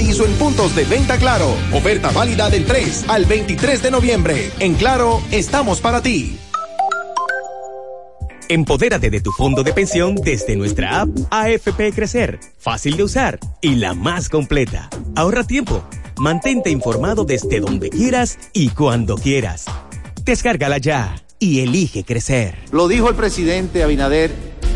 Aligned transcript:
gratis 0.00 0.20
o 0.20 0.24
en 0.24 0.32
puntos 0.32 0.74
de 0.74 0.84
venta 0.84 1.18
Claro. 1.18 1.54
Oferta 1.72 2.10
válida 2.10 2.48
del 2.48 2.64
3 2.64 3.04
al 3.08 3.24
23 3.26 3.82
de 3.82 3.90
noviembre. 3.90 4.50
En 4.58 4.74
Claro, 4.74 5.20
estamos 5.30 5.80
para 5.80 6.00
ti. 6.00 6.38
Empodérate 8.48 9.10
de 9.10 9.20
tu 9.20 9.30
fondo 9.30 9.62
de 9.62 9.72
pensión 9.72 10.16
desde 10.16 10.56
nuestra 10.56 11.02
app 11.02 11.10
AFP 11.30 11.92
Crecer, 11.94 12.40
fácil 12.58 12.96
de 12.96 13.04
usar 13.04 13.38
y 13.60 13.76
la 13.76 13.94
más 13.94 14.28
completa. 14.28 14.88
Ahorra 15.14 15.44
tiempo, 15.44 15.84
mantente 16.18 16.70
informado 16.70 17.24
desde 17.24 17.60
donde 17.60 17.90
quieras 17.90 18.38
y 18.52 18.70
cuando 18.70 19.16
quieras. 19.16 19.66
Descárgala 20.24 20.78
ya 20.78 21.14
y 21.38 21.60
elige 21.60 22.04
crecer. 22.04 22.56
Lo 22.72 22.88
dijo 22.88 23.08
el 23.08 23.14
presidente 23.14 23.84
Abinader 23.84 24.49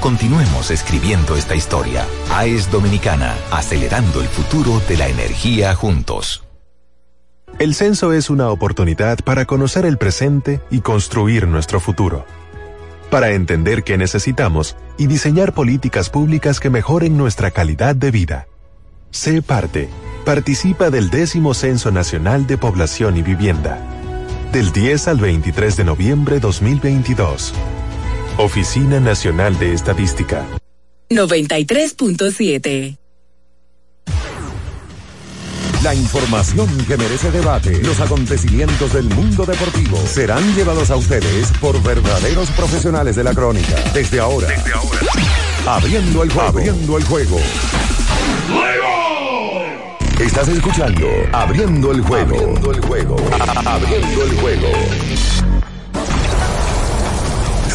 Continuemos 0.00 0.70
escribiendo 0.70 1.36
esta 1.36 1.54
historia. 1.54 2.06
AES 2.30 2.70
Dominicana, 2.70 3.36
acelerando 3.50 4.22
el 4.22 4.28
futuro 4.28 4.80
de 4.88 4.96
la 4.96 5.08
energía 5.08 5.74
juntos. 5.74 6.42
El 7.58 7.74
censo 7.74 8.14
es 8.14 8.30
una 8.30 8.48
oportunidad 8.48 9.18
para 9.18 9.44
conocer 9.44 9.84
el 9.84 9.98
presente 9.98 10.62
y 10.70 10.80
construir 10.80 11.46
nuestro 11.46 11.80
futuro. 11.80 12.24
Para 13.10 13.32
entender 13.32 13.84
qué 13.84 13.98
necesitamos 13.98 14.74
y 14.96 15.06
diseñar 15.06 15.52
políticas 15.52 16.08
públicas 16.08 16.60
que 16.60 16.70
mejoren 16.70 17.18
nuestra 17.18 17.50
calidad 17.50 17.94
de 17.94 18.10
vida. 18.10 18.48
Sé 19.10 19.42
parte. 19.42 19.90
Participa 20.24 20.88
del 20.88 21.10
décimo 21.10 21.52
Censo 21.52 21.90
Nacional 21.90 22.46
de 22.46 22.56
Población 22.56 23.18
y 23.18 23.22
Vivienda. 23.22 23.78
Del 24.50 24.72
10 24.72 25.08
al 25.08 25.18
23 25.18 25.76
de 25.76 25.84
noviembre 25.84 26.40
2022. 26.40 27.52
Oficina 28.42 28.98
Nacional 29.00 29.58
de 29.58 29.74
Estadística. 29.74 30.46
93.7 31.10 32.96
La 35.82 35.94
información 35.94 36.66
que 36.86 36.96
merece 36.96 37.30
debate, 37.30 37.82
los 37.82 38.00
acontecimientos 38.00 38.94
del 38.94 39.04
mundo 39.10 39.44
deportivo 39.44 39.98
serán 40.06 40.54
llevados 40.54 40.90
a 40.90 40.96
ustedes 40.96 41.52
por 41.60 41.82
verdaderos 41.82 42.48
profesionales 42.52 43.14
de 43.14 43.24
la 43.24 43.34
crónica. 43.34 43.74
Desde 43.92 44.20
ahora, 44.20 44.48
Desde 44.48 44.72
ahora. 44.72 45.00
abriendo 45.66 46.22
el 46.22 46.32
juego, 46.32 46.48
abriendo 46.48 46.96
el 46.96 47.04
juego. 47.04 47.38
Estás 50.18 50.48
escuchando 50.48 51.06
Abriendo 51.32 51.92
el 51.92 52.00
juego. 52.00 52.36
Abriendo 52.36 52.72
el 52.72 52.80
juego. 52.80 53.16
Abriendo 53.66 54.24
el 54.24 54.34
juego. 54.40 54.68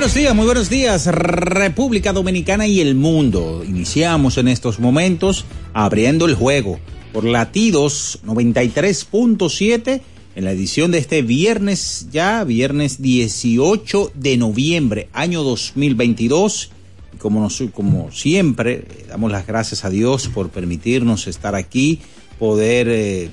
Buenos 0.00 0.14
días, 0.14 0.34
muy 0.34 0.46
buenos 0.46 0.70
días, 0.70 1.06
República 1.08 2.14
Dominicana 2.14 2.66
y 2.66 2.80
el 2.80 2.94
mundo. 2.94 3.62
Iniciamos 3.68 4.38
en 4.38 4.48
estos 4.48 4.80
momentos 4.80 5.44
abriendo 5.74 6.24
el 6.24 6.34
juego 6.34 6.80
por 7.12 7.24
latidos 7.24 8.18
93.7 8.24 10.00
en 10.36 10.44
la 10.44 10.52
edición 10.52 10.90
de 10.90 10.96
este 10.96 11.20
viernes 11.20 12.08
ya, 12.10 12.44
viernes 12.44 13.02
18 13.02 14.12
de 14.14 14.38
noviembre, 14.38 15.10
año 15.12 15.42
2022. 15.42 16.70
Y 17.14 17.18
como, 17.18 17.42
nos, 17.42 17.62
como 17.74 18.10
siempre, 18.10 18.86
damos 19.06 19.30
las 19.30 19.46
gracias 19.46 19.84
a 19.84 19.90
Dios 19.90 20.28
por 20.28 20.48
permitirnos 20.48 21.26
estar 21.26 21.54
aquí, 21.54 22.00
poder 22.38 22.88
eh, 22.88 23.28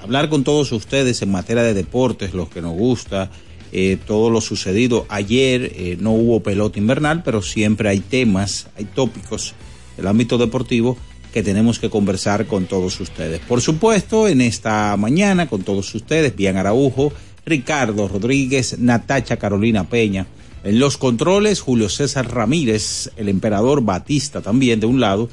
hablar 0.00 0.28
con 0.28 0.44
todos 0.44 0.70
ustedes 0.70 1.22
en 1.22 1.32
materia 1.32 1.64
de 1.64 1.74
deportes, 1.74 2.34
los 2.34 2.48
que 2.48 2.62
nos 2.62 2.76
gusta, 2.76 3.32
eh, 3.72 3.98
todo 4.06 4.30
lo 4.30 4.40
sucedido. 4.40 5.06
Ayer 5.08 5.72
eh, 5.74 5.96
no 6.00 6.12
hubo 6.12 6.42
pelota 6.42 6.78
invernal, 6.78 7.22
pero 7.22 7.42
siempre 7.42 7.88
hay 7.88 8.00
temas, 8.00 8.68
hay 8.76 8.84
tópicos 8.84 9.54
del 9.96 10.06
ámbito 10.06 10.38
deportivo 10.38 10.96
que 11.32 11.42
tenemos 11.42 11.78
que 11.78 11.90
conversar 11.90 12.46
con 12.46 12.66
todos 12.66 12.98
ustedes. 13.00 13.40
Por 13.40 13.60
supuesto, 13.60 14.28
en 14.28 14.40
esta 14.40 14.96
mañana 14.96 15.48
con 15.48 15.62
todos 15.62 15.94
ustedes, 15.94 16.34
Bian 16.34 16.56
Araujo, 16.56 17.12
Ricardo 17.44 18.08
Rodríguez, 18.08 18.78
Natacha 18.78 19.36
Carolina 19.36 19.88
Peña. 19.88 20.26
En 20.64 20.78
los 20.80 20.96
controles, 20.96 21.60
Julio 21.60 21.88
César 21.88 22.32
Ramírez, 22.32 23.10
el 23.16 23.28
emperador 23.28 23.82
Batista 23.82 24.40
también 24.40 24.80
de 24.80 24.86
un 24.86 25.00
lado. 25.00 25.28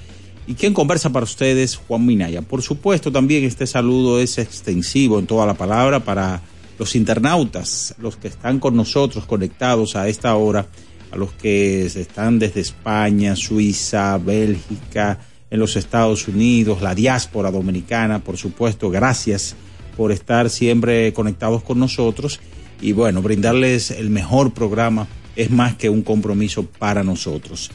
Y 0.48 0.54
quien 0.54 0.74
conversa 0.74 1.12
para 1.12 1.24
ustedes, 1.24 1.76
Juan 1.76 2.06
Minaya. 2.06 2.42
Por 2.42 2.62
supuesto, 2.62 3.12
también 3.12 3.44
este 3.44 3.66
saludo 3.66 4.20
es 4.20 4.38
extensivo 4.38 5.18
en 5.18 5.26
toda 5.26 5.46
la 5.48 5.56
palabra 5.56 6.02
para 6.02 6.42
los 6.78 6.96
internautas, 6.96 7.96
los 8.00 8.18
que 8.18 8.28
están 8.28 8.60
con 8.60 8.76
nosotros 8.76 9.26
conectados 9.26 9.96
a 9.96 10.08
esta 10.08 10.36
hora, 10.36 10.68
a 11.12 11.16
los 11.16 11.32
que 11.34 11.86
están 11.86 12.40
desde 12.40 12.62
España, 12.62 13.36
Suiza, 13.36 14.18
Bélgica, 14.18 15.20
en 15.50 15.60
los 15.60 15.76
Estados 15.76 16.28
Unidos, 16.28 16.82
la 16.82 16.96
diáspora 16.96 17.52
dominicana, 17.52 18.20
por 18.20 18.38
supuesto, 18.38 18.90
gracias 18.90 19.56
por 19.96 20.12
estar 20.12 20.50
siempre 20.50 21.14
conectados 21.14 21.64
con 21.64 21.80
nosotros 21.80 22.40
y 22.82 22.92
bueno, 22.92 23.22
brindarles 23.22 23.92
el 23.92 24.10
mejor 24.10 24.54
programa 24.54 25.08
es 25.36 25.52
más 25.52 25.76
que 25.76 25.90
un 25.90 26.02
compromiso 26.02 26.66
para 26.66 27.04
nosotros. 27.04 27.72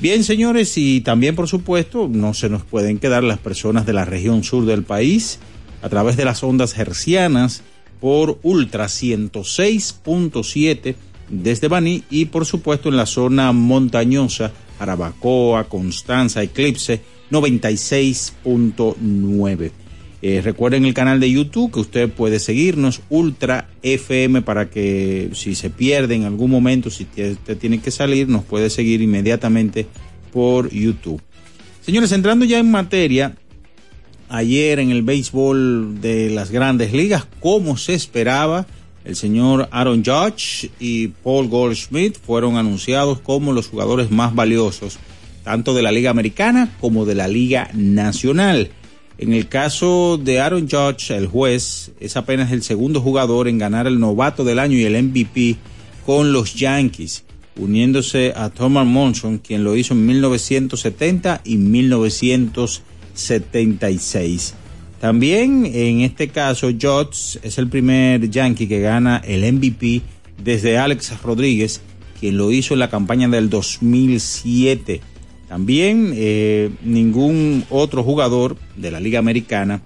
Bien, 0.00 0.24
señores, 0.24 0.76
y 0.76 1.00
también, 1.00 1.34
por 1.34 1.48
supuesto, 1.48 2.08
no 2.10 2.34
se 2.34 2.50
nos 2.50 2.62
pueden 2.62 2.98
quedar 2.98 3.24
las 3.24 3.38
personas 3.38 3.86
de 3.86 3.94
la 3.94 4.04
región 4.04 4.44
sur 4.44 4.66
del 4.66 4.82
país 4.82 5.38
a 5.82 5.88
través 5.88 6.16
de 6.16 6.26
las 6.26 6.42
ondas 6.42 6.76
hercianas 6.78 7.62
por 8.00 8.38
Ultra 8.42 8.86
106.7 8.86 10.94
desde 11.28 11.68
Baní 11.68 12.04
y, 12.10 12.24
por 12.26 12.44
supuesto, 12.46 12.88
en 12.88 12.96
la 12.96 13.06
zona 13.06 13.52
montañosa, 13.52 14.52
Arabacoa, 14.78 15.64
Constanza, 15.64 16.42
Eclipse 16.42 17.00
96.9. 17.30 19.70
Eh, 20.22 20.40
recuerden 20.42 20.86
el 20.86 20.94
canal 20.94 21.20
de 21.20 21.30
YouTube 21.30 21.72
que 21.72 21.80
usted 21.80 22.10
puede 22.10 22.38
seguirnos, 22.38 23.02
Ultra 23.10 23.68
FM, 23.82 24.40
para 24.42 24.70
que 24.70 25.30
si 25.34 25.54
se 25.54 25.68
pierde 25.70 26.14
en 26.14 26.24
algún 26.24 26.50
momento, 26.50 26.90
si 26.90 27.04
usted 27.04 27.58
tiene 27.58 27.80
que 27.80 27.90
salir, 27.90 28.28
nos 28.28 28.44
puede 28.44 28.70
seguir 28.70 29.02
inmediatamente 29.02 29.86
por 30.32 30.70
YouTube. 30.70 31.20
Señores, 31.80 32.12
entrando 32.12 32.44
ya 32.44 32.58
en 32.58 32.70
materia, 32.70 33.36
ayer 34.28 34.78
en 34.78 34.90
el 34.90 35.02
béisbol 35.02 36.00
de 36.00 36.30
las 36.30 36.50
grandes 36.50 36.92
ligas, 36.92 37.26
como 37.40 37.76
se 37.76 37.94
esperaba, 37.94 38.66
el 39.04 39.16
señor 39.16 39.68
Aaron 39.70 40.04
Judge 40.04 40.70
y 40.80 41.08
Paul 41.08 41.48
Goldschmidt 41.48 42.18
fueron 42.18 42.56
anunciados 42.56 43.20
como 43.20 43.52
los 43.52 43.68
jugadores 43.68 44.10
más 44.10 44.34
valiosos 44.34 44.98
tanto 45.46 45.74
de 45.74 45.82
la 45.82 45.92
Liga 45.92 46.10
Americana 46.10 46.74
como 46.80 47.04
de 47.04 47.14
la 47.14 47.28
Liga 47.28 47.70
Nacional. 47.72 48.70
En 49.16 49.32
el 49.32 49.46
caso 49.46 50.18
de 50.20 50.40
Aaron 50.40 50.68
Judge, 50.68 51.16
el 51.16 51.28
juez 51.28 51.92
es 52.00 52.16
apenas 52.16 52.50
el 52.50 52.64
segundo 52.64 53.00
jugador 53.00 53.46
en 53.46 53.56
ganar 53.56 53.86
el 53.86 54.00
novato 54.00 54.42
del 54.42 54.58
año 54.58 54.76
y 54.76 54.82
el 54.82 55.00
MVP 55.00 55.54
con 56.04 56.32
los 56.32 56.56
Yankees, 56.56 57.22
uniéndose 57.56 58.32
a 58.34 58.50
Thomas 58.50 58.88
Monson, 58.88 59.38
quien 59.38 59.62
lo 59.62 59.76
hizo 59.76 59.94
en 59.94 60.04
1970 60.04 61.42
y 61.44 61.58
1976. 63.16 64.54
También 65.00 65.66
en 65.66 66.00
este 66.00 66.28
caso, 66.28 66.68
Judge 66.68 67.38
es 67.42 67.58
el 67.58 67.68
primer 67.68 68.30
Yankee 68.30 68.66
que 68.66 68.80
gana 68.80 69.22
el 69.24 69.50
MVP 69.52 70.02
desde 70.42 70.78
Alex 70.78 71.22
Rodríguez, 71.22 71.80
quien 72.18 72.36
lo 72.36 72.50
hizo 72.52 72.74
en 72.74 72.80
la 72.80 72.90
campaña 72.90 73.28
del 73.28 73.50
2007. 73.50 75.00
También 75.48 76.12
eh, 76.14 76.70
ningún 76.82 77.64
otro 77.70 78.02
jugador 78.02 78.56
de 78.76 78.90
la 78.90 79.00
Liga 79.00 79.18
Americana 79.18 79.82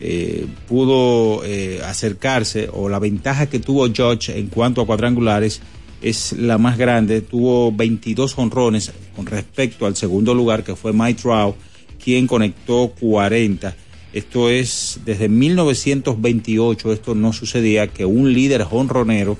eh, 0.00 0.46
pudo 0.66 1.44
eh, 1.44 1.80
acercarse 1.84 2.68
o 2.72 2.88
la 2.88 2.98
ventaja 2.98 3.46
que 3.46 3.60
tuvo 3.60 3.86
Judge 3.86 4.30
en 4.36 4.48
cuanto 4.48 4.80
a 4.80 4.86
cuadrangulares 4.86 5.60
es 6.02 6.32
la 6.32 6.58
más 6.58 6.76
grande. 6.76 7.20
Tuvo 7.20 7.70
22 7.70 8.36
honrones 8.38 8.92
con 9.14 9.26
respecto 9.26 9.86
al 9.86 9.94
segundo 9.94 10.34
lugar 10.34 10.64
que 10.64 10.74
fue 10.74 10.92
Mike 10.92 11.22
Trout, 11.22 11.56
quien 12.04 12.26
conectó 12.26 12.92
40. 13.00 13.74
Esto 14.12 14.50
es 14.50 15.00
desde 15.04 15.28
1928, 15.28 16.92
esto 16.92 17.14
no 17.14 17.32
sucedía 17.32 17.88
que 17.88 18.04
un 18.04 18.32
líder 18.32 18.66
honronero, 18.70 19.38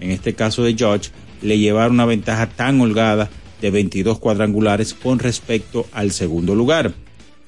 en 0.00 0.10
este 0.10 0.34
caso 0.34 0.64
de 0.64 0.72
Judge, 0.72 1.10
le 1.40 1.58
llevara 1.58 1.90
una 1.90 2.04
ventaja 2.04 2.48
tan 2.48 2.80
holgada 2.80 3.30
de 3.60 3.70
22 3.70 4.18
cuadrangulares 4.18 4.92
con 4.92 5.18
respecto 5.18 5.86
al 5.92 6.10
segundo 6.10 6.54
lugar. 6.54 6.92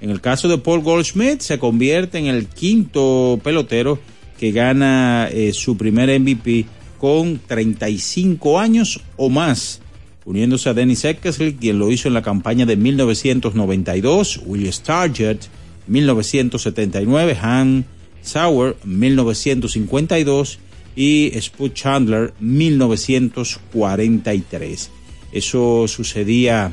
En 0.00 0.10
el 0.10 0.20
caso 0.20 0.48
de 0.48 0.58
Paul 0.58 0.80
Goldschmidt, 0.80 1.40
se 1.40 1.58
convierte 1.58 2.18
en 2.18 2.26
el 2.26 2.46
quinto 2.46 3.38
pelotero 3.42 3.98
que 4.38 4.52
gana 4.52 5.28
eh, 5.30 5.52
su 5.52 5.76
primer 5.76 6.18
MVP 6.20 6.66
con 6.98 7.40
35 7.46 8.58
años 8.58 9.00
o 9.16 9.28
más, 9.28 9.80
uniéndose 10.24 10.68
a 10.68 10.74
Dennis 10.74 11.04
Eckersley, 11.04 11.54
quien 11.54 11.78
lo 11.78 11.90
hizo 11.90 12.08
en 12.08 12.14
la 12.14 12.22
campaña 12.22 12.66
de 12.66 12.76
1992, 12.76 14.40
Will 14.46 14.72
Stargett 14.72 15.48
1979, 15.86 17.36
Han 17.40 17.84
Sauer 18.22 18.76
1952 18.84 20.58
y 20.96 21.32
Spud 21.40 21.72
Chandler 21.72 22.34
1943. 22.40 24.90
Eso 25.32 25.86
sucedía 25.88 26.72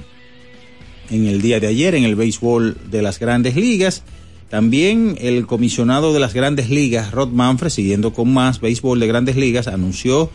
en 1.09 1.25
el 1.25 1.41
día 1.41 1.59
de 1.59 1.67
ayer 1.67 1.95
en 1.95 2.05
el 2.05 2.15
béisbol 2.15 2.77
de 2.89 3.01
las 3.01 3.19
grandes 3.19 3.57
ligas. 3.57 4.03
También 4.49 5.17
el 5.19 5.45
comisionado 5.47 6.13
de 6.13 6.19
las 6.19 6.33
grandes 6.33 6.69
ligas, 6.69 7.11
Rod 7.11 7.29
Manfred, 7.29 7.69
siguiendo 7.69 8.13
con 8.13 8.31
más 8.33 8.61
béisbol 8.61 8.99
de 8.99 9.07
grandes 9.07 9.35
ligas, 9.35 9.67
anunció 9.67 10.29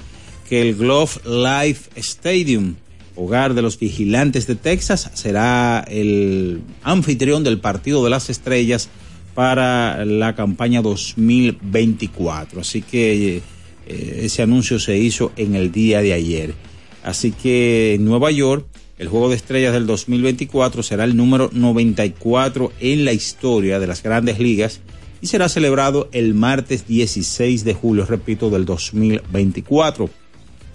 que 0.48 0.62
el 0.62 0.76
Glove 0.76 1.20
Life 1.24 1.90
Stadium, 1.96 2.76
hogar 3.16 3.54
de 3.54 3.62
los 3.62 3.78
vigilantes 3.78 4.46
de 4.46 4.54
Texas, 4.54 5.10
será 5.14 5.84
el 5.88 6.62
anfitrión 6.82 7.42
del 7.42 7.58
Partido 7.58 8.04
de 8.04 8.10
las 8.10 8.30
Estrellas 8.30 8.88
para 9.34 10.04
la 10.04 10.34
campaña 10.34 10.82
2024. 10.82 12.60
Así 12.60 12.82
que 12.82 13.42
eh, 13.86 14.20
ese 14.22 14.42
anuncio 14.42 14.78
se 14.78 14.96
hizo 14.96 15.32
en 15.36 15.54
el 15.54 15.72
día 15.72 16.00
de 16.00 16.12
ayer. 16.12 16.54
Así 17.02 17.32
que 17.32 17.94
en 17.94 18.04
Nueva 18.04 18.30
York, 18.30 18.66
el 18.98 19.08
Juego 19.08 19.28
de 19.28 19.36
Estrellas 19.36 19.72
del 19.72 19.86
2024 19.86 20.82
será 20.82 21.04
el 21.04 21.16
número 21.16 21.50
94 21.52 22.72
en 22.80 23.04
la 23.04 23.12
historia 23.12 23.78
de 23.78 23.86
las 23.86 24.02
grandes 24.02 24.38
ligas 24.38 24.80
y 25.20 25.26
será 25.26 25.48
celebrado 25.48 26.08
el 26.12 26.34
martes 26.34 26.86
16 26.86 27.64
de 27.64 27.74
julio, 27.74 28.06
repito, 28.06 28.50
del 28.50 28.64
2024. 28.64 30.10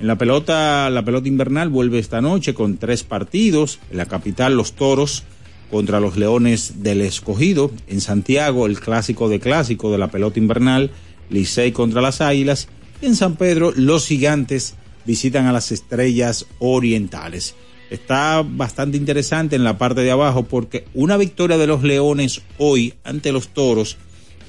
En 0.01 0.07
la 0.07 0.17
pelota, 0.17 0.89
la 0.89 1.05
pelota 1.05 1.27
invernal 1.27 1.69
vuelve 1.69 1.99
esta 1.99 2.21
noche 2.21 2.55
con 2.55 2.77
tres 2.77 3.03
partidos. 3.03 3.77
En 3.91 3.97
la 3.97 4.07
capital, 4.07 4.57
los 4.57 4.73
toros 4.73 5.21
contra 5.69 5.99
los 5.99 6.17
leones 6.17 6.81
del 6.81 7.01
escogido. 7.01 7.69
En 7.87 8.01
Santiago, 8.01 8.65
el 8.65 8.79
clásico 8.79 9.29
de 9.29 9.39
clásico 9.39 9.91
de 9.91 9.99
la 9.99 10.09
pelota 10.09 10.39
invernal, 10.39 10.89
Licey 11.29 11.71
contra 11.71 12.01
las 12.01 12.19
águilas. 12.19 12.67
Y 12.99 13.05
en 13.05 13.15
San 13.15 13.35
Pedro, 13.35 13.73
los 13.75 14.07
gigantes 14.07 14.73
visitan 15.05 15.45
a 15.45 15.53
las 15.53 15.71
estrellas 15.71 16.47
orientales. 16.57 17.53
Está 17.91 18.43
bastante 18.43 18.97
interesante 18.97 19.55
en 19.55 19.63
la 19.63 19.77
parte 19.77 20.01
de 20.01 20.09
abajo 20.09 20.45
porque 20.45 20.85
una 20.95 21.15
victoria 21.15 21.59
de 21.59 21.67
los 21.67 21.83
Leones 21.83 22.41
hoy 22.57 22.95
ante 23.03 23.31
los 23.31 23.49
Toros 23.49 23.97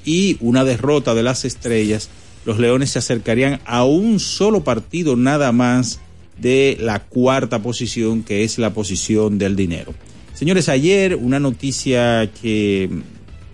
y 0.03 0.39
una 0.41 0.65
derrota 0.65 1.15
de 1.15 1.23
las 1.23 1.45
estrellas, 1.45 2.09
los 2.45 2.59
Leones 2.59 2.91
se 2.91 2.99
acercarían 2.99 3.61
a 3.65 3.85
un 3.85 4.21
solo 4.21 4.65
partido 4.65 5.17
nada 5.17 5.53
más 5.53 6.01
de 6.39 6.77
la 6.81 7.01
cuarta 7.01 7.63
posición 7.63 8.23
que 8.23 8.45
es 8.45 8.59
la 8.59 8.75
posición 8.75 9.39
del 9.39 9.55
dinero. 9.55 9.95
Señores, 10.35 10.69
ayer 10.69 11.15
una 11.15 11.39
noticia 11.39 12.31
que 12.41 12.91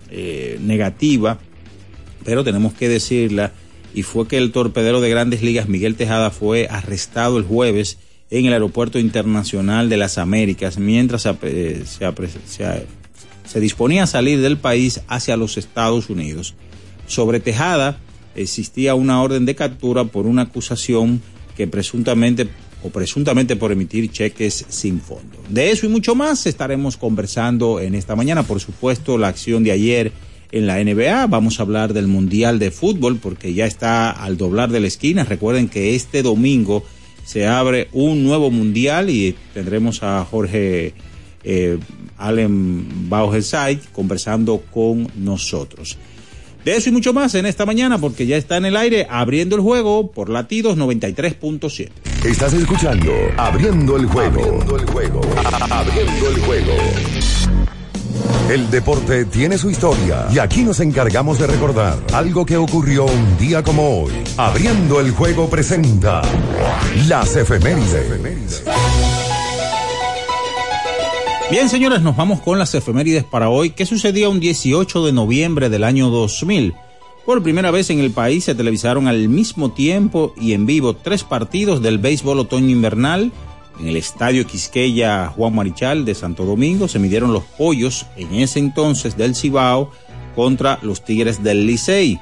eh, 0.09 0.57
negativa, 0.61 1.37
pero 2.23 2.43
tenemos 2.43 2.73
que 2.73 2.89
decirla, 2.89 3.51
y 3.93 4.03
fue 4.03 4.27
que 4.27 4.37
el 4.37 4.51
torpedero 4.51 5.01
de 5.01 5.09
grandes 5.09 5.41
ligas 5.41 5.67
Miguel 5.67 5.95
Tejada 5.95 6.31
fue 6.31 6.67
arrestado 6.69 7.37
el 7.37 7.43
jueves 7.43 7.97
en 8.31 8.45
el 8.45 8.53
Aeropuerto 8.53 8.99
Internacional 8.99 9.89
de 9.89 9.97
las 9.97 10.17
Américas 10.17 10.77
mientras 10.77 11.23
se, 11.23 11.85
se, 13.45 13.59
disponía 13.59 14.03
a 14.03 14.07
salir 14.07 14.41
del 14.41 14.57
país 14.57 15.01
hacia 15.07 15.37
los 15.37 15.57
Estados 15.57 16.09
Unidos. 16.09 16.55
Sobre 17.07 17.39
Tejada 17.39 17.99
existía 18.35 18.95
una 18.95 19.21
orden 19.21 19.45
de 19.45 19.55
captura 19.55 20.05
por 20.05 20.25
una 20.25 20.43
acusación 20.43 21.21
que 21.55 21.67
presuntamente 21.67 22.47
o 22.81 22.89
presuntamente 22.89 23.55
por 23.55 23.71
emitir 23.71 24.09
cheques 24.09 24.65
sin 24.69 25.01
fondo. 25.01 25.37
De 25.49 25.71
eso 25.71 25.85
y 25.85 25.89
mucho 25.89 26.15
más 26.15 26.45
estaremos 26.45 26.95
conversando 26.95 27.79
en 27.79 27.93
esta 27.95 28.15
mañana. 28.15 28.43
Por 28.43 28.59
supuesto, 28.61 29.17
la 29.17 29.27
acción 29.27 29.63
de 29.63 29.71
ayer 29.71 30.11
en 30.51 30.65
la 30.65 30.83
NBA. 30.83 31.27
Vamos 31.27 31.59
a 31.59 31.63
hablar 31.63 31.93
del 31.93 32.07
Mundial 32.07 32.59
de 32.59 32.71
Fútbol 32.71 33.17
porque 33.17 33.53
ya 33.53 33.65
está 33.65 34.11
al 34.11 34.37
doblar 34.37 34.71
de 34.71 34.79
la 34.79 34.87
esquina. 34.87 35.23
Recuerden 35.23 35.67
que 35.69 35.95
este 35.95 36.23
domingo 36.23 36.83
se 37.25 37.47
abre 37.47 37.89
un 37.91 38.23
nuevo 38.23 38.49
Mundial 38.49 39.09
y 39.09 39.35
tendremos 39.53 40.01
a 40.01 40.25
Jorge 40.25 40.93
eh, 41.43 41.77
Allen 42.17 43.09
Baugelsay 43.09 43.79
conversando 43.91 44.63
con 44.71 45.07
nosotros. 45.15 45.97
De 46.65 46.75
eso 46.75 46.89
y 46.89 46.91
mucho 46.91 47.13
más 47.13 47.35
en 47.35 47.45
esta 47.45 47.65
mañana 47.65 47.97
porque 47.97 48.25
ya 48.25 48.35
está 48.37 48.57
en 48.57 48.65
el 48.65 48.75
aire 48.75 49.07
abriendo 49.09 49.55
el 49.55 49.61
juego 49.61 50.11
por 50.11 50.29
latidos 50.29 50.77
93.7. 50.77 51.89
Estás 52.25 52.53
escuchando 52.53 53.11
Abriendo 53.37 53.95
el 53.95 54.05
juego. 54.05 54.41
Abriendo 54.41 54.75
el 54.75 54.85
juego. 54.85 55.21
Abriendo 55.69 56.29
el 56.29 56.39
juego. 56.41 56.73
El 58.49 58.69
deporte 58.71 59.25
tiene 59.25 59.57
su 59.57 59.69
historia 59.69 60.27
y 60.33 60.39
aquí 60.39 60.63
nos 60.63 60.79
encargamos 60.79 61.39
de 61.39 61.47
recordar 61.47 61.97
algo 62.13 62.45
que 62.45 62.57
ocurrió 62.57 63.05
un 63.05 63.37
día 63.37 63.63
como 63.63 64.01
hoy. 64.01 64.11
Abriendo 64.37 64.99
el 64.99 65.11
juego 65.11 65.49
presenta 65.49 66.21
las 67.07 67.35
efemérides. 67.35 68.63
Bien, 71.51 71.67
señores, 71.67 72.01
nos 72.01 72.15
vamos 72.15 72.41
con 72.41 72.59
las 72.59 72.75
efemérides 72.75 73.23
para 73.23 73.49
hoy. 73.49 73.71
¿Qué 73.71 73.85
sucedía 73.85 74.29
un 74.29 74.39
18 74.39 75.05
de 75.05 75.11
noviembre 75.11 75.69
del 75.69 75.83
año 75.83 76.09
2000? 76.09 76.75
Por 77.25 77.41
primera 77.41 77.71
vez 77.71 77.89
en 77.89 77.99
el 77.99 78.11
país 78.11 78.43
se 78.43 78.53
televisaron 78.53 79.07
al 79.07 79.29
mismo 79.29 79.71
tiempo 79.71 80.33
y 80.39 80.53
en 80.53 80.65
vivo 80.65 80.95
tres 80.95 81.23
partidos 81.23 81.81
del 81.81 81.97
béisbol 81.97 82.39
otoño-invernal 82.39 83.31
en 83.79 83.87
el 83.87 83.95
estadio 83.95 84.45
Quisqueya 84.45 85.27
Juan 85.29 85.55
Marichal 85.55 86.03
de 86.03 86.13
Santo 86.13 86.43
Domingo 86.45 86.87
se 86.87 86.99
midieron 86.99 87.31
los 87.31 87.43
pollos 87.43 88.05
en 88.17 88.33
ese 88.35 88.59
entonces 88.59 89.15
del 89.15 89.35
Cibao 89.35 89.91
contra 90.35 90.79
los 90.81 91.03
Tigres 91.03 91.43
del 91.43 91.65
Licey. 91.65 92.19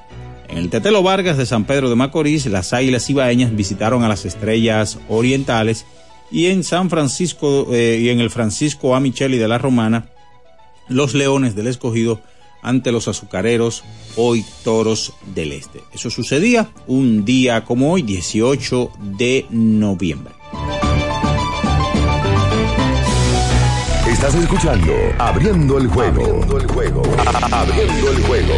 En 0.50 0.58
el 0.58 0.70
Tetelo 0.70 1.04
Vargas 1.04 1.38
de 1.38 1.46
San 1.46 1.66
Pedro 1.66 1.90
de 1.90 1.96
Macorís, 1.96 2.46
las 2.46 2.74
Águilas 2.74 3.10
Ibaeñas 3.10 3.56
visitaron 3.56 4.04
a 4.04 4.08
las 4.08 4.24
Estrellas 4.24 5.00
Orientales 5.10 5.86
y 6.32 6.48
en 6.48 6.64
San 6.64 6.90
Francisco 6.90 7.68
eh, 7.72 8.00
y 8.02 8.10
en 8.10 8.20
el 8.20 8.30
Francisco 8.30 8.96
A. 8.96 9.00
Micheli 9.00 9.38
de 9.38 9.48
la 9.48 9.58
Romana, 9.58 10.10
los 10.88 11.14
Leones 11.14 11.56
del 11.56 11.68
Escogido 11.68 12.22
ante 12.62 12.92
los 12.92 13.08
azucareros, 13.08 13.84
hoy 14.16 14.44
Toros 14.64 15.14
del 15.34 15.52
Este. 15.52 15.82
Eso 15.94 16.10
sucedía 16.10 16.70
un 16.88 17.24
día 17.24 17.64
como 17.64 17.94
hoy, 17.94 18.02
18 18.02 18.92
de 19.18 19.46
noviembre. 19.50 20.34
Estás 24.08 24.34
escuchando 24.36 24.94
Abriendo 25.20 25.78
el 25.78 25.88
juego. 25.88 26.24
Abriendo 26.24 26.58
el 26.58 26.68
juego. 26.68 27.02
Abriendo 27.52 28.12
el 28.12 28.24
juego. 28.24 28.54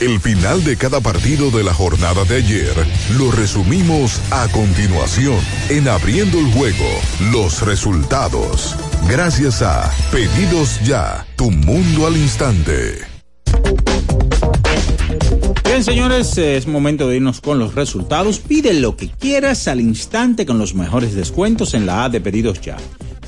El 0.00 0.18
final 0.18 0.64
de 0.64 0.78
cada 0.78 1.02
partido 1.02 1.50
de 1.50 1.62
la 1.62 1.74
jornada 1.74 2.24
de 2.24 2.36
ayer 2.36 2.72
lo 3.18 3.30
resumimos 3.32 4.18
a 4.30 4.48
continuación 4.48 5.36
en 5.68 5.88
Abriendo 5.88 6.38
el 6.38 6.46
juego. 6.52 6.86
Los 7.30 7.60
resultados. 7.60 8.76
Gracias 9.10 9.60
a 9.60 9.92
Pedidos 10.10 10.80
Ya, 10.84 11.26
tu 11.36 11.50
mundo 11.50 12.06
al 12.06 12.16
instante. 12.16 12.94
Bien, 15.66 15.84
señores, 15.84 16.38
es 16.38 16.66
momento 16.66 17.06
de 17.06 17.16
irnos 17.16 17.42
con 17.42 17.58
los 17.58 17.74
resultados. 17.74 18.38
Pide 18.38 18.72
lo 18.72 18.96
que 18.96 19.10
quieras 19.10 19.68
al 19.68 19.82
instante 19.82 20.46
con 20.46 20.58
los 20.58 20.74
mejores 20.74 21.14
descuentos 21.14 21.74
en 21.74 21.84
la 21.84 22.04
A 22.04 22.08
de 22.08 22.22
Pedidos 22.22 22.62
Ya. 22.62 22.78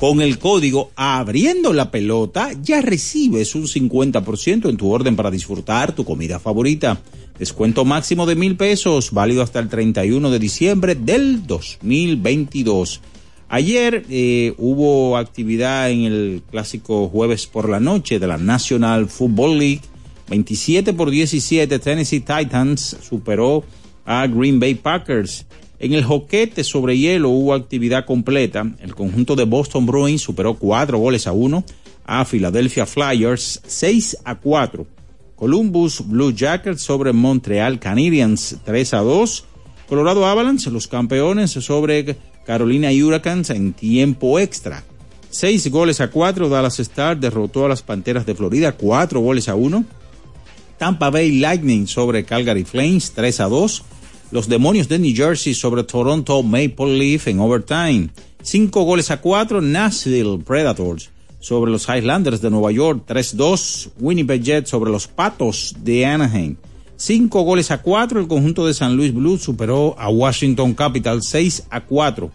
Con 0.03 0.19
el 0.19 0.37
código 0.37 0.91
Abriendo 0.97 1.71
la 1.71 1.89
Pelota 1.89 2.51
ya 2.61 2.81
recibes 2.81 3.55
un 3.55 3.67
50% 3.67 4.69
en 4.69 4.75
tu 4.75 4.91
orden 4.91 5.15
para 5.15 5.31
disfrutar 5.31 5.95
tu 5.95 6.03
comida 6.03 6.41
favorita. 6.41 6.99
Descuento 7.39 7.85
máximo 7.85 8.25
de 8.25 8.35
mil 8.35 8.57
pesos, 8.57 9.11
válido 9.11 9.41
hasta 9.41 9.59
el 9.59 9.69
31 9.69 10.29
de 10.29 10.39
diciembre 10.39 10.95
del 10.95 11.47
2022. 11.47 12.99
Ayer 13.47 14.05
eh, 14.09 14.53
hubo 14.57 15.15
actividad 15.15 15.89
en 15.89 16.01
el 16.01 16.43
clásico 16.51 17.07
jueves 17.07 17.47
por 17.47 17.69
la 17.69 17.79
noche 17.79 18.19
de 18.19 18.27
la 18.27 18.37
National 18.37 19.07
Football 19.07 19.57
League. 19.57 19.83
27 20.27 20.91
por 20.91 21.11
17, 21.11 21.79
Tennessee 21.79 22.19
Titans 22.19 22.97
superó 23.01 23.63
a 24.03 24.27
Green 24.27 24.59
Bay 24.59 24.75
Packers. 24.75 25.45
En 25.83 25.91
el 25.91 26.05
joquete 26.05 26.63
sobre 26.63 26.97
hielo 26.97 27.27
hubo 27.27 27.53
actividad 27.53 28.05
completa. 28.05 28.65
El 28.79 28.95
conjunto 28.95 29.35
de 29.35 29.43
Boston 29.43 29.85
Bruins 29.85 30.21
superó 30.21 30.53
cuatro 30.53 30.97
goles 30.97 31.27
a 31.27 31.33
uno 31.33 31.65
a 32.05 32.23
Philadelphia 32.23 32.85
Flyers, 32.85 33.59
6 33.67 34.19
a 34.23 34.35
4. 34.35 34.87
Columbus 35.35 36.07
Blue 36.07 36.33
Jackets 36.33 36.83
sobre 36.83 37.11
Montreal 37.11 37.81
Canadiens, 37.81 38.59
3 38.63 38.93
a 38.93 38.99
2. 38.99 39.43
Colorado 39.89 40.25
Avalanche, 40.25 40.71
los 40.71 40.87
campeones 40.87 41.51
sobre 41.51 42.15
Carolina 42.45 42.87
Hurricanes 42.89 43.49
en 43.49 43.73
tiempo 43.73 44.39
extra. 44.39 44.85
6 45.31 45.69
goles 45.69 45.99
a 45.99 46.09
4. 46.09 46.47
Dallas 46.47 46.79
Star 46.79 47.19
derrotó 47.19 47.65
a 47.65 47.67
las 47.67 47.81
Panteras 47.81 48.25
de 48.25 48.35
Florida, 48.35 48.71
4 48.71 49.19
goles 49.19 49.49
a 49.49 49.55
1. 49.55 49.83
Tampa 50.77 51.09
Bay 51.09 51.39
Lightning 51.39 51.87
sobre 51.87 52.23
Calgary 52.23 52.63
Flames, 52.63 53.11
3 53.11 53.41
a 53.41 53.49
2. 53.49 53.83
Los 54.33 54.49
Demonios 54.49 54.89
de 54.89 54.97
New 54.97 55.15
Jersey 55.15 55.53
sobre 55.53 55.83
Toronto 55.83 56.41
Maple 56.41 56.97
Leaf 56.97 57.27
en 57.27 57.39
overtime. 57.39 58.09
5 58.41 58.83
goles 58.83 59.11
a 59.11 59.21
4. 59.21 59.61
Nashville 59.61 60.39
Predators 60.43 61.11
sobre 61.39 61.69
los 61.69 61.87
Highlanders 61.87 62.41
de 62.41 62.49
Nueva 62.49 62.71
York, 62.71 63.03
3-2. 63.07 63.91
Winnipeg 63.99 64.41
Jets 64.41 64.71
sobre 64.71 64.89
los 64.89 65.07
Patos 65.07 65.75
de 65.81 66.07
Anaheim. 66.07 66.55
5 66.95 67.43
goles 67.43 67.69
a 67.69 67.83
4. 67.83 68.21
El 68.21 68.27
conjunto 68.27 68.65
de 68.65 68.73
San 68.73 68.97
Luis 68.97 69.13
Blues 69.13 69.43
superó 69.43 69.93
a 69.99 70.09
Washington 70.09 70.73
Capital 70.73 71.21
6 71.21 71.67
a 71.69 71.81
4. 71.81 72.31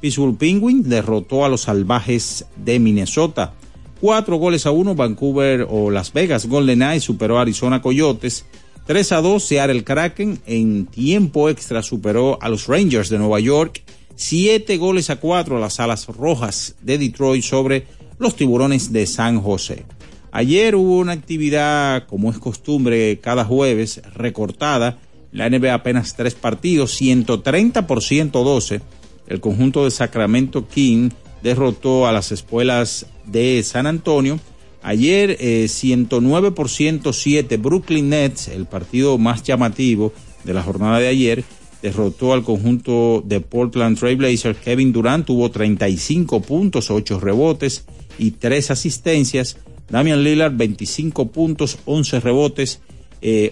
Pittsburgh 0.00 0.38
Penguins 0.38 0.88
derrotó 0.88 1.44
a 1.44 1.50
los 1.50 1.60
Salvajes 1.60 2.46
de 2.56 2.78
Minnesota. 2.78 3.52
4 4.00 4.36
goles 4.36 4.64
a 4.64 4.70
1. 4.70 4.94
Vancouver 4.94 5.66
o 5.68 5.90
Las 5.90 6.14
Vegas 6.14 6.46
Golden 6.46 6.78
Knights 6.78 7.04
superó 7.04 7.36
a 7.36 7.42
Arizona 7.42 7.82
Coyotes. 7.82 8.46
3 8.86 9.12
a 9.12 9.20
2. 9.20 9.42
Seattle 9.42 9.84
Kraken 9.84 10.40
en 10.46 10.86
tiempo 10.86 11.48
extra 11.48 11.82
superó 11.82 12.38
a 12.40 12.48
los 12.48 12.66
Rangers 12.66 13.08
de 13.08 13.18
Nueva 13.18 13.40
York. 13.40 13.82
7 14.16 14.76
goles 14.76 15.10
a 15.10 15.16
4 15.16 15.58
las 15.58 15.80
Alas 15.80 16.06
Rojas 16.06 16.74
de 16.82 16.98
Detroit 16.98 17.42
sobre 17.42 17.86
los 18.18 18.36
Tiburones 18.36 18.92
de 18.92 19.06
San 19.06 19.40
José. 19.40 19.84
Ayer 20.32 20.74
hubo 20.74 20.98
una 20.98 21.12
actividad, 21.12 22.06
como 22.06 22.30
es 22.30 22.38
costumbre 22.38 23.18
cada 23.20 23.44
jueves, 23.44 24.00
recortada. 24.14 24.98
La 25.30 25.48
NBA 25.48 25.74
apenas 25.74 26.16
tres 26.16 26.34
partidos, 26.34 26.92
130 26.92 27.86
por 27.86 28.02
112. 28.02 28.80
El 29.26 29.40
conjunto 29.40 29.84
de 29.84 29.90
Sacramento 29.90 30.68
King 30.68 31.10
derrotó 31.42 32.06
a 32.06 32.12
las 32.12 32.32
escuelas 32.32 33.06
de 33.26 33.62
San 33.62 33.86
Antonio. 33.86 34.38
Ayer 34.82 35.38
109 35.68 36.50
por 36.50 36.68
107 36.68 37.56
Brooklyn 37.56 38.08
Nets, 38.08 38.48
el 38.48 38.66
partido 38.66 39.16
más 39.16 39.42
llamativo 39.42 40.12
de 40.44 40.54
la 40.54 40.62
jornada 40.62 40.98
de 40.98 41.08
ayer, 41.08 41.44
derrotó 41.82 42.32
al 42.32 42.42
conjunto 42.42 43.22
de 43.24 43.40
Portland 43.40 43.98
Trail 43.98 44.16
Blazers. 44.16 44.58
Kevin 44.58 44.92
Durant 44.92 45.26
tuvo 45.26 45.50
35 45.50 46.42
puntos, 46.42 46.90
8 46.90 47.20
rebotes 47.20 47.84
y 48.18 48.32
3 48.32 48.72
asistencias. 48.72 49.56
Damian 49.88 50.24
Lillard 50.24 50.56
25 50.56 51.28
puntos, 51.28 51.78
11 51.84 52.20
rebotes, 52.20 52.80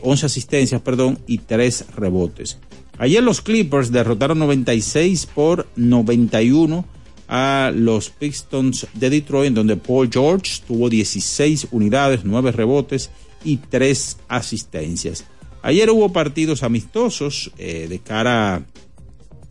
11 0.02 0.26
asistencias, 0.26 0.80
perdón, 0.80 1.18
y 1.26 1.38
3 1.38 1.86
rebotes. 1.96 2.58
Ayer 2.98 3.22
los 3.22 3.40
Clippers 3.40 3.92
derrotaron 3.92 4.40
96 4.40 5.26
por 5.26 5.68
91 5.76 6.84
a 7.32 7.70
los 7.72 8.10
Pistons 8.10 8.88
de 8.92 9.08
Detroit, 9.08 9.48
en 9.48 9.54
donde 9.54 9.76
Paul 9.76 10.10
George 10.12 10.62
tuvo 10.66 10.90
16 10.90 11.68
unidades, 11.70 12.24
9 12.24 12.50
rebotes 12.50 13.10
y 13.44 13.58
3 13.58 14.16
asistencias. 14.26 15.24
Ayer 15.62 15.90
hubo 15.90 16.12
partidos 16.12 16.64
amistosos 16.64 17.52
eh, 17.56 17.86
de 17.88 18.00
cara 18.00 18.64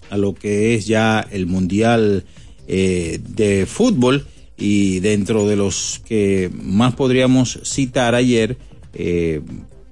a 0.10 0.18
lo 0.18 0.36
que 0.36 0.76
es 0.76 0.88
ya 0.88 1.26
el 1.32 1.46
Mundial 1.48 2.26
eh, 2.68 3.22
de 3.26 3.66
Fútbol 3.66 4.28
y 4.58 5.00
dentro 5.00 5.48
de 5.48 5.56
los 5.56 6.02
que 6.06 6.52
más 6.54 6.96
podríamos 6.96 7.62
citar 7.64 8.14
ayer, 8.14 8.58
eh, 8.94 9.40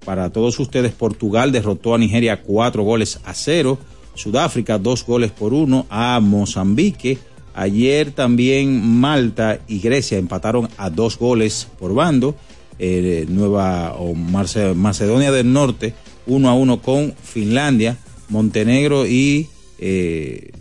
para 0.03 0.29
todos 0.29 0.59
ustedes, 0.59 0.91
Portugal 0.91 1.53
derrotó 1.53 1.95
a 1.95 1.97
Nigeria 1.97 2.41
cuatro 2.41 2.83
goles 2.83 3.21
a 3.23 3.33
cero, 3.33 3.77
Sudáfrica 4.13 4.77
dos 4.77 5.05
goles 5.05 5.31
por 5.31 5.53
uno 5.53 5.85
a 5.89 6.19
Mozambique. 6.19 7.17
Ayer 7.57 8.11
también 8.11 8.85
Malta 8.99 9.59
y 9.67 9.79
Grecia 9.79 10.17
empataron 10.17 10.69
a 10.77 10.89
dos 10.89 11.17
goles 11.17 11.67
por 11.77 11.93
bando. 11.93 12.35
Nueva 12.79 13.95
o 13.97 14.13
Macedonia 14.13 15.31
del 15.31 15.51
Norte 15.51 15.95
uno 16.27 16.49
a 16.49 16.53
uno 16.53 16.81
con 16.81 17.15
Finlandia, 17.23 17.97
Montenegro 18.29 19.07
y 19.07 19.47
eh, 19.79 20.51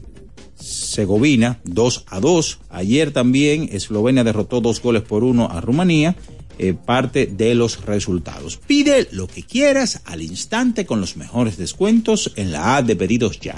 Segovina, 0.58 1.58
2 1.64 2.04
a 2.08 2.20
2. 2.20 2.58
Ayer 2.70 3.10
también 3.10 3.68
Eslovenia 3.70 4.24
derrotó 4.24 4.60
dos 4.60 4.80
goles 4.80 5.02
por 5.02 5.24
uno 5.24 5.48
a 5.50 5.60
Rumanía. 5.60 6.16
Eh, 6.58 6.72
parte 6.72 7.26
de 7.26 7.54
los 7.54 7.84
resultados. 7.84 8.56
Pide 8.66 9.08
lo 9.12 9.26
que 9.26 9.42
quieras 9.42 10.00
al 10.06 10.22
instante 10.22 10.86
con 10.86 11.02
los 11.02 11.18
mejores 11.18 11.58
descuentos 11.58 12.32
en 12.36 12.50
la 12.50 12.78
app 12.78 12.86
de 12.86 12.96
pedidos 12.96 13.38
ya. 13.40 13.56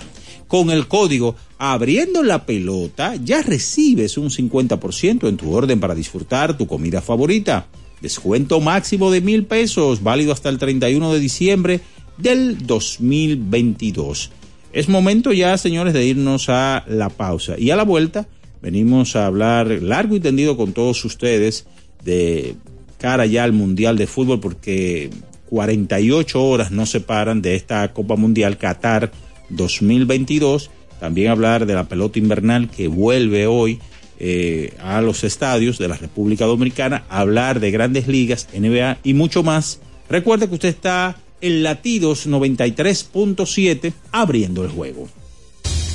Con 0.48 0.70
el 0.70 0.88
código 0.88 1.36
abriendo 1.58 2.22
la 2.22 2.46
pelota 2.46 3.14
ya 3.16 3.42
recibes 3.42 4.16
un 4.18 4.30
50% 4.30 5.28
en 5.28 5.36
tu 5.36 5.54
orden 5.54 5.78
para 5.78 5.94
disfrutar 5.94 6.56
tu 6.56 6.66
comida 6.66 7.00
favorita. 7.02 7.66
Descuento 8.00 8.60
máximo 8.60 9.10
de 9.10 9.20
mil 9.20 9.44
pesos, 9.44 10.02
válido 10.02 10.32
hasta 10.32 10.48
el 10.48 10.58
31 10.58 11.12
de 11.12 11.20
diciembre 11.20 11.80
del 12.16 12.66
2022. 12.66 14.30
Es 14.72 14.88
momento 14.88 15.32
ya, 15.32 15.56
señores, 15.58 15.94
de 15.94 16.06
irnos 16.06 16.48
a 16.48 16.84
la 16.88 17.08
pausa. 17.08 17.54
Y 17.58 17.70
a 17.70 17.76
la 17.76 17.84
vuelta 17.84 18.26
venimos 18.62 19.16
a 19.16 19.26
hablar 19.26 19.68
largo 19.82 20.16
y 20.16 20.20
tendido 20.20 20.56
con 20.56 20.72
todos 20.72 21.04
ustedes 21.04 21.66
de 22.04 22.54
cara 22.98 23.26
ya 23.26 23.44
al 23.44 23.52
Mundial 23.52 23.96
de 23.96 24.06
Fútbol 24.06 24.40
porque 24.40 25.10
48 25.50 26.42
horas 26.42 26.70
nos 26.70 26.90
separan 26.90 27.42
de 27.42 27.54
esta 27.54 27.92
Copa 27.92 28.16
Mundial 28.16 28.58
Qatar 28.58 29.10
2022. 29.50 30.70
También 31.00 31.30
hablar 31.30 31.66
de 31.66 31.74
la 31.74 31.88
pelota 31.88 32.18
invernal 32.18 32.68
que 32.68 32.88
vuelve 32.88 33.46
hoy 33.46 33.80
eh, 34.18 34.74
a 34.80 35.00
los 35.00 35.22
estadios 35.22 35.78
de 35.78 35.86
la 35.86 35.96
República 35.96 36.44
Dominicana, 36.44 37.04
hablar 37.08 37.60
de 37.60 37.70
grandes 37.70 38.08
ligas, 38.08 38.48
NBA 38.52 38.98
y 39.04 39.14
mucho 39.14 39.44
más. 39.44 39.80
Recuerde 40.10 40.48
que 40.48 40.54
usted 40.54 40.70
está 40.70 41.16
en 41.40 41.62
latidos 41.62 42.26
93.7 42.26 43.92
abriendo 44.10 44.64
el 44.64 44.70
juego. 44.70 45.08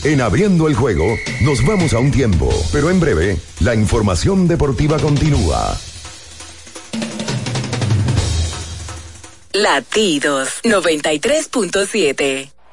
En 0.06 0.22
abriendo 0.22 0.68
el 0.68 0.76
juego 0.76 1.06
nos 1.42 1.66
vamos 1.66 1.94
a 1.94 2.00
un 2.00 2.12
tiempo, 2.12 2.50
pero 2.72 2.90
en 2.90 3.00
breve 3.00 3.38
la 3.60 3.76
información 3.76 4.48
deportiva 4.48 4.98
continúa. 5.00 5.78
Latidos 9.54 10.50
93.7 10.64 12.53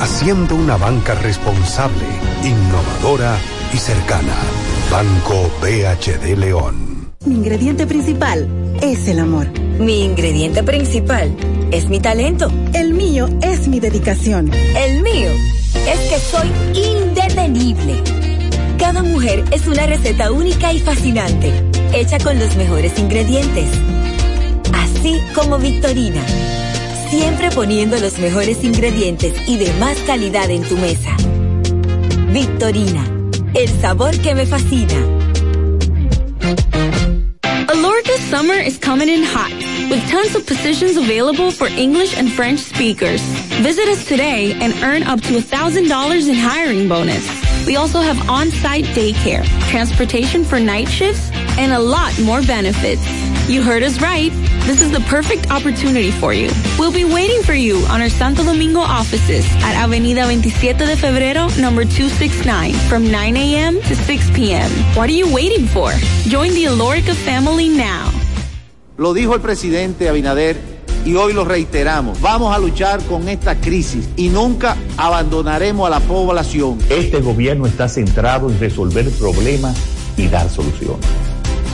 haciendo 0.00 0.56
una 0.56 0.76
banca 0.76 1.14
responsable, 1.14 2.04
innovadora 2.42 3.36
y 3.72 3.76
cercana. 3.76 4.34
Banco 4.90 5.50
BHD 5.60 6.36
León. 6.36 7.12
Mi 7.24 7.36
ingrediente 7.36 7.86
principal 7.86 8.48
es 8.80 9.06
el 9.08 9.20
amor. 9.20 9.48
Mi 9.78 10.04
ingrediente 10.04 10.62
principal 10.62 11.34
es 11.70 11.88
mi 11.88 12.00
talento. 12.00 12.50
El 12.74 12.94
mío 12.94 13.28
es 13.42 13.68
mi 13.68 13.80
dedicación. 13.80 14.52
El 14.52 15.02
mío 15.02 15.30
es 15.86 15.98
que 16.10 16.18
soy 16.18 16.50
indetenible. 16.74 18.02
Cada 18.78 19.02
mujer 19.02 19.44
es 19.52 19.66
una 19.68 19.86
receta 19.86 20.32
única 20.32 20.72
y 20.72 20.80
fascinante, 20.80 21.52
hecha 21.92 22.18
con 22.18 22.38
los 22.38 22.56
mejores 22.56 22.98
ingredientes. 22.98 23.68
Así 24.74 25.20
como 25.34 25.58
Victorina. 25.58 26.20
Siempre 27.12 27.50
poniendo 27.50 27.98
los 27.98 28.18
mejores 28.18 28.64
ingredientes 28.64 29.34
y 29.46 29.58
de 29.58 29.70
más 29.74 29.98
calidad 30.06 30.50
en 30.50 30.62
tu 30.62 30.78
mesa. 30.78 31.14
Victorina, 32.32 33.04
el 33.52 33.68
sabor 33.82 34.16
que 34.22 34.34
me 34.34 34.46
fascina. 34.46 34.94
Alorca 37.68 38.16
summer 38.30 38.58
is 38.58 38.78
coming 38.78 39.10
in 39.10 39.24
hot, 39.24 39.52
with 39.90 40.00
tons 40.10 40.34
of 40.34 40.46
positions 40.46 40.96
available 40.96 41.50
for 41.50 41.66
English 41.76 42.16
and 42.16 42.32
French 42.32 42.60
speakers. 42.60 43.20
Visit 43.60 43.88
us 43.88 44.06
today 44.06 44.56
and 44.62 44.72
earn 44.82 45.02
up 45.02 45.20
to 45.20 45.34
$1,000 45.34 46.28
in 46.30 46.34
hiring 46.34 46.88
bonus. 46.88 47.28
We 47.66 47.76
also 47.76 48.00
have 48.00 48.26
on-site 48.30 48.86
daycare, 48.96 49.44
transportation 49.68 50.44
for 50.44 50.58
night 50.58 50.88
shifts, 50.88 51.30
and 51.58 51.74
a 51.74 51.78
lot 51.78 52.18
more 52.20 52.40
benefits. 52.40 53.31
You 53.48 53.60
heard 53.60 53.82
us 53.82 54.00
right. 54.00 54.30
This 54.66 54.80
is 54.80 54.92
the 54.92 55.00
perfect 55.00 55.50
opportunity 55.50 56.12
for 56.12 56.32
you. 56.32 56.48
We'll 56.78 56.92
be 56.92 57.04
waiting 57.04 57.42
for 57.42 57.54
you 57.54 57.78
on 57.90 58.00
our 58.00 58.08
Santo 58.08 58.44
Domingo 58.44 58.78
offices 58.78 59.44
at 59.64 59.74
Avenida 59.74 60.22
27 60.24 60.86
de 60.86 60.96
Febrero, 60.96 61.50
number 61.60 61.84
269, 61.84 62.72
from 62.88 63.10
9 63.10 63.36
a.m. 63.36 63.80
to 63.82 63.96
6 63.96 64.30
p.m. 64.30 64.70
What 64.94 65.10
are 65.10 65.12
you 65.12 65.32
waiting 65.34 65.66
for? 65.66 65.90
Join 66.28 66.54
the 66.54 66.66
Alorica 66.66 67.14
family 67.14 67.68
now. 67.68 68.10
Lo 68.96 69.12
dijo 69.12 69.34
el 69.34 69.40
presidente 69.40 70.08
Abinader 70.08 70.56
y 71.04 71.16
hoy 71.16 71.32
lo 71.32 71.44
reiteramos. 71.44 72.20
Vamos 72.20 72.54
a 72.54 72.60
luchar 72.60 73.02
con 73.06 73.28
esta 73.28 73.56
crisis 73.56 74.08
y 74.14 74.28
nunca 74.28 74.76
abandonaremos 74.96 75.88
a 75.88 75.90
la 75.90 76.00
población. 76.00 76.78
Este 76.88 77.20
gobierno 77.20 77.66
está 77.66 77.88
centrado 77.88 78.48
en 78.48 78.60
resolver 78.60 79.10
problemas 79.10 79.76
y 80.16 80.28
dar 80.28 80.48
soluciones. 80.48 81.21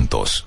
juntos. 0.00 0.46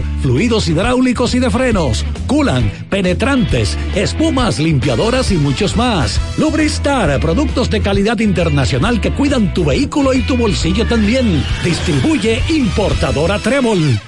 fluidos 0.21 0.67
hidráulicos 0.67 1.35
y 1.35 1.39
de 1.39 1.49
frenos, 1.49 2.05
culan, 2.27 2.71
penetrantes, 2.89 3.77
espumas, 3.95 4.59
limpiadoras 4.59 5.31
y 5.31 5.37
muchos 5.37 5.75
más. 5.75 6.19
Lubristar, 6.37 7.19
productos 7.19 7.69
de 7.69 7.81
calidad 7.81 8.19
internacional 8.19 9.01
que 9.01 9.11
cuidan 9.11 9.53
tu 9.53 9.65
vehículo 9.65 10.13
y 10.13 10.21
tu 10.21 10.37
bolsillo 10.37 10.85
también. 10.87 11.43
Distribuye 11.63 12.41
importadora 12.49 13.39
Trébol. 13.39 13.99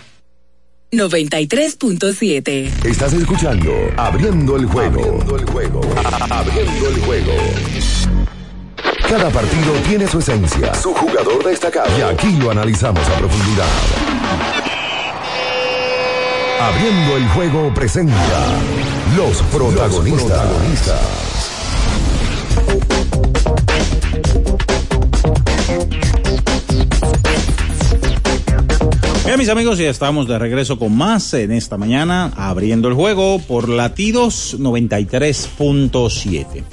93.7. 0.93 2.85
Estás 2.85 3.13
escuchando 3.13 3.71
Abriendo 3.97 4.55
el 4.55 4.65
juego. 4.67 5.01
Abriendo 5.01 5.35
el 5.37 5.45
juego. 5.45 5.81
Abriendo 6.29 6.89
el 6.89 6.99
juego. 7.01 7.33
Cada 9.09 9.29
partido 9.29 9.73
tiene 9.87 10.07
su 10.07 10.19
esencia, 10.19 10.73
su 10.75 10.93
jugador 10.93 11.43
destacado. 11.43 11.89
Y 11.97 12.01
aquí 12.01 12.31
lo 12.39 12.51
analizamos 12.51 13.07
a 13.09 13.17
profundidad. 13.17 14.62
Abriendo 16.63 17.17
el 17.17 17.27
juego 17.27 17.73
presenta 17.73 18.15
los 19.17 19.41
protagonistas. 19.51 20.39
Bien, 29.25 29.37
mis 29.37 29.49
amigos, 29.49 29.77
ya 29.77 29.89
estamos 29.89 30.29
de 30.29 30.39
regreso 30.39 30.79
con 30.79 30.95
más 30.95 31.33
en 31.33 31.51
esta 31.51 31.77
mañana, 31.77 32.31
abriendo 32.37 32.87
el 32.87 32.93
juego 32.93 33.39
por 33.39 33.67
latidos 33.67 34.57
93.7. 34.57 36.63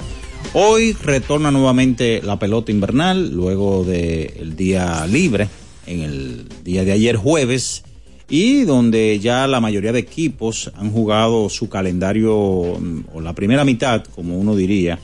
Hoy 0.53 0.93
retorna 0.93 1.51
nuevamente 1.51 2.21
la 2.23 2.39
pelota 2.39 2.71
invernal, 2.71 3.33
luego 3.33 3.83
del 3.83 4.55
día 4.55 5.05
libre, 5.05 5.49
en 5.85 5.99
el 5.99 6.47
día 6.63 6.85
de 6.85 6.93
ayer 6.93 7.17
jueves, 7.17 7.83
y 8.31 8.63
donde 8.63 9.19
ya 9.19 9.45
la 9.45 9.59
mayoría 9.59 9.91
de 9.91 9.99
equipos 9.99 10.71
han 10.77 10.89
jugado 10.89 11.49
su 11.49 11.67
calendario, 11.67 12.33
o 12.33 13.21
la 13.21 13.33
primera 13.33 13.65
mitad, 13.65 14.05
como 14.05 14.39
uno 14.39 14.55
diría, 14.55 14.99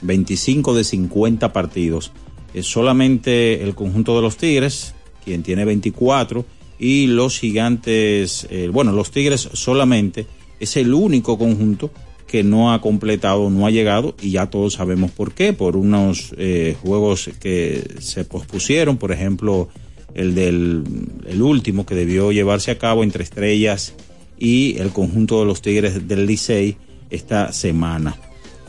25 0.00 0.74
de 0.74 0.82
50 0.82 1.52
partidos. 1.52 2.10
Es 2.52 2.66
solamente 2.66 3.62
el 3.62 3.76
conjunto 3.76 4.16
de 4.16 4.22
los 4.22 4.36
Tigres, 4.36 4.96
quien 5.24 5.44
tiene 5.44 5.64
24, 5.64 6.44
y 6.80 7.06
los 7.06 7.38
gigantes, 7.38 8.48
eh, 8.50 8.68
bueno, 8.72 8.90
los 8.90 9.12
Tigres 9.12 9.48
solamente 9.52 10.26
es 10.58 10.76
el 10.76 10.92
único 10.92 11.38
conjunto 11.38 11.92
que 12.26 12.42
no 12.42 12.72
ha 12.72 12.80
completado, 12.80 13.48
no 13.48 13.64
ha 13.64 13.70
llegado, 13.70 14.16
y 14.20 14.32
ya 14.32 14.50
todos 14.50 14.72
sabemos 14.72 15.12
por 15.12 15.34
qué, 15.34 15.52
por 15.52 15.76
unos 15.76 16.34
eh, 16.36 16.76
juegos 16.82 17.30
que 17.38 17.88
se 18.00 18.24
pospusieron, 18.24 18.96
por 18.96 19.12
ejemplo, 19.12 19.68
el 20.14 20.34
del 20.34 20.84
el 21.26 21.42
último 21.42 21.86
que 21.86 21.94
debió 21.94 22.32
llevarse 22.32 22.70
a 22.70 22.78
cabo 22.78 23.02
entre 23.02 23.24
Estrellas 23.24 23.94
y 24.38 24.76
el 24.78 24.90
conjunto 24.90 25.40
de 25.40 25.46
los 25.46 25.62
Tigres 25.62 26.08
del 26.08 26.26
Licey 26.26 26.76
esta 27.10 27.52
semana. 27.52 28.16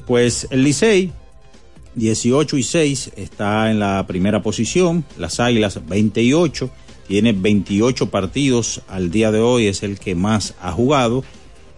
Pues 0.05 0.47
el 0.51 0.63
Licey 0.63 1.11
18 1.95 2.57
y 2.57 2.63
6 2.63 3.11
está 3.15 3.71
en 3.71 3.79
la 3.79 4.05
primera 4.07 4.41
posición, 4.41 5.05
las 5.17 5.39
Águilas 5.39 5.79
28 5.87 6.69
tiene 7.07 7.33
28 7.33 8.09
partidos 8.09 8.81
al 8.87 9.11
día 9.11 9.31
de 9.31 9.39
hoy, 9.39 9.67
es 9.67 9.83
el 9.83 9.99
que 9.99 10.15
más 10.15 10.55
ha 10.61 10.71
jugado. 10.71 11.23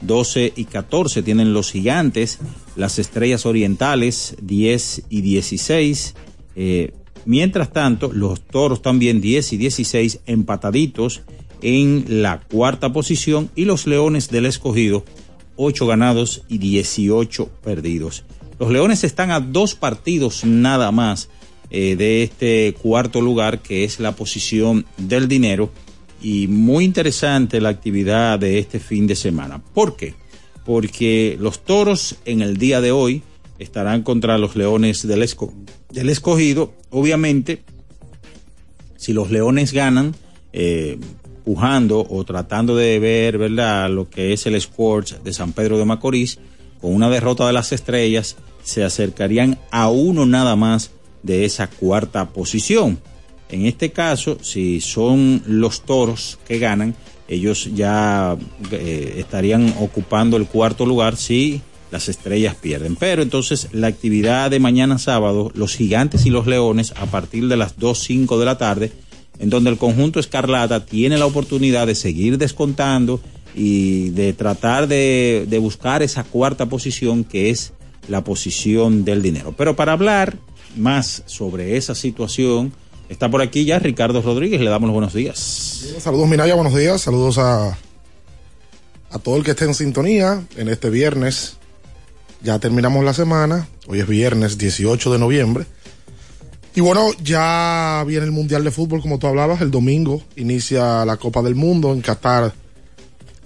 12 0.01 0.53
y 0.55 0.65
14 0.65 1.23
tienen 1.23 1.53
los 1.53 1.71
gigantes, 1.71 2.39
las 2.75 2.99
estrellas 2.99 3.45
orientales 3.45 4.35
10 4.41 5.03
y 5.09 5.21
16, 5.21 6.15
eh, 6.55 6.91
Mientras 7.25 7.73
tanto, 7.73 8.11
los 8.13 8.41
toros 8.41 8.81
también 8.81 9.19
10 9.19 9.53
y 9.53 9.57
16 9.57 10.19
empataditos 10.27 11.21
en 11.61 12.05
la 12.21 12.39
cuarta 12.39 12.93
posición 12.93 13.49
y 13.55 13.65
los 13.65 13.87
leones 13.87 14.29
del 14.29 14.45
escogido 14.45 15.03
8 15.55 15.87
ganados 15.87 16.43
y 16.47 16.59
18 16.59 17.47
perdidos. 17.63 18.23
Los 18.59 18.71
leones 18.71 19.03
están 19.03 19.31
a 19.31 19.39
dos 19.39 19.75
partidos 19.75 20.45
nada 20.45 20.91
más 20.91 21.29
eh, 21.71 21.95
de 21.95 22.23
este 22.23 22.75
cuarto 22.79 23.21
lugar 23.21 23.59
que 23.59 23.83
es 23.83 23.99
la 23.99 24.15
posición 24.15 24.85
del 24.97 25.27
dinero 25.27 25.71
y 26.21 26.47
muy 26.47 26.85
interesante 26.85 27.59
la 27.59 27.69
actividad 27.69 28.39
de 28.39 28.59
este 28.59 28.79
fin 28.79 29.07
de 29.07 29.15
semana. 29.15 29.61
¿Por 29.73 29.95
qué? 29.95 30.13
Porque 30.65 31.37
los 31.39 31.63
toros 31.63 32.17
en 32.25 32.41
el 32.41 32.57
día 32.57 32.81
de 32.81 32.91
hoy 32.91 33.23
estarán 33.59 34.03
contra 34.03 34.37
los 34.37 34.55
leones 34.55 35.07
del, 35.07 35.23
esco 35.23 35.53
del 35.95 36.09
escogido. 36.09 36.73
Obviamente, 36.91 37.63
si 38.97 39.13
los 39.13 39.31
leones 39.31 39.71
ganan, 39.71 40.13
eh, 40.53 40.99
pujando 41.43 42.05
o 42.07 42.23
tratando 42.23 42.75
de 42.75 42.99
ver, 42.99 43.37
¿verdad?, 43.37 43.89
lo 43.89 44.09
que 44.09 44.33
es 44.33 44.45
el 44.45 44.55
Sports 44.55 45.17
de 45.23 45.33
San 45.33 45.53
Pedro 45.53 45.77
de 45.77 45.85
Macorís, 45.85 46.37
con 46.81 46.93
una 46.93 47.09
derrota 47.09 47.47
de 47.47 47.53
las 47.53 47.71
estrellas, 47.71 48.35
se 48.63 48.83
acercarían 48.83 49.57
a 49.71 49.89
uno 49.89 50.25
nada 50.25 50.55
más 50.55 50.91
de 51.23 51.45
esa 51.45 51.67
cuarta 51.67 52.29
posición. 52.29 52.99
En 53.49 53.65
este 53.65 53.91
caso, 53.91 54.37
si 54.41 54.81
son 54.81 55.43
los 55.45 55.81
toros 55.83 56.39
que 56.47 56.59
ganan, 56.59 56.95
ellos 57.27 57.69
ya 57.73 58.35
eh, 58.71 59.15
estarían 59.17 59.73
ocupando 59.79 60.35
el 60.35 60.47
cuarto 60.47 60.85
lugar 60.85 61.15
si 61.15 61.61
las 61.95 62.09
estrellas 62.09 62.55
pierden. 62.55 62.97
Pero 62.97 63.21
entonces 63.21 63.69
la 63.71 63.87
actividad 63.87 64.51
de 64.51 64.59
mañana 64.59 64.97
sábado, 64.97 65.49
los 65.55 65.75
gigantes 65.75 66.25
y 66.25 66.29
los 66.29 66.45
leones, 66.45 66.93
a 66.97 67.05
partir 67.05 67.47
de 67.47 67.55
las 67.55 67.77
2.05 67.77 68.37
de 68.37 68.45
la 68.45 68.57
tarde, 68.57 68.91
en 69.39 69.49
donde 69.49 69.69
el 69.69 69.77
conjunto 69.77 70.19
Escarlata 70.19 70.85
tiene 70.85 71.17
la 71.17 71.25
oportunidad 71.25 71.87
de 71.87 71.95
seguir 71.95 72.37
descontando 72.37 73.21
y 73.55 74.09
de 74.09 74.33
tratar 74.33 74.89
de, 74.89 75.45
de 75.47 75.57
buscar 75.57 76.03
esa 76.03 76.25
cuarta 76.25 76.65
posición 76.65 77.23
que 77.23 77.49
es 77.49 77.71
la 78.09 78.25
posición 78.25 79.05
del 79.05 79.21
dinero. 79.21 79.53
Pero 79.57 79.77
para 79.77 79.93
hablar 79.93 80.37
más 80.75 81.23
sobre 81.27 81.77
esa 81.77 81.95
situación, 81.95 82.73
está 83.07 83.31
por 83.31 83.41
aquí 83.41 83.63
ya 83.63 83.79
Ricardo 83.79 84.21
Rodríguez, 84.21 84.59
le 84.59 84.69
damos 84.69 84.87
los 84.87 84.93
buenos 84.93 85.13
días. 85.13 85.95
Saludos 85.99 86.27
Minaya, 86.27 86.55
buenos 86.55 86.75
días, 86.75 86.99
saludos 86.99 87.37
a, 87.37 87.77
a 89.11 89.19
todo 89.19 89.37
el 89.37 89.45
que 89.45 89.51
esté 89.51 89.63
en 89.63 89.73
sintonía 89.73 90.45
en 90.57 90.67
este 90.67 90.89
viernes. 90.89 91.57
Ya 92.41 92.59
terminamos 92.59 93.03
la 93.03 93.13
semana, 93.13 93.67
hoy 93.87 93.99
es 93.99 94.07
viernes 94.07 94.57
18 94.57 95.13
de 95.13 95.19
noviembre. 95.19 95.65
Y 96.75 96.81
bueno, 96.81 97.11
ya 97.23 98.03
viene 98.05 98.25
el 98.25 98.31
Mundial 98.31 98.63
de 98.63 98.71
Fútbol, 98.71 99.01
como 99.01 99.17
tú 99.17 99.27
hablabas, 99.27 99.61
el 99.61 99.71
domingo 99.71 100.21
inicia 100.35 101.05
la 101.05 101.15
Copa 101.17 101.41
del 101.41 101.55
Mundo 101.55 101.93
en 101.93 102.01
Qatar 102.01 102.53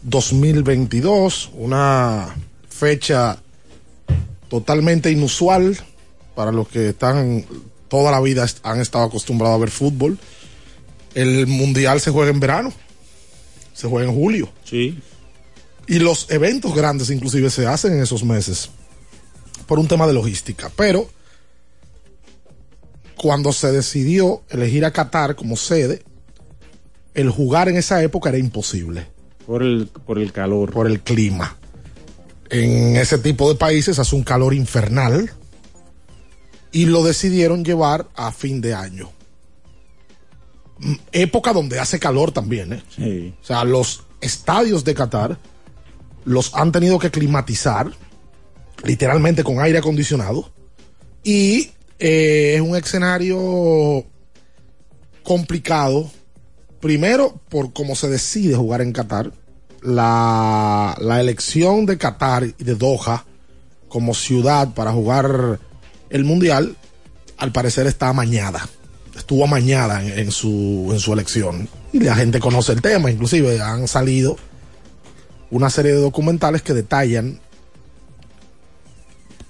2022, 0.02 1.52
una 1.54 2.36
fecha 2.68 3.38
totalmente 4.50 5.12
inusual 5.12 5.78
para 6.34 6.52
los 6.52 6.68
que 6.68 6.90
están 6.90 7.46
toda 7.88 8.12
la 8.12 8.20
vida 8.20 8.48
han 8.64 8.82
estado 8.82 9.06
acostumbrados 9.06 9.56
a 9.56 9.60
ver 9.60 9.70
fútbol. 9.70 10.18
El 11.14 11.46
mundial 11.46 12.02
se 12.02 12.12
juega 12.12 12.32
en 12.32 12.40
verano, 12.40 12.74
se 13.74 13.88
juega 13.88 14.10
en 14.10 14.16
julio. 14.16 14.50
Sí. 14.64 15.00
Y 15.88 16.00
los 16.00 16.32
eventos 16.32 16.74
grandes 16.74 17.12
inclusive 17.12 17.50
se 17.50 17.68
hacen 17.68 17.94
en 17.94 18.04
esos 18.04 18.24
meses 18.24 18.70
por 19.70 19.78
un 19.78 19.88
tema 19.88 20.08
de 20.08 20.14
logística. 20.14 20.72
Pero 20.76 21.08
cuando 23.16 23.54
se 23.54 23.72
decidió 23.72 24.42
elegir 24.50 24.84
a 24.84 24.92
Qatar 24.92 25.36
como 25.36 25.56
sede, 25.56 26.02
el 27.14 27.30
jugar 27.30 27.70
en 27.70 27.78
esa 27.78 28.02
época 28.02 28.30
era 28.30 28.40
imposible. 28.40 29.06
Por 29.46 29.62
el, 29.62 29.88
por 30.08 30.18
el 30.18 30.32
calor. 30.32 30.72
Por 30.72 30.88
el 30.88 31.02
clima. 31.02 31.56
En 32.50 32.96
ese 32.96 33.20
tipo 33.20 33.48
de 33.48 33.60
países 33.60 34.00
hace 34.00 34.16
un 34.16 34.24
calor 34.24 34.56
infernal 34.56 35.32
y 36.72 36.88
lo 36.88 37.04
decidieron 37.04 37.64
llevar 37.64 38.08
a 38.16 38.32
fin 38.32 38.62
de 38.62 38.74
año. 38.74 39.12
Mm, 40.80 40.96
Época 41.12 41.54
donde 41.54 41.80
hace 41.80 42.00
calor 42.00 42.32
también, 42.32 42.74
¿eh? 42.74 42.84
Sí. 42.96 43.36
O 43.40 43.46
sea, 43.46 43.64
los 43.66 44.04
estadios 44.20 44.84
de 44.84 44.96
Qatar 44.96 45.38
los 46.26 46.56
han 46.56 46.72
tenido 46.72 46.98
que 46.98 47.12
climatizar, 47.12 47.92
literalmente 48.84 49.44
con 49.44 49.60
aire 49.60 49.80
acondicionado, 49.80 50.52
y 51.24 51.72
eh, 52.00 52.54
es 52.56 52.62
un 52.62 52.76
escenario 52.76 54.06
complicado, 55.24 56.10
primero 56.80 57.40
por 57.50 57.74
cómo 57.74 57.96
se 57.96 58.10
decide 58.10 58.56
jugar 58.56 58.82
en 58.82 58.94
Qatar, 58.94 59.32
la, 59.82 60.96
la 61.00 61.20
elección 61.22 61.86
de 61.86 61.98
Qatar 61.98 62.44
y 62.44 62.64
de 62.64 62.76
Doha 62.76 63.26
como 63.88 64.14
ciudad 64.14 64.74
para 64.74 64.92
jugar 64.92 65.60
el 66.10 66.24
mundial, 66.24 66.76
al 67.38 67.52
parecer 67.52 67.88
está 67.88 68.10
amañada. 68.10 68.68
Estuvo 69.16 69.44
amañada 69.44 70.04
en, 70.04 70.18
en, 70.20 70.32
su, 70.32 70.90
en 70.92 71.00
su 71.00 71.14
elección. 71.14 71.68
Y 71.92 72.00
la 72.00 72.16
gente 72.16 72.40
conoce 72.40 72.72
el 72.72 72.82
tema, 72.82 73.12
inclusive 73.12 73.62
han 73.62 73.88
salido 73.88 74.38
una 75.52 75.70
serie 75.70 75.94
de 75.94 76.02
documentales 76.02 76.62
que 76.62 76.74
detallan 76.74 77.40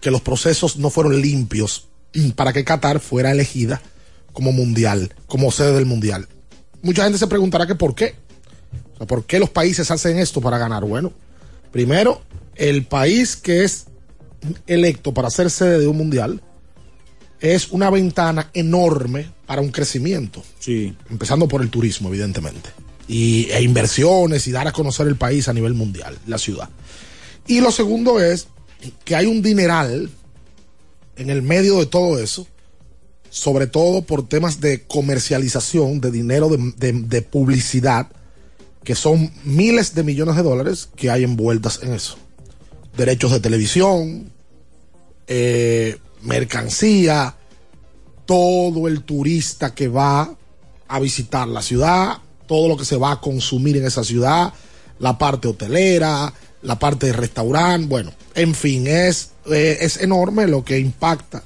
que 0.02 0.12
los 0.12 0.22
procesos 0.22 0.78
no 0.78 0.90
fueron 0.90 1.22
limpios 1.22 1.88
para 2.36 2.54
que 2.54 2.64
Qatar 2.64 3.00
fuera 3.00 3.32
elegida 3.32 3.82
como 4.34 4.52
mundial, 4.52 5.14
como 5.28 5.52
sede 5.52 5.74
del 5.74 5.86
mundial. 5.86 6.28
Mucha 6.82 7.04
gente 7.04 7.18
se 7.18 7.28
preguntará 7.28 7.68
que 7.68 7.76
por 7.76 7.96
qué. 7.96 8.16
O 8.94 8.98
sea, 8.98 9.08
¿Por 9.08 9.26
qué 9.26 9.40
los 9.40 9.50
países 9.50 9.92
hacen 9.92 10.18
esto 10.18 10.42
para 10.42 10.58
ganar? 10.58 10.86
Bueno, 10.86 11.12
primero, 11.72 12.22
el 12.56 12.86
país 12.86 13.36
que 13.36 13.64
es 13.64 13.88
electo 14.68 15.14
para 15.14 15.30
ser 15.30 15.50
sede 15.50 15.80
de 15.80 15.88
un 15.88 15.98
mundial 15.98 16.42
es 17.40 17.70
una 17.72 17.90
ventana 17.90 18.50
enorme 18.54 19.32
para 19.46 19.62
un 19.62 19.70
crecimiento. 19.70 20.44
Sí. 20.60 20.96
Empezando 21.10 21.48
por 21.48 21.62
el 21.62 21.70
turismo, 21.70 22.10
evidentemente. 22.10 22.70
Y, 23.08 23.50
e 23.52 23.62
inversiones 23.62 24.46
y 24.48 24.52
dar 24.52 24.68
a 24.68 24.72
conocer 24.72 25.08
el 25.08 25.16
país 25.16 25.48
a 25.48 25.54
nivel 25.54 25.74
mundial, 25.74 26.18
la 26.28 26.38
ciudad. 26.38 26.70
Y 27.48 27.62
lo 27.62 27.72
segundo 27.72 28.20
es 28.20 28.48
que 29.04 29.16
hay 29.16 29.26
un 29.26 29.42
dineral 29.42 30.10
en 31.16 31.30
el 31.30 31.42
medio 31.42 31.80
de 31.80 31.86
todo 31.86 32.18
eso, 32.20 32.48
sobre 33.30 33.68
todo 33.68 34.02
por 34.02 34.28
temas 34.28 34.60
de 34.62 34.84
comercialización, 34.84 36.02
de 36.02 36.12
dinero, 36.12 36.50
de, 36.50 36.94
de, 36.94 37.22
publicidad, 37.22 38.08
que 38.84 38.96
son 38.96 39.32
miles 39.44 39.94
de 39.94 40.04
millones 40.04 40.36
de 40.36 40.44
dólares 40.44 40.90
que 40.96 41.12
hay 41.12 41.24
envueltas 41.24 41.82
en 41.84 41.94
eso. 41.94 42.18
Derechos 42.96 43.32
de 43.32 43.40
televisión, 43.40 44.32
eh, 45.28 45.98
mercancía, 46.24 47.36
todo 48.26 48.88
el 48.88 49.04
turista 49.04 49.76
que 49.76 49.88
va 49.88 50.36
a 50.88 51.00
visitar 51.00 51.48
la 51.48 51.62
ciudad, 51.62 52.18
todo 52.48 52.68
lo 52.68 52.78
que 52.78 52.86
se 52.86 52.98
va 52.98 53.12
a 53.12 53.22
consumir 53.22 53.78
en 53.78 53.86
esa 53.86 54.04
ciudad, 54.04 54.54
la 54.98 55.18
parte 55.18 55.48
hotelera, 55.48 56.34
la 56.62 56.78
parte 56.78 57.08
de 57.08 57.14
restaurante, 57.14 57.88
bueno, 57.88 58.12
en 58.36 58.54
fin, 58.54 58.88
es, 58.88 59.32
eh, 59.52 59.78
es 59.82 59.98
enorme 59.98 60.48
lo 60.48 60.64
que 60.64 60.80
impacta 60.80 61.44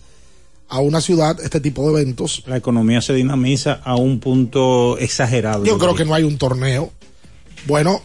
a 0.67 0.80
una 0.80 1.02
ciudad 1.02 1.39
este 1.41 1.60
tipo 1.60 1.84
de 1.84 2.02
eventos. 2.02 2.43
La 2.47 2.58
economía 2.58 3.02
se 3.02 3.13
dinamiza 3.13 3.73
a 3.84 3.95
un 3.95 4.19
punto 4.19 4.97
exagerado. 4.97 5.65
Yo 5.65 5.78
creo 5.78 5.93
que 5.93 6.06
no 6.06 6.15
hay 6.15 6.23
un 6.23 6.38
torneo. 6.38 6.91
Bueno, 7.67 8.02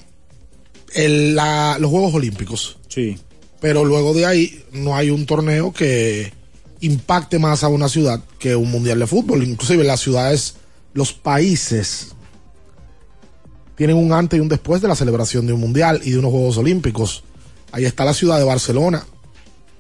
el, 0.95 1.35
la, 1.35 1.79
los 1.81 1.91
Juegos 1.91 2.15
Olímpicos. 2.15 2.79
Sí. 2.89 3.19
Pero 3.61 3.85
luego 3.85 4.13
de 4.13 4.27
ahí 4.27 4.65
no 4.73 4.95
hay 4.95 5.11
un 5.11 5.25
torneo 5.25 5.73
que 5.73 6.33
impacte 6.81 7.39
más 7.39 7.65
a 7.65 7.69
una 7.69 7.89
ciudad 7.89 8.23
que 8.39 8.55
un 8.55 8.71
mundial 8.71 8.99
de 8.99 9.07
fútbol. 9.07 9.43
Inclusive 9.43 9.83
las 9.83 10.01
ciudades, 10.01 10.57
los 10.93 11.13
países 11.13 12.15
tienen 13.79 13.97
un 13.97 14.13
antes 14.13 14.37
y 14.37 14.41
un 14.41 14.49
después 14.49 14.83
de 14.83 14.89
la 14.89 14.97
celebración 14.97 15.47
de 15.47 15.53
un 15.53 15.61
mundial 15.61 16.01
y 16.05 16.11
de 16.11 16.19
unos 16.19 16.33
Juegos 16.33 16.59
Olímpicos. 16.59 17.23
Ahí 17.71 17.85
está 17.85 18.05
la 18.05 18.13
ciudad 18.13 18.37
de 18.37 18.45
Barcelona. 18.45 19.07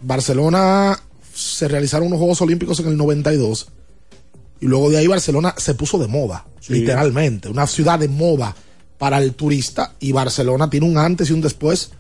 Barcelona 0.00 0.96
se 1.34 1.66
realizaron 1.66 2.06
unos 2.06 2.20
Juegos 2.20 2.40
Olímpicos 2.40 2.78
en 2.78 2.87
el 2.87 2.96
92 2.96 3.68
y 4.61 4.66
luego 4.66 4.88
de 4.88 4.98
ahí 4.98 5.08
Barcelona 5.08 5.52
se 5.56 5.74
puso 5.74 5.98
de 5.98 6.06
moda, 6.06 6.46
sí. 6.61 6.74
literalmente, 6.74 7.48
una 7.48 7.66
ciudad 7.66 7.98
de 7.98 8.06
moda 8.06 8.54
para 8.98 9.18
el 9.18 9.34
turista 9.34 9.94
y 9.98 10.12
Barcelona 10.12 10.70
tiene 10.70 10.87
un 10.87 10.96
antes 10.96 11.30
y 11.30 11.32
un 11.32 11.40
después 11.40 11.90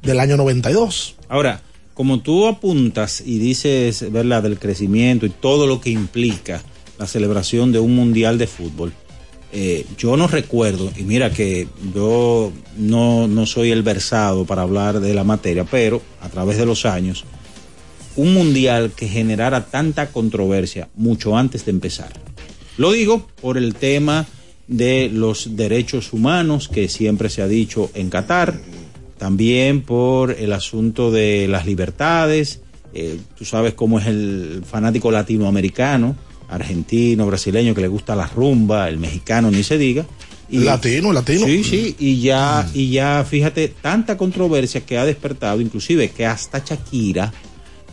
del 0.00 0.20
año 0.20 0.36
92. 0.36 1.16
Ahora, 1.28 1.60
como 1.94 2.20
tú 2.20 2.46
apuntas 2.46 3.20
y 3.20 3.38
dices, 3.40 4.12
¿verdad?, 4.12 4.44
del 4.44 4.60
crecimiento 4.60 5.26
y 5.26 5.30
todo 5.30 5.66
lo 5.66 5.80
que 5.80 5.90
implica 5.90 6.62
la 6.98 7.08
celebración 7.08 7.72
de 7.72 7.80
un 7.80 7.96
mundial 7.96 8.38
de 8.38 8.46
fútbol, 8.46 8.92
eh, 9.52 9.86
yo 9.96 10.16
no 10.16 10.26
recuerdo, 10.26 10.90
y 10.96 11.02
mira 11.04 11.30
que 11.30 11.68
yo 11.94 12.52
no, 12.76 13.26
no 13.28 13.46
soy 13.46 13.70
el 13.70 13.82
versado 13.82 14.44
para 14.44 14.62
hablar 14.62 15.00
de 15.00 15.14
la 15.14 15.24
materia, 15.24 15.64
pero 15.64 16.02
a 16.20 16.28
través 16.28 16.58
de 16.58 16.66
los 16.66 16.84
años, 16.84 17.24
un 18.16 18.34
mundial 18.34 18.92
que 18.94 19.08
generara 19.08 19.66
tanta 19.66 20.08
controversia 20.08 20.88
mucho 20.96 21.36
antes 21.36 21.64
de 21.64 21.70
empezar. 21.70 22.12
Lo 22.76 22.92
digo 22.92 23.26
por 23.40 23.56
el 23.56 23.74
tema 23.74 24.26
de 24.66 25.10
los 25.12 25.56
derechos 25.56 26.12
humanos 26.12 26.68
que 26.68 26.88
siempre 26.88 27.30
se 27.30 27.42
ha 27.42 27.48
dicho 27.48 27.90
en 27.94 28.10
Qatar, 28.10 28.60
también 29.18 29.82
por 29.82 30.32
el 30.32 30.52
asunto 30.52 31.10
de 31.10 31.48
las 31.48 31.64
libertades. 31.64 32.60
Eh, 32.94 33.18
tú 33.36 33.44
sabes 33.44 33.74
cómo 33.74 33.98
es 33.98 34.06
el 34.06 34.62
fanático 34.68 35.10
latinoamericano, 35.10 36.16
argentino, 36.48 37.26
brasileño, 37.26 37.74
que 37.74 37.80
le 37.82 37.88
gusta 37.88 38.16
la 38.16 38.26
rumba, 38.26 38.88
el 38.88 38.98
mexicano 38.98 39.50
ni 39.50 39.62
se 39.62 39.78
diga. 39.78 40.06
Y, 40.50 40.58
latino, 40.60 41.12
latino. 41.12 41.44
Sí, 41.46 41.62
sí, 41.62 41.96
y 41.98 42.20
ya, 42.22 42.66
y 42.72 42.90
ya 42.90 43.24
fíjate, 43.28 43.68
tanta 43.68 44.16
controversia 44.16 44.80
que 44.80 44.96
ha 44.96 45.04
despertado, 45.04 45.60
inclusive 45.60 46.10
que 46.10 46.24
hasta 46.24 46.60
Shakira, 46.64 47.32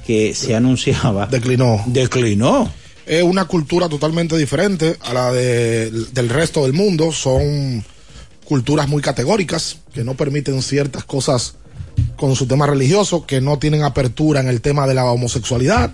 que 0.08 0.34
se 0.34 0.56
anunciaba. 0.56 1.28
Declinó. 1.28 1.84
Declinó. 1.88 2.72
Es 3.06 3.24
una 3.24 3.46
cultura 3.46 3.90
totalmente 3.90 4.38
diferente 4.38 4.96
a 5.02 5.14
la 5.14 5.32
de- 5.34 5.92
del 5.92 6.30
resto 6.30 6.64
del 6.64 6.74
mundo. 6.74 7.12
Son 7.12 7.84
culturas 8.46 8.88
muy 8.88 9.02
categóricas 9.02 9.78
que 9.94 10.04
no 10.04 10.14
permiten 10.16 10.62
ciertas 10.62 11.04
cosas 11.04 11.56
con 12.16 12.36
su 12.36 12.46
tema 12.48 12.68
religioso, 12.68 13.26
que 13.26 13.42
no 13.42 13.60
tienen 13.60 13.84
apertura 13.84 14.40
en 14.40 14.48
el 14.48 14.62
tema 14.62 14.88
de 14.88 14.94
la 14.94 15.06
homosexualidad, 15.06 15.92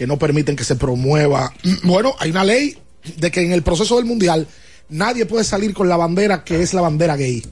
que 0.00 0.06
no 0.06 0.18
permiten 0.18 0.56
que 0.56 0.64
se 0.64 0.76
promueva. 0.76 1.52
Bueno, 1.82 2.14
hay 2.18 2.30
una 2.30 2.42
ley 2.42 2.74
de 3.18 3.30
que 3.30 3.42
en 3.42 3.52
el 3.52 3.62
proceso 3.62 3.96
del 3.96 4.06
mundial 4.06 4.46
nadie 4.88 5.26
puede 5.26 5.44
salir 5.44 5.74
con 5.74 5.90
la 5.90 5.98
bandera 5.98 6.42
que 6.42 6.62
es 6.62 6.72
la 6.72 6.80
bandera 6.80 7.16
gay. 7.18 7.44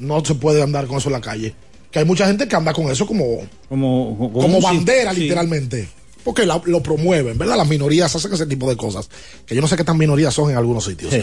No 0.00 0.24
se 0.24 0.34
puede 0.34 0.60
andar 0.60 0.88
con 0.88 0.98
eso 0.98 1.08
en 1.08 1.12
la 1.12 1.20
calle. 1.20 1.54
Que 1.92 2.00
hay 2.00 2.04
mucha 2.04 2.26
gente 2.26 2.48
que 2.48 2.56
anda 2.56 2.72
con 2.72 2.90
eso 2.90 3.06
como, 3.06 3.42
como, 3.68 4.60
bandera, 4.60 5.14
sí. 5.14 5.20
literalmente. 5.20 5.88
Porque 6.24 6.44
la- 6.44 6.60
lo 6.64 6.82
promueven, 6.82 7.38
¿verdad? 7.38 7.56
Las 7.56 7.68
minorías 7.68 8.12
hacen 8.16 8.32
ese 8.32 8.46
tipo 8.46 8.68
de 8.68 8.76
cosas. 8.76 9.08
Que 9.46 9.54
yo 9.54 9.60
no 9.60 9.68
sé 9.68 9.76
qué 9.76 9.84
tan 9.84 9.96
minorías 9.96 10.34
son 10.34 10.50
en 10.50 10.56
algunos 10.56 10.84
sitios. 10.86 11.14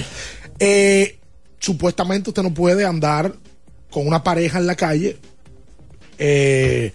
Eh, 0.57 1.19
supuestamente 1.59 2.29
usted 2.29 2.43
no 2.43 2.53
puede 2.53 2.85
andar 2.85 3.35
con 3.89 4.07
una 4.07 4.23
pareja 4.23 4.57
en 4.57 4.67
la 4.67 4.75
calle. 4.75 5.17
Eh, 6.17 6.93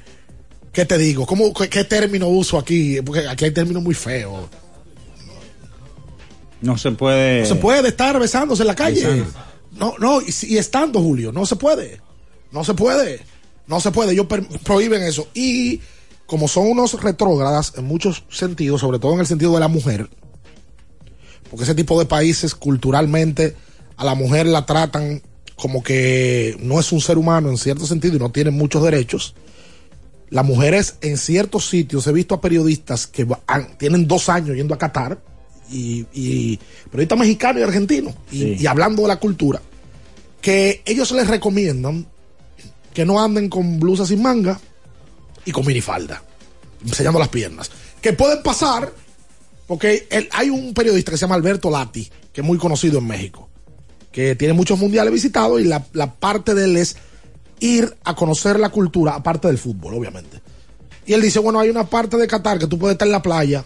¿Qué 0.76 0.84
te 0.84 0.98
digo? 0.98 1.24
¿Cómo, 1.24 1.54
qué, 1.54 1.70
qué 1.70 1.84
término 1.84 2.28
uso 2.28 2.58
aquí? 2.58 3.00
Porque 3.00 3.26
aquí 3.26 3.46
hay 3.46 3.50
términos 3.50 3.82
muy 3.82 3.94
feos. 3.94 4.44
No 6.60 6.76
se 6.76 6.90
puede. 6.90 7.40
No 7.40 7.46
se 7.46 7.54
puede 7.54 7.88
estar 7.88 8.20
besándose 8.20 8.62
en 8.62 8.66
la 8.66 8.74
calle. 8.74 9.06
Besando. 9.06 9.40
No, 9.72 9.94
no, 9.98 10.20
y, 10.20 10.58
estando, 10.58 11.00
Julio, 11.00 11.32
no 11.32 11.46
se 11.46 11.56
puede. 11.56 12.02
No 12.52 12.62
se 12.62 12.74
puede. 12.74 13.22
No 13.66 13.80
se 13.80 13.90
puede. 13.90 14.12
Ellos 14.12 14.26
prohíben 14.64 15.02
eso. 15.02 15.28
Y 15.32 15.80
como 16.26 16.46
son 16.46 16.66
unos 16.66 17.02
retrógradas 17.02 17.72
en 17.78 17.86
muchos 17.86 18.24
sentidos, 18.28 18.82
sobre 18.82 18.98
todo 18.98 19.14
en 19.14 19.20
el 19.20 19.26
sentido 19.26 19.54
de 19.54 19.60
la 19.60 19.68
mujer, 19.68 20.10
porque 21.48 21.64
ese 21.64 21.74
tipo 21.74 21.98
de 21.98 22.04
países 22.04 22.54
culturalmente 22.54 23.56
a 23.96 24.04
la 24.04 24.14
mujer 24.14 24.44
la 24.44 24.66
tratan 24.66 25.22
como 25.54 25.82
que 25.82 26.54
no 26.60 26.78
es 26.78 26.92
un 26.92 27.00
ser 27.00 27.16
humano 27.16 27.48
en 27.48 27.56
cierto 27.56 27.86
sentido 27.86 28.16
y 28.16 28.18
no 28.18 28.30
tiene 28.30 28.50
muchos 28.50 28.82
derechos. 28.82 29.34
Las 30.30 30.44
mujeres 30.44 30.96
en 31.02 31.16
ciertos 31.18 31.68
sitios, 31.68 32.06
he 32.06 32.12
visto 32.12 32.34
a 32.34 32.40
periodistas 32.40 33.06
que 33.06 33.26
han- 33.46 33.78
tienen 33.78 34.08
dos 34.08 34.28
años 34.28 34.56
yendo 34.56 34.74
a 34.74 34.78
Qatar, 34.78 35.18
y, 35.70 36.06
y 36.12 36.58
periodistas 36.90 37.18
mexicanos 37.18 37.60
y 37.60 37.64
argentinos, 37.64 38.14
y, 38.30 38.38
Sí. 38.40 38.56
y 38.60 38.66
hablando 38.66 39.02
de 39.02 39.08
la 39.08 39.18
cultura, 39.18 39.60
que 40.40 40.82
ellos 40.84 41.10
les 41.12 41.26
recomiendan 41.28 42.06
que 42.94 43.04
no 43.04 43.22
anden 43.22 43.48
con 43.48 43.78
blusas 43.80 44.08
sin 44.08 44.22
manga 44.22 44.58
y 45.44 45.52
con 45.52 45.66
minifalda, 45.66 46.22
enseñando 46.84 47.18
las 47.18 47.28
piernas. 47.28 47.70
Que 48.00 48.12
pueden 48.12 48.42
pasar, 48.42 48.92
porque 49.66 50.06
el- 50.10 50.28
hay 50.32 50.50
un 50.50 50.72
periodista 50.72 51.10
que 51.10 51.16
se 51.18 51.22
llama 51.22 51.34
Alberto 51.34 51.68
Lati, 51.70 52.08
que 52.32 52.40
es 52.42 52.46
muy 52.46 52.58
conocido 52.58 52.98
en 52.98 53.06
México, 53.06 53.48
que 54.12 54.34
tiene 54.36 54.54
muchos 54.54 54.78
mundiales 54.78 55.12
visitados 55.12 55.60
y 55.60 55.64
la, 55.64 55.84
la 55.92 56.14
parte 56.14 56.54
de 56.54 56.64
él 56.64 56.76
es 56.76 56.96
ir 57.60 57.96
a 58.04 58.14
conocer 58.14 58.58
la 58.60 58.68
cultura, 58.68 59.14
aparte 59.14 59.48
del 59.48 59.58
fútbol, 59.58 59.94
obviamente. 59.94 60.40
Y 61.06 61.12
él 61.12 61.22
dice, 61.22 61.38
bueno, 61.38 61.60
hay 61.60 61.70
una 61.70 61.84
parte 61.84 62.16
de 62.16 62.26
Qatar 62.26 62.58
que 62.58 62.66
tú 62.66 62.78
puedes 62.78 62.94
estar 62.94 63.06
en 63.06 63.12
la 63.12 63.22
playa 63.22 63.64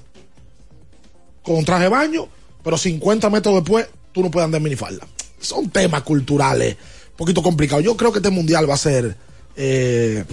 con 1.42 1.56
un 1.56 1.64
traje 1.64 1.84
de 1.84 1.88
baño, 1.88 2.28
pero 2.62 2.76
50 2.76 3.30
metros 3.30 3.54
después 3.54 3.88
tú 4.12 4.22
no 4.22 4.30
puedes 4.30 4.44
andar 4.44 4.58
en 4.58 4.64
minifalda. 4.64 5.06
Son 5.40 5.70
temas 5.70 6.02
culturales 6.02 6.76
un 7.10 7.16
poquito 7.16 7.42
complicados. 7.42 7.84
Yo 7.84 7.96
creo 7.96 8.12
que 8.12 8.18
este 8.18 8.30
mundial 8.30 8.68
va 8.68 8.74
a 8.74 8.78
ser... 8.78 9.16
eh, 9.56 10.24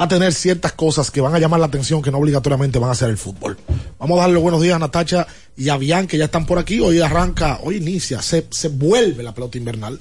va 0.00 0.04
a 0.04 0.08
tener 0.08 0.32
ciertas 0.32 0.72
cosas 0.72 1.10
que 1.10 1.20
van 1.20 1.34
a 1.34 1.38
llamar 1.38 1.58
la 1.58 1.66
atención 1.66 2.00
que 2.00 2.10
no 2.10 2.18
obligatoriamente 2.18 2.78
van 2.78 2.90
a 2.90 2.94
ser 2.94 3.10
el 3.10 3.18
fútbol. 3.18 3.58
Vamos 3.98 4.18
a 4.18 4.22
darle 4.22 4.38
buenos 4.38 4.62
días 4.62 4.76
a 4.76 4.78
Natacha 4.78 5.26
y 5.56 5.68
a 5.70 5.76
Bian 5.76 6.06
que 6.06 6.16
ya 6.16 6.26
están 6.26 6.46
por 6.46 6.58
aquí. 6.58 6.78
Hoy 6.78 7.00
arranca, 7.00 7.58
hoy 7.62 7.76
inicia, 7.76 8.22
se, 8.22 8.46
se 8.48 8.68
vuelve 8.68 9.24
la 9.24 9.34
pelota 9.34 9.58
invernal 9.58 9.98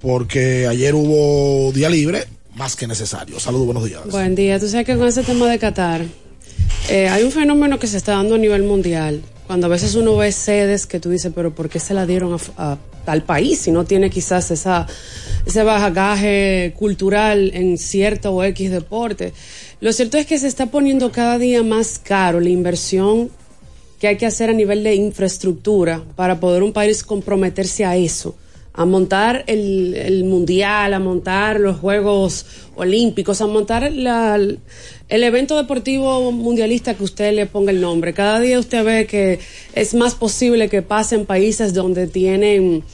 porque 0.00 0.66
ayer 0.66 0.94
hubo 0.94 1.72
día 1.72 1.88
libre, 1.88 2.24
más 2.54 2.76
que 2.76 2.86
necesario. 2.86 3.38
Saludos, 3.40 3.66
buenos 3.66 3.84
días. 3.84 4.02
Buen 4.10 4.34
día. 4.34 4.58
Tú 4.58 4.68
sabes 4.68 4.86
que 4.86 4.96
con 4.96 5.06
ese 5.06 5.22
tema 5.22 5.48
de 5.48 5.58
Qatar, 5.58 6.04
eh, 6.88 7.08
hay 7.08 7.22
un 7.22 7.32
fenómeno 7.32 7.78
que 7.78 7.86
se 7.86 7.96
está 7.96 8.12
dando 8.12 8.34
a 8.34 8.38
nivel 8.38 8.62
mundial. 8.62 9.22
Cuando 9.46 9.66
a 9.66 9.70
veces 9.70 9.94
uno 9.94 10.16
ve 10.16 10.30
sedes 10.32 10.86
que 10.86 11.00
tú 11.00 11.10
dices, 11.10 11.32
pero 11.34 11.54
¿por 11.54 11.68
qué 11.68 11.80
se 11.80 11.94
la 11.94 12.04
dieron 12.04 12.38
a, 12.56 12.76
tal 13.04 13.22
país 13.22 13.60
si 13.60 13.70
no 13.70 13.84
tiene 13.84 14.10
quizás 14.10 14.50
esa, 14.50 14.86
ese 15.46 15.62
bagaje 15.62 16.74
cultural 16.76 17.50
en 17.54 17.78
cierto 17.78 18.34
o 18.34 18.44
X 18.44 18.70
deporte? 18.70 19.32
Lo 19.80 19.92
cierto 19.92 20.18
es 20.18 20.26
que 20.26 20.38
se 20.38 20.48
está 20.48 20.66
poniendo 20.66 21.12
cada 21.12 21.38
día 21.38 21.62
más 21.62 21.98
caro 21.98 22.40
la 22.40 22.50
inversión 22.50 23.30
que 23.98 24.08
hay 24.08 24.16
que 24.16 24.26
hacer 24.26 24.50
a 24.50 24.52
nivel 24.52 24.82
de 24.82 24.94
infraestructura 24.94 26.02
para 26.14 26.40
poder 26.40 26.62
un 26.62 26.72
país 26.72 27.02
comprometerse 27.02 27.84
a 27.84 27.96
eso, 27.96 28.36
a 28.80 28.84
montar 28.84 29.42
el, 29.48 29.92
el 29.96 30.22
mundial, 30.22 30.94
a 30.94 31.00
montar 31.00 31.58
los 31.58 31.78
Juegos 31.78 32.46
Olímpicos, 32.76 33.40
a 33.40 33.48
montar 33.48 33.90
la- 33.92 34.36
el 34.36 35.24
evento 35.24 35.56
deportivo 35.56 36.30
mundialista 36.30 36.94
que 36.94 37.02
usted 37.02 37.32
le 37.34 37.46
ponga 37.46 37.72
el 37.72 37.80
nombre. 37.80 38.14
Cada 38.14 38.38
día 38.38 38.56
usted 38.56 38.84
ve 38.84 39.06
que 39.06 39.40
es 39.74 39.94
más 39.94 40.14
posible 40.14 40.68
que 40.68 40.82
pasen 40.82 41.26
países 41.26 41.74
donde 41.74 42.06
tienen 42.06 42.84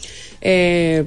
eh, 0.41 1.05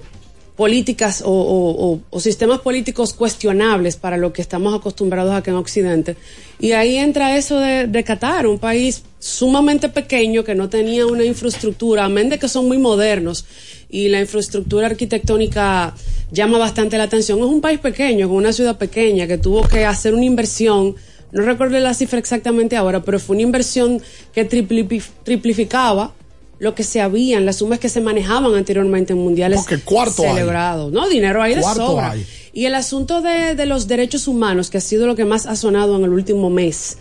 políticas 0.56 1.24
o- 1.26 2.00
o 2.10 2.20
sistemas 2.20 2.60
políticos 2.62 3.14
cuestionables 3.14 3.96
para 3.96 4.18
lo 4.18 4.32
que 4.34 4.42
estamos 4.42 4.74
acostumbrados 4.76 5.34
acá 5.34 5.52
en 5.52 5.58
Occidente. 5.58 6.16
Y 6.60 6.72
ahí 6.74 6.98
entra 6.98 7.36
eso 7.38 7.60
de, 7.60 7.86
de 7.88 8.04
Qatar, 8.04 8.46
un 8.48 8.58
país 8.60 9.04
sumamente 9.20 9.90
pequeño 9.90 10.44
que 10.44 10.56
no 10.56 10.70
tenía 10.70 11.06
una 11.06 11.24
infraestructura, 11.24 12.06
amén 12.06 12.30
de 12.30 12.38
que 12.40 12.48
son 12.48 12.68
muy 12.68 12.78
modernos 12.80 13.46
y 13.90 14.10
la 14.10 14.20
infraestructura 14.20 14.88
arquitectónica 14.88 15.94
llama 16.32 16.58
bastante 16.58 16.98
la 16.98 17.04
atención. 17.06 17.40
Es 17.40 17.46
un 17.46 17.62
país 17.62 17.80
pequeño, 17.80 18.28
con 18.28 18.38
una 18.38 18.52
ciudad 18.54 18.78
pequeña 18.78 19.28
que 19.28 19.38
tuvo 19.38 19.68
que 19.68 19.86
hacer 19.86 20.14
una 20.14 20.26
inversión. 20.26 20.96
No 21.32 21.42
recuerdo 21.44 21.78
la 21.80 21.94
cifra 21.94 22.20
exactamente 22.20 22.76
ahora, 22.76 23.04
pero 23.04 23.20
fue 23.20 23.36
una 23.36 23.44
inversión 23.44 24.02
que 24.34 24.50
triplifi- 24.50 25.02
triplificaba 25.24 26.14
lo 26.60 26.74
que 26.74 26.84
se 26.84 27.02
habían, 27.02 27.46
las 27.46 27.58
sumas 27.58 27.80
que 27.80 27.88
se 27.88 28.02
manejaban 28.02 28.56
anteriormente 28.56 29.14
en 29.14 29.20
mundiales 29.20 29.60
Porque 29.60 29.78
cuarto 29.80 30.24
celebrados. 30.24 30.92
No, 30.92 31.08
dinero 31.08 31.42
hay 31.42 31.54
de 31.56 31.62
sobra. 31.62 32.12
hay. 32.12 32.26
Y 32.52 32.66
el 32.66 32.74
asunto 32.74 33.22
de, 33.22 33.54
de 33.54 33.66
los 33.68 33.88
derechos 33.88 34.28
humanos, 34.28 34.70
que 34.72 34.80
ha 34.80 34.82
sido 34.82 35.06
lo 35.06 35.16
que 35.16 35.26
más 35.26 35.46
ha 35.46 35.56
sonado 35.56 35.96
en 35.98 36.04
el 36.06 36.10
último 36.10 36.50
mes. 36.50 36.98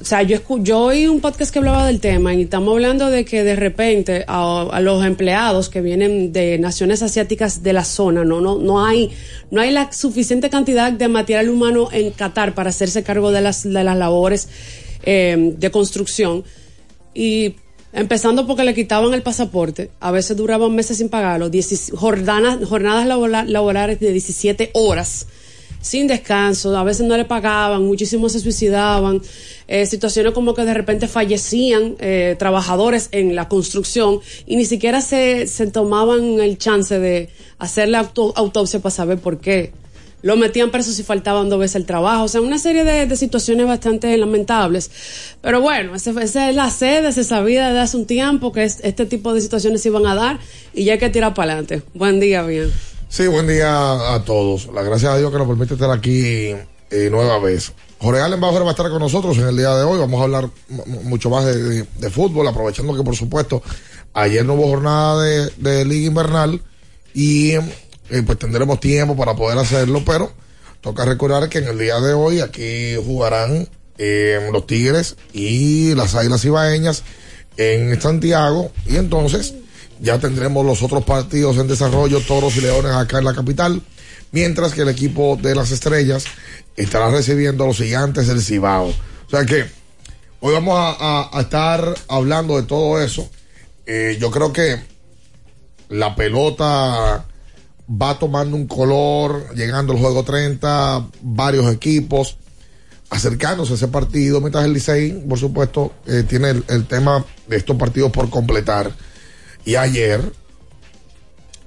O 0.00 0.04
sea, 0.04 0.22
yo, 0.22 0.38
escu- 0.38 0.62
yo 0.62 0.78
oí 0.80 1.06
un 1.06 1.20
podcast 1.20 1.52
que 1.52 1.58
hablaba 1.58 1.86
del 1.86 2.00
tema 2.00 2.32
y 2.34 2.42
estamos 2.42 2.72
hablando 2.72 3.10
de 3.10 3.26
que 3.26 3.44
de 3.44 3.54
repente 3.54 4.24
a, 4.26 4.80
los 4.80 5.04
empleados 5.04 5.68
que 5.68 5.82
vienen 5.82 6.32
de 6.32 6.58
naciones 6.58 7.02
asiáticas 7.02 7.62
de 7.62 7.74
la 7.74 7.84
zona, 7.84 8.24
no, 8.24 8.40
no, 8.40 8.56
no 8.58 8.82
hay, 8.84 9.10
no 9.50 9.60
hay 9.60 9.70
la 9.72 9.92
suficiente 9.92 10.48
cantidad 10.48 10.90
de 10.90 11.08
material 11.08 11.50
humano 11.50 11.88
en 11.92 12.12
Qatar 12.12 12.54
para 12.54 12.70
hacerse 12.70 13.02
cargo 13.02 13.30
de 13.30 13.42
las, 13.42 13.62
de 13.64 13.84
las 13.84 13.96
labores 13.98 14.48
eh, 15.02 15.54
de 15.58 15.70
construcción. 15.70 16.44
Y 17.12 17.56
empezando 17.92 18.46
porque 18.46 18.64
le 18.64 18.72
quitaban 18.74 19.12
el 19.12 19.22
pasaporte, 19.22 19.90
a 20.00 20.10
veces 20.12 20.34
duraban 20.34 20.74
meses 20.74 20.96
sin 20.96 21.10
pagarlo, 21.10 21.50
16 21.50 21.98
jornadas, 21.98 22.58
jornadas 22.66 23.06
laborales 23.06 24.00
de 24.00 24.12
17 24.12 24.70
horas 24.72 25.26
sin 25.80 26.06
descanso, 26.06 26.76
a 26.76 26.84
veces 26.84 27.06
no 27.06 27.16
le 27.16 27.24
pagaban, 27.24 27.82
muchísimos 27.84 28.32
se 28.32 28.40
suicidaban, 28.40 29.22
eh, 29.66 29.86
situaciones 29.86 30.32
como 30.34 30.54
que 30.54 30.64
de 30.64 30.74
repente 30.74 31.08
fallecían 31.08 31.96
eh, 32.00 32.36
trabajadores 32.38 33.08
en 33.12 33.34
la 33.34 33.48
construcción 33.48 34.20
y 34.46 34.56
ni 34.56 34.64
siquiera 34.64 35.00
se, 35.00 35.46
se 35.46 35.66
tomaban 35.68 36.40
el 36.40 36.58
chance 36.58 36.98
de 36.98 37.30
hacer 37.58 37.88
la 37.88 38.00
auto- 38.00 38.32
autopsia 38.36 38.80
para 38.80 38.90
saber 38.94 39.18
por 39.18 39.38
qué. 39.40 39.72
Lo 40.22 40.36
metían 40.36 40.70
preso 40.70 40.92
si 40.92 41.02
faltaban 41.02 41.48
dos 41.48 41.58
veces 41.58 41.76
el 41.76 41.86
trabajo. 41.86 42.24
O 42.24 42.28
sea, 42.28 42.42
una 42.42 42.58
serie 42.58 42.84
de, 42.84 43.06
de 43.06 43.16
situaciones 43.16 43.66
bastante 43.66 44.14
lamentables. 44.18 44.90
Pero 45.40 45.62
bueno, 45.62 45.94
esa 45.94 46.10
es 46.22 46.54
la 46.54 46.70
sede, 46.70 47.10
se 47.12 47.24
sabía 47.24 47.68
desde 47.68 47.80
hace 47.80 47.96
un 47.96 48.04
tiempo 48.06 48.52
que 48.52 48.64
es- 48.64 48.80
este 48.82 49.06
tipo 49.06 49.32
de 49.32 49.40
situaciones 49.40 49.80
se 49.80 49.88
iban 49.88 50.04
a 50.06 50.14
dar 50.14 50.38
y 50.74 50.84
ya 50.84 50.92
hay 50.92 50.98
que 50.98 51.08
tirar 51.08 51.32
para 51.32 51.52
adelante. 51.54 51.82
Buen 51.94 52.20
día, 52.20 52.42
bien. 52.42 52.70
Sí, 53.10 53.26
buen 53.26 53.48
día 53.48 54.14
a 54.14 54.22
todos. 54.24 54.68
La 54.72 54.84
gracias 54.84 55.12
a 55.12 55.18
Dios 55.18 55.32
que 55.32 55.38
nos 55.38 55.48
permite 55.48 55.74
estar 55.74 55.90
aquí 55.90 56.54
eh, 56.90 57.08
nueva 57.10 57.40
vez. 57.40 57.72
Jorge 57.98 58.20
Allen 58.20 58.40
Bauer 58.40 58.62
va 58.62 58.68
a 58.68 58.70
estar 58.70 58.88
con 58.88 59.00
nosotros 59.00 59.36
en 59.38 59.48
el 59.48 59.56
día 59.56 59.74
de 59.74 59.82
hoy. 59.82 59.98
Vamos 59.98 60.20
a 60.20 60.22
hablar 60.22 60.48
mucho 61.02 61.28
más 61.28 61.44
de, 61.44 62.10
fútbol, 62.10 62.46
aprovechando 62.46 62.96
que, 62.96 63.02
por 63.02 63.16
supuesto, 63.16 63.64
ayer 64.14 64.46
no 64.46 64.54
hubo 64.54 64.68
jornada 64.68 65.24
de, 65.24 65.50
de 65.56 65.84
Liga 65.84 66.06
Invernal 66.06 66.62
y 67.12 67.54
eh, 67.54 68.22
pues 68.24 68.38
tendremos 68.38 68.78
tiempo 68.78 69.16
para 69.16 69.34
poder 69.34 69.58
hacerlo, 69.58 70.04
pero 70.06 70.30
toca 70.80 71.04
recordar 71.04 71.48
que 71.48 71.58
en 71.58 71.66
el 71.66 71.78
día 71.80 71.98
de 71.98 72.12
hoy 72.12 72.38
aquí 72.38 72.94
jugarán 72.94 73.68
eh, 73.98 74.48
los 74.52 74.68
Tigres 74.68 75.16
y 75.32 75.96
las 75.96 76.14
Águilas 76.14 76.44
Ibaeñas 76.44 77.02
en 77.56 78.00
Santiago 78.00 78.70
y 78.86 78.98
entonces 78.98 79.54
ya 80.00 80.18
tendremos 80.18 80.64
los 80.64 80.82
otros 80.82 81.04
partidos 81.04 81.58
en 81.58 81.68
desarrollo, 81.68 82.20
Toros 82.20 82.56
y 82.56 82.62
Leones 82.62 82.92
acá 82.92 83.18
en 83.18 83.24
la 83.24 83.34
capital, 83.34 83.82
mientras 84.32 84.72
que 84.72 84.82
el 84.82 84.88
equipo 84.88 85.38
de 85.40 85.54
las 85.54 85.70
Estrellas 85.70 86.24
estará 86.76 87.10
recibiendo 87.10 87.64
a 87.64 87.66
los 87.68 87.76
gigantes 87.76 88.26
del 88.26 88.40
Cibao. 88.40 88.88
O 88.88 89.30
sea 89.30 89.44
que 89.44 89.66
hoy 90.40 90.54
vamos 90.54 90.76
a, 90.76 91.30
estar 91.40 91.94
hablando 92.08 92.56
de 92.56 92.62
todo 92.66 93.00
eso. 93.00 93.28
Eh, 93.86 94.16
yo 94.20 94.30
creo 94.30 94.52
que 94.52 94.80
la 95.88 96.14
pelota 96.14 97.26
va 97.90 98.18
tomando 98.18 98.56
un 98.56 98.66
color, 98.66 99.54
llegando 99.54 99.92
al 99.92 99.98
juego 99.98 100.24
30, 100.24 101.08
varios 101.22 101.72
equipos 101.72 102.36
acercándose 103.10 103.72
a 103.72 103.74
ese 103.74 103.88
partido, 103.88 104.40
mientras 104.40 104.64
el 104.64 104.72
Licey, 104.72 105.24
por 105.28 105.36
supuesto, 105.36 105.92
eh, 106.06 106.22
tiene 106.28 106.50
el 106.68 106.86
tema 106.86 107.24
de 107.48 107.56
estos 107.56 107.76
partidos 107.76 108.12
por 108.12 108.30
completar. 108.30 108.92
Y 109.70 109.76
ayer, 109.76 110.32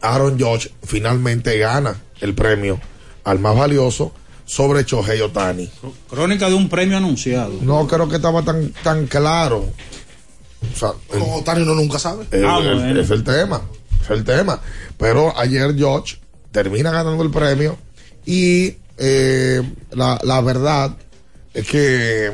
Aaron 0.01 0.37
Judge 0.37 0.69
finalmente 0.83 1.57
gana 1.57 1.95
el 2.19 2.35
premio 2.35 2.77
al 3.23 3.39
más 3.39 3.55
valioso 3.55 4.11
sobre 4.45 4.83
Chohei 4.85 5.21
Otani. 5.21 5.71
Crónica 6.09 6.49
de 6.49 6.55
un 6.55 6.67
premio 6.67 6.97
anunciado. 6.97 7.53
No 7.61 7.87
creo 7.87 8.09
que 8.09 8.17
estaba 8.17 8.41
tan, 8.41 8.73
tan 8.83 9.07
claro. 9.07 9.59
O 10.73 10.77
sea, 10.77 10.89
el- 11.13 11.19
Con 11.21 11.29
Otani 11.31 11.61
uno 11.61 11.75
nunca 11.75 11.97
sabe. 11.97 12.25
El- 12.31 12.45
Ah, 12.45 12.57
el- 12.61 12.75
bueno. 12.77 12.99
Es 12.99 13.09
el 13.09 13.23
tema. 13.23 13.61
Es 14.03 14.09
el 14.09 14.25
tema. 14.25 14.59
Pero 14.97 15.33
ayer 15.39 15.73
George 15.73 16.17
termina 16.51 16.91
ganando 16.91 17.23
el 17.23 17.31
premio 17.31 17.77
y 18.25 18.75
eh, 18.97 19.61
la, 19.91 20.19
la 20.23 20.41
verdad 20.41 20.97
es 21.53 21.65
que 21.65 22.33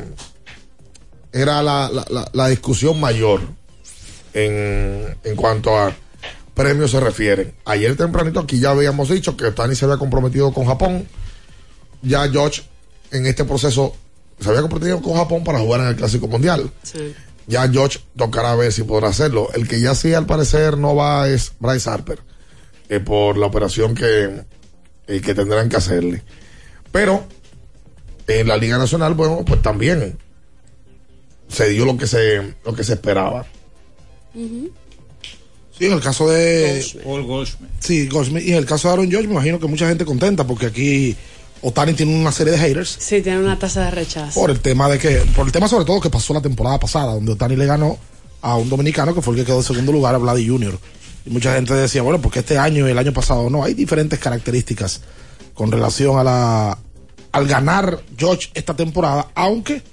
era 1.31 1.61
la, 1.61 1.91
la- 1.93 2.07
la- 2.09 2.29
la 2.33 2.47
discusión 2.47 2.99
mayor 2.99 3.58
en, 4.45 5.17
en 5.23 5.35
cuanto 5.35 5.77
a 5.77 5.93
premios 6.53 6.91
se 6.91 6.99
refiere. 6.99 7.53
Ayer 7.65 7.95
tempranito 7.95 8.39
aquí 8.39 8.59
ya 8.59 8.71
habíamos 8.71 9.09
dicho 9.09 9.37
que 9.37 9.45
Otani 9.45 9.75
se 9.75 9.85
había 9.85 9.97
comprometido 9.97 10.51
con 10.53 10.65
Japón. 10.65 11.07
Ya 12.01 12.27
George 12.29 12.63
en 13.11 13.25
este 13.25 13.45
proceso 13.45 13.95
se 14.39 14.49
había 14.49 14.61
comprometido 14.61 15.01
con 15.01 15.15
Japón 15.15 15.43
para 15.43 15.59
jugar 15.59 15.81
en 15.81 15.87
el 15.87 15.95
Clásico 15.95 16.27
Mundial. 16.27 16.71
Sí. 16.83 17.13
Ya 17.47 17.67
George 17.67 17.99
tocará 18.15 18.55
ver 18.55 18.71
si 18.71 18.83
podrá 18.83 19.09
hacerlo. 19.09 19.49
El 19.53 19.67
que 19.67 19.81
ya 19.81 19.95
sí 19.95 20.13
al 20.13 20.25
parecer 20.25 20.77
no 20.77 20.95
va 20.95 21.27
es 21.27 21.51
Bryce 21.59 21.89
Harper. 21.89 22.19
eh, 22.89 22.99
por 22.99 23.37
la 23.37 23.45
operación 23.45 23.95
que, 23.95 24.41
eh, 25.07 25.21
que 25.21 25.33
tendrán 25.35 25.69
que 25.69 25.77
hacerle. 25.77 26.23
Pero 26.91 27.23
en 28.27 28.47
la 28.47 28.57
Liga 28.57 28.77
Nacional, 28.77 29.13
bueno, 29.13 29.43
pues 29.45 29.61
también 29.61 30.17
se 31.47 31.69
dio 31.69 31.85
lo 31.85 31.97
que 31.97 32.07
se, 32.07 32.55
lo 32.65 32.73
que 32.73 32.83
se 32.83 32.93
esperaba. 32.93 33.45
Sí, 34.33 35.85
en 35.85 35.93
el 35.93 36.01
caso 36.01 36.29
de. 36.29 36.85
Paul 37.03 37.23
Goldschmidt. 37.23 37.69
Sí, 37.79 38.07
Goldschmidt. 38.07 38.45
Y 38.47 38.51
en 38.51 38.57
el 38.57 38.65
caso 38.65 38.87
de 38.87 38.93
Aaron 38.93 39.09
George, 39.09 39.27
me 39.27 39.33
imagino 39.33 39.59
que 39.59 39.67
mucha 39.67 39.87
gente 39.87 40.05
contenta 40.05 40.45
porque 40.45 40.67
aquí 40.67 41.15
Otani 41.61 41.93
tiene 41.93 42.15
una 42.19 42.31
serie 42.31 42.53
de 42.53 42.59
haters. 42.59 42.97
Sí, 42.99 43.21
tiene 43.21 43.39
una 43.39 43.57
tasa 43.57 43.85
de 43.85 43.91
rechazo. 43.91 44.39
Por 44.39 44.49
el 44.49 44.59
tema 44.59 44.89
de 44.89 44.99
que, 44.99 45.21
por 45.35 45.45
el 45.45 45.51
tema 45.51 45.67
sobre 45.67 45.85
todo 45.85 45.99
que 45.99 46.09
pasó 46.09 46.33
la 46.33 46.41
temporada 46.41 46.79
pasada, 46.79 47.13
donde 47.13 47.31
Otani 47.31 47.55
le 47.55 47.65
ganó 47.65 47.97
a 48.41 48.55
un 48.55 48.69
dominicano 48.69 49.13
que 49.13 49.21
fue 49.21 49.33
el 49.33 49.39
que 49.39 49.45
quedó 49.45 49.57
en 49.57 49.63
segundo 49.63 49.91
lugar, 49.91 50.15
a 50.15 50.17
Vladi 50.17 50.47
Jr. 50.47 50.77
Y 51.25 51.29
mucha 51.29 51.53
gente 51.53 51.73
decía, 51.73 52.01
bueno, 52.01 52.21
porque 52.21 52.39
este 52.39 52.57
año 52.57 52.87
y 52.87 52.91
el 52.91 52.97
año 52.97 53.13
pasado 53.13 53.49
no, 53.49 53.63
hay 53.63 53.73
diferentes 53.73 54.19
características 54.19 55.01
con 55.53 55.71
relación 55.71 56.17
a 56.17 56.23
la 56.23 56.77
al 57.31 57.47
ganar 57.47 58.01
George 58.17 58.49
esta 58.53 58.75
temporada, 58.75 59.29
aunque 59.35 59.83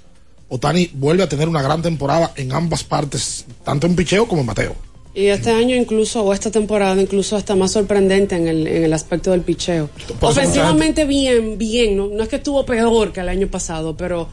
Otani 0.49 0.89
vuelve 0.93 1.23
a 1.23 1.29
tener 1.29 1.47
una 1.47 1.61
gran 1.61 1.81
temporada 1.81 2.31
en 2.35 2.51
ambas 2.53 2.83
partes, 2.83 3.45
tanto 3.63 3.87
en 3.87 3.95
picheo 3.95 4.27
como 4.27 4.41
en 4.41 4.47
bateo. 4.47 4.75
Y 5.13 5.27
este 5.27 5.49
año 5.49 5.75
incluso, 5.75 6.23
o 6.23 6.31
esta 6.31 6.51
temporada 6.51 7.01
incluso 7.01 7.35
hasta 7.35 7.55
más 7.55 7.71
sorprendente 7.71 8.35
en 8.35 8.47
el, 8.47 8.67
en 8.67 8.83
el 8.83 8.93
aspecto 8.93 9.31
del 9.31 9.41
picheo. 9.41 9.89
Ofensivamente 10.21 11.05
bien, 11.05 11.57
bien, 11.57 11.97
¿no? 11.97 12.07
no 12.07 12.23
es 12.23 12.29
que 12.29 12.35
estuvo 12.35 12.63
peor 12.65 13.11
que 13.11 13.21
el 13.21 13.29
año 13.29 13.47
pasado, 13.47 13.97
pero 13.97 14.29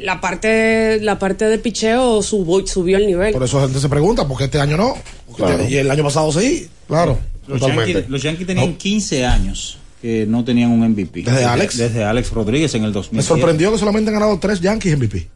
la 0.00 0.20
parte, 0.20 1.00
la 1.00 1.18
parte 1.18 1.44
de 1.44 1.58
picheo 1.58 2.20
subió, 2.22 2.66
subió 2.66 2.98
el 2.98 3.06
nivel. 3.06 3.32
Por 3.32 3.44
eso 3.44 3.58
la 3.58 3.66
gente 3.66 3.80
se 3.80 3.88
pregunta, 3.88 4.26
¿por 4.26 4.36
qué 4.36 4.44
este 4.44 4.60
año 4.60 4.76
no? 4.76 4.94
Claro. 5.36 5.66
Y 5.68 5.76
el 5.76 5.90
año 5.90 6.02
pasado 6.02 6.32
sí. 6.32 6.68
Claro, 6.88 7.18
Los 7.46 7.60
totalmente. 7.60 7.92
Yankees, 7.92 8.10
los 8.10 8.22
Yankees 8.22 8.46
tenían 8.46 8.74
15 8.74 9.24
años 9.24 9.78
que 10.02 10.26
no 10.26 10.44
tenían 10.44 10.70
un 10.70 10.88
MVP. 10.90 11.22
¿Desde 11.22 11.44
Alex? 11.44 11.76
Desde 11.78 12.04
Alex 12.04 12.30
Rodríguez 12.32 12.74
en 12.74 12.84
el 12.84 12.92
2000. 12.92 13.16
Me 13.16 13.22
sorprendió 13.22 13.72
que 13.72 13.78
solamente 13.78 14.10
han 14.10 14.14
ganado 14.14 14.38
tres 14.38 14.60
Yankees 14.60 14.96
MVP. 14.96 15.28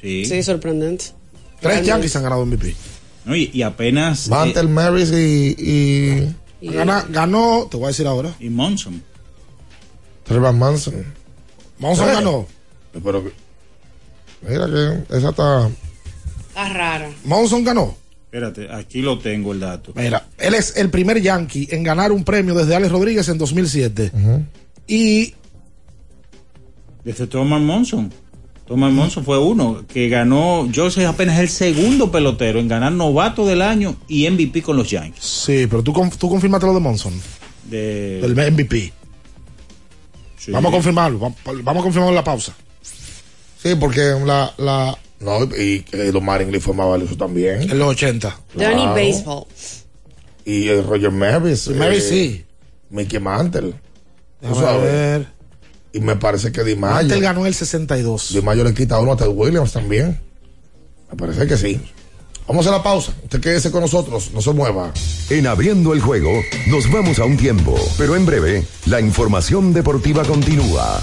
Sí. 0.00 0.24
Sí, 0.24 0.42
sorprendente. 0.42 1.04
Tres 1.06 1.62
Realmente. 1.62 1.88
Yankees 1.88 2.16
han 2.16 2.22
ganado 2.22 2.44
MVP. 2.46 2.74
No, 3.24 3.34
y, 3.36 3.50
y 3.52 3.62
apenas. 3.62 4.28
Mantel, 4.28 4.66
eh, 4.66 4.70
Maris 4.70 5.10
y. 5.12 5.56
y... 5.58 6.68
Gana- 6.70 7.04
ganó, 7.10 7.66
te 7.70 7.76
voy 7.76 7.84
a 7.86 7.88
decir 7.88 8.06
ahora. 8.06 8.34
Y 8.40 8.48
Monson. 8.48 9.02
Trevor 10.24 10.52
Manson. 10.54 10.94
Monson 11.78 12.08
Eh, 12.08 12.12
ganó. 12.14 12.46
Pero 12.92 13.22
que- 13.24 13.32
mira 14.48 14.66
que 14.66 15.16
esa 15.16 15.30
está. 15.30 15.68
Está 16.48 16.68
rara. 16.70 17.10
Monson 17.24 17.62
ganó. 17.64 17.96
Espérate, 18.26 18.68
aquí 18.72 19.00
lo 19.02 19.18
tengo 19.18 19.52
el 19.52 19.60
dato. 19.60 19.92
Mira, 19.94 20.26
él 20.38 20.54
es 20.54 20.76
el 20.76 20.90
primer 20.90 21.22
Yankee 21.22 21.68
en 21.70 21.82
ganar 21.82 22.12
un 22.12 22.24
premio 22.24 22.54
desde 22.54 22.74
Alex 22.74 22.92
Rodríguez 22.92 23.28
en 23.28 23.38
2007. 23.38 24.12
Y 24.88 25.34
Desde 27.04 27.26
Thomas 27.26 27.60
Monson. 27.62 28.12
Thomas 28.66 28.92
Monson 28.92 29.24
fue 29.24 29.38
uno 29.38 29.84
que 29.86 30.08
ganó. 30.08 30.68
Joseph 30.74 31.04
es 31.04 31.08
apenas 31.08 31.38
el 31.38 31.48
segundo 31.48 32.10
pelotero 32.10 32.58
en 32.58 32.66
ganar 32.66 32.90
novato 32.92 33.46
del 33.46 33.62
año 33.62 33.94
y 34.08 34.28
MVP 34.28 34.60
con 34.62 34.76
los 34.76 34.90
Yankees. 34.90 35.24
sí, 35.24 35.66
pero 35.70 35.84
tú, 35.84 35.92
tú 36.18 36.28
confirmaste 36.28 36.66
lo 36.66 36.74
de 36.74 36.80
Monson, 36.80 37.12
De, 37.70 38.20
del 38.20 38.52
MVP. 38.52 38.92
Sí. 40.36 40.50
Vamos 40.50 40.70
a 40.70 40.72
confirmarlo, 40.74 41.18
vamos, 41.20 41.38
vamos 41.44 41.80
a 41.80 41.82
confirmarlo 41.84 42.10
en 42.10 42.16
la 42.16 42.24
pausa. 42.24 42.54
Sí, 43.62 43.74
porque 43.78 44.00
la. 44.24 44.52
la 44.58 44.98
no, 45.20 45.44
y 45.56 45.80
que 45.80 46.12
los 46.12 46.22
Marlins 46.22 46.62
fue 46.62 46.74
más 46.74 46.88
valioso 46.88 47.16
también. 47.16 47.62
En 47.62 47.78
los 47.78 47.88
80. 47.88 48.28
Danny 48.54 48.74
Claro. 48.74 48.94
Baseball. 48.94 49.44
Y 50.44 50.68
el 50.68 50.84
Roger 50.84 51.10
Maris. 51.10 51.68
Maris, 51.68 52.04
sí. 52.04 52.44
Mickey 52.90 53.18
Mantle. 53.18 53.74
Sabes. 54.42 54.82
ver. 54.82 55.26
Y 55.92 56.00
me 56.00 56.16
parece 56.16 56.52
que 56.52 56.62
Di 56.62 56.76
Mayo. 56.76 56.94
Mantle 56.94 57.20
ganó 57.20 57.46
el 57.46 57.54
62. 57.54 58.34
Di 58.34 58.42
Mayo 58.42 58.62
le 58.62 58.74
quita 58.74 58.98
uno 59.00 59.12
a 59.12 59.16
Ted 59.16 59.28
Williams 59.28 59.72
también. 59.72 60.20
Me 61.10 61.16
parece 61.16 61.46
que 61.46 61.56
sí. 61.56 61.80
Vamos 62.46 62.66
a 62.66 62.70
la 62.70 62.82
pausa. 62.82 63.12
Usted 63.24 63.40
quédese 63.40 63.70
con 63.72 63.80
nosotros. 63.80 64.30
No 64.32 64.40
se 64.40 64.52
mueva. 64.52 64.92
En 65.30 65.46
abriendo 65.48 65.92
el 65.94 66.00
juego, 66.00 66.30
nos 66.68 66.90
vamos 66.92 67.18
a 67.18 67.24
un 67.24 67.36
tiempo, 67.36 67.74
pero 67.98 68.14
en 68.14 68.24
breve, 68.24 68.64
la 68.86 69.00
información 69.00 69.72
deportiva 69.72 70.22
continúa. 70.24 71.02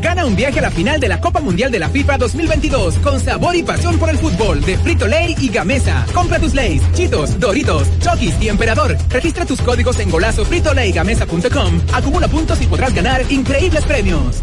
Gana 0.00 0.24
un 0.24 0.34
viaje 0.34 0.58
a 0.58 0.62
la 0.62 0.70
final 0.70 0.98
de 0.98 1.08
la 1.08 1.20
Copa 1.20 1.40
Mundial 1.40 1.70
de 1.70 1.78
la 1.78 1.88
FIFA 1.88 2.18
2022 2.18 2.98
con 2.98 3.20
sabor 3.20 3.54
y 3.54 3.62
pasión 3.62 3.98
por 3.98 4.10
el 4.10 4.18
fútbol 4.18 4.60
de 4.62 4.78
Frito 4.78 5.06
Lay 5.06 5.36
y 5.38 5.48
Gamesa. 5.48 6.06
Compra 6.14 6.38
tus 6.38 6.54
Lays, 6.54 6.82
Chitos, 6.92 7.38
Doritos, 7.38 7.88
Chokis 8.00 8.34
y 8.40 8.48
Emperador. 8.48 8.96
Registra 9.08 9.44
tus 9.44 9.60
códigos 9.60 9.98
en 10.00 10.10
golazo 10.10 10.44
fritolaygamesa.com. 10.44 11.80
Acumula 11.92 12.28
puntos 12.28 12.60
y 12.62 12.66
podrás 12.66 12.94
ganar 12.94 13.24
increíbles 13.30 13.84
premios. 13.84 14.42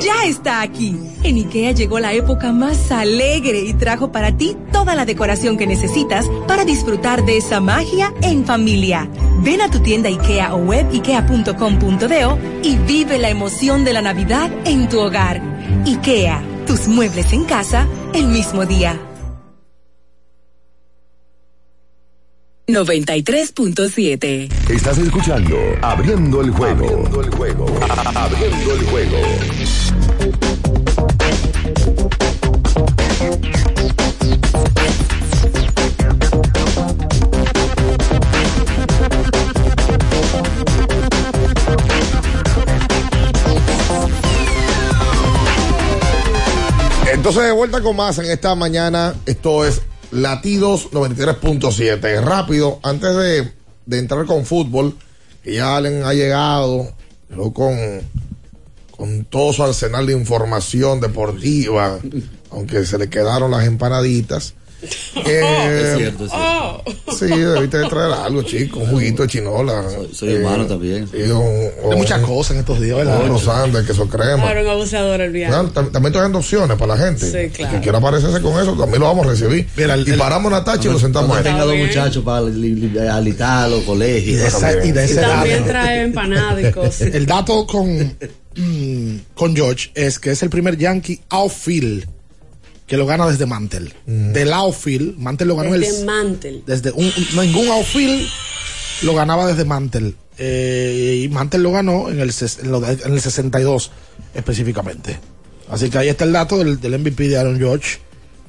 Ya 0.00 0.24
está 0.24 0.62
aquí. 0.62 0.96
En 1.22 1.36
IKEA 1.36 1.72
llegó 1.72 1.98
la 1.98 2.12
época 2.12 2.52
más 2.52 2.90
alegre 2.90 3.60
y 3.60 3.74
trajo 3.74 4.10
para 4.12 4.36
ti 4.36 4.56
toda 4.72 4.94
la 4.94 5.04
decoración 5.04 5.56
que 5.56 5.66
necesitas 5.66 6.28
para 6.48 6.64
disfrutar 6.64 7.24
de 7.24 7.36
esa 7.38 7.60
magia 7.60 8.12
en 8.22 8.44
familia. 8.44 9.08
Ven 9.42 9.60
a 9.60 9.70
tu 9.70 9.80
tienda 9.80 10.08
IKEA 10.08 10.54
o 10.54 10.58
web 10.58 10.86
ikea.com.do 10.92 12.38
y 12.62 12.76
vive 12.76 13.18
la 13.18 13.30
emoción 13.30 13.84
de 13.84 13.92
la 13.92 14.02
Navidad 14.02 14.50
en 14.64 14.88
tu 14.88 15.00
hogar. 15.00 15.40
IKEA, 15.86 16.42
tus 16.66 16.88
muebles 16.88 17.32
en 17.32 17.44
casa 17.44 17.86
el 18.12 18.26
mismo 18.26 18.66
día. 18.66 18.98
93.7 22.66 24.50
Estás 24.70 24.96
escuchando 24.96 25.56
Abriendo 25.82 26.40
el 26.40 26.50
juego. 26.50 26.86
Abriendo 26.86 27.20
el 27.20 27.30
juego. 27.30 27.66
Abriendo 28.14 28.74
el 28.74 28.84
juego. 28.86 29.16
Entonces, 47.12 47.42
de 47.44 47.52
vuelta 47.52 47.80
con 47.80 47.96
más 47.96 48.18
en 48.18 48.26
esta 48.26 48.54
mañana. 48.54 49.14
Esto 49.24 49.64
es 49.64 49.80
Latidos 50.14 50.92
93.7. 50.92 52.22
Rápido, 52.22 52.78
antes 52.84 53.16
de, 53.16 53.52
de, 53.84 53.98
entrar 53.98 54.24
con 54.26 54.46
fútbol, 54.46 54.96
que 55.42 55.54
ya 55.54 55.76
Allen 55.76 56.04
ha 56.04 56.14
llegado 56.14 56.94
con, 57.52 57.76
con 58.96 59.24
todo 59.24 59.52
su 59.52 59.64
arsenal 59.64 60.06
de 60.06 60.12
información 60.12 61.00
deportiva, 61.00 61.98
aunque 62.50 62.86
se 62.86 62.96
le 62.96 63.10
quedaron 63.10 63.50
las 63.50 63.66
empanaditas. 63.66 64.54
Eh, 65.26 65.92
es 65.92 65.96
cierto, 65.96 66.24
es 66.26 66.30
cierto. 66.30 67.16
Sí, 67.16 67.26
debiste 67.26 67.78
de 67.78 67.88
traer 67.88 68.12
algo, 68.12 68.42
chico, 68.42 68.80
un 68.80 68.88
juguito 68.88 69.22
de 69.22 69.28
chinola. 69.28 69.84
Soy, 69.88 70.08
soy 70.12 70.28
eh, 70.30 70.36
hermano 70.36 70.66
también. 70.66 71.08
Sí, 71.08 71.16
un, 71.22 71.90
de 71.90 71.96
muchas 71.96 72.20
cosas 72.20 72.52
en 72.52 72.58
estos 72.58 72.80
días, 72.80 72.96
¿verdad? 72.96 73.24
Unos 73.24 73.42
sándwiches, 73.44 73.86
queso 73.86 74.08
crema. 74.08 74.42
Claro, 74.42 74.62
un 74.62 74.68
abusador 74.68 75.20
el 75.20 75.32
viaje. 75.32 75.52
Claro, 75.52 75.70
también 75.70 76.06
estoy 76.06 76.22
dando 76.22 76.38
opciones 76.38 76.76
para 76.76 76.96
la 76.96 77.02
gente. 77.02 77.30
Sí, 77.30 77.50
claro. 77.50 77.74
Que 77.74 77.80
quiera 77.80 77.98
aparecerse 77.98 78.40
con 78.42 78.60
eso, 78.60 78.76
también 78.76 79.00
lo 79.00 79.06
vamos 79.06 79.26
a 79.26 79.30
recibir. 79.30 79.66
Mira, 79.76 79.94
el, 79.94 80.06
y 80.06 80.10
el, 80.10 80.18
paramos 80.18 80.52
en 80.52 80.58
Natacha 80.58 80.88
y 80.88 80.92
lo 80.92 80.98
sentamos 80.98 81.36
ahí. 81.36 81.44
Tenga 81.44 81.64
dos 81.64 81.76
muchachos 81.76 82.24
para 82.24 82.38
alitar 83.16 83.70
los 83.70 83.82
colegios. 83.84 84.34
Y 84.34 84.36
de, 84.36 84.46
esa, 84.46 84.84
y 84.84 84.92
de 84.92 85.04
ese 85.04 85.20
también 85.20 85.60
dato. 85.60 85.70
trae 85.70 86.02
empanadas 86.02 86.64
y 86.64 86.72
cosas. 86.72 87.00
El 87.14 87.26
dato 87.26 87.66
con, 87.66 88.16
mm, 88.56 89.16
con 89.34 89.56
George 89.56 89.90
es 89.94 90.18
que 90.18 90.32
es 90.32 90.42
el 90.42 90.50
primer 90.50 90.76
Yankee 90.76 91.20
outfield 91.30 92.06
que 92.86 92.96
lo 92.96 93.06
gana 93.06 93.26
desde 93.26 93.46
Mantel. 93.46 93.92
Mm. 94.06 94.32
Del 94.32 94.52
outfield, 94.52 95.16
Mantel 95.18 95.48
lo 95.48 95.56
ganó 95.56 95.72
desde 95.72 96.00
el. 96.00 96.04
Mantel. 96.06 96.62
Desde 96.66 96.90
un, 96.92 97.10
ningún 97.40 97.68
outfield 97.68 98.28
lo 99.02 99.14
ganaba 99.14 99.46
desde 99.46 99.64
Mantel. 99.64 100.14
eh, 100.38 101.22
y 101.24 101.28
Mantle 101.28 101.60
lo 101.60 101.72
ganó 101.72 102.10
en 102.10 102.20
el, 102.20 102.30
en 102.62 102.70
lo- 102.70 102.84
en 102.86 103.12
el 103.12 103.20
62 103.20 103.90
específicamente. 104.34 105.18
Así 105.68 105.88
que 105.90 105.98
ahí 105.98 106.08
está 106.08 106.24
el 106.24 106.32
dato 106.32 106.58
del, 106.58 106.80
del 106.80 106.98
MVP 106.98 107.28
de 107.28 107.38
Aaron 107.38 107.56
George 107.58 107.98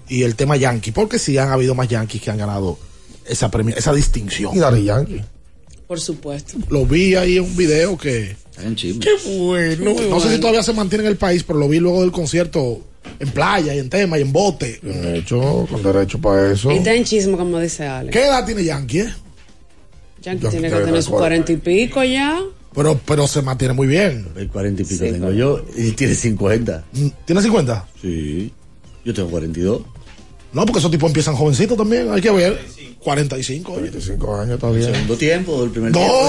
y 0.09 0.23
el 0.23 0.35
tema 0.35 0.57
Yankee, 0.57 0.91
porque 0.91 1.17
sí 1.19 1.37
han 1.37 1.49
habido 1.51 1.73
más 1.75 1.87
Yankees 1.87 2.21
que 2.21 2.31
han 2.31 2.37
ganado 2.37 2.77
esa, 3.25 3.49
premia- 3.49 3.75
esa 3.77 3.93
distinción. 3.93 4.55
Y 4.55 4.59
Daddy 4.59 4.83
Yankee. 4.83 5.21
Por 5.87 5.99
supuesto. 5.99 6.57
Lo 6.69 6.85
vi 6.85 7.15
ahí 7.15 7.37
en 7.37 7.43
un 7.43 7.55
video 7.55 7.97
que... 7.97 8.35
Qué 8.99 9.09
bueno. 9.37 9.93
No 10.09 10.19
sé 10.19 10.33
si 10.33 10.39
todavía 10.39 10.63
se 10.63 10.73
mantiene 10.73 11.03
en 11.05 11.11
el 11.11 11.17
país, 11.17 11.43
pero 11.43 11.59
lo 11.59 11.67
vi 11.69 11.79
luego 11.79 12.01
del 12.01 12.11
concierto 12.11 12.81
en 13.19 13.29
playa 13.29 13.73
y 13.75 13.79
en 13.79 13.89
tema 13.89 14.17
y 14.17 14.21
en 14.21 14.31
bote. 14.31 14.79
De 14.81 15.17
hecho, 15.19 15.67
con 15.69 15.81
derecho 15.83 16.19
para 16.19 16.51
eso. 16.51 16.71
Y 16.71 16.77
está 16.77 16.93
en 16.93 17.03
chismo, 17.03 17.37
como 17.37 17.59
dice 17.59 17.85
Ale. 17.85 18.11
¿Qué 18.11 18.25
edad 18.25 18.45
tiene 18.45 18.63
Yankee? 18.63 18.99
eh? 18.99 19.13
Yankee 20.21 20.41
Yankee 20.43 20.47
tiene 20.49 20.69
que 20.69 20.75
tener 20.83 21.03
sus 21.03 21.11
cuarenta. 21.11 21.45
cuarenta 21.45 21.51
y 21.51 21.57
pico 21.57 22.03
ya. 22.03 22.41
Pero, 22.73 22.99
pero 23.05 23.27
se 23.27 23.41
mantiene 23.41 23.73
muy 23.73 23.87
bien. 23.87 24.27
El 24.35 24.49
40 24.49 24.81
y 24.81 24.85
pico 24.85 25.05
Sí, 25.05 25.11
tengo 25.11 25.31
yo 25.31 25.63
y 25.77 25.91
tiene 25.91 26.13
50. 26.13 26.83
¿Tiene 27.25 27.41
50? 27.41 27.87
Sí. 28.01 28.51
Yo 29.05 29.13
tengo 29.13 29.29
42. 29.29 29.81
No, 30.51 30.65
porque 30.65 30.79
esos 30.79 30.91
tipos 30.91 31.07
empiezan 31.09 31.35
jovencitos 31.35 31.77
también. 31.77 32.11
Hay 32.11 32.21
que 32.21 32.31
ver. 32.31 32.59
45. 32.99 33.71
oye. 33.71 33.79
45 33.91 34.35
años 34.35 34.59
todavía. 34.59 34.85
Segundo 34.91 35.15
tiempo, 35.15 35.63
el 35.63 35.69
primer 35.69 35.91
No. 35.91 35.99
tiempo. 35.99 36.25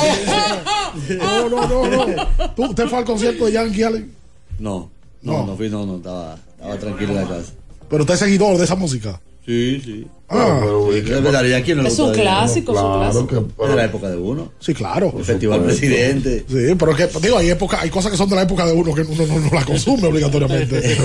No, 1.19 1.49
no, 1.49 1.67
no, 1.69 2.07
no. 2.07 2.55
¿Tú, 2.55 2.65
¿Usted 2.67 2.87
fue 2.89 2.99
al 2.99 3.05
concierto 3.05 3.47
de 3.47 3.53
Yankee, 3.53 3.83
Allen? 3.83 4.13
No, 4.59 4.91
no, 5.23 5.33
No. 5.33 5.47
no, 5.49 5.57
fui, 5.57 5.69
no, 5.69 5.85
no, 5.85 5.97
estaba, 5.97 6.39
estaba 6.57 6.77
tranquilo 6.79 7.13
en 7.13 7.17
la 7.17 7.29
casa. 7.29 7.53
Pero 7.89 8.03
usted 8.03 8.15
es 8.15 8.21
seguidor 8.21 8.59
de 8.59 8.65
esa 8.65 8.75
música. 8.75 9.21
Sí, 9.45 9.81
sí. 9.85 10.07
Ah. 10.29 10.61
Es 10.93 11.23
verdad, 11.23 11.45
¿y 11.45 11.53
a 11.53 11.63
quién 11.63 11.77
no 11.77 11.85
le 11.85 11.89
Es 11.89 11.99
un 12.01 12.13
clásico, 12.13 12.75
es 12.75 12.81
un 12.81 12.99
clásico. 12.99 13.27
que- 13.57 13.69
de 13.69 13.77
la 13.77 13.85
época 13.85 14.11
de 14.11 14.17
uno. 14.17 14.51
Sí, 14.59 14.75
claro. 14.75 15.15
El 15.17 15.25
Festival 15.25 15.63
Presidente. 15.63 16.45
Sí, 16.49 16.75
pero 16.77 16.91
es 16.91 16.97
que, 17.07 17.21
digo, 17.21 17.39
hay, 17.39 17.51
época, 17.51 17.81
hay 17.81 17.89
cosas 17.89 18.11
que 18.11 18.17
son 18.19 18.29
de 18.29 18.35
la 18.35 18.43
época 18.43 18.67
de 18.67 18.73
uno 18.73 18.93
que 18.93 19.03
uno 19.03 19.25
no, 19.25 19.39
no 19.39 19.51
la 19.53 19.65
consume 19.65 20.09
obligatoriamente. 20.09 20.83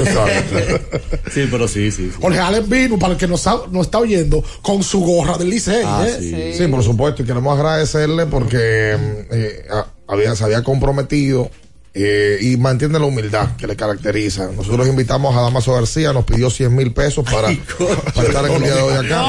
Sí, 1.31 1.47
pero 1.49 1.67
sí, 1.67 1.91
sí. 1.91 2.09
sí. 2.09 2.17
Jorge 2.19 2.39
Allen 2.39 2.67
vino, 2.67 2.97
para 2.97 3.13
el 3.13 3.19
que 3.19 3.27
nos 3.27 3.39
está, 3.41 3.61
nos 3.71 3.85
está 3.85 3.99
oyendo, 3.99 4.43
con 4.61 4.81
su 4.83 4.99
gorra 5.01 5.37
del 5.37 5.49
Licey. 5.49 5.83
Ah, 5.85 6.05
¿eh? 6.07 6.55
Sí, 6.57 6.67
por 6.67 6.83
supuesto, 6.83 7.21
y 7.21 7.25
queremos 7.25 7.57
agradecerle 7.57 8.25
porque 8.25 8.97
mm, 8.97 9.33
eh, 9.33 9.65
había, 10.07 10.35
se 10.35 10.43
había 10.43 10.63
comprometido 10.63 11.49
eh, 11.93 12.37
y 12.41 12.55
mantiene 12.57 12.97
la 12.99 13.05
humildad 13.05 13.55
que 13.57 13.67
le 13.67 13.75
caracteriza. 13.75 14.49
Nosotros 14.55 14.87
invitamos 14.87 15.35
a 15.35 15.41
Damaso 15.41 15.73
García, 15.73 16.13
nos 16.13 16.23
pidió 16.25 16.49
100 16.49 16.73
mil 16.75 16.93
pesos 16.93 17.25
para, 17.25 17.49
para 18.15 18.27
estar 18.27 18.45
en 18.45 18.53
el 18.53 18.61
día 18.63 18.75
de 18.75 18.81
hoy 18.81 19.05
acá. 19.05 19.25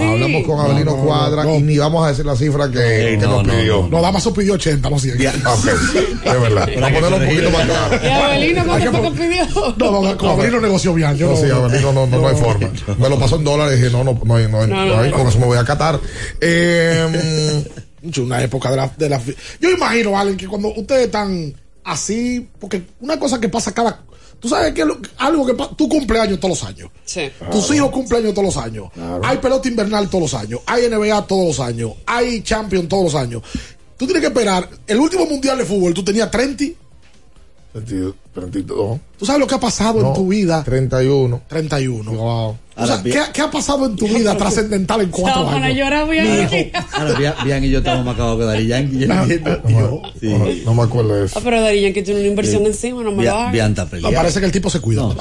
Hablamos 0.00 0.46
con 0.46 0.60
Abelino 0.60 0.96
Cuadra 0.96 1.56
y 1.56 1.62
ni 1.62 1.78
vamos 1.78 2.04
a 2.04 2.08
decir 2.08 2.24
la 2.26 2.36
cifra 2.36 2.70
que, 2.70 3.16
que 3.18 3.26
nos 3.26 3.42
pidió. 3.44 3.88
No, 3.90 4.02
Damaso 4.02 4.32
pidió 4.34 4.54
80, 4.54 4.90
no 4.90 4.98
100. 4.98 5.14
Ok, 5.16 5.24
es 6.24 6.40
verdad. 6.40 6.68
Vamos 6.74 6.90
a 6.90 6.94
ponerlo 6.94 7.16
un 7.16 7.24
poquito 7.24 7.50
más 7.50 7.64
claro. 7.66 8.00
¿Y 8.04 8.08
Abelino 8.08 8.64
cuánto 8.66 9.12
pidió? 9.12 9.46
No, 9.78 10.02
no, 10.02 10.16
con 10.18 10.30
Abelino 10.30 10.60
negoció 10.60 10.94
bien. 10.94 11.16
Yo 11.16 11.26
No, 11.26 11.32
no, 11.32 11.38
sí, 11.38 11.50
Abelino 11.50 11.92
no, 11.92 12.06
no, 12.06 12.20
no 12.20 12.28
hay 12.28 12.36
forma. 12.36 12.70
Me 12.98 13.08
lo 13.08 13.18
pasó 13.18 13.36
en 13.36 13.44
dólares 13.44 13.78
y 13.78 13.82
dije, 13.82 13.90
no, 13.96 14.04
no, 14.04 14.20
no 14.24 14.36
hay, 14.36 14.44
no 14.46 14.66
No, 14.66 14.66
no 14.66 14.86
no, 14.86 15.04
no. 15.04 15.12
con 15.12 15.26
eso 15.26 15.38
me 15.38 15.46
voy 15.46 15.58
a 15.58 15.64
catar. 15.64 15.98
Eh, 16.40 17.64
una 18.16 18.42
época 18.42 18.70
de 18.70 18.76
la, 18.76 18.88
de 18.96 19.08
la- 19.08 19.22
Yo 19.60 19.70
imagino, 19.70 20.18
Allen, 20.18 20.36
que 20.36 20.46
cuando 20.48 20.68
ustedes 20.74 21.06
están 21.06 21.54
así, 21.84 22.48
porque 22.58 22.82
una 23.00 23.18
cosa 23.18 23.40
que 23.40 23.48
pasa 23.48 23.72
cada. 23.72 24.02
Tú 24.40 24.48
sabes 24.48 24.72
que 24.72 24.84
lo- 24.84 24.98
algo 25.16 25.44
que 25.46 25.54
pasa. 25.54 25.74
Tu 25.76 25.88
cumpleaños 25.88 26.38
todos 26.38 26.60
los 26.60 26.68
años. 26.68 26.90
Sí. 27.04 27.28
Tus 27.50 27.74
hijos 27.74 27.90
cumpleaños 27.90 28.32
todos 28.34 28.54
los 28.54 28.56
años. 28.64 28.88
Hay 29.24 29.38
pelota 29.38 29.66
invernal 29.68 30.08
todos 30.08 30.32
los 30.32 30.34
años. 30.40 30.60
Hay 30.66 30.84
NBA 30.88 31.26
todos 31.26 31.46
los 31.48 31.60
años. 31.60 31.92
Hay 32.06 32.42
Champions 32.42 32.88
todos 32.88 33.04
los 33.12 33.14
años. 33.14 33.42
Tú 33.96 34.04
tienes 34.06 34.20
que 34.20 34.28
esperar. 34.28 34.68
El 34.86 34.98
último 35.00 35.26
mundial 35.26 35.58
de 35.58 35.64
fútbol, 35.64 35.92
tú 35.92 36.04
tenías 36.04 36.30
30. 36.30 36.64
32. 38.34 38.98
¿Tú 39.18 39.26
sabes 39.26 39.40
lo 39.40 39.46
que 39.46 39.54
ha 39.54 39.60
pasado 39.60 40.00
No, 40.00 40.08
en 40.08 40.14
tu 40.14 40.28
vida? 40.28 40.62
31. 40.64 41.42
31. 41.48 42.12
Wow. 42.12 42.56
O 42.80 42.86
sea, 42.86 43.02
¿qué, 43.02 43.20
qué 43.32 43.42
ha 43.42 43.50
pasado 43.50 43.86
en 43.86 43.96
tu 43.96 44.06
vida 44.06 44.36
trascendental 44.36 45.00
en 45.00 45.10
cuatro 45.10 45.42
Estaba 45.42 45.52
para 45.52 45.66
años? 45.66 45.78
llorar 45.78 46.08
Bian, 46.08 46.50
Bian 47.44 47.64
y 47.64 47.70
yo 47.70 47.78
estamos 47.78 48.04
más 48.04 48.16
cagados 48.16 48.38
que 48.38 48.44
Dari 48.44 48.66
Yankee. 48.66 48.98
yo. 49.68 50.02
Sí. 50.20 50.62
No, 50.64 50.74
me 50.74 50.82
acuerdo 50.82 51.14
de 51.14 51.26
eso. 51.26 51.38
Ah, 51.38 51.42
pero 51.44 51.60
Dari 51.60 51.80
Yankee 51.82 52.02
tiene 52.02 52.20
una 52.20 52.28
inversión 52.28 52.66
encima, 52.66 53.02
no 53.02 53.10
me 53.10 53.16
lo 53.16 53.22
Bian, 53.22 53.34
hagas. 53.36 53.52
Bian 53.52 53.70
está 53.70 53.86
peleado. 53.86 54.14
parece 54.14 54.40
que 54.40 54.46
el 54.46 54.52
tipo 54.52 54.70
se 54.70 54.80
cuida. 54.80 55.02
No 55.02 55.14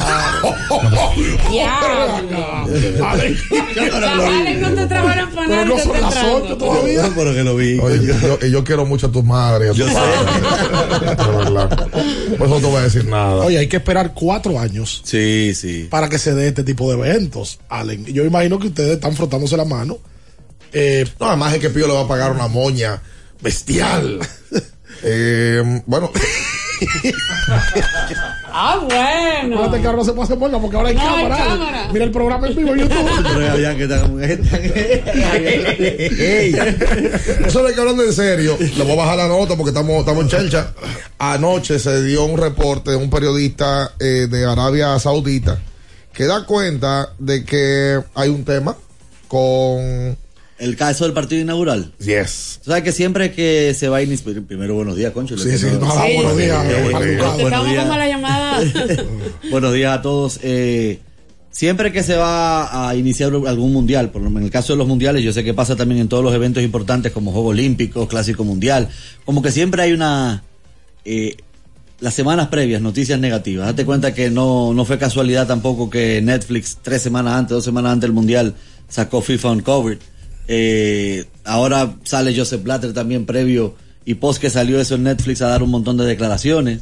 te 4.76 4.88
trabajan 4.88 5.30
para 5.34 5.48
Pero 5.48 5.66
no 5.66 5.76
te 5.76 5.82
son 5.84 5.96
están 5.96 6.02
las 6.14 6.24
entrando. 6.24 6.46
8 6.46 6.58
todavía. 6.58 7.10
Pero 7.16 7.34
que 7.34 7.44
lo 7.44 7.56
vi. 7.56 7.80
Oye, 7.80 8.06
yo, 8.06 8.38
yo- 8.40 8.48
yo 8.48 8.64
quiero 8.64 8.86
mucho 8.86 9.08
a 9.08 9.12
tu 9.12 9.24
madre. 9.24 9.68
y 9.68 9.70
a 9.70 9.74
tu 9.74 9.94
padre. 9.94 11.18
De 11.18 11.38
verdad. 11.38 11.88
Por 12.38 12.48
eso 12.48 12.56
no 12.56 12.60
te 12.60 12.66
voy 12.68 12.76
a 12.78 12.82
decir 12.82 13.06
nada. 13.06 13.46
Oye, 13.46 13.58
hay 13.58 13.68
que 13.68 13.78
esperar 13.78 14.14
cuatro 14.14 14.60
años 14.60 15.02
Sí, 15.04 15.54
sí. 15.56 15.88
para 15.90 16.10
que 16.10 16.18
se 16.20 16.34
dé 16.34 16.48
este 16.50 16.64
tipo 16.64 16.90
de 16.92 16.98
eventos, 16.98 17.47
Allen. 17.70 18.06
Yo 18.06 18.24
imagino 18.26 18.60
que 18.60 18.68
ustedes 18.68 18.96
están 18.96 19.14
frotándose 19.16 19.56
la 19.58 19.66
mano. 19.66 19.98
Eh, 20.74 21.06
No, 21.20 21.28
además 21.28 21.54
es 21.54 21.60
que 21.60 21.70
Pío 21.70 21.88
le 21.88 21.94
va 21.94 22.02
a 22.02 22.08
pagar 22.08 22.32
una 22.32 22.48
moña 22.48 23.02
bestial. 23.42 24.20
Eh, 25.04 25.62
bueno, 25.86 26.10
Ah, 28.52 28.80
bueno. 28.84 29.64
Ahora 29.64 29.92
no 29.94 30.04
se 30.04 30.12
puede 30.14 30.24
hacer 30.24 30.38
moña 30.40 30.60
porque 30.60 30.76
ahora 30.76 30.90
hay 30.90 30.96
No, 30.96 31.02
hay 31.02 31.24
cámara. 31.28 31.38
cámara. 31.46 31.88
Mira 31.94 32.06
el 32.06 32.12
programa 32.12 32.48
en 32.48 32.56
vivo 32.56 32.74
en 32.74 32.80
YouTube. 32.80 34.18
Eso 37.46 37.64
de 37.64 37.74
que 37.74 37.80
hablando 37.80 38.04
en 38.04 38.14
serio, 38.14 38.58
le 38.60 38.84
voy 38.84 38.94
a 38.94 38.96
bajar 38.96 39.18
la 39.18 39.28
nota 39.28 39.56
porque 39.56 39.70
estamos, 39.70 40.00
estamos 40.00 40.24
en 40.24 40.30
chelcha. 40.30 40.74
Anoche 41.20 41.80
se 41.80 42.04
dio 42.04 42.26
un 42.26 42.38
reporte 42.40 42.92
de 42.92 42.98
un 42.98 43.10
periodista 43.10 43.92
eh, 44.00 44.28
de 44.30 44.46
Arabia 44.46 44.98
Saudita 45.00 45.60
que 46.18 46.26
da 46.26 46.46
cuenta 46.48 47.14
de 47.20 47.46
que 47.46 48.02
hay 48.16 48.30
un 48.30 48.44
tema 48.44 48.76
con. 49.28 50.18
El 50.58 50.76
caso 50.76 51.04
del 51.04 51.14
partido 51.14 51.40
inaugural. 51.40 51.94
Yes. 52.00 52.62
Tú 52.64 52.72
sabes 52.72 52.84
que 52.84 52.92
siempre 52.92 53.32
que 53.32 53.76
se 53.78 53.88
va 53.90 53.98
a 53.98 54.02
iniciar. 54.02 54.42
Primero, 54.42 54.74
buenos 54.74 54.96
días, 54.96 55.12
Concho. 55.12 55.38
Sí, 55.38 55.56
sí, 55.56 55.68
no- 55.80 55.92
Sí. 55.92 56.16
buenos 56.16 56.36
días. 56.36 56.66
Eh, 56.66 56.72
eh. 56.72 57.18
Te 57.38 57.44
Buenos 57.44 57.68
días. 57.70 57.80
con 57.82 57.90
mala 57.90 58.08
llamada. 58.08 58.60
Buenos 59.52 59.72
días 59.76 59.96
a 60.00 60.02
todos. 60.02 60.40
Eh, 60.42 61.00
siempre 61.52 61.92
que 61.92 62.02
se 62.02 62.16
va 62.16 62.90
a 62.90 62.96
iniciar 62.96 63.32
algún 63.46 63.72
mundial, 63.72 64.10
por 64.10 64.24
lo 64.24 64.30
menos 64.32 64.42
en 64.42 64.46
el 64.48 64.52
caso 64.52 64.74
de 64.74 64.78
los 64.78 64.88
mundiales, 64.88 65.22
yo 65.24 65.32
sé 65.32 65.44
que 65.44 65.54
pasa 65.54 65.76
también 65.76 66.02
en 66.02 66.10
todos 66.10 66.24
los 66.24 66.34
eventos 66.34 66.64
importantes 66.64 67.12
como 67.12 67.32
Juegos 67.32 67.52
Olímpicos, 67.52 68.08
Clásico 68.10 68.44
Mundial, 68.44 68.90
como 69.26 69.44
que 69.44 69.52
siempre 69.52 69.84
hay 69.84 69.94
una... 69.94 70.44
las 72.00 72.14
semanas 72.14 72.48
previas, 72.48 72.82
noticias 72.82 73.20
negativas. 73.20 73.68
Date 73.68 73.86
cuenta 73.86 74.14
que 74.14 74.30
no, 74.30 74.74
no 74.74 74.86
fue 74.86 74.98
casualidad 74.98 75.48
tampoco 75.48 75.90
que 75.90 76.22
Netflix 76.22 76.78
tres 76.82 77.02
semanas 77.02 77.34
antes, 77.34 77.52
dos 77.52 77.64
semanas 77.64 77.94
antes 77.94 78.08
del 78.08 78.14
mundial, 78.14 78.54
sacó 78.88 79.22
FIFA 79.22 79.52
Uncovered. 79.52 80.00
Eh, 80.48 81.26
ahora 81.44 81.96
sale 82.04 82.36
Joseph 82.36 82.64
Blatter 82.64 82.94
también 82.94 83.26
previo 83.26 83.76
y 84.06 84.16
post 84.16 84.40
que 84.40 84.50
salió 84.50 84.80
eso 84.80 84.96
en 84.96 85.04
Netflix 85.04 85.42
a 85.42 85.48
dar 85.48 85.64
un 85.64 85.72
montón 85.72 85.98
de 85.98 86.06
declaraciones. 86.06 86.82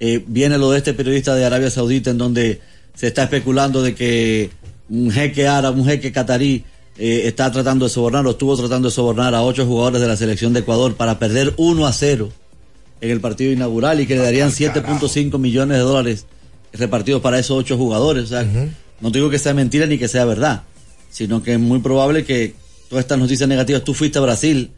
Eh, 0.00 0.22
viene 0.26 0.58
lo 0.58 0.70
de 0.70 0.78
este 0.78 0.92
periodista 0.94 1.34
de 1.34 1.44
Arabia 1.44 1.70
Saudita 1.70 2.10
en 2.10 2.18
donde 2.18 2.60
se 2.94 3.06
está 3.06 3.24
especulando 3.24 3.82
de 3.82 3.94
que 3.94 4.50
un 4.90 5.10
jeque 5.10 5.48
árabe, 5.48 5.80
un 5.80 5.86
jeque 5.86 6.12
catarí 6.12 6.64
eh, 6.98 7.22
está 7.24 7.50
tratando 7.50 7.86
de 7.86 7.90
sobornar 7.90 8.26
o 8.26 8.30
estuvo 8.30 8.56
tratando 8.56 8.88
de 8.88 8.94
sobornar 8.94 9.34
a 9.34 9.42
ocho 9.42 9.64
jugadores 9.64 10.00
de 10.00 10.08
la 10.08 10.16
selección 10.16 10.52
de 10.52 10.60
Ecuador 10.60 10.96
para 10.96 11.18
perder 11.18 11.54
1 11.56 11.86
a 11.86 11.92
0 11.92 12.30
en 13.00 13.10
el 13.10 13.20
partido 13.20 13.52
inaugural 13.52 14.00
y 14.00 14.06
que 14.06 14.14
le 14.14 14.22
darían 14.22 14.50
7.5 14.50 15.38
millones 15.38 15.78
de 15.78 15.82
dólares 15.82 16.26
repartidos 16.72 17.20
para 17.22 17.38
esos 17.38 17.58
ocho 17.58 17.76
jugadores. 17.76 18.24
O 18.24 18.26
sea, 18.28 18.46
no 19.00 19.10
digo 19.10 19.30
que 19.30 19.38
sea 19.38 19.54
mentira 19.54 19.86
ni 19.86 19.98
que 19.98 20.08
sea 20.08 20.24
verdad, 20.24 20.62
sino 21.10 21.42
que 21.42 21.54
es 21.54 21.58
muy 21.58 21.80
probable 21.80 22.24
que 22.24 22.54
todas 22.88 23.04
estas 23.04 23.18
noticias 23.18 23.48
negativas, 23.48 23.84
tú 23.84 23.94
fuiste 23.94 24.18
a 24.18 24.22
Brasil, 24.22 24.70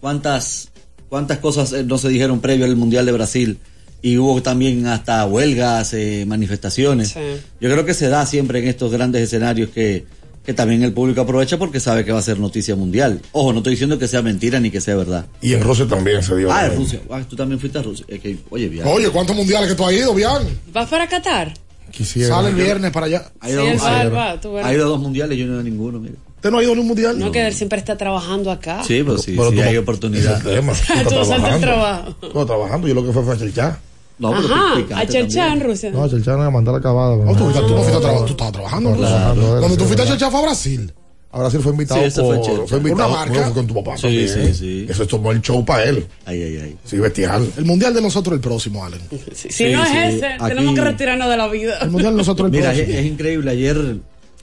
¿cuántas, 0.00 0.70
cuántas 1.08 1.38
cosas 1.38 1.72
eh, 1.72 1.84
no 1.84 1.98
se 1.98 2.08
dijeron 2.08 2.40
previo 2.40 2.64
al 2.64 2.76
Mundial 2.76 3.06
de 3.06 3.12
Brasil? 3.12 3.58
Y 4.00 4.16
hubo 4.16 4.40
también 4.42 4.86
hasta 4.86 5.26
huelgas, 5.26 5.92
eh, 5.92 6.24
manifestaciones. 6.26 7.08
Sí. 7.08 7.20
Yo 7.60 7.68
creo 7.68 7.84
que 7.84 7.94
se 7.94 8.08
da 8.08 8.24
siempre 8.26 8.60
en 8.60 8.68
estos 8.68 8.92
grandes 8.92 9.22
escenarios 9.22 9.70
que, 9.70 10.04
que 10.48 10.54
también 10.54 10.82
el 10.82 10.94
público 10.94 11.20
aprovecha 11.20 11.58
porque 11.58 11.78
sabe 11.78 12.06
que 12.06 12.10
va 12.12 12.20
a 12.20 12.22
ser 12.22 12.38
noticia 12.40 12.74
mundial. 12.74 13.20
Ojo, 13.32 13.52
no 13.52 13.58
estoy 13.58 13.72
diciendo 13.72 13.98
que 13.98 14.08
sea 14.08 14.22
mentira 14.22 14.58
ni 14.60 14.70
que 14.70 14.80
sea 14.80 14.96
verdad. 14.96 15.26
Y 15.42 15.52
en 15.52 15.60
Rusia 15.62 15.86
también 15.86 16.22
se 16.22 16.34
dio. 16.36 16.50
Ah, 16.50 16.64
en. 16.64 16.76
Rusia. 16.76 17.00
Ah, 17.10 17.20
tú 17.28 17.36
también 17.36 17.60
fuiste 17.60 17.78
a 17.78 17.82
Rusia. 17.82 18.06
Es 18.08 18.18
que, 18.18 18.38
oye, 18.48 18.66
bien. 18.70 18.86
Oye, 18.86 19.10
¿cuántos 19.10 19.36
mundiales 19.36 19.68
que 19.68 19.74
tú 19.74 19.84
has 19.84 19.92
ido, 19.92 20.14
Bian? 20.14 20.42
¿Vas 20.72 20.88
para 20.88 21.06
Qatar? 21.06 21.52
Quisiera. 21.90 22.34
Sale 22.34 22.48
el 22.48 22.54
viernes 22.54 22.90
para 22.92 23.04
allá. 23.04 23.30
Ha 23.40 23.50
ido, 23.50 23.60
a- 23.62 24.08
va, 24.08 24.40
tú 24.40 24.56
ha 24.56 24.72
ido 24.72 24.86
a 24.86 24.88
dos 24.88 25.00
mundiales, 25.00 25.36
yo 25.36 25.44
no 25.44 25.50
he 25.50 25.54
ido 25.56 25.60
a 25.60 25.64
ninguno, 25.64 26.00
mira. 26.00 26.14
¿Usted 26.36 26.50
no 26.50 26.56
ha 26.60 26.62
ido 26.62 26.74
ni 26.74 26.80
un 26.80 26.86
mundial? 26.88 27.18
No, 27.18 27.30
que 27.30 27.46
él 27.46 27.52
siempre 27.52 27.78
está 27.78 27.98
trabajando 27.98 28.50
acá. 28.50 28.82
Sí, 28.84 29.02
pero 29.04 29.18
sí, 29.18 29.32
Pero 29.36 29.50
sí 29.50 29.56
tú 29.56 29.62
hay 29.62 29.74
no- 29.74 29.80
oportunidad. 29.82 30.38
ese 30.38 30.40
es 30.40 30.46
el 30.46 30.60
tema. 30.60 30.72
Tú 30.72 30.78
estás 30.94 31.08
Tú 31.08 31.14
no 31.14 31.24
saltas 31.26 31.60
trabajando. 31.60 31.60
trabajo. 31.66 32.16
Estás 32.26 32.46
trabajando. 32.46 32.88
Yo 32.88 32.94
lo 32.94 33.04
que 33.04 33.12
fue 33.12 33.22
fue 33.22 33.34
a 33.34 33.38
chelchar. 33.38 33.78
No, 34.18 34.30
pero 34.32 34.52
Ajá, 34.54 34.74
a 34.96 35.06
Chelcha 35.06 35.44
en 35.44 35.48
también. 35.50 35.70
Rusia. 35.70 35.90
No, 35.90 36.02
a 36.04 36.08
chelchar 36.10 36.36
no 36.38 36.42
a 36.44 36.50
mandar 36.50 36.74
acabada. 36.74 37.16
No, 37.16 37.32
tú, 37.36 37.50
tú 37.52 37.60
no 37.74 37.76
fuiste 37.82 37.96
a 37.96 38.00
trabajar, 38.00 38.24
tú 38.26 38.32
estabas 38.32 38.52
trabajando. 38.52 38.92
Claro, 38.96 39.56
Cuando 39.60 39.76
tú 39.76 39.84
fuiste 39.84 40.02
a. 40.02 40.06
Checha 40.06 40.30
fue 40.30 40.40
a 40.40 40.42
Brasil. 40.42 40.92
A 41.30 41.38
Brasil 41.40 41.60
fue 41.60 41.72
invitado 41.72 42.00
Sí, 42.00 42.06
ese 42.06 42.22
fue 42.22 42.36
por, 42.36 42.44
chévere. 42.46 42.66
fue 42.66 42.78
invitado 42.78 43.08
Una 43.10 43.18
marca. 43.18 43.42
fue 43.44 43.52
con 43.52 43.66
tu 43.66 43.74
papá 43.74 43.96
Sí, 43.96 44.02
también. 44.02 44.28
sí, 44.28 44.54
sí. 44.54 44.86
Eso 44.88 45.06
tomó 45.06 45.30
el 45.30 45.42
show 45.42 45.62
para 45.64 45.84
él. 45.84 46.06
Ay, 46.24 46.42
ay, 46.42 46.56
ay. 46.64 46.76
Sí, 46.84 46.96
bestial. 46.96 47.46
El 47.58 47.64
mundial 47.66 47.92
de 47.94 48.00
nosotros 48.00 48.34
el 48.34 48.40
próximo, 48.40 48.82
Allen. 48.84 49.00
Si 49.34 49.50
Sí, 49.50 49.64
no 49.72 49.84
sí. 49.84 49.92
es 49.96 50.14
ese, 50.14 50.26
Aquí- 50.26 50.48
tenemos 50.48 50.74
que 50.74 50.80
retirarnos 50.80 51.28
de 51.28 51.36
la 51.36 51.46
vida. 51.48 51.78
El 51.82 51.90
mundial 51.90 52.12
de 52.14 52.16
nosotros 52.18 52.46
el 52.46 52.52
Mira, 52.52 52.72
es, 52.72 52.78
próximo. 52.78 52.98
es 52.98 53.06
increíble. 53.06 53.50
Ayer, 53.50 53.96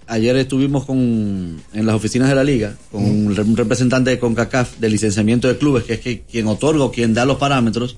ayer 0.07 0.35
estuvimos 0.37 0.85
con, 0.85 1.59
en 1.73 1.85
las 1.87 1.95
oficinas 1.95 2.29
de 2.29 2.35
la 2.35 2.43
liga 2.43 2.75
con 2.91 3.03
un, 3.03 3.35
re- 3.35 3.41
un 3.41 3.57
representante 3.57 4.11
de 4.11 4.19
CONCACAF 4.19 4.77
de 4.77 4.87
licenciamiento 4.89 5.47
de 5.47 5.57
clubes, 5.57 5.83
que 5.85 5.93
es 5.95 5.99
que 6.01 6.21
quien 6.21 6.45
otorga 6.47 6.83
o 6.83 6.91
quien 6.91 7.15
da 7.15 7.25
los 7.25 7.37
parámetros 7.37 7.97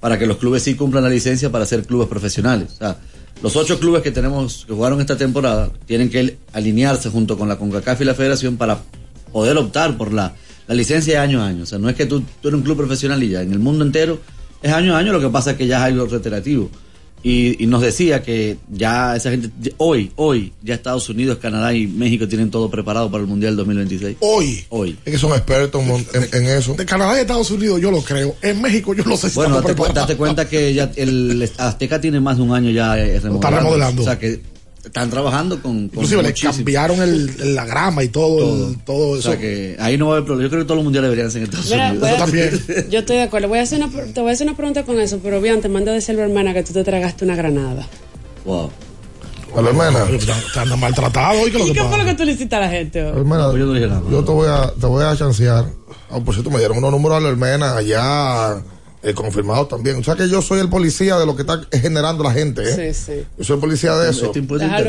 para 0.00 0.18
que 0.18 0.26
los 0.26 0.36
clubes 0.36 0.62
sí 0.62 0.74
cumplan 0.74 1.04
la 1.04 1.10
licencia 1.10 1.50
para 1.50 1.66
ser 1.66 1.84
clubes 1.84 2.08
profesionales. 2.08 2.72
O 2.74 2.76
sea, 2.76 2.96
los 3.42 3.56
ocho 3.56 3.78
clubes 3.78 4.02
que 4.02 4.10
tenemos 4.10 4.64
que 4.66 4.72
jugaron 4.72 5.00
esta 5.00 5.16
temporada 5.16 5.70
tienen 5.86 6.10
que 6.10 6.38
alinearse 6.52 7.10
junto 7.10 7.36
con 7.36 7.48
la 7.48 7.56
CONCACAF 7.56 8.00
y 8.00 8.04
la 8.04 8.14
Federación 8.14 8.56
para 8.56 8.78
poder 9.32 9.56
optar 9.58 9.96
por 9.96 10.12
la, 10.12 10.34
la 10.66 10.74
licencia 10.74 11.14
de 11.14 11.18
año 11.18 11.42
a 11.42 11.46
año. 11.46 11.64
O 11.64 11.66
sea, 11.66 11.78
no 11.78 11.88
es 11.88 11.96
que 11.96 12.06
tú, 12.06 12.22
tú 12.40 12.48
eres 12.48 12.58
un 12.58 12.64
club 12.64 12.76
profesional 12.76 13.22
y 13.22 13.28
ya, 13.30 13.42
en 13.42 13.52
el 13.52 13.58
mundo 13.58 13.84
entero 13.84 14.20
es 14.62 14.72
año 14.72 14.94
a 14.94 14.98
año, 14.98 15.12
lo 15.12 15.20
que 15.20 15.28
pasa 15.28 15.52
es 15.52 15.56
que 15.56 15.66
ya 15.66 15.78
es 15.78 15.92
algo 15.92 16.06
reiterativo. 16.06 16.70
Y, 17.28 17.60
y 17.64 17.66
nos 17.66 17.82
decía 17.82 18.22
que 18.22 18.56
ya 18.70 19.16
esa 19.16 19.30
gente, 19.30 19.50
hoy, 19.78 20.12
hoy, 20.14 20.52
ya 20.62 20.74
Estados 20.74 21.08
Unidos, 21.08 21.38
Canadá 21.38 21.74
y 21.74 21.88
México 21.88 22.28
tienen 22.28 22.52
todo 22.52 22.70
preparado 22.70 23.10
para 23.10 23.22
el 23.22 23.26
Mundial 23.28 23.56
2026. 23.56 24.18
Hoy. 24.20 24.64
Hoy. 24.68 24.96
Es 25.04 25.12
que 25.14 25.18
son 25.18 25.32
expertos 25.32 25.82
en, 25.82 25.88
mon- 25.88 26.06
en- 26.14 26.28
en 26.32 26.46
eso. 26.56 26.74
De 26.74 26.86
Canadá 26.86 27.16
y 27.18 27.22
Estados 27.22 27.50
Unidos 27.50 27.80
yo 27.80 27.90
lo 27.90 28.00
creo. 28.00 28.36
En 28.42 28.62
México 28.62 28.94
yo 28.94 29.02
no 29.04 29.16
sé 29.16 29.28
si 29.28 29.34
Bueno, 29.34 29.60
date, 29.60 29.74
cu- 29.74 29.92
date 29.92 30.14
cuenta 30.16 30.48
que 30.48 30.72
ya 30.72 30.88
el 30.94 31.50
Azteca 31.58 32.00
tiene 32.00 32.20
más 32.20 32.36
de 32.36 32.44
un 32.44 32.52
año 32.54 32.70
ya 32.70 32.96
eh, 32.96 33.18
remodelando. 33.18 33.56
remodelando. 33.58 34.02
O 34.02 34.04
sea 34.04 34.18
que 34.20 34.40
están 34.86 35.10
trabajando 35.10 35.60
con, 35.60 35.88
con 35.88 36.04
Inclusive 36.04 36.22
le 36.22 36.32
cambiaron 36.34 37.02
el, 37.02 37.54
la 37.54 37.64
grama 37.64 38.02
y 38.04 38.08
todo, 38.08 38.38
Todo. 38.38 38.68
el- 38.68 38.78
todo 38.84 39.08
O 39.10 39.16
eso. 39.18 39.30
sea 39.30 39.38
que 39.38 39.76
ahí 39.78 39.98
no 39.98 40.06
va 40.08 40.14
a 40.14 40.16
haber 40.16 40.26
problema. 40.26 40.44
Yo 40.46 40.50
creo 40.50 40.62
que 40.62 40.66
todos 40.66 40.76
los 40.78 40.84
mundiales 40.84 41.10
deberían 41.10 41.30
ser 41.30 41.42
en 41.42 41.44
Estados 41.48 41.70
Mira, 41.70 41.90
Unidos. 41.90 42.10
Yo 42.10 42.16
también. 42.16 42.90
Yo 42.90 42.98
estoy 43.00 43.16
de 43.16 43.22
acuerdo. 43.22 43.48
Voy 43.48 43.58
a 43.58 43.62
hacer 43.62 43.82
una, 43.82 43.90
te 44.12 44.20
voy 44.20 44.30
a 44.30 44.32
hacer 44.32 44.46
una 44.46 44.56
pregunta 44.56 44.84
con 44.84 44.98
eso, 45.00 45.18
pero 45.22 45.40
bien, 45.40 45.60
te 45.60 45.68
mando 45.68 45.90
a 45.90 45.94
decirle, 45.94 46.22
hermana, 46.22 46.54
que 46.54 46.62
tú 46.62 46.72
te 46.72 46.84
tragaste 46.84 47.24
una 47.24 47.36
granada. 47.36 47.86
Wow. 48.44 48.70
A 49.56 49.62
la 49.62 49.68
hermana. 49.70 50.06
Te 50.52 50.60
andan 50.60 50.78
maltratado 50.80 51.40
hoy 51.40 51.50
que 51.50 51.58
lo 51.58 51.66
¿Y 51.66 51.72
qué 51.72 51.82
fue 51.82 51.98
lo 51.98 52.04
que 52.04 52.14
tú 52.14 52.24
le 52.24 52.32
hiciste 52.32 52.54
a 52.56 52.60
la 52.60 52.68
gente? 52.68 53.02
hoy? 53.02 53.16
Hermana, 53.18 53.50
yo 53.52 53.66
no 53.66 53.72
dije 53.72 53.86
nada. 53.86 54.02
yo 54.10 54.22
te 54.24 54.30
voy 54.32 54.48
a, 54.48 54.72
te 54.78 54.86
voy 54.86 55.04
a 55.04 55.16
chancear. 55.16 55.64
Ah, 56.10 56.20
por 56.24 56.34
cierto, 56.34 56.50
me 56.50 56.58
dieron 56.58 56.78
unos 56.78 56.90
números 56.92 57.16
a 57.18 57.20
la 57.20 57.28
hermana 57.30 57.76
allá 57.76 58.62
eh, 59.06 59.14
confirmados 59.14 59.68
también. 59.68 59.96
O 59.96 60.02
sea 60.02 60.16
que 60.16 60.28
yo 60.28 60.42
soy 60.42 60.58
el 60.58 60.68
policía 60.68 61.16
de 61.16 61.26
lo 61.26 61.36
que 61.36 61.42
está 61.42 61.60
generando 61.72 62.24
la 62.24 62.32
gente. 62.32 62.62
¿eh? 62.62 62.92
Sí, 62.92 63.04
sí. 63.06 63.22
Yo 63.38 63.44
soy 63.44 63.58
policía 63.58 63.94
de 63.94 64.10
eso. 64.10 64.26
Este 64.26 64.40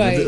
ahí. 0.02 0.26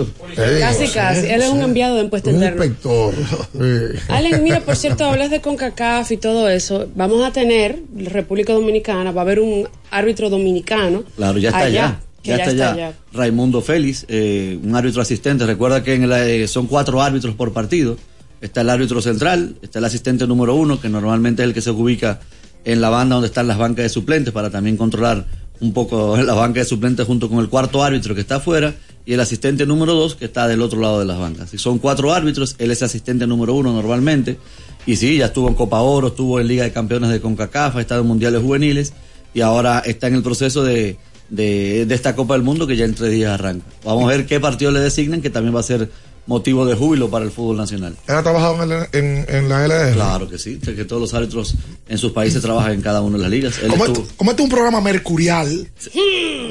Casi, 0.59 0.87
casi. 0.89 1.25
Él 1.25 1.41
es 1.41 1.49
un 1.49 1.61
enviado 1.61 1.95
de 1.95 2.03
impuesto 2.03 2.29
Un 2.29 2.35
interno. 2.35 2.63
inspector. 2.63 3.15
Sí. 3.51 3.99
Allen, 4.09 4.43
mira, 4.43 4.59
por 4.59 4.75
cierto, 4.75 5.05
hablas 5.05 5.31
de 5.31 5.41
CONCACAF 5.41 6.11
y 6.11 6.17
todo 6.17 6.47
eso. 6.49 6.87
Vamos 6.95 7.25
a 7.25 7.31
tener, 7.31 7.79
República 7.95 8.53
Dominicana, 8.53 9.11
va 9.11 9.21
a 9.21 9.23
haber 9.23 9.39
un 9.39 9.67
árbitro 9.89 10.29
dominicano. 10.29 11.03
Claro, 11.15 11.39
ya 11.39 11.49
está 11.49 11.61
allá, 11.61 11.85
allá. 11.85 11.99
que 12.21 12.29
Ya, 12.29 12.37
está 12.37 12.71
allá. 12.73 12.93
Raimundo 13.11 13.61
Félix, 13.61 14.05
eh, 14.07 14.59
un 14.63 14.75
árbitro 14.75 15.01
asistente. 15.01 15.47
Recuerda 15.47 15.83
que 15.83 15.95
en 15.95 16.03
el, 16.03 16.11
eh, 16.11 16.47
son 16.47 16.67
cuatro 16.67 17.01
árbitros 17.01 17.33
por 17.33 17.53
partido. 17.53 17.97
Está 18.39 18.61
el 18.61 18.69
árbitro 18.69 19.01
central, 19.01 19.55
está 19.63 19.79
el 19.79 19.85
asistente 19.85 20.27
número 20.27 20.53
uno, 20.53 20.79
que 20.79 20.89
normalmente 20.89 21.41
es 21.41 21.47
el 21.47 21.53
que 21.55 21.61
se 21.61 21.71
ubica 21.71 22.19
en 22.65 22.81
la 22.81 22.89
banda 22.89 23.15
donde 23.15 23.27
están 23.27 23.47
las 23.47 23.57
bancas 23.57 23.83
de 23.83 23.89
suplentes 23.89 24.33
para 24.33 24.49
también 24.49 24.77
controlar 24.77 25.25
un 25.59 25.73
poco 25.73 26.17
la 26.23 26.33
banca 26.33 26.59
de 26.59 26.65
suplentes 26.65 27.05
junto 27.05 27.29
con 27.29 27.39
el 27.39 27.49
cuarto 27.49 27.83
árbitro 27.83 28.15
que 28.15 28.21
está 28.21 28.35
afuera 28.35 28.73
y 29.05 29.13
el 29.13 29.19
asistente 29.19 29.65
número 29.65 29.93
dos 29.93 30.15
que 30.15 30.25
está 30.25 30.47
del 30.47 30.61
otro 30.61 30.79
lado 30.79 30.99
de 30.99 31.05
las 31.05 31.17
bancas. 31.17 31.49
Son 31.55 31.79
cuatro 31.79 32.13
árbitros, 32.13 32.55
él 32.59 32.71
es 32.71 32.83
asistente 32.83 33.25
número 33.25 33.55
uno 33.55 33.73
normalmente. 33.73 34.37
Y 34.85 34.95
sí, 34.97 35.17
ya 35.17 35.27
estuvo 35.27 35.47
en 35.47 35.55
Copa 35.55 35.79
Oro, 35.81 36.09
estuvo 36.09 36.39
en 36.39 36.47
Liga 36.47 36.63
de 36.63 36.71
Campeones 36.71 37.09
de 37.09 37.19
CONCACAF, 37.19 37.75
ha 37.75 37.81
estado 37.81 38.01
en 38.01 38.07
Mundiales 38.07 38.41
Juveniles 38.41 38.93
y 39.33 39.41
ahora 39.41 39.79
está 39.79 40.07
en 40.07 40.15
el 40.15 40.23
proceso 40.23 40.63
de, 40.63 40.97
de, 41.29 41.85
de 41.85 41.95
esta 41.95 42.15
Copa 42.15 42.35
del 42.35 42.43
Mundo 42.43 42.67
que 42.67 42.75
ya 42.75 42.85
en 42.85 42.93
tres 42.93 43.11
días 43.11 43.31
arranca. 43.31 43.65
Vamos 43.83 44.03
a 44.05 44.07
ver 44.15 44.25
qué 44.25 44.39
partido 44.39 44.71
le 44.71 44.79
designan, 44.79 45.21
que 45.21 45.29
también 45.29 45.55
va 45.55 45.61
a 45.61 45.63
ser 45.63 45.89
motivo 46.29 46.65
de 46.65 46.75
júbilo 46.75 47.09
para 47.09 47.25
el 47.25 47.31
fútbol 47.31 47.57
nacional. 47.57 47.95
¿Él 48.07 48.15
ha 48.15 48.21
trabajado 48.23 48.63
en, 48.63 48.71
el- 48.71 48.87
en, 48.93 49.25
en 49.27 49.49
la 49.49 49.65
LR? 49.65 49.93
Claro 49.93 50.29
que 50.29 50.37
sí, 50.37 50.57
que 50.59 50.85
todos 50.85 51.01
los 51.01 51.13
árbitros 51.13 51.55
en 51.89 51.97
sus 51.97 52.11
países 52.11 52.41
trabajan 52.41 52.73
en 52.73 52.81
cada 52.81 53.01
una 53.01 53.17
de 53.17 53.23
las 53.23 53.31
ligas. 53.31 53.57
Él 53.61 53.71
este, 53.73 53.91
este 53.91 54.03
es 54.33 54.39
un 54.39 54.49
programa 54.49 54.79
mercurial, 54.79 55.67
este 55.77 55.89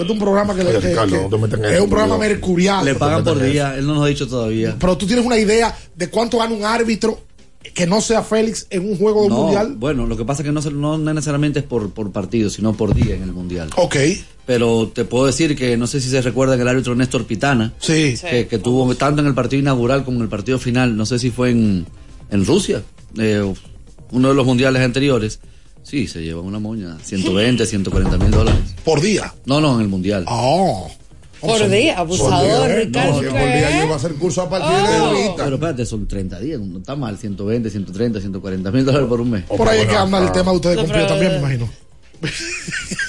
es 0.02 0.10
un 0.10 0.18
programa 0.18 0.54
que, 0.54 0.62
Oye, 0.62 0.72
que- 0.80 0.88
Ricardo, 0.88 1.16
que- 1.16 1.22
no 1.22 1.28
te 1.28 1.38
metas 1.38 1.60
en 1.60 1.74
es 1.76 1.80
un 1.80 1.88
programa 1.88 2.18
mercurial. 2.18 2.84
le 2.84 2.94
pagan 2.96 3.22
por 3.24 3.40
día, 3.40 3.76
él 3.78 3.86
no 3.86 3.94
nos 3.94 4.04
ha 4.04 4.08
dicho 4.08 4.26
todavía. 4.26 4.76
Pero 4.78 4.96
tú 4.98 5.06
tienes 5.06 5.24
una 5.24 5.38
idea 5.38 5.74
de 5.94 6.10
cuánto 6.10 6.38
gana 6.38 6.52
un 6.54 6.64
árbitro 6.64 7.20
que 7.74 7.86
no 7.86 8.00
sea 8.00 8.22
Félix 8.22 8.66
en 8.70 8.88
un 8.88 8.96
juego 8.96 9.22
de 9.24 9.28
No, 9.28 9.42
mundial. 9.42 9.74
bueno, 9.76 10.06
lo 10.06 10.16
que 10.16 10.24
pasa 10.24 10.42
es 10.42 10.46
que 10.46 10.52
no, 10.52 10.62
se- 10.62 10.70
no 10.70 10.96
necesariamente 10.98 11.58
es 11.60 11.64
por, 11.64 11.90
por 11.90 12.10
partido, 12.12 12.50
sino 12.50 12.72
por 12.74 12.94
día 12.94 13.14
en 13.14 13.22
el 13.22 13.32
mundial. 13.32 13.68
Ok. 13.76 13.96
Pero 14.46 14.88
te 14.94 15.04
puedo 15.04 15.26
decir 15.26 15.54
que 15.56 15.76
no 15.76 15.86
sé 15.86 16.00
si 16.00 16.08
se 16.08 16.22
recuerdan 16.22 16.60
el 16.60 16.66
árbitro 16.68 16.94
Néstor 16.94 17.26
Pitana, 17.26 17.74
Sí. 17.80 18.14
que, 18.30 18.46
que 18.46 18.58
tuvo 18.58 18.94
tanto 18.94 19.20
en 19.20 19.26
el 19.28 19.34
partido 19.34 19.60
inaugural 19.60 20.04
como 20.04 20.16
en 20.18 20.22
el 20.22 20.28
partido 20.28 20.58
final, 20.58 20.96
no 20.96 21.04
sé 21.04 21.18
si 21.18 21.30
fue 21.30 21.50
en, 21.50 21.86
en 22.30 22.46
Rusia, 22.46 22.82
eh, 23.18 23.42
uno 24.10 24.28
de 24.28 24.34
los 24.34 24.46
mundiales 24.46 24.80
anteriores. 24.82 25.40
Sí, 25.82 26.06
se 26.06 26.22
lleva 26.22 26.40
una 26.40 26.58
moña, 26.58 26.96
120, 27.02 27.66
140 27.66 28.18
mil 28.18 28.30
dólares. 28.30 28.60
Por 28.84 29.00
día. 29.00 29.34
No, 29.46 29.60
no, 29.60 29.74
en 29.76 29.82
el 29.82 29.88
mundial. 29.88 30.24
Oh. 30.28 30.90
Por 31.40 31.68
día, 31.68 31.98
abusador, 31.98 32.68
día, 32.68 32.76
Ricardo. 32.76 33.22
No, 33.22 33.30
por 33.30 33.38
día 33.40 33.84
iba 33.84 33.94
a 33.94 33.96
hacer 33.96 34.14
curso 34.14 34.42
a 34.42 34.50
partir 34.50 34.70
de 34.70 34.98
Oh. 34.98 35.04
ahorita. 35.06 35.44
Pero 35.44 35.54
espérate, 35.56 35.86
son 35.86 36.06
30 36.08 36.38
días, 36.40 36.60
no 36.60 36.78
está 36.78 36.96
mal, 36.96 37.16
120, 37.18 37.70
130, 37.70 38.20
140 38.20 38.70
mil 38.70 38.84
dólares 38.84 39.08
por 39.08 39.20
un 39.20 39.30
mes. 39.30 39.44
Por 39.44 39.68
ahí 39.68 39.80
es 39.80 39.86
que 39.86 39.96
anda 39.96 40.18
el 40.24 40.32
tema 40.32 40.50
de 40.50 40.56
ustedes 40.56 40.78
pero- 40.90 41.06
también, 41.06 41.32
me 41.32 41.38
imagino. 41.38 41.68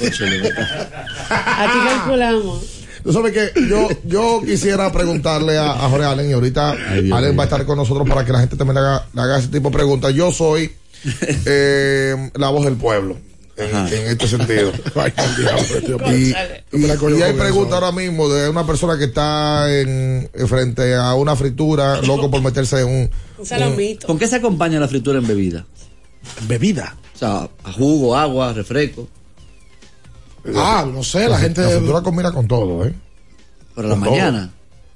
Ocho, 0.06 0.26
le- 0.26 0.48
Aquí 1.30 1.78
calculamos. 1.88 2.62
Tú 3.04 3.14
sabes 3.14 3.32
que 3.34 3.68
yo, 3.68 3.88
yo 4.06 4.42
quisiera 4.46 4.92
preguntarle 4.92 5.58
a, 5.58 5.72
a 5.72 5.90
Jorge 5.90 6.06
Allen 6.06 6.30
y 6.30 6.34
ahorita 6.34 6.76
Ay, 6.90 7.10
Allen 7.12 7.38
va 7.38 7.44
a 7.44 7.46
estar 7.46 7.66
con 7.66 7.78
nosotros 7.78 8.08
para 8.08 8.26
que 8.26 8.32
la 8.34 8.40
gente 8.40 8.58
también 8.58 8.76
le 8.76 8.82
haga, 8.82 9.08
le 9.14 9.22
haga 9.22 9.40
ese 9.40 9.48
tipo 9.48 9.70
de 9.70 9.74
preguntas. 9.76 10.14
Yo 10.14 10.32
soy 10.34 10.70
eh, 11.46 12.30
la 12.36 12.50
voz 12.50 12.66
del 12.66 12.76
pueblo 12.76 13.18
en, 13.60 14.08
este 14.08 14.28
sentido. 14.28 14.72
Tío. 15.86 15.98
Y, 16.12 16.88
la 16.88 16.96
cojo 16.96 17.12
y 17.12 17.22
hay 17.22 17.36
eso. 17.36 17.74
ahora 17.74 17.92
mismo 17.92 18.30
de 18.30 18.50
una 18.50 18.66
persona 18.66 18.98
que 18.98 19.06
está 19.06 19.72
en, 19.74 20.30
en 20.34 20.48
frente 20.48 20.96
a 20.96 21.14
una 21.16 21.36
fritura, 21.36 22.02
loco 22.02 22.32
por 22.32 22.42
meterse 22.42 22.82
en 22.82 22.88
un. 22.88 23.10
Un 23.38 23.46
salamito. 23.46 24.08
¿Con 24.08 24.18
qué 24.18 24.28
se 24.28 24.38
acompaña 24.38 24.80
la 24.80 24.88
fritura 24.88 25.20
en 25.20 25.28
bebida? 25.28 25.66
Bebida. 26.48 26.96
O 27.16 27.18
sea, 27.18 27.50
a 27.64 27.72
jugo, 27.74 28.16
agua, 28.16 28.54
refresco. 28.54 29.08
Ah, 30.56 30.86
no 30.92 31.04
sé, 31.04 31.28
la 31.28 31.38
gente. 31.38 31.62
La 31.62 31.70
fritura 31.70 32.02
combina 32.02 32.32
con 32.32 32.48
todo, 32.48 32.86
¿eh? 32.86 32.94
Para 33.76 33.90
la 33.90 33.96
todo. 33.96 34.06
mañana. 34.06 34.52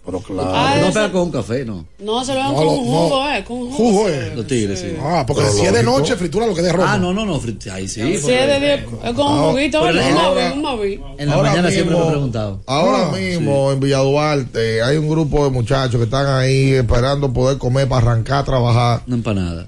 Pero 0.06 0.20
claro. 0.20 0.52
Ah, 0.54 0.76
no 0.80 0.84
eso- 0.88 0.94
pega 0.96 1.12
con 1.14 1.22
un 1.22 1.32
café, 1.32 1.64
no. 1.64 1.86
No, 2.00 2.26
se 2.26 2.34
lo 2.34 2.40
dan 2.40 2.52
No, 2.52 2.58
con 2.58 2.68
un 2.68 2.78
jugo, 2.86 3.10
no. 3.24 3.34
eh. 3.36 3.44
Con 3.46 3.58
un 3.58 3.72
jugo. 3.72 3.90
Jugo, 3.92 4.10
eh. 4.10 4.34
Los 4.36 4.48
tigres, 4.48 4.80
sí. 4.82 4.88
Ah, 5.02 5.24
porque 5.26 5.44
Pero 5.44 5.54
si 5.54 5.62
es 5.66 5.72
de 5.74 5.82
noche, 5.84 6.16
fritura 6.18 6.46
lo 6.46 6.54
que 6.54 6.62
de 6.62 6.74
rojo. 6.74 6.86
Ah, 6.90 6.98
no, 6.98 7.14
no, 7.14 7.26
no. 7.26 7.40
frit- 7.40 7.72
Ahí 7.72 7.88
sí. 7.88 8.02
Sí, 8.02 8.10
es 8.12 8.26
de 8.26 8.74
es 8.74 8.84
con 9.14 9.32
un 9.32 9.52
juguito, 9.52 9.80
Pero 9.82 9.94
¿verdad? 9.94 10.10
un 10.10 10.16
móvil, 10.36 10.52
un 10.52 10.62
móvil. 10.62 11.02
En 11.18 11.30
la 11.30 11.36
Ahora 11.36 11.50
mañana 11.52 11.72
siempre 11.72 11.96
me 11.96 12.04
he 12.06 12.10
preguntado. 12.10 12.62
Ahora 12.66 13.08
Ah, 13.12 13.16
mismo 13.16 13.72
en 13.72 13.80
Villa 13.80 14.00
Duarte 14.00 14.82
hay 14.84 14.98
un 14.98 15.10
grupo 15.10 15.46
de 15.46 15.52
muchachos 15.52 15.96
que 15.96 16.04
están 16.04 16.28
ahí 16.28 16.74
esperando 16.74 17.32
poder 17.32 17.58
comer 17.58 17.88
para 17.88 18.02
arrancar 18.12 18.40
a 18.40 18.44
trabajar. 18.44 19.04
Una 19.08 19.16
empanada. 19.16 19.68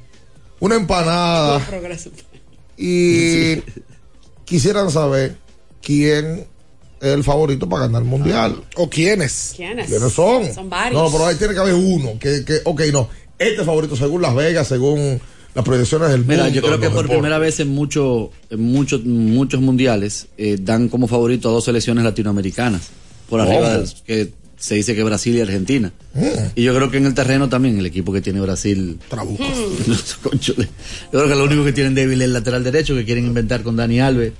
Una 0.59 0.75
empanada. 0.75 1.59
Progreso. 1.59 2.09
Y 2.77 3.61
quisieran 4.45 4.91
saber 4.91 5.37
quién 5.81 6.25
es 6.39 6.45
el 7.01 7.23
favorito 7.23 7.67
para 7.67 7.87
ganar 7.87 8.01
el 8.01 8.07
mundial. 8.07 8.63
¿O 8.75 8.89
quiénes? 8.89 9.53
¿Quiénes? 9.55 9.87
¿Quiénes 9.87 10.13
son? 10.13 10.53
Son 10.53 10.69
varios. 10.69 11.01
No, 11.01 11.11
pero 11.11 11.27
ahí 11.27 11.35
tiene 11.35 11.53
que 11.53 11.59
haber 11.59 11.73
uno. 11.73 12.17
Que, 12.19 12.43
que, 12.45 12.59
ok, 12.63 12.81
no. 12.91 13.09
Este 13.37 13.61
es 13.61 13.65
favorito 13.65 13.95
según 13.95 14.21
Las 14.21 14.33
Vegas, 14.35 14.67
según 14.67 15.19
las 15.53 15.63
proyecciones 15.65 16.09
del 16.09 16.25
Mira, 16.25 16.43
mundo. 16.43 16.55
yo 16.55 16.61
creo 16.61 16.79
que 16.79 16.87
por 16.87 17.03
deportes. 17.03 17.11
primera 17.11 17.37
vez 17.37 17.59
en, 17.59 17.69
mucho, 17.69 18.31
en 18.49 18.61
muchos, 18.61 19.03
muchos 19.05 19.61
mundiales 19.61 20.27
eh, 20.37 20.57
dan 20.59 20.89
como 20.89 21.07
favorito 21.07 21.49
a 21.49 21.51
dos 21.51 21.65
selecciones 21.65 22.03
latinoamericanas. 22.03 22.89
Por 23.29 23.41
arriba 23.41 23.81
que 24.05 24.31
se 24.57 24.75
dice 24.75 24.95
que 24.95 25.03
Brasil 25.03 25.35
y 25.35 25.41
Argentina. 25.41 25.91
Y 26.55 26.63
yo 26.63 26.75
creo 26.75 26.89
que 26.89 26.97
en 26.97 27.05
el 27.05 27.13
terreno 27.13 27.49
también, 27.49 27.77
el 27.77 27.85
equipo 27.85 28.13
que 28.13 28.21
tiene 28.21 28.39
Brasil. 28.41 28.99
Yo 30.41 30.53
creo 31.11 31.27
que 31.27 31.35
lo 31.35 31.43
único 31.43 31.63
que 31.63 31.73
tienen 31.73 31.93
débil 31.95 32.21
es 32.21 32.25
el 32.25 32.33
lateral 32.33 32.63
derecho, 32.63 32.95
que 32.95 33.05
quieren 33.05 33.25
inventar 33.25 33.63
con 33.63 33.75
Dani 33.75 33.99
Alves. 33.99 34.33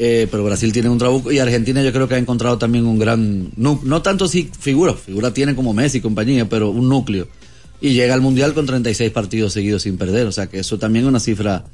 Eh, 0.00 0.28
pero 0.30 0.44
Brasil 0.44 0.72
tiene 0.72 0.88
un 0.88 0.98
trabuco 0.98 1.32
y 1.32 1.40
Argentina 1.40 1.82
yo 1.82 1.92
creo 1.92 2.06
que 2.06 2.14
ha 2.14 2.18
encontrado 2.18 2.56
también 2.56 2.86
un 2.86 2.98
gran 3.00 3.50
nu- 3.56 3.80
no 3.82 4.00
tanto 4.00 4.28
si 4.28 4.48
figura, 4.58 4.94
figura 4.94 5.34
tiene 5.34 5.56
como 5.56 5.72
Messi 5.74 5.98
y 5.98 6.00
compañía, 6.00 6.48
pero 6.48 6.70
un 6.70 6.88
núcleo. 6.88 7.26
Y 7.80 7.90
llega 7.94 8.14
al 8.14 8.20
Mundial 8.20 8.54
con 8.54 8.64
36 8.66 9.10
partidos 9.10 9.52
seguidos 9.52 9.82
sin 9.82 9.96
perder, 9.98 10.26
o 10.26 10.32
sea 10.32 10.46
que 10.46 10.60
eso 10.60 10.78
también 10.78 11.04
es 11.04 11.08
una 11.08 11.20
cifra 11.20 11.64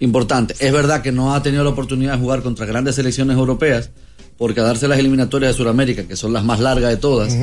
importante. 0.00 0.54
Es 0.58 0.72
verdad 0.72 1.02
que 1.02 1.12
no 1.12 1.34
ha 1.34 1.42
tenido 1.42 1.62
la 1.64 1.70
oportunidad 1.70 2.12
de 2.14 2.18
jugar 2.18 2.42
contra 2.42 2.66
grandes 2.66 2.94
selecciones 2.96 3.36
europeas, 3.36 3.90
porque 4.36 4.60
a 4.60 4.64
darse 4.64 4.88
las 4.88 4.98
eliminatorias 4.98 5.52
de 5.52 5.56
Sudamérica, 5.56 6.04
que 6.04 6.16
son 6.16 6.32
las 6.32 6.44
más 6.44 6.60
largas 6.60 6.90
de 6.90 6.96
todas, 6.96 7.34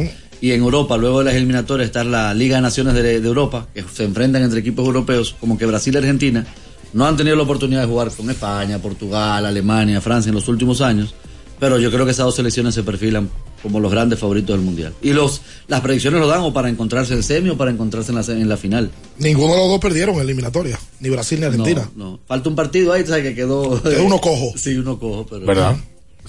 y 0.42 0.52
en 0.52 0.62
Europa, 0.62 0.98
luego 0.98 1.20
de 1.20 1.26
las 1.26 1.36
eliminatorias, 1.36 1.86
está 1.88 2.04
la 2.04 2.34
Liga 2.34 2.58
de 2.58 2.62
Naciones 2.64 2.94
de, 2.96 3.20
de 3.22 3.28
Europa, 3.28 3.68
que 3.74 3.84
se 3.94 4.04
enfrentan 4.04 4.42
entre 4.44 4.60
equipos 4.60 4.86
europeos, 4.86 5.36
como 5.40 5.58
que 5.58 5.66
Brasil 5.66 5.94
y 5.94 5.98
Argentina, 5.98 6.46
no 6.94 7.06
han 7.06 7.16
tenido 7.18 7.36
la 7.36 7.44
oportunidad 7.44 7.82
de 7.82 7.88
jugar 7.88 8.12
con 8.12 8.30
España, 8.30 8.80
Portugal, 8.80 9.46
Alemania, 9.46 10.02
Francia 10.02 10.30
en 10.30 10.36
los 10.36 10.48
últimos 10.48 10.82
años, 10.82 11.14
pero 11.60 11.78
yo 11.80 11.92
creo 11.92 12.06
que 12.06 12.12
esas 12.12 12.26
dos 12.26 12.36
selecciones 12.36 12.74
se 12.76 12.84
perfilan 12.84 13.30
como 13.62 13.80
los 13.80 13.92
grandes 13.92 14.18
favoritos 14.18 14.56
del 14.56 14.66
Mundial. 14.66 14.94
Y 15.02 15.14
los 15.14 15.42
las 15.68 15.82
predicciones 15.82 16.20
lo 16.20 16.28
dan 16.28 16.42
o 16.42 16.52
para 16.52 16.68
encontrarse 16.70 17.14
en 17.14 17.22
semi 17.22 17.50
o 17.52 17.58
para 17.58 17.70
encontrarse 17.70 18.12
en 18.12 18.16
la, 18.18 18.24
en 18.26 18.50
la 18.50 18.58
final. 18.58 18.90
Ninguno 19.20 19.54
de 19.54 19.60
los 19.60 19.70
dos 19.70 19.80
perdieron 19.80 20.16
en 20.16 20.22
eliminatoria, 20.22 20.80
ni 21.00 21.10
Brasil 21.10 21.40
ni 21.40 21.46
Argentina. 21.46 21.88
No, 21.96 22.12
no. 22.12 22.20
Falta 22.28 22.50
un 22.50 22.56
partido 22.56 22.92
ahí, 22.92 23.06
¿sabes? 23.06 23.24
Que 23.24 23.36
quedó... 23.36 23.82
Quedó 23.84 24.04
uno 24.04 24.20
cojo. 24.20 24.54
Sí, 24.58 24.76
uno 24.76 24.98
cojo, 24.98 25.26
pero... 25.30 25.46
¿Verdad? 25.46 25.76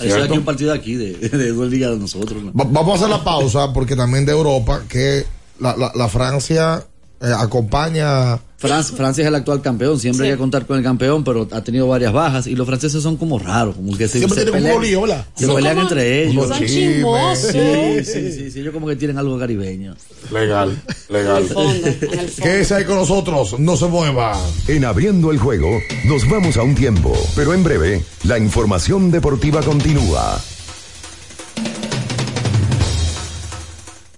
Eso 0.00 0.16
es 0.16 0.24
aquí 0.24 0.36
un 0.38 0.44
partido 0.44 0.72
aquí 0.72 0.94
de, 0.94 1.12
de, 1.18 1.28
de 1.52 1.52
de 1.52 1.96
nosotros. 1.96 2.42
¿no? 2.42 2.52
Va- 2.52 2.64
vamos 2.70 2.92
a 2.92 2.94
hacer 2.96 3.08
la 3.08 3.24
pausa 3.24 3.72
porque 3.72 3.96
también 3.96 4.24
de 4.26 4.32
Europa 4.32 4.82
que 4.88 5.24
la, 5.60 5.76
la, 5.76 5.92
la 5.94 6.08
Francia 6.08 6.84
eh, 7.20 7.32
acompaña 7.34 8.38
Fran- 8.62 8.84
Francia 8.96 9.22
es 9.22 9.28
el 9.28 9.34
actual 9.34 9.60
campeón, 9.60 9.98
siempre 9.98 10.26
hay 10.26 10.32
que 10.32 10.38
contar 10.38 10.64
con 10.66 10.78
el 10.78 10.82
campeón, 10.84 11.24
pero 11.24 11.48
ha 11.50 11.62
tenido 11.62 11.88
varias 11.88 12.12
bajas 12.12 12.46
y 12.46 12.54
los 12.54 12.66
franceses 12.66 13.02
son 13.02 13.16
como 13.16 13.38
raros, 13.38 13.74
como 13.76 13.96
que 13.96 14.06
se, 14.08 14.18
Siempre 14.18 14.38
se 14.44 14.50
tienen 14.50 14.72
un 14.72 14.80
pelean, 14.80 15.02
¿verdad? 15.02 15.26
se 15.34 15.46
Son 15.46 15.56
pelean 15.56 15.74
como- 15.76 15.88
entre 15.88 16.24
ellos. 16.24 16.48
son 16.48 16.58
chismosos. 16.66 17.50
Sí, 17.52 18.04
sí, 18.04 18.32
sí, 18.32 18.50
sí, 18.52 18.60
ellos 18.60 18.72
como 18.72 18.86
que 18.86 18.96
tienen 18.96 19.18
algo 19.18 19.38
caribeño. 19.38 19.94
Legal, 20.32 20.80
legal. 21.10 21.44
Quédese 22.42 22.74
ahí 22.74 22.84
con 22.84 22.96
nosotros, 22.96 23.58
no 23.58 23.76
se 23.76 23.86
mueva. 23.86 24.38
En 24.68 24.84
abriendo 24.84 25.30
el 25.30 25.38
juego, 25.38 25.68
nos 26.04 26.28
vamos 26.28 26.56
a 26.56 26.62
un 26.62 26.74
tiempo, 26.74 27.12
pero 27.34 27.54
en 27.54 27.62
breve, 27.64 28.02
la 28.24 28.38
información 28.38 29.10
deportiva 29.10 29.60
continúa. 29.62 30.40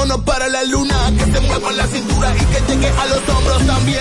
Vámonos 0.00 0.24
para 0.24 0.48
la 0.48 0.64
luna, 0.64 1.12
que 1.18 1.30
se 1.30 1.40
mueva 1.40 1.72
la 1.72 1.86
cintura 1.86 2.32
y 2.34 2.44
que 2.46 2.72
llegue 2.72 2.88
a 2.88 3.06
los 3.06 3.28
hombros 3.28 3.66
también. 3.66 4.00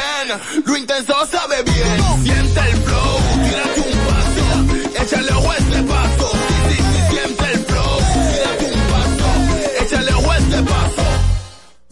Lo 0.65 0.77
intenso 0.77 1.13
sabe 1.29 1.61
bien. 1.63 2.23
Siente 2.23 2.59
el 2.71 2.77
flow. 2.77 3.17
Tírate 3.43 3.81
un 3.81 3.97
paso. 4.07 5.03
Échale 5.03 5.31
ojo 5.33 5.51
a 5.51 5.57
este 5.57 5.83
paso. 5.83 6.31
Sí, 6.69 6.75
sí, 6.75 6.83
sí, 6.83 7.01
siente 7.11 7.51
el 7.51 7.59
flow. 7.65 7.97
Tírate 8.31 8.65
un 8.75 8.81
paso. 8.93 9.83
Échale 9.83 10.13
ojo 10.13 10.31
a 10.31 10.37
este 10.37 10.63
paso. 10.63 11.03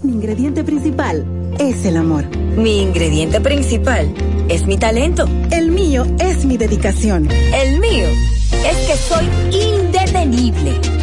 Mi 0.03 0.11
ingrediente 0.13 0.63
principal 0.63 1.25
es 1.59 1.85
el 1.85 1.97
amor. 1.97 2.37
Mi 2.37 2.83
ingrediente 2.83 3.41
principal 3.41 4.13
es 4.47 4.65
mi 4.67 4.77
talento. 4.77 5.27
El 5.51 5.71
mío 5.71 6.07
es 6.19 6.45
mi 6.45 6.55
dedicación. 6.55 7.29
El 7.29 7.81
mío 7.81 8.07
es 8.07 8.77
que 8.87 8.95
soy 8.95 9.25
indetenible. 9.51 10.96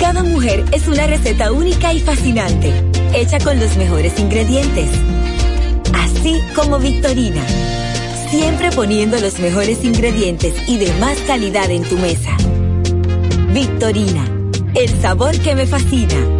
Cada 0.00 0.22
mujer 0.22 0.64
es 0.72 0.88
una 0.88 1.06
receta 1.06 1.52
única 1.52 1.92
y 1.92 2.00
fascinante, 2.00 2.72
hecha 3.14 3.38
con 3.38 3.60
los 3.60 3.76
mejores 3.76 4.18
ingredientes. 4.18 4.88
Así 5.92 6.40
como 6.56 6.78
Victorina, 6.78 7.46
siempre 8.30 8.72
poniendo 8.72 9.20
los 9.20 9.38
mejores 9.38 9.84
ingredientes 9.84 10.54
y 10.66 10.78
de 10.78 10.90
más 10.94 11.18
calidad 11.26 11.70
en 11.70 11.82
tu 11.82 11.98
mesa. 11.98 12.34
Victorina, 13.52 14.26
el 14.74 14.88
sabor 15.02 15.38
que 15.38 15.54
me 15.54 15.66
fascina. 15.66 16.39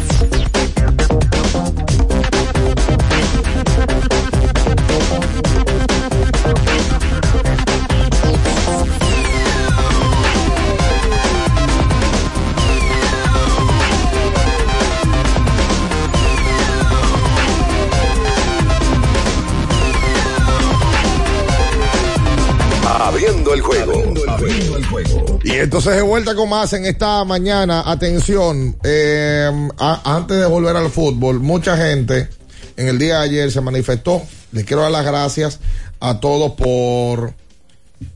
Abriendo 23.21 23.53
el 23.53 23.61
juego. 23.61 24.13
Abriendo 24.27 24.77
el 24.77 24.85
juego. 24.87 25.39
Y 25.43 25.51
entonces 25.51 25.95
de 25.95 26.01
vuelta 26.01 26.33
con 26.33 26.49
más 26.49 26.73
en 26.73 26.85
esta 26.87 27.23
mañana. 27.23 27.83
Atención, 27.85 28.75
eh, 28.83 29.47
a- 29.77 30.15
antes 30.15 30.37
de 30.37 30.45
volver 30.47 30.75
al 30.75 30.89
fútbol, 30.89 31.39
mucha 31.39 31.77
gente 31.77 32.29
en 32.77 32.87
el 32.87 32.97
día 32.97 33.19
de 33.19 33.25
ayer 33.25 33.51
se 33.51 33.61
manifestó. 33.61 34.23
Les 34.53 34.65
quiero 34.65 34.81
dar 34.81 34.89
las 34.91 35.05
gracias 35.05 35.59
a 35.99 36.19
todos 36.19 36.53
por, 36.53 37.35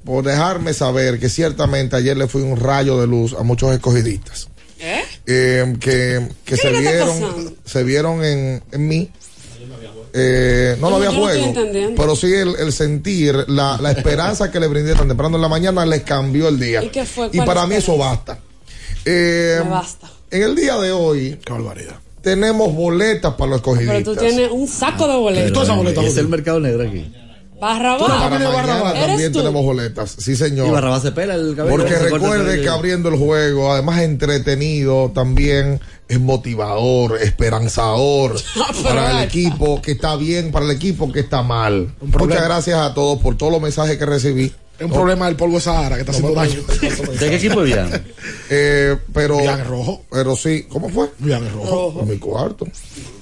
por 0.03 0.24
dejarme 0.26 0.74
saber 0.74 1.20
que 1.20 1.30
ciertamente 1.30 1.95
ayer 1.95 2.18
le 2.18 2.28
fui 2.28 2.41
un 2.41 2.60
rayo 2.60 2.99
de 2.99 3.06
luz 3.06 3.36
a 3.38 3.43
muchos 3.43 3.72
escogidistas. 3.76 4.47
¿Eh? 4.80 5.03
Eh, 5.28 5.76
que, 5.80 6.30
que 6.45 6.56
¿Qué 6.56 6.58
se 6.58 6.72
vieron, 6.72 7.20
pasando? 7.22 7.53
se 7.64 7.84
vieron 7.84 8.26
en, 8.26 8.64
en 8.72 8.88
mí. 8.88 9.12
Eh, 10.18 10.78
no, 10.80 10.89
no 10.89 10.99
Yo- 11.01 11.09
había 11.09 11.20
juego, 11.20 11.53
pero 11.97 12.16
sí 12.16 12.34
el, 12.34 12.55
el 12.57 12.72
sentir, 12.72 13.36
la, 13.49 13.78
la 13.82 13.91
esperanza 13.91 14.49
que 14.49 14.59
le 14.61 14.68
brindé 14.68 14.93
tan 14.95 15.07
temprano 15.09 15.36
en 15.36 15.41
la 15.41 15.49
mañana 15.49 15.86
les 15.86 16.03
cambió 16.03 16.47
el 16.47 16.57
día. 16.59 16.82
¿Y 16.84 16.88
qué 16.89 17.05
fue? 17.05 17.28
Y 17.28 17.38
¿Cuál 17.38 17.45
para 17.47 17.68
mí 17.68 17.76
eso 17.76 17.97
basta. 17.97 18.39
Eh, 19.03 19.59
Me 19.63 19.70
basta. 19.70 20.09
En 20.32 20.43
el 20.43 20.55
día 20.55 20.78
de 20.78 20.91
hoy, 20.91 21.39
qué 21.45 21.51
barbaridad. 21.51 21.95
Tenemos 22.22 22.74
boletas 22.74 23.34
para 23.36 23.51
los 23.51 23.61
Pero 23.61 23.74
escogidistas. 23.82 24.03
tú 24.16 24.16
tienes 24.20 24.49
un 24.51 24.68
saco 24.68 25.07
de 25.07 25.16
boletos. 25.16 25.70
Es 26.05 26.18
el 26.18 26.28
mercado 26.30 26.59
negro 26.59 26.88
aquí. 26.88 27.13
Barrabás. 27.59 28.01
Para 28.01 28.30
mañana 28.49 28.91
¿Eres 28.91 29.07
también 29.07 29.32
tú? 29.32 29.39
tenemos 29.39 29.63
boletas, 29.63 30.16
sí 30.20 30.36
señor. 30.36 30.68
Y 30.68 30.72
Barrabás 30.72 31.03
se 31.03 31.11
pela 31.11 31.36
el 31.36 31.55
cabello. 31.55 31.78
Porque 31.78 31.95
recuerde 31.97 32.61
que 32.61 32.68
abriendo 32.70 33.09
el 33.09 33.16
juego, 33.18 33.72
además 33.72 34.01
entretenido, 34.01 35.11
también 35.13 35.80
es 36.08 36.20
motivador, 36.20 37.22
esperanzador 37.22 38.36
para 38.84 39.12
el 39.12 39.28
equipo 39.28 39.82
que 39.82 39.93
está 39.93 40.16
bien, 40.16 40.51
para 40.51 40.66
el 40.66 40.72
equipo 40.72 41.12
que 41.12 41.22
está 41.22 41.41
mal. 41.41 41.93
Muchas 42.01 42.43
gracias 42.43 42.80
a 42.80 42.93
todos 42.93 43.20
por 43.20 43.38
todos 43.38 43.51
los 43.51 43.62
mensajes 43.62 43.97
que 43.97 44.06
recibí. 44.06 44.53
Es 44.78 44.86
un 44.86 44.91
problema 44.91 45.28
del 45.28 45.36
polvo 45.38 45.55
de 45.55 45.61
Sahara 45.61 45.95
que 45.95 46.01
está 46.01 46.11
haciendo 46.11 46.34
daño. 46.34 46.59
¿De 47.19 47.30
qué 47.30 47.36
equipo 47.36 47.63
es? 47.63 47.76
Eh, 48.49 48.97
pero, 49.13 49.39
es 49.39 49.67
rojo. 49.67 50.03
Pero 50.11 50.36
sí, 50.36 50.65
¿cómo 50.69 50.89
fue? 50.89 51.09
Bian 51.19 51.45
es 51.45 51.51
rojo. 51.53 51.99
En 52.01 52.09
mi 52.09 52.17
cuarto. 52.17 52.65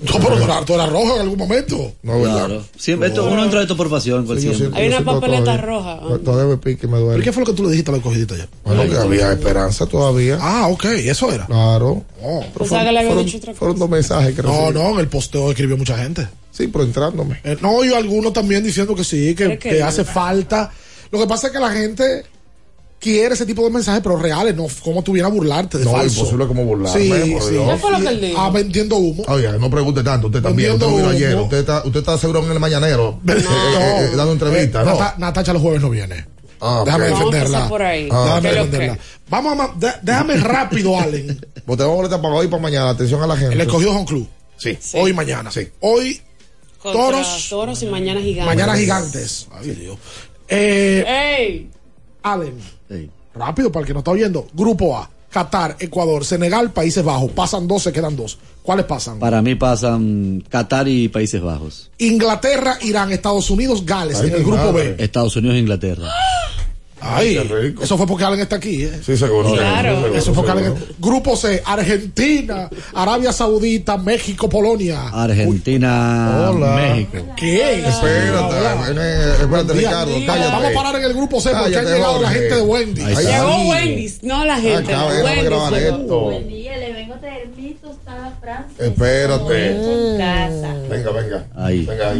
No, 0.01 0.19
pero 0.19 0.35
Dorado 0.37 0.73
era 0.73 0.85
rojo 0.87 1.15
en 1.15 1.21
algún 1.21 1.37
momento. 1.37 1.91
No, 2.01 2.19
¿verdad? 2.21 2.45
Claro. 2.47 2.63
Siempre, 2.77 3.09
esto, 3.09 3.25
uno 3.29 3.43
entra 3.43 3.59
de 3.59 3.65
esto 3.65 3.77
por 3.77 3.89
pasión. 3.89 4.25
pues, 4.25 4.41
Sí, 4.41 4.53
siempre. 4.55 4.81
Hay 4.81 4.87
una 4.89 5.01
papeleta 5.05 5.43
todavía- 5.43 5.61
roja. 5.65 5.99
Todavía 6.25 6.49
me 6.55 6.57
pique 6.57 6.87
y 6.87 6.89
me 6.89 6.95
¿Pero 6.95 7.05
duele. 7.05 7.23
qué 7.23 7.31
fue 7.31 7.41
lo 7.41 7.47
que 7.51 7.53
tú 7.55 7.63
le 7.63 7.69
dijiste 7.69 7.91
a 7.91 7.93
los 7.93 7.99
escogidistas 7.99 8.37
ya? 8.39 8.47
Bueno, 8.65 8.83
que 8.89 8.97
había 8.97 9.31
esperanza 9.31 9.85
todavía. 9.85 10.37
Ah, 10.41 10.67
ok, 10.69 10.85
eso 10.85 11.31
era. 11.31 11.45
Claro. 11.45 12.03
Oh. 12.21 12.39
Pero 12.41 12.59
Pensaba 12.59 12.83
que 12.85 12.91
le 12.91 12.97
había 12.99 13.11
fueron, 13.11 13.25
dicho 13.25 13.37
otra 13.37 13.51
cosa. 13.51 13.59
fueron 13.59 13.79
dos 13.79 13.89
mensajes 13.89 14.35
que 14.35 14.41
No, 14.41 14.49
recibí. 14.71 14.73
no, 14.79 14.89
en 14.93 14.99
el 14.99 15.07
posteo 15.07 15.51
escribió 15.51 15.77
mucha 15.77 15.97
gente. 15.97 16.27
Sí, 16.51 16.67
pero 16.67 16.83
entrándome. 16.83 17.39
Eh, 17.43 17.57
no, 17.61 17.83
y 17.83 17.93
algunos 17.93 18.33
también 18.33 18.63
diciendo 18.63 18.95
que 18.95 19.03
sí, 19.03 19.33
que, 19.35 19.57
que 19.57 19.81
hace 19.81 20.03
falta. 20.03 20.71
Lo 21.14 21.20
que 21.20 21.28
pasa 21.28 21.47
es 21.47 21.53
que 21.53 21.59
la 21.59 21.70
gente 21.72 22.26
quiere 22.99 23.36
ese 23.36 23.45
tipo 23.45 23.64
de 23.64 23.70
mensajes, 23.70 24.01
pero 24.01 24.18
reales, 24.18 24.55
no 24.55 24.66
como 24.84 25.03
tuviera 25.03 25.28
burlarte 25.28 25.78
de 25.78 25.86
No, 25.86 25.91
falso. 25.91 26.20
imposible 26.22 26.47
como 26.47 26.66
burlarme, 26.66 26.99
Sí, 27.01 27.09
por 27.34 27.41
sí. 27.43 27.49
Dios. 27.51 27.70
¿Qué 27.70 27.78
fue 27.78 27.91
lo 27.91 27.99
que 27.99 28.07
él 28.07 28.22
dijo? 28.22 28.41
Ah, 28.41 28.49
vendiendo 28.49 28.95
humo. 28.95 29.24
Oiga, 29.28 29.51
no 29.53 29.70
pregunte 29.70 30.01
tanto, 30.03 30.28
usted 30.28 30.41
también. 30.41 30.72
Usted 30.72 30.86
Vendiendo 30.88 31.11
vino 31.11 31.18
ayer, 31.18 31.36
humo. 31.36 31.43
usted 31.43 31.57
está, 31.59 31.84
usted 31.86 31.99
está 31.99 32.18
seguro 32.18 32.43
en 32.43 32.51
el 32.51 32.59
mañanero, 32.59 33.20
eh, 33.28 33.32
eh, 33.38 34.09
eh, 34.11 34.16
dando 34.16 34.32
entrevistas, 34.34 34.82
Eh, 34.88 34.89
¿no? 34.89 34.97
Nata- 34.99 35.16
Natacha 35.20 35.53
los 35.53 35.61
jueves 35.61 35.82
no 35.82 35.89
viene. 35.91 36.26
Ah. 36.61 36.82
Déjame 36.86 37.09
Vamos 37.09 37.20
a 37.22 37.26
defenderla. 37.26 37.70
por 37.70 37.82
ahí. 37.84 38.09
Ah, 38.11 38.24
Déjame 38.41 38.49
¿Qué 38.49 38.55
lo 38.55 38.66
defenderla. 38.66 38.99
Vamos 39.30 39.59
a 39.59 39.74
de- 39.80 39.93
déjame 40.01 40.38
rápido, 40.38 40.97
Allen. 40.99 41.45
Pues 41.66 41.78
tenemos 41.78 41.97
boletas 41.97 42.20
para 42.20 42.34
hoy 42.34 42.45
y 42.45 42.49
para 42.49 42.61
mañana. 42.64 42.89
Atención 42.89 43.22
a 43.22 43.28
la 43.28 43.38
gente. 43.38 43.53
El 43.53 43.61
escogido 43.61 43.91
Home 43.91 44.05
Club. 44.05 44.28
Sí. 44.57 44.78
Hoy 44.93 45.11
y 45.11 45.14
mañana. 45.14 45.51
Sí. 45.51 45.68
Hoy, 45.82 46.22
Contra 46.82 47.01
toros, 47.01 47.47
Toros 47.49 47.84
y 47.84 47.86
mañana 47.88 48.20
gigantes. 48.22 48.45
mañana 48.45 48.76
gigantes. 48.78 49.47
Ay, 49.51 49.72
Dios. 49.72 49.97
Eh, 50.55 51.03
¡Ey! 51.39 51.69
Allen, 52.23 52.57
rápido 53.35 53.71
para 53.71 53.81
el 53.81 53.87
que 53.87 53.93
no 53.93 53.99
está 53.99 54.11
oyendo. 54.11 54.47
Grupo 54.53 54.95
A, 54.97 55.09
Qatar, 55.29 55.75
Ecuador, 55.79 56.23
Senegal, 56.23 56.71
Países 56.71 57.03
Bajos. 57.03 57.31
Pasan 57.31 57.67
dos, 57.67 57.83
se 57.83 57.91
quedan 57.91 58.15
dos. 58.15 58.37
¿Cuáles 58.61 58.85
pasan? 58.85 59.19
Para 59.19 59.41
mí 59.41 59.55
pasan 59.55 60.43
Qatar 60.47 60.87
y 60.87 61.09
Países 61.09 61.41
Bajos. 61.41 61.91
Inglaterra, 61.97 62.77
Irán, 62.81 63.11
Estados 63.11 63.49
Unidos, 63.49 63.85
Gales, 63.85 64.19
Ay, 64.21 64.29
en 64.29 64.35
el 64.35 64.43
grupo 64.43 64.71
madre. 64.71 64.93
B. 64.93 65.03
Estados 65.03 65.35
Unidos 65.35 65.57
e 65.57 65.59
Inglaterra. 65.59 66.09
Ay, 67.05 67.75
eso 67.81 67.97
fue 67.97 68.07
porque 68.07 68.23
Allen 68.23 68.39
está 68.39 68.55
aquí, 68.55 68.83
¿eh? 68.83 68.99
Sí, 69.05 69.17
seguro. 69.17 69.51
Claro. 69.53 69.95
seguro, 70.01 70.15
Eso 70.15 70.33
fue 70.33 70.45
porque. 70.45 70.59
Allen. 70.67 70.75
Grupo 70.99 71.35
C, 71.35 71.61
Argentina, 71.65 72.69
Arabia 72.93 73.33
Saudita, 73.33 73.97
México, 73.97 74.47
Polonia. 74.47 75.09
Argentina, 75.09 76.49
Hola. 76.49 76.75
México. 76.75 77.17
¿Qué? 77.35 77.79
Espérate, 77.87 78.57
espérate. 79.41 79.73
Ricardo, 79.73 80.11
cállate. 80.25 80.51
Vamos 80.51 80.65
a 80.71 80.73
parar 80.73 80.95
en 80.95 81.03
el 81.03 81.13
grupo 81.13 81.41
C 81.41 81.49
porque 81.51 81.71
Cállate, 81.71 81.87
han 81.89 81.93
llegado 81.95 82.21
la 82.21 82.29
gente 82.29 82.55
de 82.55 82.61
Wendy. 82.61 83.01
Llegó 83.01 83.59
sí. 83.59 83.69
Wendy's, 83.69 84.23
no 84.23 84.45
la 84.45 84.55
gente. 84.59 84.93
Acá, 84.93 85.03
déjame 85.09 85.23
Wendy's 85.23 85.43
grabar 85.45 85.73
llegó. 85.73 85.97
esto. 86.01 86.19
Buen 86.21 86.47
día, 87.20 87.34
le 87.34 87.39
vengo 87.39 87.49
a 87.49 87.49
traer 87.49 87.49
mi 87.55 87.74
tostada 87.74 88.38
francesa. 88.41 88.86
Espérate. 88.86 89.72
en 89.72 90.18
casa. 90.18 90.74
Venga, 90.89 91.11
venga. 91.11 91.47
Ahí. 91.55 91.86
Venga. 91.86 92.14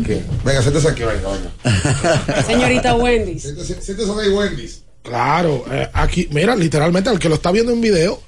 Venga, 0.44 0.62
siéntese 0.62 0.88
aquí, 0.88 1.04
venga, 1.04 1.30
venga. 1.30 2.44
Señorita 2.48 2.96
Wendy's. 2.96 3.44
Siéntese, 3.44 3.82
siéntese 3.82 4.12
ahí, 4.12 4.30
Wendy's. 4.30 4.84
Claro, 5.04 5.66
eh, 5.70 5.89
aquí, 5.94 6.30
mira, 6.32 6.56
literalmente 6.56 7.10
al 7.10 7.20
que 7.20 7.28
lo 7.28 7.36
está 7.36 7.52
viendo 7.52 7.74
en 7.74 7.82
video 7.82 8.22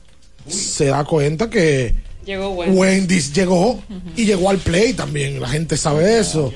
se 0.47 0.85
da 0.87 1.03
cuenta 1.05 1.49
que 1.49 1.95
Llegó 2.25 2.49
Wendy's. 2.49 2.79
Wendy's 2.79 3.33
llegó 3.33 3.83
y 4.15 4.25
llegó 4.25 4.49
al 4.49 4.57
play 4.57 4.93
también. 4.93 5.39
La 5.39 5.47
gente 5.47 5.77
sabe 5.77 6.19
eso. 6.19 6.51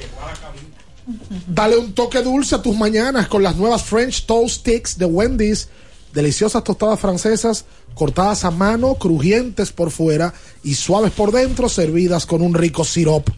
Dale 1.47 1.77
un 1.77 1.93
toque 1.93 2.21
dulce 2.21 2.55
a 2.55 2.61
tus 2.61 2.75
mañanas 2.75 3.27
con 3.27 3.43
las 3.43 3.55
nuevas 3.55 3.83
French 3.83 4.25
Toast 4.25 4.61
Sticks 4.61 4.97
de 4.97 5.05
Wendy's. 5.05 5.69
Deliciosas 6.13 6.63
tostadas 6.63 6.99
francesas 6.99 7.65
cortadas 7.93 8.43
a 8.45 8.51
mano, 8.51 8.95
crujientes 8.95 9.71
por 9.71 9.91
fuera 9.91 10.33
y 10.63 10.73
suaves 10.75 11.11
por 11.11 11.31
dentro, 11.31 11.69
servidas 11.69 12.25
con 12.25 12.41
un 12.41 12.53
rico 12.53 12.83
sirop. 12.83 13.29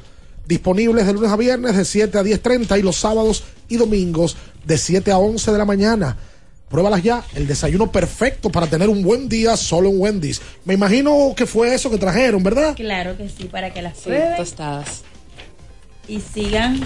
Disponibles 0.47 1.05
de 1.05 1.13
lunes 1.13 1.31
a 1.31 1.35
viernes 1.37 1.75
de 1.75 1.85
7 1.85 2.17
a 2.17 2.23
10.30 2.23 2.79
y 2.79 2.81
los 2.81 2.95
sábados 2.97 3.43
y 3.69 3.77
domingos 3.77 4.35
de 4.65 4.77
7 4.77 5.11
a 5.11 5.17
11 5.17 5.51
de 5.51 5.57
la 5.57 5.65
mañana. 5.65 6.17
Pruébalas 6.69 7.03
ya, 7.03 7.23
el 7.35 7.47
desayuno 7.47 7.91
perfecto 7.91 8.49
para 8.49 8.67
tener 8.67 8.87
un 8.87 9.03
buen 9.03 9.27
día 9.27 9.57
solo 9.57 9.89
en 9.89 9.99
Wendy's. 9.99 10.41
Me 10.63 10.73
imagino 10.73 11.33
que 11.35 11.45
fue 11.45 11.73
eso 11.73 11.89
que 11.91 11.97
trajeron, 11.97 12.41
¿verdad? 12.43 12.75
Claro 12.77 13.17
que 13.17 13.27
sí, 13.27 13.45
para 13.45 13.73
que 13.73 13.81
las 13.81 13.97
Sí, 13.97 14.03
prueben 14.05 14.37
tostadas. 14.37 15.01
y 16.07 16.21
sigan 16.21 16.79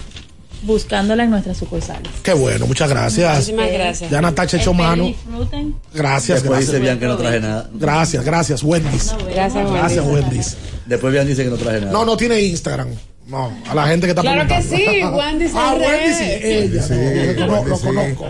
buscándola 0.65 1.23
en 1.23 1.29
nuestras 1.29 1.57
sucursales. 1.57 2.11
Qué 2.23 2.33
bueno, 2.33 2.65
muchas 2.67 2.89
gracias. 2.89 3.33
Muchísimas 3.35 3.71
gracias. 3.71 4.11
Ya 4.11 4.21
Natacha 4.21 4.57
echó 4.57 4.73
mano. 4.73 5.05
disfruten. 5.05 5.75
Gracias, 5.93 6.41
Después 6.43 6.59
dice 6.61 6.71
gracias. 6.73 6.81
Bian 6.81 6.99
que 6.99 7.05
no 7.05 7.17
traje 7.17 7.39
nada. 7.39 7.69
Gracias, 7.73 8.23
gracias, 8.25 8.63
Wendy's. 8.63 9.13
Gracias, 9.33 9.71
Gracias, 9.71 10.05
Wendy's. 10.05 10.23
Wendy's. 10.23 10.57
Después 10.85 11.13
Bian 11.13 11.27
dice 11.27 11.43
que 11.43 11.49
no 11.49 11.57
traje 11.57 11.79
nada. 11.81 11.91
No, 11.91 12.05
no 12.05 12.17
tiene 12.17 12.39
Instagram. 12.41 12.89
No, 13.27 13.51
a 13.67 13.73
la 13.73 13.87
gente 13.87 14.05
que 14.05 14.11
está 14.11 14.21
Claro 14.21 14.47
que 14.47 14.61
sí, 14.61 14.85
Wendy's 15.03 15.51
Ah. 15.55 15.75
Wendy 15.79 16.13
sí, 16.13 16.31
ella. 16.43 16.83
Sí, 16.83 16.93
no, 17.39 17.45
lo 17.47 17.53
cono- 17.53 17.55
Wendy 17.55 17.69
lo 17.69 17.77
sí. 17.77 17.83
conozco. 17.85 18.25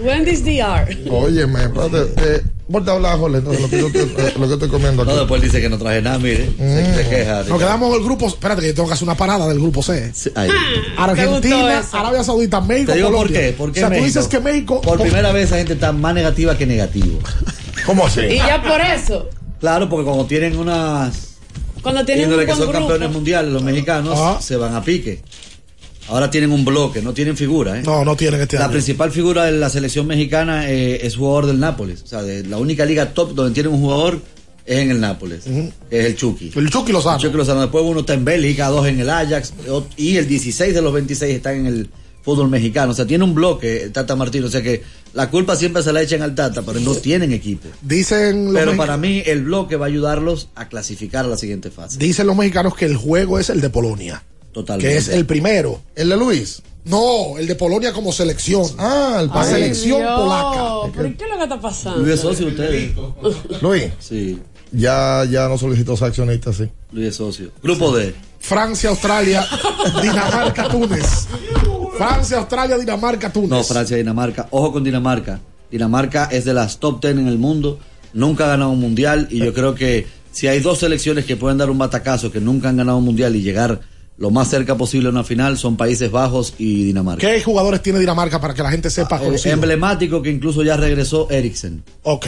Wendy's 0.00 0.44
DR. 0.44 1.10
Óyeme, 1.10 1.62
espérate. 1.62 2.12
Eh, 2.16 2.42
Vuelta 2.66 2.92
a 2.92 2.94
hablar, 2.94 3.18
Jorge, 3.18 3.38
entonces, 3.38 3.62
lo 3.62 3.68
que 3.68 3.78
yo 3.78 3.88
lo 4.38 4.46
que 4.46 4.52
estoy 4.54 4.68
comiendo 4.68 5.02
aquí. 5.02 5.10
No, 5.10 5.18
después 5.18 5.42
dice 5.42 5.60
que 5.60 5.68
no 5.68 5.76
traje 5.76 6.00
nada, 6.02 6.18
mire. 6.20 6.50
Se, 6.56 6.94
se 7.02 7.08
queja. 7.08 7.42
Nos 7.42 7.58
quedamos 7.58 7.90
en 7.90 7.96
el 8.00 8.04
grupo. 8.04 8.28
Espérate, 8.28 8.60
que 8.60 8.68
yo 8.68 8.74
tengo 8.74 8.86
que 8.86 8.94
hacer 8.94 9.08
una 9.08 9.16
parada 9.16 9.48
del 9.48 9.58
grupo 9.58 9.82
C. 9.82 10.12
Sí, 10.14 10.30
ahí. 10.36 10.48
Argentina, 10.96 11.82
Arabia 11.92 12.22
Saudita, 12.22 12.60
México. 12.60 12.92
Te 12.92 12.98
digo 12.98 13.08
por 13.10 13.16
Colombia. 13.26 13.40
qué. 13.40 13.52
¿Por 13.54 13.72
qué 13.72 13.80
o 13.80 13.82
sea, 13.82 13.88
tú 13.88 13.90
México? 14.00 14.06
dices 14.06 14.28
que 14.28 14.38
México. 14.40 14.80
Por 14.82 15.00
primera 15.00 15.32
vez 15.32 15.46
esa 15.46 15.56
gente 15.56 15.72
está 15.72 15.90
más 15.90 16.14
negativa 16.14 16.56
que 16.56 16.64
negativo. 16.66 17.18
¿Cómo 17.86 18.06
así? 18.06 18.20
Y 18.20 18.36
ya 18.36 18.62
por 18.62 18.80
eso, 18.80 19.28
Claro, 19.58 19.88
porque 19.88 20.04
cuando 20.04 20.26
tienen 20.26 20.56
unas 20.56 21.29
cuando 21.82 22.04
tienen 22.04 22.24
un 22.26 22.30
índole 22.32 22.46
que 22.46 22.52
buen 22.54 22.64
son 22.64 22.72
campeones 22.72 23.10
mundiales, 23.10 23.52
los 23.52 23.62
mexicanos 23.62 24.18
Ajá. 24.18 24.40
se 24.40 24.56
van 24.56 24.74
a 24.74 24.82
pique. 24.82 25.20
Ahora 26.08 26.30
tienen 26.30 26.50
un 26.50 26.64
bloque, 26.64 27.00
no 27.02 27.12
tienen 27.12 27.36
figura. 27.36 27.78
¿eh? 27.78 27.82
No, 27.84 28.04
no 28.04 28.16
tienen 28.16 28.40
este 28.40 28.56
La 28.58 28.64
año. 28.64 28.72
principal 28.72 29.12
figura 29.12 29.44
de 29.44 29.52
la 29.52 29.70
selección 29.70 30.06
mexicana 30.06 30.68
eh, 30.70 31.06
es 31.06 31.16
jugador 31.16 31.46
del 31.46 31.60
Nápoles. 31.60 32.02
O 32.02 32.06
sea, 32.06 32.22
de 32.22 32.42
la 32.44 32.56
única 32.56 32.84
liga 32.84 33.14
top 33.14 33.34
donde 33.34 33.54
tienen 33.54 33.72
un 33.72 33.80
jugador 33.80 34.20
es 34.66 34.78
en 34.78 34.90
el 34.90 35.00
Nápoles, 35.00 35.44
que 35.44 36.00
es 36.00 36.06
el 36.06 36.16
Chucky. 36.16 36.52
El 36.56 36.68
Chucky 36.70 36.92
Lozano. 36.92 37.16
El 37.16 37.22
Chucky 37.22 37.36
Lozano. 37.36 37.60
Después 37.60 37.84
uno 37.86 38.00
está 38.00 38.14
en 38.14 38.24
Bélgica, 38.24 38.68
dos 38.68 38.86
en 38.88 38.98
el 39.00 39.08
Ajax 39.08 39.52
y 39.96 40.16
el 40.16 40.26
16 40.26 40.74
de 40.74 40.82
los 40.82 40.92
26 40.92 41.36
están 41.36 41.54
en 41.56 41.66
el 41.66 41.90
fútbol 42.22 42.48
mexicano. 42.48 42.92
O 42.92 42.94
sea, 42.94 43.06
tiene 43.06 43.24
un 43.24 43.34
bloque 43.34 43.82
el 43.84 43.92
Tata 43.92 44.16
Martino. 44.16 44.46
O 44.46 44.50
sea 44.50 44.62
que 44.62 44.82
la 45.14 45.30
culpa 45.30 45.56
siempre 45.56 45.82
se 45.82 45.92
la 45.92 46.02
echan 46.02 46.22
al 46.22 46.34
Tata, 46.34 46.62
pero 46.62 46.80
no 46.80 46.94
tienen 46.94 47.32
equipo. 47.32 47.68
Dicen 47.82 48.46
los, 48.52 48.54
Pero 48.54 48.76
para 48.76 48.96
mí 48.96 49.22
el 49.26 49.44
bloque 49.44 49.76
va 49.76 49.86
a 49.86 49.88
ayudarlos 49.88 50.48
a 50.54 50.68
clasificar 50.68 51.24
a 51.24 51.28
la 51.28 51.36
siguiente 51.36 51.70
fase. 51.70 51.98
dicen 51.98 52.26
los 52.26 52.36
mexicanos 52.36 52.74
que 52.74 52.84
el 52.86 52.96
juego 52.96 53.38
es 53.38 53.50
el 53.50 53.60
de 53.60 53.70
Polonia. 53.70 54.22
Totalmente. 54.52 54.90
Que 54.92 54.98
es 54.98 55.08
el 55.08 55.26
primero. 55.26 55.80
¿El 55.94 56.08
de 56.08 56.16
Luis? 56.16 56.62
No, 56.84 57.36
el 57.38 57.46
de 57.46 57.54
Polonia 57.56 57.92
como 57.92 58.10
selección. 58.10 58.64
Ah, 58.78 59.18
el 59.22 59.28
país. 59.28 59.50
selección 59.50 59.98
Dios, 60.00 60.20
polaca. 60.20 60.92
¿Pero 60.96 61.16
qué 61.16 61.24
es 61.24 61.30
lo 61.30 61.36
que 61.36 61.42
está 61.44 61.60
pasando? 61.60 61.98
Luis 62.00 62.14
es 62.14 62.20
socio 62.20 62.46
de 62.46 62.52
ustedes. 62.52 62.92
Luis, 63.62 63.84
Sí, 63.98 64.38
ya, 64.72 65.24
ya 65.30 65.46
no 65.48 65.58
solicitó 65.58 65.96
ser 65.96 66.08
accionista, 66.08 66.52
sí. 66.52 66.68
Luis 66.92 67.08
es 67.08 67.16
socio. 67.16 67.50
Grupo 67.62 67.94
D. 67.96 68.14
Francia, 68.40 68.88
Australia, 68.90 69.46
Dinamarca, 70.02 70.68
Túnez. 70.68 71.28
Francia, 72.08 72.38
Australia, 72.38 72.78
Dinamarca, 72.78 73.30
Túnez. 73.30 73.50
No, 73.50 73.62
Francia, 73.64 73.96
Dinamarca. 73.96 74.46
Ojo 74.50 74.72
con 74.72 74.84
Dinamarca. 74.84 75.40
Dinamarca 75.70 76.24
es 76.32 76.44
de 76.44 76.54
las 76.54 76.78
top 76.78 77.00
10 77.02 77.18
en 77.18 77.28
el 77.28 77.38
mundo 77.38 77.78
nunca 78.12 78.44
ha 78.46 78.48
ganado 78.48 78.70
un 78.70 78.80
mundial 78.80 79.28
y 79.30 79.38
yo 79.38 79.54
creo 79.54 79.74
que 79.74 80.06
si 80.32 80.48
hay 80.48 80.58
dos 80.60 80.78
selecciones 80.78 81.24
que 81.26 81.36
pueden 81.36 81.58
dar 81.58 81.70
un 81.70 81.78
batacazo 81.78 82.32
que 82.32 82.40
nunca 82.40 82.68
han 82.68 82.76
ganado 82.76 82.98
un 82.98 83.04
mundial 83.04 83.36
y 83.36 83.42
llegar 83.42 83.80
lo 84.18 84.30
más 84.30 84.48
cerca 84.48 84.76
posible 84.76 85.08
a 85.08 85.12
una 85.12 85.22
final 85.24 85.56
son 85.58 85.76
Países 85.76 86.10
Bajos 86.10 86.54
y 86.58 86.84
Dinamarca. 86.84 87.26
¿Qué 87.26 87.40
jugadores 87.42 87.82
tiene 87.82 87.98
Dinamarca 88.00 88.40
para 88.40 88.52
que 88.52 88.62
la 88.62 88.70
gente 88.70 88.90
sepa 88.90 89.16
Eh, 89.18 89.24
conocido? 89.26 89.54
emblemático 89.54 90.20
que 90.22 90.30
incluso 90.30 90.62
ya 90.64 90.76
regresó 90.76 91.28
Eriksen. 91.30 91.84
Ok. 92.02 92.26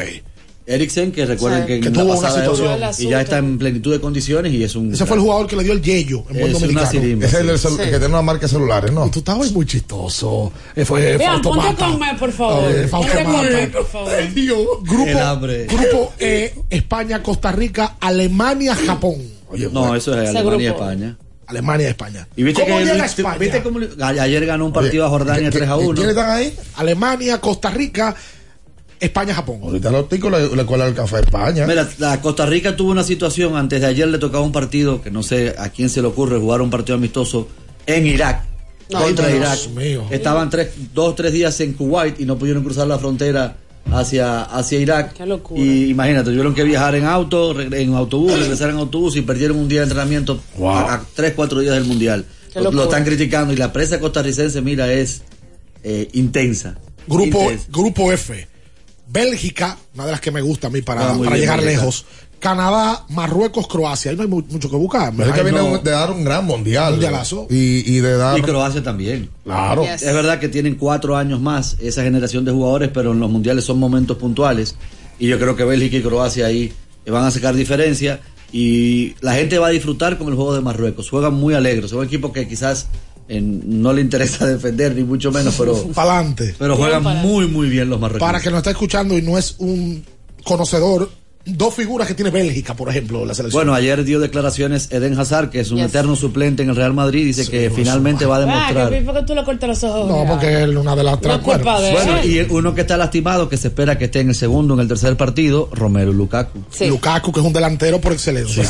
Eriksen, 0.65 1.11
que 1.11 1.27
recuerden 1.27 1.63
Sí. 1.63 1.67
que, 1.67 1.75
en 1.77 1.81
Que 1.83 1.91
la 1.91 2.03
tuvo 2.03 2.19
una 2.19 2.31
situación. 2.31 2.79
Y 2.99 3.09
ya 3.11 3.21
está 3.21 3.39
en 3.39 3.59
plenitud 3.59 3.93
de 3.93 4.01
condiciones 4.01 4.53
y 4.53 4.63
es 4.63 4.77
un. 4.77 4.93
Ese 4.93 5.05
fue 5.07 5.17
el 5.17 5.23
jugador 5.23 5.47
que 5.49 5.57
le 5.57 5.65
dio 5.65 5.73
el 5.73 5.83
yello 5.83 6.19
en 6.31 6.35
buen 6.39 6.39
Es 6.39 6.49
una 6.51 6.61
dominicano. 6.61 6.91
sirimba, 6.91 7.27
Ese 7.27 7.37
es 7.41 7.43
el, 7.65 7.71
celu- 7.73 7.77
que 7.85 7.91
tiene 7.91 8.07
una 8.07 8.23
marca 8.23 8.43
de 8.43 8.49
celulares, 8.49 8.93
¿no? 8.93 9.07
Y 9.07 9.11
tú 9.11 9.19
estabas 9.19 9.51
muy 9.51 9.67
chistoso. 9.67 10.53
Eh, 10.77 10.85
fue 10.85 11.17
Vean, 11.17 11.43
ponte 11.43 11.75
con 11.75 11.99
me, 11.99 12.15
por 12.15 12.31
favor. 12.33 12.71
Eh, 12.71 12.87
Ponte 12.89 13.09
Fautomata. 13.09 13.25
con 13.25 13.53
me, 13.53 13.67
por 13.69 13.87
favor. 13.89 14.13
Ay, 14.17 14.29
Dios. 14.29 14.59
Grupo, 14.83 15.07
El 15.09 15.19
hambre. 15.19 15.67
grupo 15.67 16.13
E, 16.19 16.55
España, 16.71 17.23
Costa 17.23 17.51
Rica, 17.53 17.97
Alemania, 18.01 18.75
Japón. 18.77 19.17
Oye, 19.49 19.65
No, 19.73 19.81
bueno. 19.81 19.97
eso 19.97 20.15
es 20.15 20.29
Ese 20.29 20.39
Alemania 20.39 20.63
y 20.63 20.69
grupo. 20.71 20.85
España. 20.85 21.17
Alemania 21.47 21.87
y 21.87 21.91
España. 21.91 22.29
Y 22.37 22.43
viste 22.45 22.63
¿Cómo 22.63 22.79
que 22.79 22.85
llega 22.85 22.97
Luis- 22.99 23.19
España? 23.19 23.37
viste 23.39 23.63
cómo 23.63 23.81
ayer 24.01 24.47
ganó 24.47 24.65
un 24.65 24.73
partido 24.73 25.05
a 25.05 25.09
Jordania 25.11 25.51
3 25.51 25.69
a 25.69 25.77
1. 25.77 25.93
¿Quiénes 25.95 26.11
están 26.17 26.31
ahí? 26.31 26.55
Alemania, 26.77 27.41
Costa 27.41 27.69
Rica, 27.71 28.15
España, 29.03 29.35
Japón. 29.35 29.59
Ahorita 29.63 29.91
los 29.91 30.09
ticos 30.09 30.31
le, 30.31 30.55
le 30.57 30.65
cuelan 30.65 30.89
el 30.89 30.95
café 30.95 31.17
a 31.17 31.21
España. 31.21 31.67
Mira, 31.67 31.89
la 31.99 32.21
Costa 32.21 32.47
Rica 32.47 32.77
tuvo 32.77 32.91
una 32.93 33.05
situación, 33.05 33.57
antes 33.57 33.81
de 33.81 33.87
ayer 33.87 34.09
le 34.09 34.19
tocaba 34.19 34.45
un 34.45 34.53
partido, 34.53 35.03
que 35.03 35.11
no 35.11 35.23
sé 35.23 35.55
a 35.59 35.69
quién 35.71 35.89
se 35.91 36.01
le 36.01 36.09
ocurre 36.09 36.39
jugar 36.39 36.61
un 36.63 36.71
partido 36.71 36.97
amistoso 36.97 37.49
en 37.87 38.07
Irak, 38.07 38.45
Ay, 38.95 39.05
contra 39.07 39.27
Dios 39.29 39.67
Irak. 39.67 39.77
mío. 39.77 40.05
Estaban 40.11 40.49
tres, 40.51 40.71
dos, 40.95 41.15
tres 41.17 41.33
días 41.33 41.59
en 41.61 41.73
Kuwait 41.73 42.21
y 42.21 42.25
no 42.25 42.39
pudieron 42.39 42.63
cruzar 42.63 42.87
la 42.87 42.99
frontera 42.99 43.57
hacia, 43.91 44.43
hacia 44.43 44.79
Irak. 44.79 45.15
Qué 45.15 45.27
locura. 45.27 45.61
Y 45.61 45.91
imagínate, 45.91 46.31
tuvieron 46.31 46.55
que 46.55 46.63
viajar 46.63 46.95
en 46.95 47.05
auto, 47.05 47.61
en 47.61 47.95
autobús, 47.95 48.39
regresar 48.39 48.71
en 48.71 48.77
autobús 48.77 49.17
y 49.17 49.23
perdieron 49.23 49.57
un 49.59 49.69
día 49.69 49.81
de 49.81 49.85
entrenamiento 49.87 50.41
a, 50.65 50.95
a 50.95 51.03
tres, 51.15 51.33
cuatro 51.35 51.59
días 51.61 51.75
del 51.75 51.85
Mundial. 51.85 52.25
Qué 52.53 52.61
Lo, 52.61 52.71
lo 52.71 52.85
están 52.85 53.03
criticando 53.05 53.53
y 53.53 53.57
la 53.57 53.73
prensa 53.73 53.99
costarricense, 53.99 54.61
mira, 54.61 54.93
es 54.93 55.23
eh, 55.83 56.09
intensa. 56.13 56.77
Grupo, 57.09 57.43
Intensa. 57.43 57.67
grupo 57.73 58.13
F. 58.13 58.47
Bélgica, 59.13 59.77
una 59.95 60.07
de 60.07 60.13
las 60.13 60.21
que 60.21 60.31
me 60.31 60.41
gusta 60.41 60.69
a 60.69 60.71
mí 60.71 60.81
para, 60.83 61.11
Ah, 61.11 61.13
muy 61.15 61.25
para 61.25 61.37
bien, 61.37 61.43
llegar 61.43 61.61
Bélgica. 61.61 61.81
lejos. 61.81 62.07
Canadá, 62.39 63.05
Marruecos, 63.11 63.69
Croacia. 63.69 64.11
Ahí 64.11 64.17
no 64.17 64.23
hay 64.25 64.29
mu- 64.29 64.43
mucho 64.49 64.69
que 64.69 64.75
buscar. 64.77 65.13
Pero 65.17 65.29
es 65.29 65.35
que 65.35 65.41
Ay, 65.43 65.53
viene 65.53 65.59
no. 65.71 65.79
de 65.79 65.91
dar 65.93 66.11
un 66.11 66.25
gran 66.25 66.45
mundial. 66.45 66.93
Mundialazo. 66.95 67.47
Y, 67.51 67.89
y 67.97 68.01
de 68.01 68.17
dar. 68.17 68.37
Y 68.37 68.43
Croacia 68.43 68.83
también. 68.83 69.29
Claro. 69.45 69.85
Yes. 69.85 70.03
Es 70.03 70.13
verdad 70.13 70.41
que 70.41 70.49
tienen 70.49 70.75
cuatro 70.75 71.17
años 71.17 71.41
más 71.41 71.77
esa 71.81 72.03
generación 72.03 72.45
de 72.45 72.51
jugadores, 72.51 72.91
pero 72.93 73.13
en 73.13 73.21
los 73.21 73.31
mundiales 73.31 73.65
son 73.65 73.79
momentos 73.79 74.17
puntuales. 74.17 74.75
Y 75.21 75.29
yo 75.29 75.39
creo 75.39 75.55
que 75.55 75.65
Bélgica 75.65 75.97
y 75.99 76.03
Croacia 76.03 76.47
ahí 76.47 76.73
van 77.07 77.25
a 77.25 77.31
sacar 77.31 77.55
diferencia. 77.55 78.21
Y 78.51 79.15
la 79.21 79.35
gente 79.35 79.59
va 79.59 79.69
a 79.69 79.71
disfrutar 79.71 80.19
con 80.19 80.27
el 80.29 80.35
juego 80.35 80.53
de 80.55 80.61
Marruecos. 80.63 81.09
Juegan 81.11 81.35
muy 81.35 81.55
alegres. 81.55 81.91
Son 81.91 82.05
equipos 82.05 82.33
que 82.33 82.49
quizás 82.49 82.89
eh, 83.33 83.41
no 83.41 83.95
le 83.95 84.03
interesa 84.03 84.47
defender, 84.57 84.95
ni 84.95 85.05
mucho 85.05 85.33
menos, 85.33 85.55
pero, 85.59 85.75
Pa'lante. 85.95 86.55
pero 86.59 86.77
juegan 86.77 87.03
muy, 87.03 87.49
muy 87.49 87.69
bien 87.71 87.89
los 87.89 87.99
marroquíes. 87.99 88.21
Para 88.21 88.41
que 88.41 88.51
nos 88.51 88.59
está 88.59 88.71
escuchando 88.73 89.17
y 89.17 89.23
no 89.23 89.39
es 89.39 89.57
un 89.59 90.05
conocedor, 90.45 91.11
dos 91.45 91.75
figuras 91.75 92.07
que 92.07 92.15
tiene 92.15 92.31
Bélgica, 92.31 92.75
por 92.75 92.89
ejemplo, 92.89 93.25
la 93.25 93.35
selección. 93.35 93.59
Bueno, 93.61 93.75
ayer 93.75 94.05
dio 94.05 94.21
declaraciones 94.21 94.89
Eden 94.93 95.19
Hazard, 95.19 95.51
que 95.51 95.61
es 95.61 95.71
un 95.71 95.79
Yes. 95.79 95.87
eterno 95.87 96.15
suplente 96.17 96.63
en 96.63 96.71
el 96.71 96.77
Real 96.77 96.95
Madrid, 96.95 97.25
dice 97.27 97.49
que 97.51 97.71
finalmente 97.71 98.27
va 98.27 98.37
a 98.37 98.39
Ah, 98.39 98.41
demostrar. 98.41 98.91
que 98.91 99.01
¿por 99.03 99.15
qué 99.15 99.23
tú 99.27 99.35
le 99.35 99.45
cortas 99.45 99.69
los 99.69 99.85
ojos? 99.85 100.09
no, 100.09 100.25
porque 100.29 100.63
él 100.63 100.77
una 100.79 100.95
de 100.95 101.03
las 101.05 101.21
tres 101.21 101.33
No 101.35 101.39
es 101.39 101.45
culpa 101.45 101.63
cuerdas. 101.63 101.83
de 101.83 101.93
Bueno, 101.93 102.19
él. 102.23 102.31
y 102.31 102.55
uno 102.55 102.75
que 102.75 102.81
está 102.83 102.97
lastimado, 102.97 103.49
que 103.49 103.57
se 103.57 103.69
espera 103.69 103.99
que 103.99 104.05
esté 104.05 104.21
en 104.21 104.29
el 104.29 104.35
segundo, 104.35 104.75
en 104.75 104.81
el 104.81 104.89
tercer 104.89 105.17
partido, 105.17 105.69
Romero 105.73 106.13
Lukaku. 106.13 106.61
Sí. 106.71 106.87
Lukaku, 106.87 107.33
que 107.33 107.41
es 107.41 107.47
un 107.47 107.53
delantero 107.53 108.01
por 108.01 108.13
excelencia. 108.13 108.65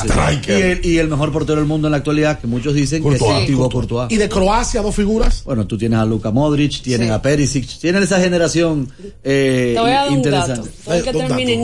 Y 0.49 0.51
el, 0.53 0.87
y 0.87 0.99
el 0.99 1.09
mejor 1.09 1.31
portero 1.33 1.57
del 1.59 1.67
mundo 1.67 1.89
en 1.89 1.93
la 1.93 1.99
actualidad, 1.99 2.39
que 2.41 2.47
muchos 2.47 2.75
dicen 2.75 3.03
que 3.03 3.09
Courtois. 3.11 3.41
es 3.43 3.47
Thibaut 3.49 3.73
Courtois. 3.73 4.11
Y 4.11 4.17
de 4.17 4.29
Croacia, 4.29 4.81
dos 4.83 4.95
figuras. 4.95 5.43
Bueno, 5.45 5.67
tú 5.67 5.77
tienes 5.77 5.99
a 5.99 6.05
Luka 6.07 6.31
Modric, 6.31 6.81
tienes 6.83 7.09
Sí. 7.09 7.13
a 7.13 7.21
Perisic, 7.21 7.69
tienes 7.81 8.03
esa 8.05 8.19
generación 8.21 8.89
eh, 9.25 9.73
Te 9.75 9.81
voy 9.81 9.91
a 9.91 9.95
dar 9.95 10.09
un 10.09 10.15
interesante. 10.17 10.69
dato. 10.87 11.03
Que 11.05 11.11
Eh, 11.11 11.13
termine 11.13 11.53
en. 11.55 11.63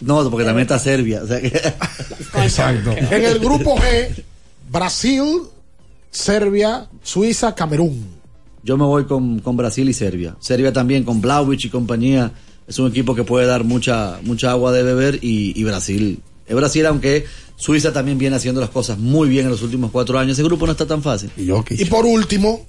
No, 0.00 0.28
porque 0.30 0.47
también 0.48 0.62
está 0.62 0.78
Serbia. 0.78 1.22
o 1.22 1.26
sea 1.26 1.40
que- 1.40 1.48
Exacto. 2.42 2.92
En 2.92 3.24
el 3.24 3.38
grupo 3.38 3.76
G, 3.76 4.22
Brasil, 4.70 5.24
Serbia, 6.10 6.88
Suiza, 7.02 7.54
Camerún. 7.54 8.18
Yo 8.62 8.76
me 8.76 8.84
voy 8.84 9.04
con, 9.04 9.38
con 9.40 9.56
Brasil 9.56 9.88
y 9.88 9.92
Serbia. 9.92 10.36
Serbia 10.40 10.72
también 10.72 11.04
con 11.04 11.20
Vlaovic 11.20 11.64
y 11.64 11.68
compañía. 11.70 12.32
Es 12.66 12.78
un 12.78 12.88
equipo 12.90 13.14
que 13.14 13.24
puede 13.24 13.46
dar 13.46 13.64
mucha, 13.64 14.18
mucha 14.22 14.50
agua 14.50 14.72
de 14.72 14.82
beber 14.82 15.18
y, 15.22 15.58
y 15.58 15.64
Brasil. 15.64 16.20
Es 16.46 16.54
Brasil, 16.56 16.84
aunque 16.86 17.24
Suiza 17.56 17.92
también 17.92 18.18
viene 18.18 18.36
haciendo 18.36 18.60
las 18.60 18.70
cosas 18.70 18.98
muy 18.98 19.28
bien 19.28 19.44
en 19.46 19.50
los 19.50 19.62
últimos 19.62 19.90
cuatro 19.90 20.18
años. 20.18 20.32
Ese 20.32 20.42
grupo 20.42 20.66
no 20.66 20.72
está 20.72 20.86
tan 20.86 21.02
fácil. 21.02 21.30
Y 21.82 21.84
por 21.86 22.04
último, 22.04 22.66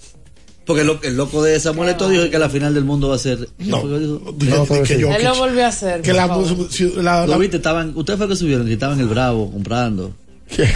Porque 0.70 0.84
lo- 0.84 1.02
el 1.02 1.18
loco 1.18 1.42
de 1.42 1.60
Samuel 1.60 1.90
Eto'o 1.90 2.10
dijo 2.10 2.30
que 2.30 2.38
la 2.38 2.48
final 2.48 2.76
del 2.76 2.84
mundo 2.84 3.10
va 3.10 3.16
a 3.16 3.18
ser. 3.18 3.50
no, 3.58 3.82
que. 3.82 4.94
Él 4.94 5.24
lo 5.24 5.36
volvió 5.36 5.66
a 5.66 5.70
hacer. 5.70 6.04
que 6.04 6.14
la, 6.14 6.30
si- 6.70 6.92
la- 6.98 7.26
Lo 7.26 7.32
la- 7.32 7.38
viste, 7.40 7.58
estaban, 7.58 7.92
ustedes 7.98 8.20
fue 8.20 8.28
que 8.28 8.36
subieron, 8.36 8.68
que 8.68 8.74
estaban 8.74 8.98
en 9.00 9.06
el 9.06 9.10
Bravo 9.10 9.52
comprando. 9.52 10.14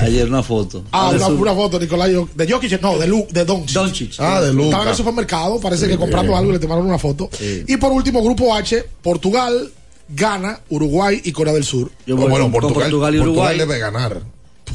Ayer 0.01 0.27
una 0.27 0.41
foto. 0.41 0.83
Ah, 0.91 1.11
De 1.11 1.17
una 1.17 1.27
pura 1.29 1.53
foto, 1.53 1.79
Nicolás. 1.79 2.09
Yo- 2.09 2.27
De 2.33 2.51
Jokic, 2.51 2.81
no, 2.81 2.97
de, 2.97 3.05
Lu, 3.05 3.27
de 3.29 3.45
Doncic. 3.45 3.75
Doncic. 3.75 4.13
Ah, 4.17 4.41
de 4.41 4.51
Luca. 4.51 4.65
Estaba 4.65 4.83
en 4.83 4.89
el 4.89 4.95
supermercado, 4.95 5.59
parece 5.59 5.87
que 5.87 5.95
comprando 5.95 6.35
algo 6.35 6.49
y 6.49 6.53
le 6.53 6.59
tomaron 6.59 6.87
una 6.87 6.97
foto. 6.97 7.29
Sí. 7.31 7.63
Y 7.67 7.77
por 7.77 7.91
último, 7.91 8.23
grupo 8.23 8.55
H, 8.55 8.83
Portugal, 9.03 9.69
Ghana, 10.09 10.59
Uruguay 10.69 11.21
y 11.23 11.31
Corea 11.31 11.53
del 11.53 11.65
Sur. 11.65 11.91
Yo 12.07 12.17
bueno, 12.17 12.51
Portugal, 12.51 12.81
Portugal 12.89 13.15
y 13.15 13.19
Uruguay. 13.19 13.59
debe 13.59 13.77
ganar. 13.77 14.21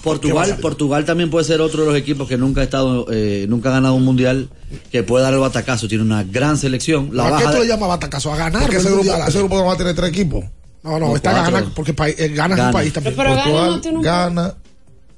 Portugal, 0.03 0.57
Portugal 0.61 1.05
también 1.05 1.31
puede 1.31 1.45
ser 1.45 1.61
otro 1.61 1.83
de 1.83 1.89
los 1.89 1.97
equipos 1.97 2.29
que 2.29 2.37
nunca 2.37 2.61
ha 2.61 2.65
estado, 2.65 3.07
eh, 3.11 3.47
nunca 3.49 3.69
ha 3.71 3.73
ganado 3.73 3.95
un 3.95 4.05
mundial, 4.05 4.49
que 4.91 5.03
puede 5.03 5.25
dar 5.25 5.33
el 5.35 5.41
batacazo. 5.41 5.89
Tiene 5.89 6.05
una 6.05 6.25
gran 6.25 6.57
selección. 6.59 7.11
La 7.13 7.29
¿A 7.29 7.39
qué 7.39 7.45
tú 7.45 7.51
de- 7.53 7.61
le 7.61 7.67
llamas 7.67 7.89
batacazo? 7.89 8.33
A 8.33 8.37
ganar. 8.37 8.63
Porque 8.63 8.77
ese 8.79 8.91
grupo, 8.91 9.13
ese 9.27 9.39
grupo 9.39 9.57
no 9.57 9.65
va 9.67 9.73
a 9.75 9.77
tener 9.77 9.95
tres 9.95 10.09
equipos. 10.11 10.45
No, 10.83 10.99
no, 10.99 11.09
No, 11.09 11.17
está. 11.17 11.33
Ghana, 11.33 11.73
porque 11.75 11.93
pa- 11.95 12.09
eh, 12.09 12.29
Ghana 12.35 12.55
es 12.57 12.61
un 12.63 12.73
país 12.73 12.93
también. 12.93 13.15
Pero 13.17 13.31
no 13.31 13.37
Portugal 13.43 13.81
tiene 13.81 13.97
un- 13.99 14.03
gana. 14.05 14.55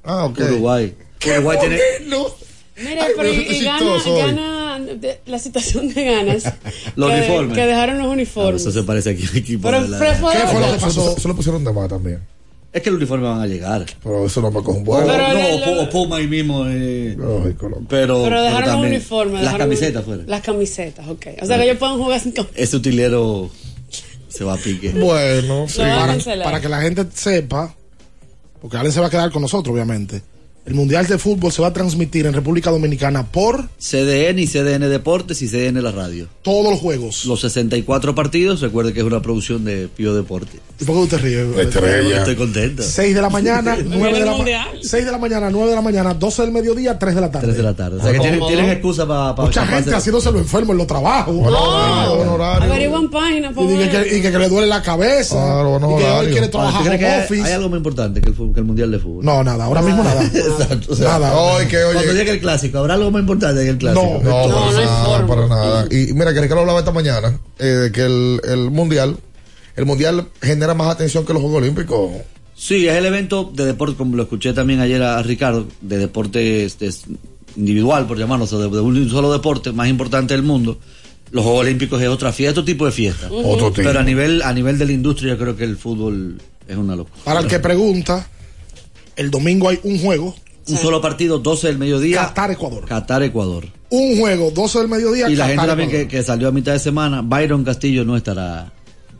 Ah, 0.03 0.25
ok. 0.25 0.39
Uruguay. 0.39 0.95
Uruguay 1.25 1.57
tiene. 1.59 1.79
Mira, 2.77 3.05
Ay, 3.05 3.11
pero 3.15 3.29
y, 3.31 3.63
gana, 3.63 3.79
gana 4.25 4.79
de- 4.95 5.19
la 5.27 5.37
situación 5.37 5.93
de 5.93 6.03
ganas. 6.03 6.43
Los 6.95 7.11
que, 7.11 7.17
uniformes. 7.17 7.55
Que 7.55 7.65
dejaron 7.67 7.97
los 7.99 8.07
Ah, 8.07 8.11
uniformes. 8.11 8.61
Eso 8.61 8.71
se 8.71 8.81
parece 8.83 9.11
aquí 9.11 9.23
al 9.29 9.37
equipo. 9.37 9.69
Pero 9.69 9.83
de 9.83 9.89
la- 9.89 9.99
¿Qué 9.99 10.15
fue 10.15 10.59
lo 10.61 10.71
que 10.73 10.79
pasó? 10.79 11.15
lo 11.27 11.35
pusieron 11.35 11.63
de 11.63 11.71
más 11.73 11.87
también. 11.89 12.19
Es 12.73 12.81
que 12.81 12.89
el 12.89 12.95
uniforme 12.95 13.27
van 13.27 13.41
a 13.41 13.47
llegar. 13.47 13.85
Pero 14.01 14.25
eso 14.25 14.41
no 14.41 14.49
me 14.49 14.63
coge 14.63 14.77
un 14.79 14.85
vuelo. 14.85 15.05
Pero 15.07 15.75
no, 15.75 15.81
o 15.81 15.89
Puma 15.89 16.17
ahí 16.17 16.27
mismo. 16.27 16.65
eh, 16.67 17.15
Lógico, 17.17 17.67
loco. 17.67 17.83
pero, 17.89 18.23
Pero 18.23 18.41
dejaron 18.43 18.65
también 18.69 18.93
uniformes. 18.93 19.33
Las 19.33 19.43
dejaron- 19.43 19.59
camisetas 19.67 20.05
fuera. 20.05 20.23
Las 20.25 20.41
camisetas, 20.41 21.07
ok. 21.09 21.25
O 21.41 21.45
sea 21.45 21.57
que 21.57 21.63
ellos 21.65 21.77
pueden 21.77 21.97
jugar 21.97 22.19
sin 22.21 22.31
camiseta. 22.31 22.61
Ese 22.61 22.77
utilero 22.77 23.49
se 24.29 24.43
va 24.45 24.53
a 24.53 24.57
pique. 24.57 24.91
Bueno, 24.91 25.67
sí. 25.67 25.79
Para, 25.79 26.17
para 26.43 26.61
que 26.61 26.69
la 26.69 26.81
gente 26.81 27.05
sepa, 27.13 27.75
porque 28.61 28.77
alguien 28.77 28.93
se 28.93 29.01
va 29.01 29.07
a 29.07 29.09
quedar 29.09 29.31
con 29.31 29.41
nosotros, 29.41 29.73
obviamente. 29.73 30.21
El 30.63 30.75
Mundial 30.75 31.07
de 31.07 31.17
Fútbol 31.17 31.51
se 31.51 31.59
va 31.59 31.69
a 31.69 31.73
transmitir 31.73 32.27
en 32.27 32.33
República 32.33 32.69
Dominicana 32.69 33.25
por 33.25 33.67
CDN 33.79 34.37
y 34.37 34.45
CDN 34.47 34.89
Deportes 34.89 35.41
y 35.41 35.47
CDN 35.47 35.81
La 35.81 35.91
Radio. 35.91 36.27
todos 36.43 36.69
los 36.69 36.79
juegos. 36.79 37.25
Los 37.25 37.41
64 37.41 38.13
partidos, 38.13 38.61
recuerde 38.61 38.93
que 38.93 38.99
es 38.99 39.05
una 39.05 39.23
producción 39.23 39.65
de 39.65 39.87
Pío 39.87 40.13
Deporte. 40.13 40.59
¿Y 40.79 40.85
por 40.85 40.95
qué 40.95 41.01
usted 41.01 41.17
ríe? 41.21 41.61
Estrella. 41.63 42.19
Estoy 42.19 42.35
contento. 42.35 42.83
6 42.83 43.15
de 43.15 43.21
la 43.21 43.29
mañana, 43.29 43.75
9 43.85 44.19
de 44.19 44.25
la, 44.25 44.31
ma- 44.31 44.37
Mundial. 44.37 44.67
6 44.83 45.05
de 45.05 45.11
la 45.11 45.17
mañana, 45.17 45.49
9 45.49 45.69
de 45.71 45.75
la 45.75 45.81
mañana, 45.81 46.13
12 46.13 46.41
del 46.43 46.51
mediodía, 46.51 46.97
3 46.99 47.15
de 47.15 47.21
la 47.21 47.31
tarde. 47.31 47.47
3 47.47 47.57
de 47.57 47.63
la 47.63 47.73
tarde. 47.75 47.97
O 47.97 48.03
sea 48.03 48.11
que 48.13 48.19
tienen, 48.19 48.39
tienen 48.47 48.69
excusa 48.69 49.07
para 49.07 49.33
Mucha 49.33 49.65
gente 49.65 49.95
haciéndose 49.95 50.31
lo 50.31 50.37
enfermo 50.37 50.73
en 50.73 50.77
los 50.77 50.87
trabajos. 50.87 51.35
Buen 51.35 51.53
horario. 52.29 52.71
Averiguan 52.71 53.09
páginas, 53.09 53.53
por 53.53 53.65
Y 53.65 53.87
que, 53.89 54.17
y 54.17 54.21
que, 54.21 54.31
que 54.31 54.37
le 54.39 54.47
duele 54.47 54.67
la 54.67 54.83
cabeza. 54.83 55.35
Claro, 55.35 55.71
buenos 55.71 55.93
y 55.99 56.03
que 56.03 56.09
hoy 56.09 56.27
quiere 56.31 56.47
trabajar 56.49 56.81
¿Tú 56.83 56.87
crees 56.87 56.99
que 56.99 57.05
home 57.07 57.23
office. 57.25 57.43
hay 57.47 57.53
algo 57.53 57.69
más 57.69 57.77
importante 57.77 58.21
que 58.21 58.29
el, 58.29 58.35
que 58.35 58.59
el 58.59 58.65
Mundial 58.65 58.91
de 58.91 58.99
Fútbol? 58.99 59.25
No, 59.25 59.43
nada, 59.43 59.65
ahora 59.65 59.81
mismo 59.81 60.03
nada. 60.03 60.21
Exacto. 60.59 60.93
O 60.93 60.95
sea, 60.95 61.09
Nada. 61.19 61.33
Hoy 61.37 61.65
que 61.67 61.77
Cuando 61.83 61.99
oye. 62.01 62.13
llegue 62.13 62.31
el 62.31 62.39
clásico, 62.39 62.77
¿habrá 62.79 62.93
algo 62.95 63.11
más 63.11 63.21
importante 63.21 63.63
que 63.63 63.69
el 63.69 63.77
clásico? 63.77 64.19
No, 64.23 64.29
No, 64.47 64.47
para 64.47 64.47
no 64.47 64.71
nada, 64.71 65.05
forma. 65.05 65.27
para 65.27 65.47
nada. 65.47 65.85
Y 65.91 66.13
mira 66.13 66.33
que 66.33 66.41
Ricardo 66.41 66.61
hablaba 66.61 66.79
esta 66.79 66.91
mañana 66.91 67.39
eh, 67.59 67.65
de 67.65 67.91
que 67.91 68.01
el, 68.01 68.41
el 68.43 68.71
mundial, 68.71 69.17
el 69.75 69.85
mundial 69.85 70.27
genera 70.41 70.73
más 70.73 70.89
atención 70.89 71.25
que 71.25 71.33
los 71.33 71.41
Juegos 71.41 71.61
Olímpicos. 71.61 72.11
Sí, 72.55 72.87
es 72.87 72.95
el 72.95 73.05
evento 73.07 73.51
de 73.53 73.65
deporte, 73.65 73.95
como 73.97 74.15
lo 74.15 74.23
escuché 74.23 74.53
también 74.53 74.79
ayer 74.81 75.01
a 75.01 75.21
Ricardo, 75.23 75.65
de 75.81 75.97
deporte 75.97 76.63
este, 76.65 76.89
individual, 77.55 78.05
por 78.07 78.17
llamarlo, 78.17 78.45
o 78.45 78.47
sea, 78.47 78.59
de, 78.59 78.69
de 78.69 78.79
un 78.79 79.09
solo 79.09 79.31
deporte 79.31 79.71
más 79.71 79.87
importante 79.87 80.33
del 80.33 80.43
mundo. 80.43 80.77
Los 81.31 81.43
Juegos 81.43 81.61
Olímpicos 81.61 82.01
es 82.01 82.07
otra 82.09 82.31
fiesta, 82.33 82.51
otro 82.51 82.65
tipo 82.65 82.85
de 82.85 82.91
fiesta. 82.91 83.27
Otro 83.31 83.71
tipo. 83.71 83.87
Pero 83.87 83.99
a 83.99 84.03
nivel, 84.03 84.41
a 84.41 84.53
nivel 84.53 84.77
de 84.77 84.85
la 84.85 84.91
industria, 84.91 85.33
yo 85.33 85.39
creo 85.39 85.55
que 85.55 85.63
el 85.63 85.77
fútbol 85.77 86.39
es 86.67 86.77
una 86.77 86.95
locura. 86.95 87.15
Para 87.23 87.39
el 87.39 87.47
que 87.47 87.59
pregunta, 87.59 88.27
el 89.15 89.31
domingo 89.31 89.69
hay 89.69 89.79
un 89.83 89.99
juego, 89.99 90.35
Un 90.67 90.77
solo 90.77 91.01
partido, 91.01 91.39
12 91.39 91.67
del 91.67 91.77
mediodía. 91.77 92.21
Qatar-Ecuador. 92.21 92.85
Qatar-Ecuador. 92.85 93.65
Un 93.89 94.19
juego, 94.19 94.51
12 94.51 94.79
del 94.79 94.87
mediodía. 94.87 95.29
Y 95.29 95.35
la 95.35 95.47
gente 95.47 95.65
también 95.65 95.89
que, 95.89 96.07
que 96.07 96.23
salió 96.23 96.47
a 96.47 96.51
mitad 96.51 96.71
de 96.73 96.79
semana, 96.79 97.21
Byron 97.23 97.63
Castillo 97.63 98.05
no 98.05 98.15
estará 98.15 98.71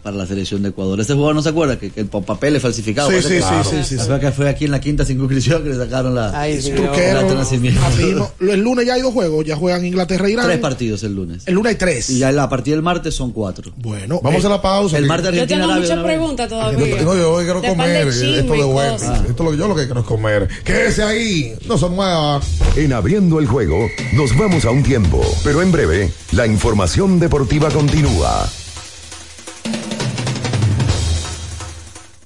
para 0.02 0.16
la 0.18 0.26
selección 0.26 0.62
de 0.64 0.70
Ecuador. 0.70 1.00
Ese 1.00 1.14
jugador 1.14 1.36
no 1.36 1.42
se 1.42 1.50
acuerda 1.50 1.78
que, 1.80 1.92
que 1.92 2.02
el 2.02 2.08
papel 2.08 2.56
es 2.56 2.62
falsificado. 2.62 3.10
Sí, 3.12 3.22
sí, 3.22 3.28
que- 3.30 3.42
sí, 3.42 3.48
sí, 3.64 3.78
sí, 3.84 3.98
sí. 3.98 4.04
Fue 4.06 4.20
que 4.20 4.32
fue 4.32 4.50
aquí 4.50 4.66
en 4.66 4.72
la 4.72 4.80
quinta 4.82 5.06
circunscripción 5.06 5.64
que 5.64 5.70
le 5.70 5.76
sacaron 5.78 6.16
la, 6.16 6.48
el 6.48 6.62
Truquero, 6.64 7.20
acta 7.20 7.32
de 7.34 7.36
nacimiento. 7.36 7.82
así, 7.86 8.14
no, 8.14 8.32
el 8.52 8.60
lunes 8.62 8.86
ya 8.86 8.94
hay 8.96 9.02
dos 9.02 9.14
juegos, 9.14 9.46
ya 9.46 9.56
juegan 9.56 9.86
Inglaterra 9.86 10.28
e 10.28 10.32
Irán. 10.32 10.46
Tres 10.46 10.60
partidos 10.60 11.04
el 11.04 11.16
lunes. 11.16 11.44
El 11.48 11.56
lunes 11.56 11.72
hay 11.72 11.76
tres. 11.78 12.10
Y 12.10 12.20
ya 12.20 12.30
a 12.30 12.50
partir 12.50 12.74
del 12.74 12.84
martes 12.84 13.14
son 13.16 13.32
cuatro. 13.32 13.72
Bueno, 13.78 14.20
Vamos 14.24 14.44
a 14.46 14.50
la 14.50 14.62
pausa. 14.62 14.98
El 14.98 15.06
martes 15.06 15.26
Yo 15.34 15.42
Argentina 15.42 15.62
tengo 15.62 15.72
Arabia 15.74 15.90
muchas 15.96 16.04
preguntas 16.06 16.50
Yo, 16.50 16.58
todavía. 16.58 17.02
no, 17.04 17.16
yo 17.16 17.34
hoy 17.34 17.44
quiero 17.46 17.62
comer 17.62 18.14
de 18.14 18.40
esto 18.40 18.54
de 18.54 18.60
y 18.60 18.64
Wendy's. 18.64 19.02
cosas. 19.02 19.20
Esto 19.30 19.32
es 19.32 19.40
lo 19.46 19.52
que 19.52 19.58
yo 19.58 19.68
lo 19.68 19.76
que 19.76 19.86
quiero 19.86 20.00
es 20.02 20.06
comer. 20.06 20.48
Quédese 20.64 21.04
ahí, 21.04 21.54
no 21.68 21.78
se 21.78 21.88
mueva. 21.88 22.42
En 22.76 22.94
abriendo 22.94 23.40
el 23.40 23.48
juego, 23.48 23.78
nos 24.14 24.36
vamos 24.38 24.66
a 24.66 24.72
un 24.72 24.84
tiempo, 24.84 25.22
pero 25.44 25.62
en 25.62 25.72
breve, 25.72 26.12
la 26.32 26.48
información 26.48 27.20
deportiva 27.20 27.70
continúa. 27.70 28.48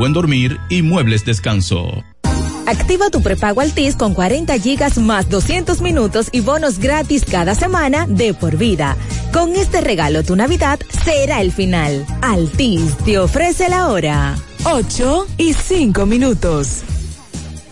buen 0.00 0.14
dormir 0.14 0.58
y 0.70 0.80
muebles 0.80 1.26
descanso. 1.26 2.02
Activa 2.66 3.10
tu 3.10 3.20
prepago 3.20 3.60
Altis 3.60 3.96
con 3.96 4.14
40 4.14 4.58
gigas 4.58 4.96
más 4.96 5.28
200 5.28 5.82
minutos 5.82 6.30
y 6.32 6.40
bonos 6.40 6.78
gratis 6.78 7.22
cada 7.30 7.54
semana 7.54 8.06
de 8.06 8.32
por 8.32 8.56
vida. 8.56 8.96
Con 9.30 9.54
este 9.56 9.82
regalo 9.82 10.22
tu 10.22 10.36
Navidad 10.36 10.80
será 11.04 11.42
el 11.42 11.52
final. 11.52 12.06
Altis 12.22 12.96
te 13.04 13.18
ofrece 13.18 13.68
la 13.68 13.88
hora. 13.88 14.36
8 14.64 15.26
y 15.36 15.52
5 15.52 16.06
minutos. 16.06 16.82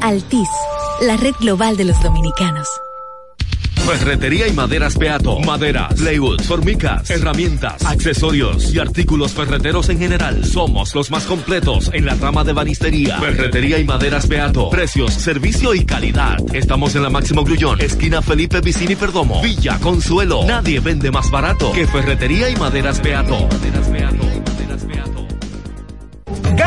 Altis, 0.00 0.48
la 1.02 1.16
red 1.16 1.34
global 1.40 1.76
de 1.76 1.84
los 1.84 2.02
dominicanos. 2.02 2.68
Ferretería 3.86 4.48
y 4.48 4.52
maderas 4.52 4.98
Beato. 4.98 5.38
Maderas, 5.38 5.94
plywood, 5.94 6.40
formicas, 6.42 7.08
herramientas, 7.08 7.84
accesorios 7.84 8.74
y 8.74 8.80
artículos 8.80 9.32
ferreteros 9.32 9.88
en 9.90 10.00
general. 10.00 10.44
Somos 10.44 10.92
los 10.96 11.12
más 11.12 11.24
completos 11.24 11.90
en 11.92 12.04
la 12.04 12.16
rama 12.16 12.42
de 12.42 12.52
banistería. 12.52 13.18
Ferretería 13.18 13.78
y 13.78 13.84
maderas 13.84 14.26
Beato. 14.26 14.70
Precios, 14.70 15.14
servicio 15.14 15.72
y 15.72 15.84
calidad. 15.84 16.38
Estamos 16.52 16.96
en 16.96 17.04
la 17.04 17.10
Máximo 17.10 17.44
Grullón, 17.44 17.80
esquina 17.80 18.22
Felipe 18.22 18.60
Vicini 18.60 18.96
Perdomo. 18.96 19.40
Villa 19.40 19.78
Consuelo. 19.78 20.44
Nadie 20.44 20.80
vende 20.80 21.12
más 21.12 21.30
barato 21.30 21.70
que 21.70 21.86
Ferretería 21.86 22.50
y 22.50 22.56
maderas 22.56 23.00
Beato. 23.00 23.48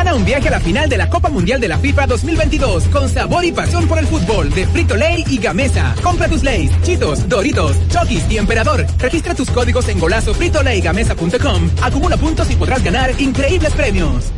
Gana 0.00 0.14
un 0.14 0.24
viaje 0.24 0.48
a 0.48 0.52
la 0.52 0.60
final 0.60 0.88
de 0.88 0.96
la 0.96 1.10
Copa 1.10 1.28
Mundial 1.28 1.60
de 1.60 1.68
la 1.68 1.76
FIFA 1.78 2.06
2022 2.06 2.84
con 2.84 3.06
sabor 3.06 3.44
y 3.44 3.52
pasión 3.52 3.86
por 3.86 3.98
el 3.98 4.06
fútbol 4.06 4.48
de 4.48 4.66
Frito 4.66 4.96
Lay 4.96 5.26
y 5.28 5.36
Gamesa. 5.36 5.94
Compra 6.02 6.26
tus 6.26 6.42
Lays, 6.42 6.72
Chitos, 6.80 7.28
Doritos, 7.28 7.76
Chokis 7.90 8.24
y 8.30 8.38
Emperador. 8.38 8.86
Registra 8.96 9.34
tus 9.34 9.50
códigos 9.50 9.86
en 9.90 10.00
golazo 10.00 10.32
fritolaygamesa.com. 10.32 11.70
Acumula 11.82 12.16
puntos 12.16 12.50
y 12.50 12.56
podrás 12.56 12.82
ganar 12.82 13.12
increíbles 13.20 13.74
premios. 13.74 14.32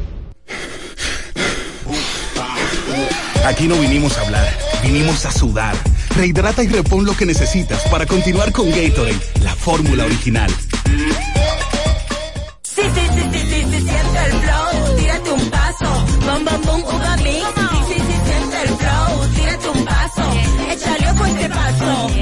Aquí 3.46 3.68
no 3.68 3.76
vinimos 3.76 4.18
a 4.18 4.22
hablar, 4.22 4.58
vinimos 4.82 5.24
a 5.26 5.30
sudar. 5.30 5.76
Rehidrata 6.16 6.64
y 6.64 6.66
repon 6.66 7.04
lo 7.04 7.16
que 7.16 7.24
necesitas 7.24 7.82
para 7.82 8.04
continuar 8.04 8.50
con 8.50 8.68
Gatorade, 8.68 9.16
la 9.44 9.54
fórmula 9.54 10.06
original. 10.06 10.50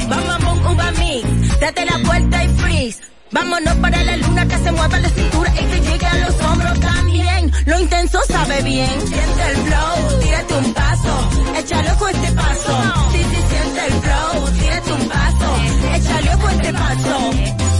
Bam, 0.09 0.41
boom, 0.45 0.73
uva 0.73 0.91
mix. 0.93 1.61
Date 1.61 1.85
la 1.85 1.99
vuelta 1.99 2.45
y 2.45 2.49
freeze. 2.49 3.01
Vámonos 3.33 3.77
para 3.77 4.03
la 4.03 4.17
luna 4.17 4.47
que 4.47 4.57
se 4.59 4.73
mueva 4.73 4.99
la 4.99 5.09
cintura 5.09 5.53
y 5.55 5.65
que 5.65 5.81
llegue 5.81 6.07
a 6.07 6.15
los 6.17 6.41
hombros 6.41 6.81
también. 6.81 7.53
Lo 7.67 7.79
intenso 7.79 8.19
sabe 8.29 8.63
bien. 8.63 9.01
Siente 9.07 9.43
el 9.51 9.57
flow, 9.57 10.21
tírate 10.21 10.55
un 10.55 10.75
paso, 10.75 11.31
échale 11.57 11.89
a 11.89 11.93
este 11.93 12.33
paso. 12.33 12.73
Sí, 13.13 13.19
sí, 13.19 13.41
siente 13.51 13.87
el 13.87 13.93
flow, 13.93 14.51
tírate 14.59 14.93
un 14.93 15.09
paso, 15.09 15.49
échale 15.95 16.31
a 16.31 16.53
este 16.53 16.73
paso. 16.73 17.80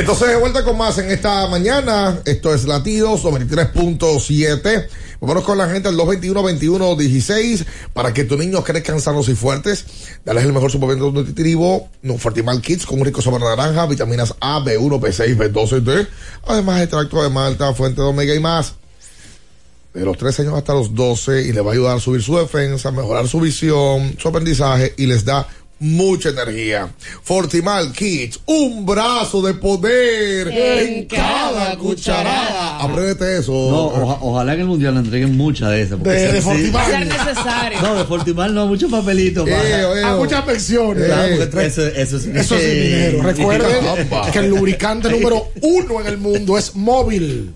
Entonces 0.00 0.28
de 0.28 0.36
vuelta 0.36 0.64
con 0.64 0.78
más 0.78 0.96
en 0.96 1.10
esta 1.10 1.46
mañana. 1.48 2.22
Esto 2.24 2.54
es 2.54 2.64
Latidos 2.64 3.22
93.7. 3.22 4.88
Vámonos 5.20 5.44
con 5.44 5.58
la 5.58 5.68
gente 5.68 5.90
al 5.90 5.96
221-21-16 5.96 7.66
para 7.92 8.14
que 8.14 8.24
tus 8.24 8.38
niños 8.38 8.64
crezcan 8.64 8.98
sanos 9.02 9.28
y 9.28 9.34
fuertes. 9.34 9.84
Dale 10.24 10.40
el 10.40 10.54
mejor 10.54 10.72
suplemento 10.72 11.12
nutritivo, 11.12 11.90
Fortimal 12.18 12.62
Kids 12.62 12.86
con 12.86 12.98
un 12.98 13.04
rico 13.04 13.20
sabor 13.20 13.42
naranja, 13.42 13.84
vitaminas 13.84 14.34
A, 14.40 14.60
B1, 14.60 15.00
B6, 15.00 15.36
B12 15.36 15.76
y 15.76 15.80
D. 15.84 16.06
Además, 16.46 16.80
extracto 16.80 17.22
de 17.22 17.28
malta, 17.28 17.74
fuente 17.74 18.00
de 18.00 18.06
omega 18.08 18.34
y 18.34 18.40
más. 18.40 18.76
De 19.92 20.02
los 20.04 20.16
3 20.16 20.40
años 20.40 20.54
hasta 20.54 20.72
los 20.72 20.94
12 20.94 21.42
y 21.42 21.52
le 21.52 21.60
va 21.60 21.72
a 21.72 21.74
ayudar 21.74 21.96
a 21.98 22.00
subir 22.00 22.22
su 22.22 22.38
defensa, 22.38 22.90
mejorar 22.90 23.28
su 23.28 23.38
visión, 23.40 24.16
su 24.18 24.28
aprendizaje 24.28 24.94
y 24.96 25.04
les 25.04 25.26
da 25.26 25.46
mucha 25.80 26.28
energía. 26.28 26.88
Fortimal 27.22 27.92
Kids, 27.92 28.40
un 28.46 28.84
brazo 28.86 29.42
de 29.42 29.54
poder 29.54 30.48
en, 30.48 31.06
cada 31.06 31.76
cucharada. 31.76 32.78
Apréndete 32.80 33.38
eso. 33.38 33.52
No, 33.52 33.86
oja- 33.86 34.18
ojalá 34.20 34.54
en 34.54 34.60
el 34.60 34.66
mundial 34.66 34.94
le 34.94 35.00
entreguen 35.00 35.36
muchas 35.36 35.70
de 35.70 35.82
esas. 35.82 35.98
porque 35.98 36.10
De-. 36.10 36.42
Fortimal. 36.42 37.08
Necesario. 37.08 37.80
No, 37.82 37.94
de 37.96 38.04
Fortimal 38.04 38.54
no, 38.54 38.66
muchos 38.66 38.90
papelitos. 38.90 39.48
A 40.04 40.16
muchas 40.16 40.46
menciones. 40.46 41.06
Claro, 41.06 41.36
porque 41.50 41.66
eso, 41.66 41.86
eso, 41.86 42.16
es- 42.18 42.26
Eso 42.26 42.56
es 42.56 42.82
dinero. 42.82 43.22
Recuerden 43.22 43.84
que 44.32 44.38
el 44.38 44.48
lubricante 44.50 45.08
número 45.10 45.48
uno 45.62 46.00
en 46.00 46.06
el 46.06 46.18
mundo 46.18 46.58
es 46.58 46.76
móvil. 46.76 47.54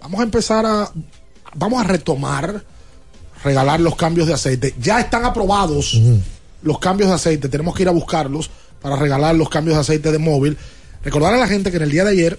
Vamos 0.00 0.20
a 0.20 0.22
empezar 0.22 0.64
a. 0.64 0.90
Vamos 1.54 1.80
a 1.80 1.84
retomar, 1.84 2.62
regalar 3.42 3.80
los 3.80 3.96
cambios 3.96 4.28
de 4.28 4.34
aceite. 4.34 4.74
Ya 4.80 5.00
están 5.00 5.24
aprobados 5.24 5.98
los 6.62 6.78
cambios 6.78 7.08
de 7.08 7.16
aceite. 7.16 7.48
Tenemos 7.48 7.74
que 7.74 7.82
ir 7.82 7.88
a 7.88 7.92
buscarlos 7.92 8.50
para 8.80 8.96
regalar 8.96 9.34
los 9.34 9.48
cambios 9.48 9.76
de 9.76 9.80
aceite 9.80 10.12
de 10.12 10.18
móvil. 10.18 10.56
Recordar 11.02 11.34
a 11.34 11.38
la 11.38 11.46
gente 11.46 11.70
que 11.70 11.76
en 11.76 11.84
el 11.84 11.90
día 11.90 12.04
de 12.04 12.10
ayer 12.10 12.38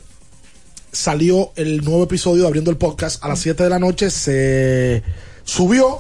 salió 0.92 1.52
el 1.56 1.84
nuevo 1.84 2.04
episodio 2.04 2.44
de 2.44 2.48
Abriendo 2.48 2.72
el 2.72 2.78
Podcast 2.78 3.24
a 3.24 3.28
las 3.28 3.40
7 3.40 3.64
de 3.64 3.70
la 3.70 3.80
noche. 3.80 4.10
Se 4.10 5.04
subió 5.44 6.00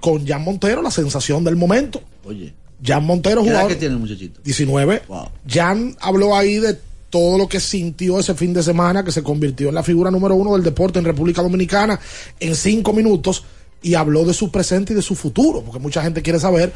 con 0.00 0.26
Jan 0.26 0.42
Montero, 0.42 0.82
la 0.82 0.90
sensación 0.90 1.44
del 1.44 1.56
momento. 1.56 2.02
Oye, 2.24 2.52
Jan 2.82 3.04
Montero, 3.04 3.42
¿qué 3.42 3.48
edad 3.48 3.56
jugador. 3.56 3.72
que 3.72 3.78
tiene 3.78 3.94
el 3.94 4.00
muchachito? 4.00 4.40
19. 4.42 5.02
Wow. 5.08 5.28
Jan 5.48 5.96
habló 6.00 6.36
ahí 6.36 6.58
de 6.58 6.78
todo 7.10 7.38
lo 7.38 7.48
que 7.48 7.60
sintió 7.60 8.18
ese 8.18 8.34
fin 8.34 8.52
de 8.52 8.62
semana, 8.62 9.04
que 9.04 9.12
se 9.12 9.22
convirtió 9.22 9.70
en 9.70 9.74
la 9.74 9.82
figura 9.82 10.10
número 10.10 10.34
uno 10.34 10.52
del 10.52 10.62
deporte 10.62 10.98
en 10.98 11.04
República 11.04 11.42
Dominicana 11.42 11.98
en 12.38 12.54
cinco 12.54 12.92
minutos 12.92 13.44
y 13.82 13.94
habló 13.94 14.24
de 14.24 14.34
su 14.34 14.50
presente 14.50 14.92
y 14.92 14.96
de 14.96 15.02
su 15.02 15.14
futuro, 15.14 15.62
porque 15.62 15.78
mucha 15.78 16.02
gente 16.02 16.20
quiere 16.20 16.38
saber 16.38 16.72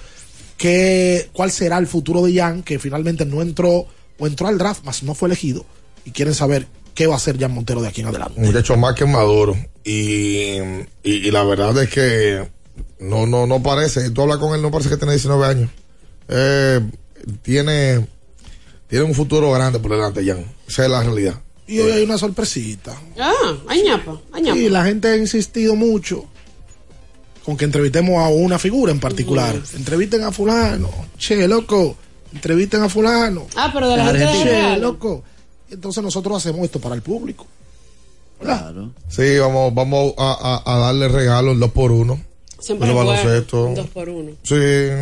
qué, 0.62 1.28
cuál 1.32 1.51
será 1.51 1.76
el 1.78 1.89
futuro 1.89 2.22
de 2.22 2.34
Jan, 2.34 2.62
que 2.62 2.78
finalmente 2.78 3.26
no 3.26 3.43
entró 3.43 3.84
o 4.16 4.26
entró 4.28 4.47
al 4.47 4.59
draft, 4.59 4.82
mas 4.84 5.02
no 5.02 5.12
fue 5.12 5.26
elegido, 5.26 5.66
y 6.05 6.12
quieren 6.12 6.34
saber 6.34 6.68
qué 6.94 7.09
va 7.09 7.14
a 7.14 7.16
hacer 7.16 7.36
Jan 7.36 7.52
Montero 7.52 7.82
de 7.82 7.89
aquí 7.89 8.01
en 8.01 8.06
adelante. 8.06 8.39
Un 8.39 8.47
muchacho 8.47 8.76
más 8.76 8.94
que 8.94 9.05
maduro. 9.05 9.56
Y, 9.82 10.60
y, 10.60 10.86
y 11.02 11.30
la 11.32 11.43
verdad 11.43 11.76
es 11.82 11.90
que 11.90 12.48
no, 13.01 13.26
no, 13.26 13.48
no 13.48 13.60
parece. 13.60 14.09
Tú 14.10 14.22
hablas 14.22 14.36
con 14.36 14.55
él, 14.55 14.62
no 14.62 14.70
parece 14.70 14.89
que 14.89 14.97
tiene 14.97 15.14
19 15.14 15.44
años. 15.44 15.70
Eh, 16.28 16.80
tiene, 17.43 18.06
tiene 18.86 19.05
un 19.05 19.14
futuro 19.14 19.51
grande 19.51 19.80
por 19.80 19.90
delante, 19.90 20.24
Jan. 20.24 20.44
Esa 20.68 20.84
es 20.84 20.90
la 20.90 21.02
realidad. 21.02 21.40
Y 21.66 21.80
hoy 21.80 21.90
hay 21.90 22.05
una 22.05 22.18
sorpresita. 22.18 22.97
Ah, 23.18 23.56
añapa, 23.66 24.20
añapa. 24.30 24.56
Y 24.56 24.68
la 24.68 24.84
gente 24.84 25.09
ha 25.09 25.16
insistido 25.16 25.74
mucho 25.74 26.28
con 27.44 27.56
que 27.56 27.64
entrevistemos 27.64 28.19
a 28.24 28.28
una 28.28 28.59
figura 28.59 28.93
en 28.93 29.01
particular. 29.01 29.55
Entrevisten 29.77 30.23
a 30.24 30.32
fulano. 30.32 30.89
Che, 31.19 31.47
loco. 31.48 31.97
Entrevisten 32.35 32.82
a 32.82 32.89
fulano. 32.89 33.47
Ah, 33.56 33.70
pero 33.73 33.89
de 33.89 33.97
la 33.97 34.05
gente 34.06 34.19
de 34.20 34.32
Che, 34.32 34.44
Real. 34.44 34.81
loco. 34.81 35.23
Entonces 35.70 36.02
nosotros 36.02 36.36
hacemos 36.36 36.64
esto 36.64 36.81
para 36.81 36.94
el 36.94 37.02
público. 37.02 37.47
Claro. 38.40 38.90
Sí, 39.09 39.39
vamos, 39.39 39.73
vamos 39.74 40.14
a, 40.19 40.62
a- 40.66 40.74
a 40.74 40.78
darle 40.78 41.09
regalos 41.09 41.59
dos 41.59 41.70
por 41.73 41.93
uno. 41.93 42.20
Siempre 42.59 42.89
es 42.89 42.94
bueno, 42.94 43.10
baloncesto. 43.10 43.73
dos 43.74 43.86
por 43.89 44.09
uno. 44.09 44.31
Sí, 44.43 44.55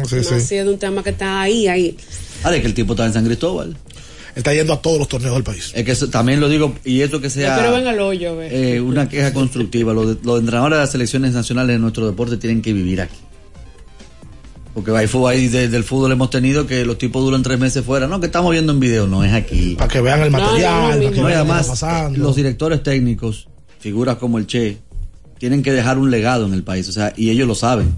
sí, 0.09 0.17
No, 0.17 0.23
sí. 0.23 0.41
sí, 0.41 0.55
es 0.57 0.67
un 0.67 0.79
tema 0.79 1.03
que 1.03 1.11
está 1.11 1.43
ahí, 1.43 1.67
ahí. 1.69 1.97
Ah, 2.43 2.51
de 2.51 2.61
que 2.61 2.67
el 2.67 2.75
tipo 2.75 2.93
está 2.95 3.05
en 3.07 3.12
San 3.12 3.25
Cristóbal. 3.25 3.77
Está 4.35 4.55
yendo 4.55 4.73
a 4.73 4.81
todos 4.82 4.98
los 4.98 5.09
torneos 5.09 5.35
del 5.35 5.43
país. 5.43 5.73
Es 5.74 5.85
que 5.85 5.93
eso- 5.93 6.09
también 6.09 6.40
lo 6.40 6.48
digo, 6.48 6.74
y 6.85 7.01
eso 7.01 7.20
que 7.20 7.31
sea 7.31 7.57
Pero 7.59 7.73
venga 7.73 7.90
al 7.90 8.01
hoyo, 8.01 8.40
eh, 8.43 8.81
una 8.81 9.09
queja 9.09 9.32
constructiva. 9.32 9.93
Los, 9.93 10.07
de- 10.20 10.24
los 10.27 10.39
entrenadores 10.40 10.77
de 10.78 10.82
las 10.82 10.90
selecciones 10.93 11.32
nacionales 11.35 11.74
de 11.74 11.81
nuestro 11.81 12.07
deporte 12.07 12.36
tienen 12.36 12.62
que 12.62 12.73
vivir 12.73 13.01
aquí. 13.01 13.16
Porque 14.73 14.93
hay 14.93 15.09
fútbol 15.09 15.32
ahí 15.32 15.48
desde 15.48 15.77
el 15.77 15.82
fútbol 15.82 16.12
hemos 16.12 16.31
tenido 16.31 16.65
que 16.66 16.85
los 16.85 16.97
tipos 16.97 17.23
duran 17.24 17.43
tres 17.43 17.59
meses 17.59 17.85
fuera. 17.85 18.07
No, 18.07 18.20
que 18.20 18.27
estamos 18.27 18.52
viendo 18.52 18.73
en 18.73 18.78
video, 18.78 19.07
no 19.09 19.24
es 19.24 19.32
aquí. 19.32 19.74
Para 19.77 19.89
que 19.93 20.01
vean 20.01 20.20
el 20.23 20.31
No, 20.31 20.39
no, 20.39 20.44
material, 20.44 20.73
no, 20.73 20.89
para 20.89 20.94
que 20.94 21.01
vean 21.01 21.23
lo 21.23 21.27
que 21.28 21.35
además, 21.35 21.61
está 21.62 21.73
pasando. 21.73 22.19
los 22.20 22.36
directores 22.36 22.82
técnicos, 22.85 23.48
figuras 23.81 24.16
como 24.16 24.39
el 24.39 24.47
Che, 24.47 24.78
tienen 25.39 25.65
que 25.65 25.73
dejar 25.73 25.98
un 25.98 26.11
legado 26.12 26.47
en 26.47 26.55
el 26.55 26.62
país, 26.62 26.89
o 26.89 26.93
sea, 26.93 27.12
y 27.16 27.31
ellos 27.31 27.48
lo 27.48 27.57
saben. 27.57 27.89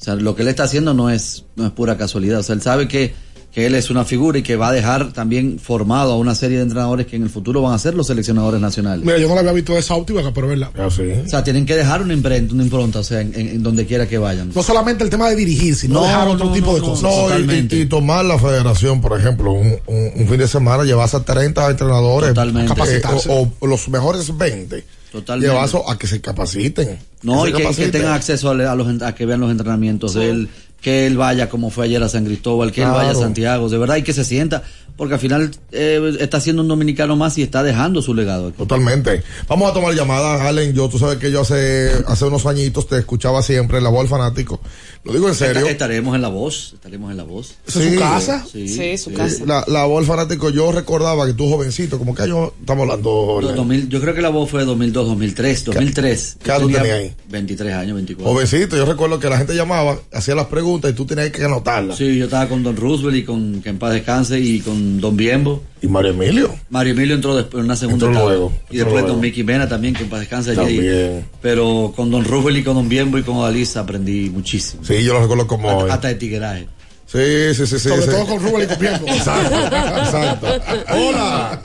O 0.00 0.04
sea, 0.04 0.14
lo 0.14 0.34
que 0.34 0.42
él 0.42 0.48
está 0.48 0.64
haciendo 0.64 0.94
no 0.94 1.10
es, 1.10 1.44
no 1.56 1.66
es 1.66 1.72
pura 1.72 1.96
casualidad. 1.98 2.40
O 2.40 2.42
sea, 2.42 2.54
él 2.54 2.62
sabe 2.62 2.88
que, 2.88 3.14
que 3.54 3.66
él 3.66 3.76
es 3.76 3.88
una 3.88 4.04
figura 4.04 4.36
y 4.38 4.42
que 4.42 4.56
va 4.56 4.68
a 4.68 4.72
dejar 4.72 5.12
también 5.12 5.60
formado 5.60 6.12
a 6.12 6.16
una 6.16 6.34
serie 6.34 6.56
de 6.56 6.64
entrenadores 6.64 7.06
que 7.06 7.14
en 7.14 7.22
el 7.22 7.30
futuro 7.30 7.62
van 7.62 7.72
a 7.72 7.78
ser 7.78 7.94
los 7.94 8.08
seleccionadores 8.08 8.60
nacionales. 8.60 9.04
Mira, 9.04 9.16
yo 9.18 9.28
no 9.28 9.34
la 9.34 9.40
había 9.42 9.52
visto 9.52 9.74
de 9.74 9.78
esa 9.78 9.94
óptica, 9.94 10.20
pero 10.34 10.50
es 10.52 10.58
verdad. 10.58 10.72
Ah, 10.76 10.88
sí. 10.90 11.02
O 11.24 11.28
sea, 11.28 11.44
tienen 11.44 11.64
que 11.64 11.76
dejar 11.76 12.02
una 12.02 12.14
imprenta, 12.14 12.52
una 12.52 12.64
impronta, 12.64 12.98
o 12.98 13.04
sea, 13.04 13.20
en, 13.20 13.32
en- 13.34 13.48
en 13.48 13.62
donde 13.62 13.86
quiera 13.86 14.08
que 14.08 14.18
vayan. 14.18 14.50
No 14.52 14.62
solamente 14.64 15.04
el 15.04 15.10
tema 15.10 15.30
de 15.30 15.36
dirigir, 15.36 15.76
sino 15.76 16.00
No, 16.00 16.02
dejar 16.02 16.26
otro 16.26 16.46
no, 16.46 16.52
tipo 16.52 16.66
no, 16.66 16.74
de 16.74 16.80
no, 16.80 16.86
cosas. 16.88 17.02
No, 17.04 17.10
y- 17.10 17.22
Totalmente. 17.22 17.76
y, 17.76 17.80
y 17.82 17.86
tomar 17.86 18.24
la 18.24 18.38
federación, 18.40 19.00
por 19.00 19.18
ejemplo, 19.20 19.52
un, 19.52 19.68
un- 19.86 20.10
un 20.16 20.28
fin 20.28 20.38
de 20.38 20.48
semana, 20.48 20.82
llevarse 20.82 21.16
a 21.16 21.20
30 21.20 21.70
entrenadores. 21.70 22.30
Totalmente. 22.30 22.72
eh, 22.72 22.74
Capacitarse. 22.74 23.28
o, 23.30 23.52
o 23.60 23.66
los 23.68 23.88
mejores 23.88 24.36
20. 24.36 24.84
Totalmente. 25.12 25.52
Llevarse 25.52 25.78
a 25.86 25.96
que 25.96 26.08
se 26.08 26.20
capaciten. 26.20 26.98
No, 27.22 27.44
se 27.44 27.50
y 27.50 27.52
que, 27.52 27.58
que 27.58 27.62
capaciten. 27.62 27.90
tengan 27.92 28.12
acceso 28.14 28.50
a, 28.50 28.54
los, 28.54 29.00
a 29.02 29.14
que 29.14 29.26
vean 29.26 29.38
los 29.38 29.50
entrenamientos 29.52 30.14
de 30.14 30.28
él, 30.28 30.48
que 30.84 31.06
él 31.06 31.16
vaya 31.16 31.48
como 31.48 31.70
fue 31.70 31.86
ayer 31.86 32.02
a 32.02 32.08
San 32.10 32.26
Cristóbal, 32.26 32.70
que 32.70 32.82
él 32.82 32.88
vaya 32.90 33.10
a 33.12 33.14
Santiago, 33.14 33.70
de 33.70 33.78
verdad, 33.78 33.96
y 33.96 34.02
que 34.02 34.12
se 34.12 34.22
sienta, 34.22 34.62
porque 34.98 35.14
al 35.14 35.20
final 35.20 35.50
eh, 35.72 36.16
está 36.20 36.40
siendo 36.40 36.60
un 36.60 36.68
dominicano 36.68 37.16
más 37.16 37.38
y 37.38 37.42
está 37.42 37.62
dejando 37.62 38.02
su 38.02 38.14
legado 38.14 38.48
aquí. 38.48 38.58
Totalmente. 38.58 39.22
Vamos 39.48 39.70
a 39.70 39.74
tomar 39.74 39.94
llamadas, 39.94 40.42
Allen. 40.42 40.74
Yo, 40.74 40.88
tú 40.90 40.98
sabes 40.98 41.16
que 41.18 41.30
yo 41.32 41.40
hace, 41.40 41.90
hace 42.06 42.26
unos 42.26 42.44
añitos 42.46 42.86
te 42.86 42.98
escuchaba 42.98 43.42
siempre 43.42 43.78
en 43.78 43.84
la 43.84 43.90
voz 43.90 44.00
del 44.02 44.08
fanático. 44.10 44.60
Lo 45.04 45.12
digo 45.14 45.26
en 45.28 45.34
serio. 45.34 45.60
Esta- 45.62 45.70
estaremos 45.70 46.14
en 46.14 46.22
la 46.22 46.28
voz, 46.28 46.72
estaremos 46.74 47.10
en 47.10 47.16
la 47.16 47.24
voz. 47.24 47.54
¿Esa 47.66 47.82
es 47.82 47.92
su 47.94 47.98
casa? 47.98 48.46
Sí, 48.52 48.68
Sí, 48.68 48.98
su 48.98 49.10
sí. 49.10 49.16
casa. 49.16 49.44
La, 49.46 49.64
la 49.66 49.84
voz 49.86 50.00
del 50.06 50.06
fanático, 50.06 50.50
yo 50.50 50.70
recordaba 50.70 51.26
que 51.26 51.32
tú 51.32 51.48
jovencito, 51.48 51.98
como 51.98 52.14
que 52.14 52.22
año 52.22 52.52
estamos 52.60 52.82
hablando. 52.82 53.10
Do- 53.10 53.16
Orlando? 53.36 53.56
2000 53.56 53.88
yo 53.88 54.00
creo 54.02 54.14
que 54.14 54.22
la 54.22 54.28
voz 54.28 54.50
fue 54.50 54.64
2002, 54.64 55.06
2003, 55.08 55.64
2003. 55.64 56.36
qué 56.42 56.50
edad 56.50 56.60
tú 56.60 56.66
tenía 56.66 56.82
tenías 56.82 56.98
ahí? 57.00 57.14
23 57.30 57.74
años, 57.74 57.94
24. 57.96 58.32
Jovencito, 58.32 58.76
yo 58.76 58.84
recuerdo 58.86 59.18
que 59.18 59.28
la 59.28 59.38
gente 59.38 59.54
llamaba, 59.54 59.98
hacía 60.12 60.34
las 60.34 60.46
preguntas 60.46 60.73
y 60.82 60.92
tú 60.92 61.06
tenías 61.06 61.30
que 61.30 61.44
anotarlas. 61.44 61.96
Sí, 61.96 62.18
yo 62.18 62.24
estaba 62.24 62.48
con 62.48 62.62
Don 62.62 62.76
Roosevelt 62.76 63.16
y 63.16 63.22
con 63.24 63.62
que 63.62 63.68
en 63.70 63.78
paz 63.78 63.92
descanse 63.92 64.38
y 64.38 64.60
con 64.60 65.00
Don 65.00 65.16
Biembo. 65.16 65.62
Y 65.82 65.88
Mario 65.88 66.12
Emilio. 66.12 66.54
Mario 66.70 66.92
Emilio 66.92 67.14
entró 67.14 67.36
después 67.36 67.60
en 67.60 67.66
una 67.66 67.76
segunda 67.76 68.06
Entró 68.06 68.20
etapa. 68.20 68.34
luego, 68.34 68.52
y 68.70 68.76
después 68.76 68.94
luego. 68.94 69.08
Don 69.08 69.20
Mickey 69.20 69.44
Mena 69.44 69.68
también, 69.68 69.94
que 69.94 70.02
en 70.04 70.08
paz 70.08 70.20
descanse 70.20 70.50
allí. 70.52 70.76
También. 70.76 71.26
Pero 71.42 71.92
con 71.94 72.10
Don 72.10 72.24
Roosevelt 72.24 72.58
y 72.58 72.62
con 72.64 72.74
Don 72.74 72.88
Biembo 72.88 73.18
y 73.18 73.22
con 73.22 73.36
Odalisa 73.36 73.80
aprendí 73.80 74.30
muchísimo. 74.30 74.84
Sí, 74.84 75.02
yo 75.04 75.14
lo 75.14 75.20
recuerdo 75.20 75.46
como 75.46 75.68
hoy. 75.68 75.82
Hasta, 75.82 75.94
hasta 75.94 76.08
de 76.08 76.14
tigueraje. 76.16 76.66
Sí, 77.06 77.54
sí, 77.54 77.66
sí, 77.66 77.78
sí. 77.78 77.88
Sobre 77.88 78.02
sí. 78.02 78.10
todo 78.10 78.26
con 78.26 78.40
Rubén 78.42 78.64
y 78.64 78.74
copiando. 78.74 79.06
Exacto, 79.06 79.56
exacto. 79.98 80.46
Hola. 80.92 81.62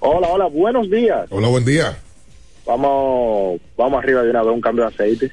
Hola, 0.00 0.28
hola, 0.28 0.46
buenos 0.46 0.90
días. 0.90 1.26
Hola, 1.30 1.48
buen 1.48 1.64
día. 1.64 1.96
Vamos, 2.66 3.60
vamos 3.76 4.02
arriba 4.02 4.22
de 4.22 4.30
una 4.30 4.42
vez 4.42 4.52
un 4.54 4.60
cambio 4.60 4.84
de 4.84 4.90
aceite. 4.94 5.32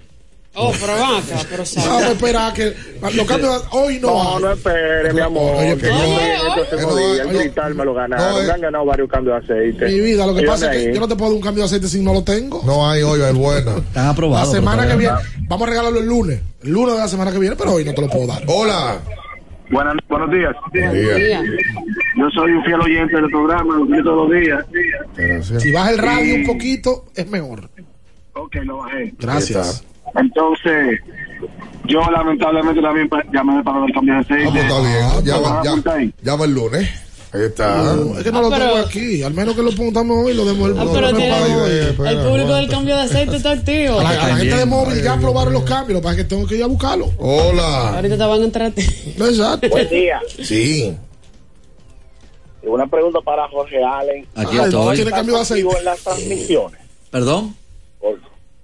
Oh, 0.53 0.73
pero 0.79 0.91
van 0.93 1.15
acá, 1.15 1.47
pero 1.49 1.63
Vamos 1.75 1.77
a 1.77 1.81
sabe. 1.81 2.11
esperar 2.11 2.53
que 2.53 2.73
los 3.15 3.25
cambios 3.27 3.63
hoy 3.71 3.99
no. 3.99 4.07
No, 4.07 4.35
hay. 4.37 4.43
no 4.43 4.51
espere, 4.51 5.13
mi 5.13 5.21
amor. 5.21 5.55
Oye, 5.55 5.77
que 5.77 5.87
días, 5.87 7.19
el 7.21 7.37
cristal 7.37 7.73
me 7.75 7.85
lo 7.85 7.93
ganaron. 7.93 8.33
no, 8.33 8.41
eh. 8.41 8.47
me 8.47 8.51
han 8.51 8.61
ganado 8.61 8.85
varios 8.85 9.09
cambios 9.09 9.47
de 9.47 9.53
aceite. 9.55 9.85
Mi 9.85 9.99
vida, 10.01 10.27
lo 10.27 10.35
que 10.35 10.41
¿Y 10.41 10.45
pasa 10.45 10.73
es 10.73 10.87
que 10.87 10.93
yo 10.93 10.99
no 10.99 11.07
te 11.07 11.15
puedo 11.15 11.31
dar 11.31 11.37
un 11.37 11.41
cambio 11.41 11.63
de 11.63 11.67
aceite 11.67 11.87
si 11.87 12.01
no 12.01 12.11
lo 12.13 12.23
tengo. 12.23 12.61
No 12.65 12.89
hay 12.89 13.01
hoy, 13.01 13.21
es 13.21 13.33
bueno. 13.33 13.77
Están 13.77 14.03
La 14.03 14.09
aprobados. 14.09 14.51
semana 14.51 14.85
que 14.87 14.95
viene, 14.97 15.13
vamos 15.47 15.67
a 15.67 15.69
regalarlo 15.71 15.99
el 15.99 16.05
lunes. 16.05 16.41
El 16.63 16.71
lunes 16.71 16.95
de 16.95 16.99
la 17.01 17.07
semana 17.07 17.31
que 17.31 17.39
viene, 17.39 17.55
pero 17.55 17.71
hoy 17.71 17.85
no 17.85 17.93
te 17.93 18.01
lo 18.01 18.09
puedo 18.09 18.27
dar. 18.27 18.43
Hola. 18.47 18.99
Buenas, 19.69 19.95
buenos 20.09 20.29
días. 20.31 20.53
Buen 20.73 20.91
día. 20.91 21.13
Mira. 21.41 21.43
Yo 22.17 22.29
soy 22.35 22.51
un 22.51 22.63
fiel 22.65 22.81
oyente 22.81 23.15
del 23.15 23.29
programa, 23.29 23.73
lo 23.77 23.83
escucho 23.85 24.03
todos 24.03 24.29
los 24.29 24.41
días. 24.41 24.65
Gracias. 25.15 25.63
Si 25.63 25.71
baja 25.71 25.91
el 25.91 25.97
radio 25.97 26.35
un 26.35 26.45
poquito, 26.45 27.05
es 27.15 27.25
mejor. 27.29 27.69
Ok, 28.33 28.55
lo 28.65 28.77
bajé. 28.79 29.13
Gracias. 29.17 29.85
Entonces, 30.15 30.99
yo 31.85 31.99
lamentablemente 32.11 32.81
también 32.81 33.09
pa- 33.09 33.23
llamé 33.33 33.63
para 33.63 33.85
el 33.85 33.93
cambio 33.93 34.13
de 34.15 34.19
aceite. 34.19 34.45
Vamos, 34.45 34.61
está 34.61 34.79
bien. 34.81 35.25
Llama, 35.25 35.47
Ah, 35.63 35.73
está 35.77 35.99
ya, 36.03 36.11
llama 36.23 36.45
el 36.45 36.53
lunes. 36.53 36.89
Ahí 37.33 37.43
está. 37.43 37.93
Es 38.17 38.23
que 38.25 38.31
no 38.33 38.41
lo 38.41 38.47
Ah, 38.47 38.57
tengo 38.57 38.71
pero- 38.73 38.85
aquí. 38.85 39.23
Al 39.23 39.33
menos 39.33 39.55
que 39.55 39.63
lo 39.63 39.71
pongamos 39.71 40.25
hoy, 40.25 40.33
lo 40.33 40.43
demos 40.43 40.69
el 40.69 40.77
Ah, 40.77 40.85
pero 40.93 41.95
para 41.97 42.11
el 42.11 42.17
público 42.27 42.53
del 42.55 42.67
cambio 42.69 42.95
de 42.97 43.01
aceite 43.03 43.37
está 43.37 43.51
activo. 43.51 43.99
A 44.01 44.03
la, 44.03 44.09
a 44.09 44.27
la 44.27 44.35
gente 44.35 44.55
de 44.57 44.65
móvil 44.65 45.01
ya 45.01 45.13
aprobaron 45.13 45.53
los 45.53 45.63
cambios, 45.63 45.93
lo 45.93 45.99
que 46.01 46.03
pasa 46.03 46.17
es 46.17 46.23
que 46.23 46.29
tengo 46.29 46.45
que 46.45 46.57
ir 46.57 46.63
a 46.63 46.67
buscarlo. 46.67 47.09
Hola. 47.19 47.95
Ahorita 47.95 48.17
te 48.17 48.23
van 48.25 48.41
a 48.41 48.43
entrar 48.43 48.67
a 48.67 48.71
ti. 48.71 48.85
No, 49.17 49.27
Exacto. 49.27 49.69
Buen 49.69 49.89
día. 49.89 50.19
Sí. 50.43 50.93
una 52.63 52.85
pregunta 52.87 53.19
para 53.21 53.47
Jorge 53.47 53.83
Allen. 53.83 54.27
Aquí 54.35 54.57
estoy. 54.57 54.95
¿Tiene 54.97 55.11
cambio 55.11 55.35
de 55.35 55.41
aceite? 55.41 55.77
en 55.79 55.85
las 55.85 55.99
transmisiones? 56.01 56.79
¿Perdón? 57.09 57.55
Por- 57.99 58.19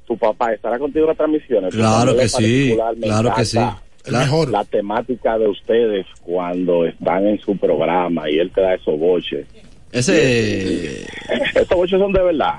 Tu 0.07 0.17
papá 0.17 0.53
estará 0.53 0.79
contigo 0.79 1.03
en 1.05 1.09
las 1.09 1.17
transmisiones. 1.17 1.73
Claro 1.75 2.15
que 2.15 2.29
sí, 2.29 2.75
claro 3.01 3.34
que 3.35 3.45
sí. 3.45 3.57
encanta 3.57 3.81
Claro. 4.03 4.45
La 4.49 4.63
temática 4.63 5.38
de 5.38 5.49
ustedes 5.49 6.05
cuando 6.21 6.85
están 6.85 7.27
en 7.27 7.38
su 7.41 7.57
programa 7.57 8.29
y 8.29 8.39
él 8.39 8.49
te 8.55 8.61
da 8.61 8.73
esos 8.75 8.97
boches. 8.97 9.45
Ese. 9.91 11.01
Estos 11.55 11.77
boches 11.77 11.99
son 11.99 12.13
de 12.13 12.23
verdad, 12.23 12.53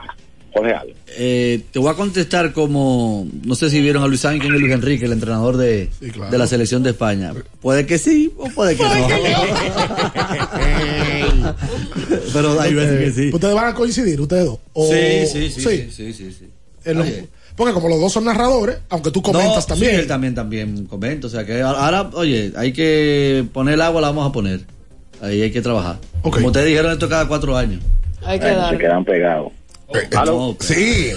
Jorge 0.53 0.75
Allen. 0.75 0.95
Eh, 1.17 1.61
te 1.73 1.79
voy 1.79 1.91
a 1.91 1.95
contestar 1.95 2.53
como, 2.53 3.27
no 3.47 3.55
sé 3.55 3.71
si 3.71 3.81
vieron 3.81 4.03
a 4.03 4.07
Luis 4.09 4.27
Ángel 4.27 4.55
y 4.57 4.59
Luis 4.59 4.73
Enrique, 4.75 5.07
el 5.07 5.13
entrenador 5.13 5.57
de, 5.57 5.89
claro. 6.13 6.31
de 6.31 6.37
la 6.37 6.47
selección 6.47 6.83
de 6.83 6.91
España. 6.91 7.33
Puede 7.63 7.87
que 7.87 7.97
sí 7.97 8.31
o 8.37 8.51
puede 8.51 8.77
que 8.77 8.83
no. 8.83 8.91
Pero 12.33 12.61
hay 12.61 12.75
veces 12.75 13.01
que 13.05 13.11
sí. 13.23 13.31
¿Ustedes 13.33 13.55
van 13.55 13.69
a 13.69 13.75
coincidir, 13.75 14.21
ustedes 14.21 14.45
dos? 14.45 14.59
O- 14.75 14.87
Sí, 14.93 15.27
sí, 15.27 15.51
sí, 15.51 15.61
sí, 15.63 15.91
sí, 15.91 16.13
sí, 16.13 16.33
sí. 16.33 16.49
En 16.85 16.99
los- 16.99 17.07
Oye. 17.07 17.25
Porque 17.59 17.75
como 17.75 17.89
los 17.91 18.01
dos 18.01 18.13
son 18.13 18.25
narradores, 18.25 18.79
aunque 18.89 19.11
tú 19.11 19.21
comentas 19.21 19.69
No, 19.69 19.75
también. 19.75 19.91
sí, 19.93 19.97
él 19.99 20.07
también, 20.07 20.35
también 20.35 20.87
comenta. 20.87 21.27
O 21.27 21.31
sea 21.31 21.45
que 21.45 21.61
ahora, 21.61 22.09
oye, 22.15 22.53
hay 22.57 22.73
que 22.73 23.45
poner 23.53 23.75
el 23.75 23.83
agua, 23.83 24.01
la 24.01 24.07
vamos 24.09 24.27
a 24.29 24.33
poner. 24.33 24.61
Ahí 25.21 25.43
hay 25.43 25.51
que 25.51 25.61
trabajar. 25.61 25.97
Como 26.23 26.47
ustedes 26.47 26.67
dijeron, 26.69 26.93
esto 26.93 27.09
cada 27.09 27.27
cuatro 27.29 27.57
años. 27.57 27.83
Hay 28.25 28.39
Ay, 28.41 28.71
se 28.71 28.79
quedan 28.79 29.05
pegados. 29.05 29.53
¿Aló? 30.17 30.57
Sí. 30.61 31.11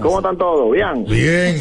¿Cómo 0.00 0.18
están 0.18 0.36
todos? 0.36 0.72
¿Bien? 0.72 1.04
Bien. 1.04 1.56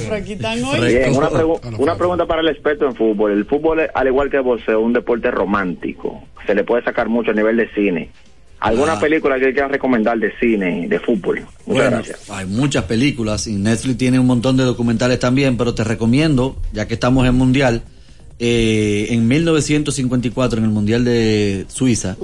Bien, 0.81 1.15
una, 1.15 1.29
pregu- 1.29 1.59
una 1.77 1.95
pregunta 1.95 2.25
para 2.25 2.41
el 2.41 2.47
experto 2.47 2.85
en 2.85 2.95
fútbol. 2.95 3.31
El 3.31 3.45
fútbol, 3.45 3.81
al 3.93 4.07
igual 4.07 4.31
que 4.31 4.37
el 4.37 4.43
boxeo, 4.43 4.79
es 4.79 4.85
un 4.85 4.93
deporte 4.93 5.29
romántico. 5.29 6.23
Se 6.47 6.55
le 6.55 6.63
puede 6.63 6.83
sacar 6.83 7.09
mucho 7.09 7.29
a 7.31 7.33
nivel 7.35 7.57
de 7.57 7.69
cine. 7.75 8.09
¿Alguna 8.59 8.93
Ah. 8.93 8.99
película 8.99 9.39
que 9.39 9.51
quieran 9.53 9.69
recomendar 9.71 10.17
de 10.17 10.31
cine, 10.39 10.87
de 10.87 10.99
fútbol? 10.99 11.41
Muchas 11.41 11.55
Bueno, 11.65 11.91
gracias. 11.91 12.29
hay 12.29 12.45
muchas 12.47 12.83
películas 12.85 13.45
y 13.47 13.53
Netflix 13.53 13.97
tiene 13.97 14.19
un 14.19 14.25
montón 14.25 14.57
de 14.57 14.63
documentales 14.63 15.19
también, 15.19 15.57
pero 15.57 15.73
te 15.75 15.83
recomiendo, 15.83 16.59
ya 16.73 16.87
que 16.87 16.95
estamos 16.95 17.27
en 17.27 17.35
Mundial, 17.35 17.83
eh, 18.39 19.07
en 19.11 19.27
1954, 19.27 20.59
en 20.59 20.65
el 20.65 20.71
Mundial 20.71 21.03
de 21.05 21.65
Suiza, 21.69 22.15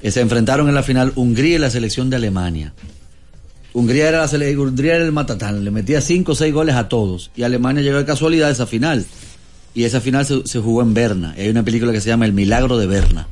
que 0.00 0.10
se 0.10 0.20
enfrentaron 0.20 0.68
en 0.68 0.74
la 0.74 0.82
final 0.82 1.12
Hungría 1.16 1.56
y 1.56 1.58
la 1.58 1.70
selección 1.70 2.10
de 2.10 2.16
Alemania. 2.16 2.72
Hungría 3.72 4.08
era, 4.08 4.18
la 4.18 4.26
sele- 4.28 4.56
Hungría 4.58 4.96
era 4.96 5.04
el 5.04 5.12
matatán, 5.12 5.64
le 5.64 5.70
metía 5.70 6.00
cinco 6.00 6.32
o 6.32 6.34
seis 6.34 6.52
goles 6.52 6.74
a 6.74 6.88
todos 6.88 7.30
y 7.36 7.42
Alemania 7.44 7.82
llegó 7.82 7.98
de 7.98 8.04
casualidad 8.04 8.48
a 8.48 8.52
esa 8.52 8.66
final. 8.66 9.06
Y 9.72 9.84
esa 9.84 10.00
final 10.00 10.26
se, 10.26 10.44
se 10.46 10.58
jugó 10.58 10.82
en 10.82 10.94
Berna. 10.94 11.32
Y 11.38 11.42
hay 11.42 11.48
una 11.50 11.62
película 11.62 11.92
que 11.92 12.00
se 12.00 12.08
llama 12.08 12.26
El 12.26 12.32
Milagro 12.32 12.76
de 12.76 12.88
Berna. 12.88 13.28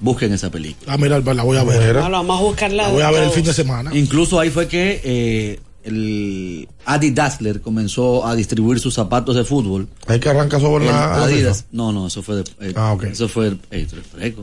Busquen 0.00 0.32
esa 0.32 0.50
película. 0.50 0.92
Ah, 0.92 0.98
mira, 0.98 1.18
la 1.20 1.42
voy 1.42 1.56
a 1.56 1.64
ver. 1.64 1.96
No, 1.96 2.10
vamos 2.10 2.38
a 2.38 2.42
buscarla. 2.42 2.84
La 2.84 2.88
voy 2.92 3.02
a 3.02 3.10
ver 3.10 3.24
el 3.24 3.30
fin 3.30 3.44
de 3.44 3.52
semana. 3.52 3.90
Incluso 3.94 4.40
ahí 4.40 4.50
fue 4.50 4.66
que 4.66 5.00
eh, 5.04 5.60
el 5.84 6.68
Adi 6.84 7.10
Dassler 7.10 7.60
comenzó 7.60 8.26
a 8.26 8.34
distribuir 8.34 8.80
sus 8.80 8.94
zapatos 8.94 9.36
de 9.36 9.44
fútbol. 9.44 9.88
Hay 10.06 10.20
que 10.20 10.28
arrancar 10.28 10.60
sobre 10.60 10.86
El 10.86 10.92
la. 10.92 11.24
Adidas. 11.24 11.66
No, 11.72 11.92
no, 11.92 12.06
eso 12.06 12.22
fue 12.22 12.36
de, 12.36 12.44
eh, 12.60 12.72
Ah, 12.76 12.92
ok. 12.92 13.04
Eso 13.04 13.28
fue 13.28 13.56
eh. 13.70 13.86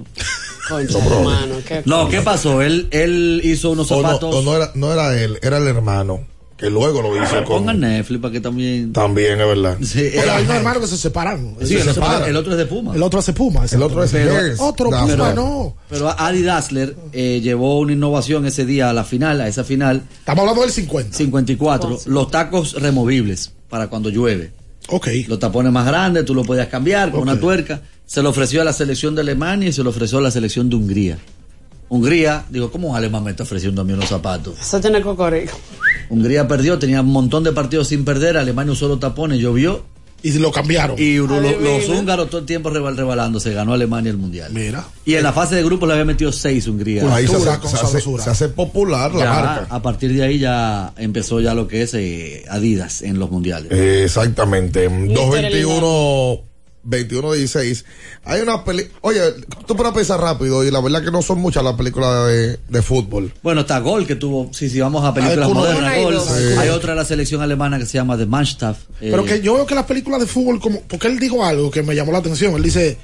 Concha, 0.70 0.98
hermano, 1.00 1.56
qué 1.66 1.82
No, 1.86 2.10
¿qué 2.10 2.22
pasó? 2.22 2.62
Él, 2.62 2.88
él 2.92 3.42
hizo 3.44 3.72
unos 3.72 3.90
O 3.92 4.02
no, 4.02 4.08
zapatos. 4.08 4.36
o 4.36 4.42
no 4.42 4.56
era, 4.56 4.72
no 4.76 4.92
era 4.92 5.18
él, 5.20 5.40
era 5.42 5.58
el 5.58 5.68
hermano. 5.68 6.22
Que 6.58 6.70
luego 6.72 7.04
lo 7.04 7.16
hizo 7.24 7.36
con. 7.44 7.60
Pongan 7.60 7.80
Netflix 7.82 8.20
para 8.20 8.32
que 8.32 8.42
también. 8.42 8.92
También, 8.92 9.40
es 9.40 9.48
verdad. 9.48 9.78
Sí, 9.82 10.10
Pero 10.14 10.32
hay 10.34 10.44
unos 10.44 10.56
hermanos 10.58 10.82
que 10.82 10.88
se 10.88 10.98
separan. 10.98 11.56
sí, 11.62 11.68
Se 11.68 11.74
el, 11.76 11.82
otro, 11.82 11.94
separan. 11.94 12.30
el 12.30 12.36
otro 12.36 12.52
es 12.54 12.58
de 12.58 12.66
Puma. 12.66 12.96
El 12.96 13.04
otro 13.04 13.20
hace 13.20 13.34
Puma. 13.34 13.66
El 13.72 13.84
otro 13.84 14.04
es 14.04 14.12
Pero-. 14.12 14.34
Otro 14.66 14.90
Puma, 14.90 15.06
pero- 15.08 15.34
no. 15.36 15.76
Pero 15.90 16.20
Adi 16.20 16.42
Dassler 16.42 16.96
eh, 17.14 17.40
llevó 17.44 17.80
una 17.80 17.94
innovación 17.94 18.46
ese 18.48 18.66
día 18.66 18.90
a 18.90 18.94
la 18.94 19.04
final, 19.04 19.40
a 19.42 19.48
esa 19.48 19.64
final. 19.64 20.02
Estamos 20.20 20.42
hablando 20.42 20.64
del 20.64 20.72
50. 20.72 21.16
54. 21.16 22.00
Los 22.08 22.32
tacos 22.32 22.74
removibles 22.82 23.52
para 23.70 23.88
cuando 23.88 24.10
llueve. 24.10 24.52
Ok. 24.90 25.10
Los 25.28 25.38
tapones 25.38 25.72
más 25.72 25.86
grandes, 25.86 26.26
tú 26.26 26.34
lo 26.34 26.44
podías 26.44 26.68
cambiar 26.70 27.12
con 27.12 27.22
una 27.22 27.40
tuerca. 27.40 27.82
Se 28.06 28.24
lo 28.24 28.30
ofreció 28.30 28.62
a 28.62 28.64
la 28.64 28.74
selección 28.74 29.14
de 29.16 29.22
Alemania 29.22 29.70
y 29.70 29.74
se 29.74 29.84
lo 29.84 29.90
ofreció 29.92 30.18
a 30.18 30.22
la 30.22 30.32
selección 30.32 30.70
de 30.70 30.78
Hungría. 30.78 31.18
Hungría, 31.90 32.44
digo, 32.50 32.70
¿cómo 32.72 32.90
un 32.90 32.96
alemán 32.98 33.24
me 33.24 33.32
está 33.32 33.44
ofreciendo 33.44 33.82
a 33.82 33.86
mí 33.86 33.94
unos 33.94 34.10
zapatos? 34.10 34.60
Eso 34.60 34.80
tiene 34.82 35.02
cocorico. 35.02 35.58
Hungría 36.10 36.48
perdió, 36.48 36.78
tenía 36.80 37.02
un 37.02 37.12
montón 37.12 37.44
de 37.44 37.52
partidos 37.54 37.88
sin 37.88 38.04
perder, 38.04 38.38
Alemania 38.38 38.74
usó 38.74 38.88
los 38.88 39.00
tapones, 39.00 39.40
llovió. 39.40 39.84
Y 40.24 40.32
lo 40.40 40.52
cambiaron. 40.52 40.98
Y 41.00 41.18
lo- 41.18 41.28
los 41.40 41.88
húngaros 41.90 42.28
todo 42.30 42.40
el 42.42 42.48
tiempo 42.48 42.72
rebal- 42.72 42.98
rebalándose, 42.98 43.54
ganó 43.54 43.74
Alemania 43.74 44.10
el 44.10 44.18
mundial. 44.18 44.52
Mira. 44.52 44.84
Y 45.06 45.14
en 45.14 45.22
la 45.22 45.32
fase 45.32 45.54
de 45.56 45.64
grupos 45.64 45.88
le 45.88 45.94
había 45.94 46.06
metido 46.06 46.32
seis 46.32 46.68
Hungría. 46.68 47.04
Ahí 47.16 47.28
se 47.28 47.36
hace, 47.36 47.46
con 47.60 47.70
se 47.70 47.76
hace- 47.76 47.86
sabrosura. 47.86 48.24
se 48.24 48.30
hace 48.32 48.50
popular 48.50 49.14
la 49.14 49.20
Ya, 49.24 49.30
marca. 49.34 49.68
a 49.70 49.82
partir 49.82 50.12
de 50.14 50.24
ahí 50.24 50.40
ya 50.40 50.92
empezó 50.98 51.40
ya 51.40 51.54
lo 51.54 51.68
que 51.68 51.84
es 51.84 51.94
eh, 51.94 52.44
Adidas 52.50 53.04
en 53.04 53.20
los 53.20 53.30
mundiales. 53.30 53.72
Eh, 53.72 54.06
Exactamente. 54.06 54.90
221 54.90 56.42
21 56.90 57.34
16. 57.34 57.86
Hay 58.24 58.42
una 58.42 58.64
película. 58.64 58.98
Oye, 59.02 59.20
tú 59.68 59.76
puedes 59.76 59.94
pensar 59.94 60.20
rápido 60.20 60.64
y 60.64 60.72
la 60.72 60.80
verdad 60.82 61.04
que 61.04 61.12
no 61.12 61.22
son 61.22 61.40
muchas 61.40 61.64
las 61.64 61.74
películas 61.76 62.28
de, 62.28 62.58
de 62.70 62.82
fútbol. 62.82 63.34
Bueno, 63.44 63.62
está 63.62 63.80
Gol 63.80 64.08
que 64.08 64.16
tuvo, 64.16 64.50
si 64.54 64.70
si 64.70 64.80
vamos 64.80 65.04
a 65.04 65.14
películas 65.14 65.40
Ah, 65.40 65.42
el 65.42 65.48
Kuno- 65.48 65.60
modernas, 65.60 65.98
Gol. 65.98 66.58
Hay 66.60 66.70
otra 66.70 66.92
de 66.94 66.96
la 66.98 67.06
selección 67.06 67.42
alemana 67.42 67.78
que 67.78 67.86
se 67.86 67.94
llama 67.98 68.18
The 68.18 68.26
Mannschaft. 68.26 68.80
eh, 69.02 69.10
Pero 69.12 69.26
que 69.26 69.42
yo 69.42 69.54
veo 69.56 69.66
que 69.66 69.76
las 69.76 69.86
películas 69.86 70.20
de 70.22 70.28
fútbol, 70.28 70.60
como, 70.60 70.82
porque 70.84 71.08
él 71.08 71.20
dijo 71.20 71.44
algo 71.44 71.70
que 71.70 71.84
me 71.84 71.94
llamó 71.96 72.12
la 72.14 72.20
atención. 72.20 72.56
Él 72.56 72.64
dice, 72.64 72.98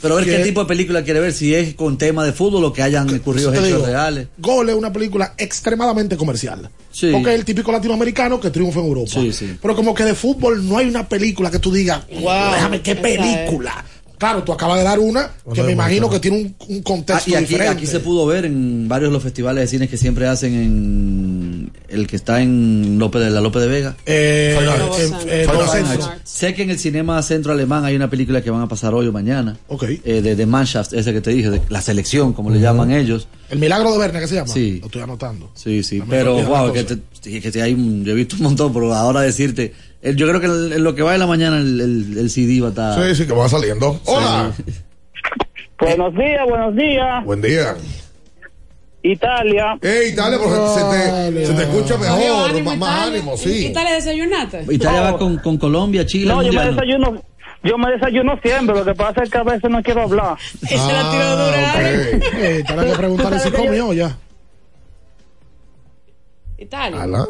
Pero 0.00 0.14
ver 0.16 0.24
que- 0.24 0.36
qué 0.36 0.44
tipo 0.44 0.60
de 0.60 0.66
película 0.66 1.02
quiere 1.02 1.20
ver, 1.20 1.32
si 1.32 1.54
es 1.54 1.74
con 1.74 1.98
tema 1.98 2.24
de 2.24 2.32
fútbol 2.32 2.64
o 2.64 2.72
que 2.72 2.82
hayan 2.82 3.12
ocurrido 3.12 3.52
hechos 3.52 3.64
digo, 3.66 3.84
reales. 3.86 4.28
Gol 4.38 4.68
es 4.68 4.74
una 4.76 4.92
película 4.92 5.34
extremadamente 5.38 6.16
comercial. 6.16 6.70
Sí. 6.92 7.10
Porque 7.12 7.30
es 7.34 7.38
el 7.38 7.44
típico 7.44 7.70
latinoamericano 7.72 8.40
que 8.40 8.50
triunfa 8.50 8.80
en 8.80 8.86
Europa. 8.86 9.10
Sí, 9.12 9.32
sí. 9.32 9.56
Pero 9.60 9.74
como 9.76 9.94
que 9.94 10.04
de 10.04 10.14
fútbol 10.14 10.66
no 10.68 10.78
hay 10.78 10.88
una 10.88 11.08
película 11.08 11.50
que 11.50 11.58
tú 11.58 11.72
digas, 11.72 12.02
wow, 12.20 12.52
déjame 12.52 12.80
qué 12.82 12.94
película. 12.96 13.84
Claro, 14.18 14.42
tú 14.42 14.52
acabas 14.52 14.78
de 14.78 14.84
dar 14.84 14.98
una 14.98 15.30
que 15.54 15.62
me 15.62 15.72
imagino 15.72 16.10
que 16.10 16.18
tiene 16.20 16.38
un, 16.38 16.54
un 16.68 16.78
Ah, 16.78 16.82
contexto 16.84 17.30
y 17.30 17.34
aquí, 17.34 17.44
diferente. 17.46 17.72
aquí 17.72 17.86
se 17.86 18.00
pudo 18.00 18.26
ver 18.26 18.44
en 18.44 18.88
varios 18.88 19.10
de 19.10 19.14
los 19.14 19.22
festivales 19.22 19.62
de 19.62 19.68
cine 19.68 19.88
que 19.88 19.96
siempre 19.96 20.26
hacen 20.26 20.54
en 20.54 21.72
el 21.88 22.06
que 22.06 22.16
está 22.16 22.40
en 22.42 22.98
López 22.98 23.22
de 23.22 23.30
la 23.30 23.40
López 23.40 23.62
de 23.62 23.68
Vega. 23.68 23.96
Eh, 24.06 24.56
en- 24.58 25.08
centros. 25.46 25.74
Arts. 25.74 26.10
Sé 26.24 26.54
que 26.54 26.62
en 26.62 26.70
el 26.70 26.78
cinema 26.78 27.22
centro 27.22 27.52
alemán 27.52 27.84
hay 27.84 27.96
una 27.96 28.10
película 28.10 28.42
que 28.42 28.50
van 28.50 28.60
a 28.62 28.68
pasar 28.68 28.94
hoy 28.94 29.06
o 29.06 29.12
mañana. 29.12 29.56
Ok. 29.68 29.84
eh, 30.04 30.20
de 30.22 30.36
The 30.36 30.46
Mannschaft, 30.46 30.92
esa 30.94 31.12
que 31.12 31.20
te 31.20 31.30
dije, 31.30 31.50
de 31.50 31.62
la 31.68 31.80
selección, 31.80 32.32
como 32.32 32.50
le 32.50 32.60
llaman 32.60 32.90
ellos. 32.90 33.28
El 33.50 33.58
milagro 33.58 33.92
de 33.92 33.98
Verne, 33.98 34.20
¿qué 34.20 34.26
se 34.28 34.34
llama? 34.34 34.52
Sí. 34.52 34.78
Lo 34.80 34.86
estoy 34.86 35.02
anotando. 35.02 35.50
Sí, 35.54 35.82
sí, 35.82 36.02
pero 36.08 36.34
wow, 36.44 36.72
que, 36.72 36.84
te, 36.84 37.40
que 37.40 37.50
te 37.50 37.62
hay 37.62 37.72
un- 37.72 38.04
yo 38.04 38.12
he 38.12 38.14
visto 38.14 38.36
un 38.36 38.42
montón, 38.42 38.72
pero 38.72 38.92
ahora 38.94 39.20
decirte, 39.22 39.72
el- 40.02 40.16
yo 40.16 40.28
creo 40.28 40.40
que 40.40 40.46
en, 40.46 40.72
en 40.72 40.84
lo 40.84 40.94
que 40.94 41.02
va 41.02 41.12
de 41.12 41.18
la 41.18 41.26
mañana 41.26 41.58
el, 41.58 41.80
el, 41.80 42.18
el 42.18 42.30
CD 42.30 42.60
va 42.60 42.68
a 42.68 42.70
estar. 42.70 43.08
Sí, 43.08 43.14
sí, 43.22 43.26
que 43.26 43.32
va 43.32 43.48
saliendo. 43.48 44.00
Hola. 44.06 44.52
Buenos 45.80 46.14
días, 46.14 46.46
buenos 46.48 46.74
días. 46.76 47.24
Buen 47.24 47.40
día. 47.42 47.76
Italia. 49.02 49.78
Ey, 49.80 50.12
dale, 50.12 50.38
porque 50.38 50.56
se 50.74 50.84
te, 50.84 51.46
se 51.46 51.54
te 51.54 51.62
escucha 51.62 51.96
mejor, 51.96 52.50
ánimo, 52.50 52.76
más, 52.76 52.90
Italia. 52.90 53.04
ánimo, 53.18 53.34
¿Y- 53.34 53.38
sí. 53.38 53.66
Italia 53.68 53.92
desayunaste? 53.94 54.64
Italia 54.70 55.00
va 55.12 55.18
con, 55.18 55.38
con 55.38 55.56
Colombia, 55.56 56.04
Chile, 56.04 56.26
No, 56.32 56.42
yo 56.42 56.52
me 56.52 56.64
¿no? 56.64 56.70
desayuno. 56.72 57.22
Yo 57.64 57.76
me 57.78 57.90
desayuno 57.92 58.38
siempre, 58.40 58.74
lo 58.76 58.84
que 58.84 58.94
pasa 58.94 59.22
es 59.22 59.30
que 59.30 59.38
a 59.38 59.42
veces 59.42 59.68
no 59.70 59.82
quiero 59.82 60.02
hablar. 60.02 60.36
Esa 60.62 60.92
la 60.92 61.10
tiró 61.10 61.36
dura. 61.36 61.72
Ah, 61.72 61.76
ok. 61.76 62.22
Eh, 62.34 62.64
te 62.66 62.74
que 62.86 62.96
preguntarle 62.96 63.38
si 63.40 63.50
comió 63.52 63.92
ya. 63.92 64.16
Italia. 66.58 67.02
Ala. 67.02 67.26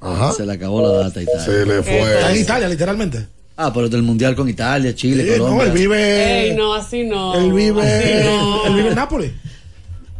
Ajá. 0.00 0.32
Se 0.32 0.46
le 0.46 0.52
acabó 0.52 0.80
la 0.82 0.88
data 1.04 1.20
a 1.20 1.22
Italia. 1.22 1.44
Se 1.44 1.66
le 1.66 1.78
Está 1.80 1.90
en 1.92 2.28
fue. 2.32 2.38
Italia, 2.40 2.68
literalmente. 2.68 3.26
Ah, 3.56 3.72
pero 3.74 3.88
del 3.88 4.02
mundial 4.02 4.36
con 4.36 4.48
Italia, 4.48 4.94
Chile, 4.94 5.24
no, 5.36 5.44
Colombia. 5.44 5.66
él 5.66 5.72
vive. 5.72 6.42
Ey, 6.50 6.54
no, 6.56 6.74
así 6.74 7.04
no. 7.04 7.34
Él 7.34 7.52
vive. 7.52 7.82
Así 7.82 8.24
no. 8.24 8.66
Él 8.66 8.74
vive 8.74 8.88
en 8.90 8.94
Nápoles. 8.94 9.32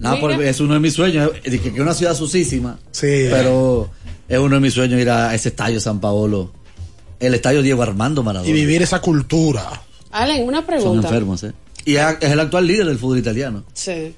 Nápoles 0.00 0.38
Mira. 0.38 0.50
es 0.50 0.60
uno 0.60 0.74
de 0.74 0.80
mis 0.80 0.94
sueños, 0.94 1.30
es 1.44 1.60
que 1.60 1.68
es 1.68 1.78
una 1.78 1.94
ciudad 1.94 2.14
sucísima, 2.14 2.78
Sí. 2.92 3.26
pero 3.30 3.90
es 4.28 4.38
uno 4.38 4.54
de 4.56 4.60
mis 4.60 4.72
sueños 4.74 5.00
ir 5.00 5.10
a 5.10 5.34
ese 5.34 5.48
estadio 5.50 5.80
San 5.80 6.00
Paolo, 6.00 6.52
el 7.18 7.34
estadio 7.34 7.62
Diego 7.62 7.82
Armando 7.82 8.22
Maradona. 8.22 8.48
Y 8.48 8.52
vivir 8.52 8.80
esa 8.82 9.00
cultura. 9.00 9.68
Allen, 10.12 10.44
una 10.44 10.58
Son 10.58 10.66
pregunta. 10.66 11.08
enfermos, 11.08 11.42
¿eh? 11.44 11.52
Y 11.84 11.96
es 11.96 12.16
el 12.22 12.38
actual 12.40 12.66
líder 12.66 12.86
del 12.86 12.98
fútbol 12.98 13.18
italiano. 13.18 13.64
Sí, 13.72 14.14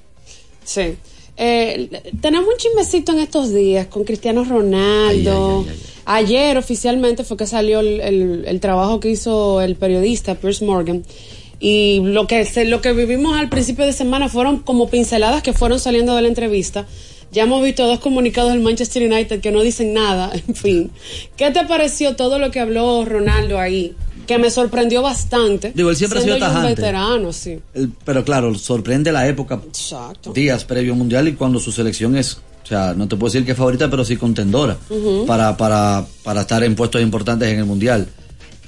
sí. 0.63 0.95
Eh, 1.43 1.89
tenemos 2.21 2.47
un 2.47 2.57
chismecito 2.57 3.13
en 3.13 3.19
estos 3.19 3.51
días 3.51 3.87
con 3.87 4.03
Cristiano 4.03 4.43
Ronaldo. 4.43 5.65
Ayer 6.05 6.55
oficialmente 6.55 7.23
fue 7.23 7.35
que 7.35 7.47
salió 7.47 7.79
el, 7.79 7.99
el- 7.99 8.43
el 8.45 8.59
trabajo 8.59 8.99
que 8.99 9.09
hizo 9.09 9.59
el 9.59 9.75
periodista 9.75 10.35
Pierce 10.35 10.63
Morgan. 10.63 11.03
Y 11.59 11.99
lo 12.03 12.27
que, 12.27 12.45
se- 12.45 12.65
lo 12.65 12.81
que 12.81 12.93
vivimos 12.93 13.35
al 13.39 13.49
principio 13.49 13.85
de 13.85 13.93
semana 13.93 14.29
fueron 14.29 14.59
como 14.59 14.87
pinceladas 14.89 15.41
que 15.41 15.53
fueron 15.53 15.79
saliendo 15.79 16.15
de 16.15 16.21
la 16.21 16.27
entrevista. 16.27 16.85
Ya 17.31 17.43
hemos 17.43 17.63
visto 17.63 17.87
dos 17.87 17.99
comunicados 17.99 18.51
del 18.51 18.61
Manchester 18.61 19.09
United 19.11 19.39
que 19.41 19.51
no 19.51 19.61
dicen 19.61 19.93
nada, 19.93 20.31
en 20.47 20.53
fin. 20.55 20.91
¿Qué 21.37 21.49
te 21.49 21.65
pareció 21.65 22.15
todo 22.15 22.37
lo 22.37 22.51
que 22.51 22.59
habló 22.59 23.03
Ronaldo 23.05 23.57
ahí? 23.57 23.95
Que 24.27 24.37
me 24.37 24.49
sorprendió 24.51 25.01
bastante. 25.01 25.71
Digo, 25.75 25.89
él 25.89 25.95
siempre 25.95 26.19
ha 26.19 26.21
sido 26.21 26.37
yo 26.37 26.43
un 26.45 26.49
tajante. 26.51 26.69
veterano, 26.75 27.33
sí. 27.33 27.59
El- 27.73 27.91
pero 28.05 28.23
claro, 28.23 28.53
sorprende 28.55 29.11
la 29.11 29.27
época, 29.27 29.61
Exacto. 29.67 30.31
días 30.33 30.63
previo 30.65 30.93
al 30.93 30.97
mundial 30.99 31.27
y 31.27 31.33
cuando 31.33 31.59
su 31.59 31.71
selección 31.71 32.15
es, 32.15 32.37
o 32.63 32.67
sea, 32.67 32.93
no 32.95 33.07
te 33.07 33.15
puedo 33.17 33.31
decir 33.31 33.45
que 33.45 33.51
es 33.51 33.57
favorita, 33.57 33.89
pero 33.89 34.05
sí 34.05 34.15
contendora 34.17 34.77
para, 35.27 35.57
para, 35.57 36.05
para 36.23 36.41
estar 36.41 36.63
en 36.63 36.75
puestos 36.75 37.01
importantes 37.01 37.49
en 37.49 37.59
el 37.59 37.65
mundial. 37.65 38.07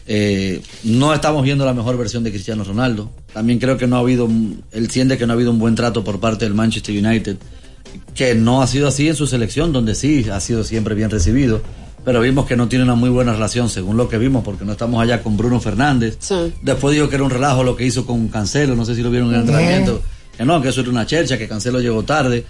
Eh, 0.05 0.61
no 0.83 1.13
estamos 1.13 1.43
viendo 1.43 1.63
la 1.65 1.73
mejor 1.73 1.97
versión 1.97 2.23
de 2.23 2.31
Cristiano 2.31 2.63
Ronaldo. 2.65 3.09
También 3.33 3.59
creo 3.59 3.77
que 3.77 3.87
no 3.87 3.95
ha 3.95 3.99
habido, 3.99 4.27
él 4.71 4.89
siente 4.91 5.17
que 5.17 5.25
no 5.25 5.31
ha 5.33 5.35
habido 5.35 5.51
un 5.51 5.59
buen 5.59 5.75
trato 5.75 6.03
por 6.03 6.19
parte 6.19 6.43
del 6.45 6.53
Manchester 6.53 6.93
United, 7.05 7.37
que 8.13 8.35
no 8.35 8.61
ha 8.61 8.67
sido 8.67 8.87
así 8.89 9.07
en 9.07 9.15
su 9.15 9.27
selección, 9.27 9.71
donde 9.71 9.95
sí 9.95 10.25
ha 10.29 10.39
sido 10.41 10.63
siempre 10.65 10.93
bien 10.95 11.09
recibido. 11.09 11.61
Pero 12.05 12.19
vimos 12.19 12.45
que 12.45 12.57
no 12.57 12.67
tiene 12.67 12.83
una 12.83 12.95
muy 12.95 13.09
buena 13.09 13.33
relación, 13.33 13.69
según 13.69 13.95
lo 13.95 14.09
que 14.09 14.17
vimos, 14.17 14.43
porque 14.43 14.65
no 14.65 14.73
estamos 14.73 15.01
allá 15.01 15.23
con 15.23 15.37
Bruno 15.37 15.59
Fernández. 15.59 16.17
Después 16.61 16.93
dijo 16.93 17.07
que 17.07 17.15
era 17.15 17.23
un 17.23 17.29
relajo 17.29 17.63
lo 17.63 17.75
que 17.75 17.85
hizo 17.85 18.05
con 18.05 18.27
Cancelo, 18.27 18.75
no 18.75 18.83
sé 18.85 18.95
si 18.95 19.01
lo 19.01 19.09
vieron 19.09 19.29
en 19.29 19.35
el 19.35 19.41
entrenamiento. 19.41 20.01
Que 20.37 20.43
no, 20.45 20.61
que 20.61 20.69
eso 20.69 20.81
era 20.81 20.89
una 20.89 21.05
chercha, 21.05 21.37
que 21.37 21.47
Cancelo 21.47 21.79
llegó 21.79 22.03
tarde. 22.03 22.45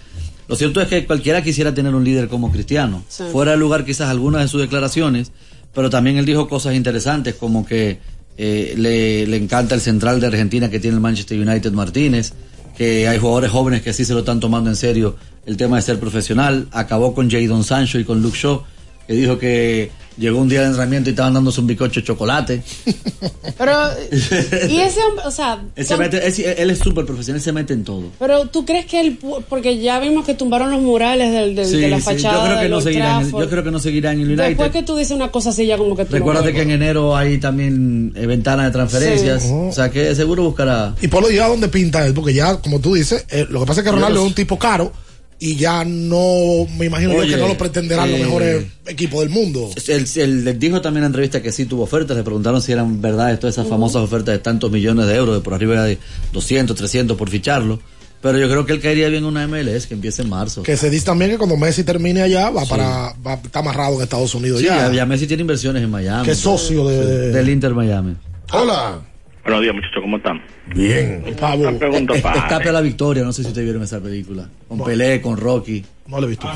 Lo 0.48 0.56
cierto 0.56 0.82
es 0.82 0.88
que 0.88 1.06
cualquiera 1.06 1.44
quisiera 1.44 1.74
tener 1.74 1.94
un 1.94 2.04
líder 2.04 2.28
como 2.28 2.52
Cristiano. 2.52 3.04
Sí. 3.08 3.24
Fuera 3.32 3.52
de 3.52 3.58
lugar 3.58 3.86
quizás 3.86 4.10
algunas 4.10 4.42
de 4.42 4.48
sus 4.48 4.62
declaraciones, 4.62 5.32
pero 5.74 5.90
también 5.90 6.18
él 6.18 6.26
dijo 6.26 6.48
cosas 6.48 6.76
interesantes 6.76 7.36
como 7.36 7.66
que 7.66 8.00
eh, 8.38 8.74
le, 8.78 9.28
le 9.28 9.38
encanta 9.38 9.76
el 9.76 9.82
central 9.82 10.20
de 10.20 10.28
Argentina 10.28 10.70
que 10.70 10.80
tiene 10.80 10.96
el 10.96 11.02
Manchester 11.02 11.40
United 11.40 11.72
Martínez, 11.74 12.34
que 12.78 13.08
hay 13.08 13.20
jugadores 13.20 13.52
jóvenes 13.52 13.82
que 13.84 13.94
sí 13.94 14.04
se 14.04 14.14
lo 14.14 14.20
están 14.20 14.40
tomando 14.40 14.70
en 14.70 14.76
serio 14.76 15.16
el 15.46 15.58
tema 15.58 15.76
de 15.76 15.84
ser 15.84 16.00
profesional. 16.00 16.68
Acabó 16.72 17.14
con 17.14 17.30
Jadon 17.30 17.64
Sancho 17.64 18.00
y 18.00 18.04
con 18.04 18.22
Luke 18.22 18.38
Shaw, 18.38 18.64
que 19.08 19.14
dijo 19.14 19.38
que 19.38 19.92
llegó 20.18 20.40
un 20.40 20.48
día 20.48 20.62
de 20.62 20.68
entrenamiento 20.68 21.10
y 21.10 21.14
estaban 21.14 21.34
dándose 21.34 21.60
un 21.60 21.66
bicocho 21.68 22.00
de 22.02 22.06
chocolate. 22.06 22.62
Pero, 23.58 23.74
y 24.12 24.80
ese 24.80 25.00
hombre, 25.04 25.26
o 25.26 25.32
sea, 25.32 25.62
Él, 25.76 25.86
se 25.86 25.98
mete- 25.98 26.26
él- 26.26 26.56
él 26.58 26.70
es 26.70 26.80
súper 26.80 27.06
profesional, 27.06 27.38
él 27.40 27.44
se 27.44 27.52
mete 27.52 27.74
en 27.74 27.84
todo. 27.84 28.04
pero 28.20 28.48
tú 28.48 28.66
crees 28.66 28.86
que 28.86 29.00
él, 29.00 29.20
pu- 29.20 29.44
porque 29.48 29.80
ya 29.80 30.00
vimos 30.00 30.26
que 30.26 30.34
tumbaron 30.34 30.72
los 30.72 30.82
murales 30.82 31.32
del, 31.32 31.56
del- 31.56 31.66
Sí, 31.66 31.78
de 31.80 31.90
la 31.90 31.98
sí, 31.98 32.04
fachada 32.04 32.38
yo 32.38 32.46
creo 32.46 32.62
que 32.62 32.70
no 32.70 32.76
Old 32.78 32.84
seguirá 32.86 33.06
en 33.06 33.12
el, 33.18 33.22
Trafford. 33.24 33.44
yo 33.44 33.50
creo 33.50 33.64
que 33.64 33.72
no 33.72 33.80
seguirá 33.80 34.12
en 34.12 34.20
el 34.22 34.28
United. 34.28 34.48
Después 34.48 34.72
que 34.72 34.84
tú 34.84 34.96
dices 34.96 35.12
una 35.16 35.32
cosa 35.32 35.50
así 35.52 35.66
ya 35.66 35.78
como 35.78 35.96
que 35.96 36.06
tú 36.06 36.12
no- 36.12 36.18
Recuérdate 36.18 36.54
que 36.54 36.62
en 36.62 36.72
enero 36.72 37.16
hay 37.16 37.38
también 37.40 38.14
eh, 38.16 38.26
ventanas 38.26 38.66
de 38.68 38.72
transferencias, 38.72 39.46
o 39.52 39.72
sea 39.72 39.90
que 39.90 40.14
seguro 40.16 40.44
buscará. 40.44 40.96
Y 41.02 41.08
por 41.08 41.22
lo 41.24 41.32
ya 41.32 41.48
donde 41.48 41.68
pinta 41.70 42.06
él, 42.06 42.14
porque 42.14 42.34
ya, 42.34 42.58
como 42.58 42.80
tú 42.80 42.94
dices, 42.96 43.26
eh, 43.30 43.46
lo 43.50 43.62
que 43.62 43.66
pasa 43.66 43.82
es 43.82 43.86
que 43.86 43.92
Ronaldo 43.92 44.22
es 44.22 44.28
un 44.28 44.34
tipo 44.36 44.58
caro 44.60 44.92
y 45.40 45.56
ya 45.56 45.84
no, 45.84 46.66
me 46.78 46.86
imagino 46.86 47.12
Oye, 47.16 47.30
yo 47.30 47.36
que 47.36 47.42
no 47.42 47.48
lo 47.50 47.58
pretenderán 47.58 48.10
los 48.12 48.20
eh, 48.20 48.24
mejores 48.24 48.66
equipos 48.88 49.20
del 49.22 49.30
mundo. 49.30 49.70
Él, 49.88 50.60
dijo 50.60 50.82
también 50.82 50.98
en 51.00 51.04
la 51.04 51.08
entrevista 51.08 51.42
que 51.42 51.52
sí 51.52 51.66
tuvo 51.66 51.84
ofertas, 51.84 52.16
le 52.16 52.24
preguntaron 52.24 52.62
si 52.62 52.72
eran 52.72 53.02
verdades 53.02 53.40
todas 53.40 53.56
esas 53.56 53.68
famosas 53.68 54.02
ofertas 54.04 54.34
de 54.34 54.40
tantos 54.40 54.72
millones 54.72 55.08
de 55.08 55.16
euros, 55.16 55.36
de 55.36 55.42
por 55.42 55.54
arriba 55.54 55.84
de 55.84 55.98
200, 56.32 56.76
300 56.76 57.18
por 57.18 57.30
ficharlo. 57.30 57.80
Pero 58.22 58.38
yo 58.40 58.48
creo 58.48 58.66
que 58.66 58.72
él 58.72 58.80
caería 58.80 59.10
bien 59.10 59.24
en 59.24 59.30
una 59.30 59.46
MLS 59.48 59.86
que 59.86 59.96
empiece 59.96 60.22
en 60.22 60.30
marzo. 60.30 60.64
Que 60.64 60.78
se 60.78 60.90
dice 60.90 61.06
también 61.06 61.32
que 61.32 61.38
cuando 61.38 61.58
Messi 61.58 61.84
termine 61.84 62.22
allá, 62.22 62.50
va 62.52 62.64
para, 62.66 63.14
va, 63.26 63.34
está 63.34 63.60
amarrado 63.60 63.96
en 63.98 64.04
Estados 64.04 64.34
Unidos 64.34 64.60
Sí, 64.62 64.66
ya. 64.66 64.88
ya, 64.88 64.94
ya 64.94 65.06
Messi 65.06 65.28
tiene 65.28 65.42
inversiones 65.42 65.84
en 65.84 65.90
Miami. 65.92 66.24
Que 66.24 66.32
es 66.32 66.38
socio 66.38 66.88
de- 66.88 67.06
de- 67.06 67.32
del 67.34 67.50
Inter 67.50 67.74
Miami. 67.74 68.16
Hola. 68.54 69.02
Buenos 69.44 69.62
días, 69.62 69.76
muchachos, 69.76 70.02
¿cómo 70.02 70.18
están? 70.18 70.42
Bien. 70.74 71.24
Una 71.28 71.72
pregunta 71.78 72.14
Es- 72.16 72.22
para 72.22 72.40
Escape 72.40 72.70
a 72.70 72.72
la 72.72 72.82
victoria, 72.82 73.24
no 73.24 73.34
sé 73.34 73.44
si 73.44 73.50
ustedes 73.50 73.66
vieron 73.66 73.84
esa 73.84 74.00
película. 74.02 74.50
Con 74.70 74.84
Pelé, 74.84 75.20
con 75.22 75.36
Rocky. 75.38 75.84
No 76.08 76.20
la 76.20 76.26
he 76.26 76.30
visto. 76.30 76.50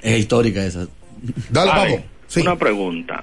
Es 0.00 0.18
histórica 0.18 0.64
esa. 0.64 0.86
Dale, 1.50 1.70
Ale, 1.70 2.04
Una 2.40 2.56
pregunta. 2.56 3.22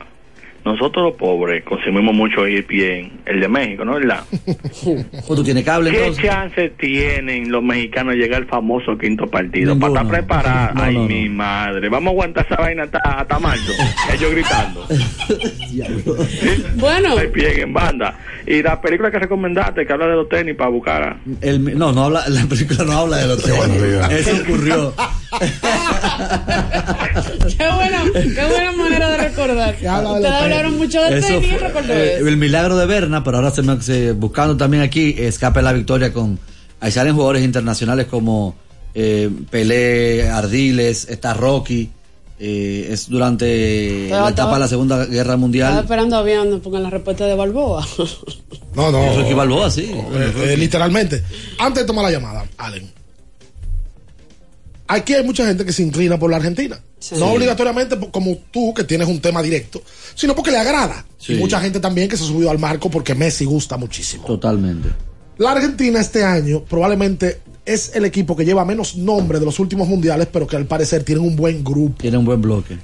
Nosotros 0.63 1.05
los 1.05 1.15
pobres 1.15 1.63
consumimos 1.63 2.13
mucho 2.13 2.45
ESPN, 2.45 3.21
el 3.25 3.39
de 3.39 3.47
México, 3.47 3.83
¿no 3.83 3.97
es 3.97 4.05
verdad? 4.05 4.23
¿Pues 4.83 5.25
tú 5.27 5.43
tienes 5.43 5.63
cable 5.65 5.89
¿Qué 5.89 5.99
entonces? 6.05 6.23
chance 6.25 6.69
tienen 6.77 7.51
los 7.51 7.63
mexicanos 7.63 8.13
de 8.13 8.19
llegar 8.21 8.41
al 8.43 8.47
famoso 8.47 8.95
quinto 8.97 9.25
partido? 9.27 9.73
Ninguno. 9.73 9.93
Para 9.93 10.05
estar 10.05 10.19
preparados. 10.19 10.75
No, 10.75 10.83
Ay, 10.83 10.93
no, 10.93 11.01
no. 11.01 11.07
mi 11.07 11.29
madre. 11.29 11.89
Vamos 11.89 12.07
a 12.07 12.11
aguantar 12.11 12.45
esa 12.45 12.55
vaina 12.61 12.83
hasta, 12.83 12.99
hasta 12.99 13.39
marzo. 13.39 13.71
Ellos 14.13 14.31
gritando. 14.31 14.87
Bueno. 16.75 17.17
ESPN 17.19 17.59
en 17.61 17.73
banda. 17.73 18.15
Y 18.45 18.61
la 18.61 18.79
película 18.81 19.09
que 19.11 19.19
recomendaste, 19.19 19.85
que 19.85 19.93
habla 19.93 20.07
de 20.07 20.15
los 20.15 20.29
tenis 20.29 20.55
para 20.55 20.69
buscar. 20.69 21.17
El- 21.41 21.77
no, 21.77 21.91
no 21.91 22.05
habla, 22.05 22.23
la 22.27 22.45
película 22.45 22.83
no 22.85 22.91
habla 22.93 23.17
de 23.17 23.27
los 23.27 23.43
tenis. 23.43 23.81
Eso 24.11 24.41
ocurrió. 24.43 24.93
Qué 27.57 27.67
buena, 27.73 28.03
qué 28.13 28.45
buena 28.45 28.71
manera 28.73 29.09
de 29.09 29.17
recordar. 29.17 29.75
Ustedes 29.75 30.50
hablaron 30.51 30.77
mucho 30.77 31.01
de 31.03 31.17
Eso 31.17 31.27
tenis, 31.27 31.49
fue, 31.59 31.67
eh, 31.95 32.15
eso. 32.17 32.27
el 32.27 32.37
milagro 32.37 32.77
de 32.77 32.85
Berna, 32.85 33.23
pero 33.23 33.37
ahora 33.37 33.51
se 33.51 33.61
me, 33.61 33.81
se- 33.81 34.11
buscando 34.13 34.55
también 34.57 34.83
aquí, 34.83 35.15
escape 35.17 35.61
la 35.61 35.73
victoria 35.73 36.11
con. 36.13 36.39
Ahí 36.79 36.91
salen 36.91 37.13
jugadores 37.13 37.43
internacionales 37.43 38.07
como 38.07 38.55
eh, 38.93 39.29
Pelé, 39.49 40.29
Ardiles, 40.29 41.07
está 41.09 41.33
Rocky. 41.33 41.89
eh, 42.43 42.87
es 42.91 43.07
durante 43.07 44.05
Estaba- 44.05 44.23
la 44.23 44.29
etapa 44.31 44.53
de 44.55 44.59
la 44.61 44.67
Segunda 44.67 44.97
Guerra 45.05 45.11
Estaba 45.21 45.37
Mundial. 45.37 45.79
esperando 45.79 46.15
a 46.17 46.23
ver 46.23 46.39
pongan 46.61 46.81
la 46.83 46.89
respuesta 46.89 47.25
de 47.27 47.35
Balboa. 47.35 47.87
No, 48.73 48.89
no. 48.89 49.15
Rocky 49.17 49.33
Balboa, 49.33 49.69
sí. 49.69 49.91
Eh, 49.91 50.33
eh, 50.53 50.55
literalmente. 50.57 51.21
Antes 51.59 51.83
de 51.83 51.87
tomar 51.87 52.05
la 52.05 52.11
llamada, 52.11 52.45
Allen. 52.57 52.89
Aquí 54.87 55.13
hay 55.13 55.23
mucha 55.23 55.45
gente 55.45 55.65
que 55.65 55.73
se 55.73 55.83
inclina 55.83 56.17
por 56.19 56.31
la 56.31 56.37
Argentina. 56.37 56.79
No 57.17 57.33
obligatoriamente 57.33 57.97
como 58.11 58.37
tú, 58.51 58.73
que 58.73 58.83
tienes 58.83 59.07
un 59.07 59.19
tema 59.19 59.41
directo, 59.41 59.81
sino 60.15 60.35
porque 60.35 60.51
le 60.51 60.57
agrada. 60.57 61.05
Sí. 61.17 61.33
Y 61.33 61.37
mucha 61.37 61.59
gente 61.59 61.79
también 61.79 62.07
que 62.07 62.17
se 62.17 62.23
ha 62.23 62.27
subido 62.27 62.51
al 62.51 62.59
marco 62.59 62.89
porque 62.89 63.15
Messi 63.15 63.45
gusta 63.45 63.77
muchísimo. 63.77 64.25
Totalmente. 64.25 64.89
La 65.37 65.51
Argentina 65.51 65.99
este 65.99 66.23
año 66.23 66.63
probablemente 66.63 67.41
es 67.65 67.95
el 67.95 68.05
equipo 68.05 68.35
que 68.35 68.45
lleva 68.45 68.65
menos 68.65 68.95
nombre 68.95 69.39
de 69.39 69.45
los 69.45 69.59
últimos 69.59 69.87
mundiales, 69.87 70.27
pero 70.31 70.45
que 70.45 70.55
al 70.55 70.65
parecer 70.65 71.03
tienen 71.03 71.23
un 71.23 71.35
buen 71.35 71.63
grupo. 71.63 71.95
Tiene 71.99 72.17
un 72.17 72.25
buen 72.25 72.41
bloque. 72.41 72.77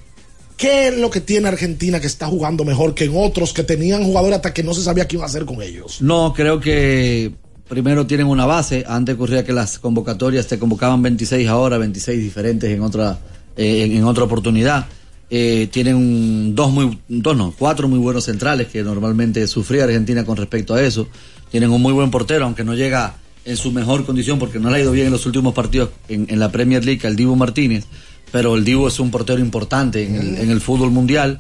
¿Qué 0.56 0.88
es 0.88 0.98
lo 0.98 1.12
que 1.12 1.22
tiene 1.22 1.48
Argentina 1.48 2.00
que 2.00 2.08
está 2.08 2.26
jugando 2.26 2.66
mejor 2.66 2.96
que 2.96 3.04
en 3.04 3.12
otros 3.16 3.54
que 3.54 3.64
tenían 3.64 4.04
jugadores 4.04 4.38
hasta 4.38 4.54
que 4.54 4.64
no 4.64 4.74
se 4.74 4.82
sabía 4.82 5.08
qué 5.08 5.16
iba 5.16 5.24
a 5.24 5.28
hacer 5.28 5.46
con 5.46 5.62
ellos? 5.62 6.02
No, 6.02 6.34
creo 6.36 6.60
que 6.60 7.32
primero 7.68 8.08
tienen 8.08 8.26
una 8.26 8.48
base. 8.48 8.84
Antes 8.88 9.16
ocurría 9.16 9.44
que 9.44 9.54
las 9.54 9.78
convocatorias 9.78 10.48
te 10.48 10.58
convocaban 10.58 11.02
26 11.04 11.48
ahora, 11.48 11.78
26 11.78 12.20
diferentes 12.20 12.72
en 12.72 12.82
otra, 12.82 13.20
eh, 13.58 13.90
en, 13.92 14.04
otra 14.04 14.24
oportunidad. 14.24 14.88
Eh, 15.30 15.68
tienen 15.72 16.56
dos 16.56 16.72
muy, 16.72 17.00
dos 17.10 17.36
no, 17.36 17.54
cuatro 17.58 17.90
muy 17.90 18.00
buenos 18.00 18.24
centrales 18.24 18.68
que 18.68 18.82
normalmente 18.84 19.46
sufría 19.48 19.84
Argentina 19.84 20.26
con 20.26 20.38
respecto 20.38 20.74
a 20.74 20.82
eso. 20.82 21.08
Tienen 21.52 21.72
un 21.72 21.82
muy 21.82 21.94
buen 21.94 22.12
portero, 22.12 22.46
aunque 22.46 22.64
no 22.64 22.76
llega 22.76 23.16
en 23.44 23.58
su 23.58 23.72
mejor 23.72 24.06
condición 24.06 24.40
porque 24.40 24.60
no 24.60 24.70
le 24.70 24.78
ha 24.78 24.80
ido 24.82 24.92
bien 24.92 25.08
en 25.08 25.14
los 25.14 25.26
últimos 25.26 25.54
partidos 25.54 25.90
en, 26.08 26.40
la 26.40 26.52
Premier 26.52 26.86
League 26.86 27.06
al 27.06 27.16
Dibu 27.16 27.36
Martínez. 27.36 27.86
Pero 28.32 28.56
el 28.56 28.64
Dibu 28.64 28.88
es 28.88 29.00
un 29.00 29.10
portero 29.10 29.40
importante 29.40 30.06
en 30.06 30.16
el, 30.16 30.38
en 30.38 30.50
el 30.50 30.62
fútbol 30.62 30.92
mundial 30.92 31.40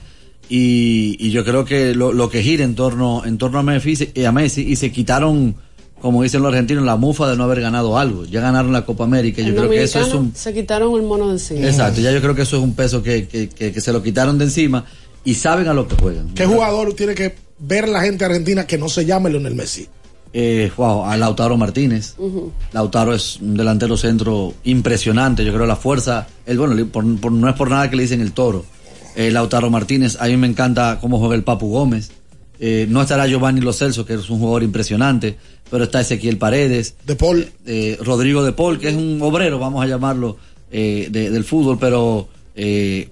y, 0.50 1.18
y 1.20 1.32
yo 1.32 1.44
creo 1.44 1.66
que 1.66 1.94
lo, 1.94 2.30
que 2.30 2.42
gira 2.42 2.64
en 2.64 2.76
torno, 2.76 3.24
en 3.26 3.38
torno 3.38 3.60
a, 3.60 3.64
Messi, 3.64 4.10
a 4.26 4.32
Messi 4.32 4.62
y 4.62 4.76
se 4.78 4.92
quitaron, 4.92 5.56
como 6.02 6.24
dicen 6.24 6.42
los 6.42 6.50
argentinos, 6.50 6.84
la 6.86 6.96
mufa 6.96 7.28
de 7.30 7.36
no 7.36 7.44
haber 7.46 7.62
ganado 7.62 7.98
algo. 7.98 8.26
Ya 8.26 8.42
ganaron 8.42 8.72
la 8.72 8.86
Copa 8.86 9.04
América. 9.04 9.42
Yo 9.42 9.50
El 9.50 9.56
creo 9.56 9.70
que 9.70 9.84
eso 9.84 10.00
es 10.00 10.14
un... 10.14 10.34
Se 10.36 10.54
quitaron 10.54 10.94
el 10.96 11.04
mono 11.04 11.28
de 11.28 11.34
encima. 11.34 11.66
Exacto, 11.68 12.02
ya 12.02 12.12
yo 12.12 12.22
creo 12.22 12.36
que 12.36 12.44
eso 12.44 12.58
es 12.58 12.64
un 12.64 12.74
peso 12.76 13.02
que, 13.04 13.28
que, 13.28 13.50
que- 13.50 13.72
que 13.72 13.82
se 13.82 13.92
lo 13.92 14.02
quitaron 14.04 14.38
de 14.38 14.46
encima 14.46 14.86
y 15.24 15.34
saben 15.34 15.68
a 15.68 15.74
lo 15.74 15.88
que 15.88 15.96
juegan. 15.96 16.30
¿Qué 16.36 16.46
jugador 16.46 16.94
tiene 16.94 17.16
que 17.16 17.36
ver 17.60 17.90
la 17.90 18.02
gente 18.02 18.24
argentina 18.26 18.68
que 18.68 18.78
no 18.78 18.88
se 18.90 19.06
llame 19.06 19.30
Lionel 19.30 19.56
Messi? 19.56 19.88
Eh, 20.34 20.72
wow, 20.78 21.06
a 21.06 21.18
Lautaro 21.18 21.58
Martínez. 21.58 22.16
Lautaro 22.74 23.16
es 23.16 23.38
un 23.42 23.56
delantero 23.58 23.98
centro 23.98 24.54
impresionante. 24.66 25.44
Yo 25.44 25.52
creo 25.54 25.66
la 25.66 25.76
fuerza, 25.76 26.28
el 26.46 26.60
bueno, 26.60 26.76
por- 26.92 27.20
por- 27.20 27.32
no 27.32 27.50
es 27.50 27.56
por 27.56 27.70
nada 27.72 27.90
que 27.90 27.96
le 27.96 28.04
dicen 28.04 28.22
el 28.22 28.34
toro. 28.34 28.66
Eh, 29.16 29.32
Lautaro 29.32 29.72
Martínez, 29.72 30.18
a 30.20 30.26
mí 30.28 30.38
me 30.38 30.46
encanta 30.46 31.00
cómo 31.02 31.18
juega 31.18 31.34
el 31.34 31.44
Papu 31.44 31.70
Gómez. 31.72 32.12
Eh, 32.60 32.88
no 32.90 33.02
estará 33.02 33.28
Giovanni 33.28 33.62
Lo 33.62 33.74
Celso, 33.74 34.06
que 34.06 34.16
es 34.16 34.30
un 34.30 34.40
jugador 34.40 34.64
impresionante, 34.64 35.38
pero 35.70 35.84
está 35.84 36.02
Ezequiel 36.02 36.38
Paredes. 36.38 36.96
De 37.06 37.16
Paul. 37.16 37.48
Rodrigo 38.02 38.44
De 38.44 38.54
Paul, 38.54 38.80
que 38.80 38.90
es 38.90 38.96
un 38.96 39.20
obrero, 39.22 39.60
vamos 39.60 39.84
a 39.84 39.88
llamarlo, 39.88 40.38
eh, 40.72 41.08
de- 41.12 41.30
del 41.30 41.44
fútbol, 41.44 41.78
pero 41.80 42.28
eh, 42.56 43.10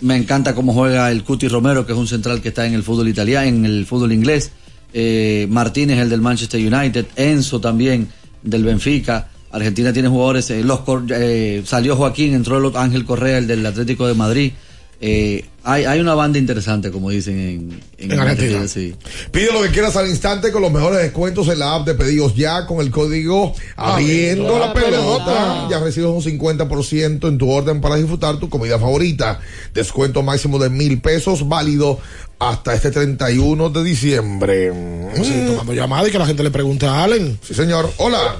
me 0.00 0.16
encanta 0.16 0.54
cómo 0.54 0.72
juega 0.72 1.10
el 1.10 1.22
Cuti 1.24 1.48
Romero, 1.48 1.84
que 1.84 1.92
es 1.92 1.98
un 1.98 2.06
central 2.08 2.40
que 2.40 2.48
está 2.48 2.66
en 2.66 2.74
el 2.74 2.82
fútbol 2.82 3.08
italiano, 3.08 3.46
en 3.48 3.64
el 3.64 3.84
fútbol 3.86 4.12
inglés. 4.12 4.50
Eh, 4.94 5.46
Martínez, 5.50 5.98
el 5.98 6.08
del 6.08 6.20
Manchester 6.22 6.60
United. 6.60 7.06
Enzo 7.16 7.60
también, 7.60 8.08
del 8.42 8.64
Benfica. 8.64 9.28
Argentina 9.50 9.92
tiene 9.92 10.08
jugadores. 10.08 10.48
eh, 10.50 10.62
los 10.64 10.80
eh, 11.10 11.62
salió 11.66 11.96
Joaquín, 11.96 12.32
entró 12.34 12.56
el 12.58 12.74
Ángel 12.76 13.04
Correa, 13.04 13.38
el 13.38 13.46
del 13.46 13.66
Atlético 13.66 14.06
de 14.06 14.14
Madrid. 14.14 14.52
Eh, 15.00 15.44
hay, 15.62 15.84
hay 15.84 16.00
una 16.00 16.14
banda 16.14 16.38
interesante, 16.38 16.90
como 16.90 17.10
dicen 17.10 17.80
en, 17.98 18.10
En 18.10 18.18
Argentina. 18.18 18.66
Sí. 18.66 18.96
Pide 19.30 19.52
lo 19.52 19.62
que 19.62 19.68
quieras 19.68 19.96
al 19.96 20.08
instante 20.08 20.50
con 20.50 20.62
los 20.62 20.72
mejores 20.72 20.98
descuentos 21.00 21.46
en 21.48 21.60
la 21.60 21.74
app 21.74 21.86
de 21.86 21.94
pedidos 21.94 22.34
ya 22.34 22.66
con 22.66 22.80
el 22.80 22.90
código 22.90 23.54
abriendo 23.76 24.58
la 24.58 24.72
pelota. 24.72 25.68
Ya 25.70 25.78
recibes 25.78 26.10
un 26.10 26.22
50% 26.22 27.28
en 27.28 27.38
tu 27.38 27.50
orden 27.50 27.80
para 27.80 27.96
disfrutar 27.96 28.38
tu 28.38 28.48
comida 28.48 28.78
favorita. 28.78 29.40
Descuento 29.72 30.22
máximo 30.22 30.58
de 30.58 30.68
mil 30.70 31.00
pesos 31.00 31.48
válido 31.48 32.00
hasta 32.40 32.74
este 32.74 32.90
31 32.90 33.70
de 33.70 33.84
diciembre. 33.84 34.72
Sí, 35.14 35.44
tomando 35.46 35.74
llamada 35.74 36.08
y 36.08 36.10
que 36.10 36.18
la 36.18 36.26
gente 36.26 36.42
le 36.42 36.50
pregunte 36.50 36.86
a 36.86 37.04
Allen. 37.04 37.38
Sí, 37.42 37.54
señor. 37.54 37.88
Hola. 37.98 38.36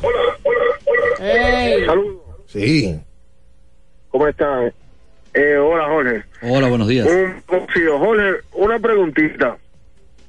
Saludos. 1.87 2.17
Sí. 2.47 2.99
¿Cómo 4.11 4.27
están? 4.27 4.73
Eh, 5.39 5.57
hola, 5.57 5.87
Jorge. 5.87 6.25
Hola, 6.43 6.69
buenos 6.69 6.89
días. 6.89 7.07
Un, 7.07 7.67
sí, 7.73 7.81
Jorge, 7.87 8.41
una 8.55 8.81
preguntita. 8.81 9.57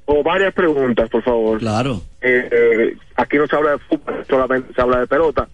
O 0.06 0.22
varias 0.22 0.54
preguntas, 0.54 1.10
por 1.10 1.24
favor. 1.24 1.58
Claro. 1.58 2.02
Eh, 2.22 2.48
eh, 2.52 2.98
aquí 3.16 3.38
no 3.38 3.48
se 3.48 3.56
habla 3.56 3.72
de 3.72 3.78
fútbol, 3.80 4.24
solamente 4.30 4.74
se 4.74 4.82
habla 4.82 5.00
de 5.00 5.08
pelota 5.08 5.48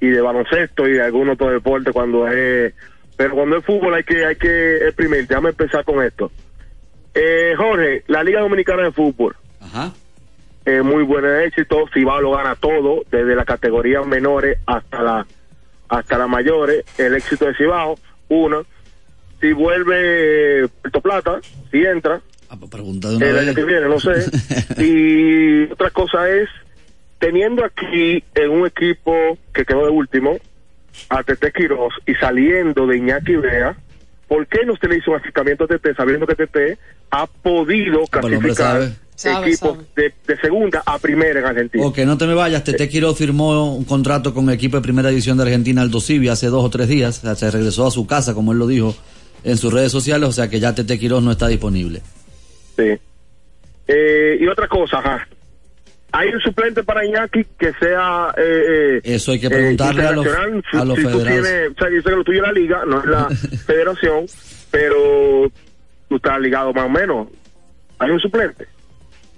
y 0.00 0.08
de 0.10 0.20
baloncesto 0.20 0.86
y 0.86 0.92
de 0.92 1.02
algún 1.02 1.28
otro 1.28 1.50
deporte 1.50 1.92
cuando 1.92 2.28
es... 2.28 2.72
Pero 3.16 3.34
cuando 3.34 3.56
es 3.56 3.64
fútbol 3.64 3.94
hay 3.94 4.04
que 4.04 4.24
hay 4.24 4.36
que 4.36 4.76
experimentar. 4.76 5.28
Déjame 5.28 5.50
empezar 5.50 5.84
con 5.84 6.04
esto. 6.04 6.30
Eh, 7.12 7.54
Jorge, 7.56 8.04
la 8.06 8.22
Liga 8.22 8.40
Dominicana 8.40 8.84
de 8.84 8.92
Fútbol. 8.92 9.34
Ajá. 9.60 9.92
Eh, 10.64 10.82
muy 10.82 11.02
buen 11.02 11.24
éxito. 11.24 11.84
Cibao 11.92 12.20
lo 12.20 12.30
gana 12.30 12.54
todo, 12.54 13.02
desde 13.10 13.34
las 13.34 13.44
categorías 13.44 14.06
menores 14.06 14.58
hasta 14.66 15.02
la 15.02 15.26
hasta 15.88 16.16
las 16.16 16.28
mayores. 16.28 16.84
El 16.96 17.14
éxito 17.16 17.46
de 17.46 17.54
Cibao, 17.54 17.98
uno. 18.28 18.64
Si 19.40 19.52
vuelve 19.52 20.68
Puerto 20.82 21.00
Plata, 21.00 21.40
si 21.70 21.78
entra, 21.78 22.20
Pregunta 22.70 23.08
de 23.08 23.16
una 23.16 23.26
el 23.26 23.32
vez. 23.34 23.42
año 23.42 23.54
que 23.54 23.64
viene, 23.64 23.88
no 23.88 24.00
sé. 24.00 24.24
y 24.84 25.72
otra 25.72 25.90
cosa 25.90 26.28
es, 26.28 26.48
teniendo 27.18 27.64
aquí 27.64 28.24
en 28.34 28.50
un 28.50 28.66
equipo 28.66 29.38
que 29.54 29.64
quedó 29.64 29.84
de 29.84 29.90
último, 29.90 30.36
a 31.08 31.22
Tete 31.22 31.52
Quiroz 31.52 31.94
y 32.06 32.14
saliendo 32.14 32.86
de 32.86 32.98
Iñaki 32.98 33.36
Bea, 33.36 33.76
¿por 34.28 34.46
qué 34.48 34.64
no 34.66 34.76
se 34.76 34.88
le 34.88 34.98
hizo 34.98 35.12
un 35.12 35.18
acercamiento 35.18 35.64
a 35.64 35.68
Tete 35.68 35.94
sabiendo 35.94 36.26
que 36.26 36.34
Tete 36.34 36.78
ha 37.10 37.26
podido 37.26 38.00
el 38.12 38.34
hombre 38.34 38.40
clasificar 38.54 38.82
equipos 39.44 39.78
De, 39.94 40.12
de 40.26 40.36
segunda 40.40 40.82
a 40.84 40.98
primera 40.98 41.40
en 41.40 41.46
Argentina? 41.46 41.86
Ok, 41.86 41.98
no 41.98 42.18
te 42.18 42.26
me 42.26 42.34
vayas. 42.34 42.64
Tete 42.64 42.88
Quiroz 42.88 43.16
firmó 43.16 43.74
un 43.76 43.84
contrato 43.84 44.34
con 44.34 44.48
el 44.48 44.54
equipo 44.56 44.76
de 44.76 44.82
primera 44.82 45.08
división 45.08 45.36
de 45.36 45.44
Argentina, 45.44 45.82
Aldo 45.82 46.00
Civi, 46.00 46.28
hace 46.28 46.48
dos 46.48 46.64
o 46.64 46.70
tres 46.70 46.88
días. 46.88 47.22
Se 47.36 47.50
regresó 47.50 47.86
a 47.86 47.90
su 47.92 48.06
casa, 48.08 48.34
como 48.34 48.52
él 48.52 48.58
lo 48.58 48.66
dijo 48.66 48.94
en 49.44 49.56
sus 49.56 49.72
redes 49.72 49.92
sociales. 49.92 50.28
O 50.28 50.32
sea 50.32 50.48
que 50.48 50.60
ya 50.60 50.74
Tete 50.74 50.98
Quiroz 50.98 51.22
no 51.22 51.30
está 51.32 51.48
disponible. 51.48 52.02
Sí. 52.76 52.98
Eh, 53.88 54.38
y 54.40 54.46
otra 54.46 54.68
cosa, 54.68 54.98
ajá. 54.98 55.26
Hay 56.12 56.28
un 56.28 56.40
suplente 56.40 56.82
para 56.82 57.04
Iñaki 57.04 57.44
que 57.58 57.72
sea. 57.74 58.34
Eh, 58.36 58.96
eh, 58.96 59.00
Eso 59.04 59.32
hay 59.32 59.40
que 59.40 59.46
eh, 59.46 59.50
preguntarle 59.50 60.02
a 60.06 60.12
los, 60.12 60.26
a 60.26 60.84
los 60.84 60.96
si, 60.98 61.04
federados. 61.04 61.24
tienes, 61.24 61.70
o 61.70 61.74
sea, 61.78 61.90
yo 61.90 62.02
sé 62.02 62.10
que 62.10 62.16
lo 62.16 62.24
tuyo 62.24 62.38
es 62.38 62.46
la 62.46 62.52
liga, 62.52 62.82
no 62.86 63.00
es 63.00 63.06
la 63.06 63.28
federación, 63.66 64.26
pero 64.70 65.50
tú 66.08 66.16
estás 66.16 66.40
ligado 66.40 66.72
más 66.72 66.86
o 66.86 66.88
menos. 66.88 67.28
Hay 67.98 68.10
un 68.10 68.18
suplente. 68.18 68.66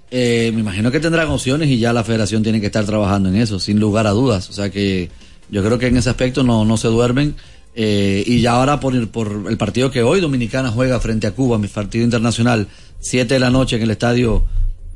Eh, 0.09 0.51
me 0.53 0.61
imagino 0.61 0.91
que 0.91 0.99
tendrán 0.99 1.27
opciones 1.29 1.69
y 1.69 1.79
ya 1.79 1.91
la 1.93 2.03
federación 2.03 2.43
tiene 2.43 2.59
que 2.59 2.67
estar 2.67 2.85
trabajando 2.85 3.29
en 3.29 3.35
eso, 3.35 3.59
sin 3.59 3.79
lugar 3.79 4.07
a 4.07 4.11
dudas. 4.11 4.49
O 4.49 4.53
sea 4.53 4.69
que 4.71 5.09
yo 5.49 5.63
creo 5.63 5.77
que 5.77 5.87
en 5.87 5.97
ese 5.97 6.09
aspecto 6.09 6.43
no, 6.43 6.65
no 6.65 6.77
se 6.77 6.87
duermen. 6.87 7.35
Eh, 7.75 8.23
y 8.25 8.41
ya 8.41 8.53
ahora 8.53 8.79
por 8.79 8.93
el, 8.95 9.07
partido 9.07 9.89
que 9.89 10.03
hoy 10.03 10.21
Dominicana 10.21 10.69
juega 10.69 10.99
frente 10.99 11.27
a 11.27 11.31
Cuba, 11.31 11.57
mi 11.57 11.67
partido 11.67 12.05
internacional, 12.05 12.67
7 12.99 13.33
de 13.33 13.39
la 13.39 13.49
noche 13.49 13.77
en 13.77 13.81
el 13.81 13.91
estadio 13.91 14.43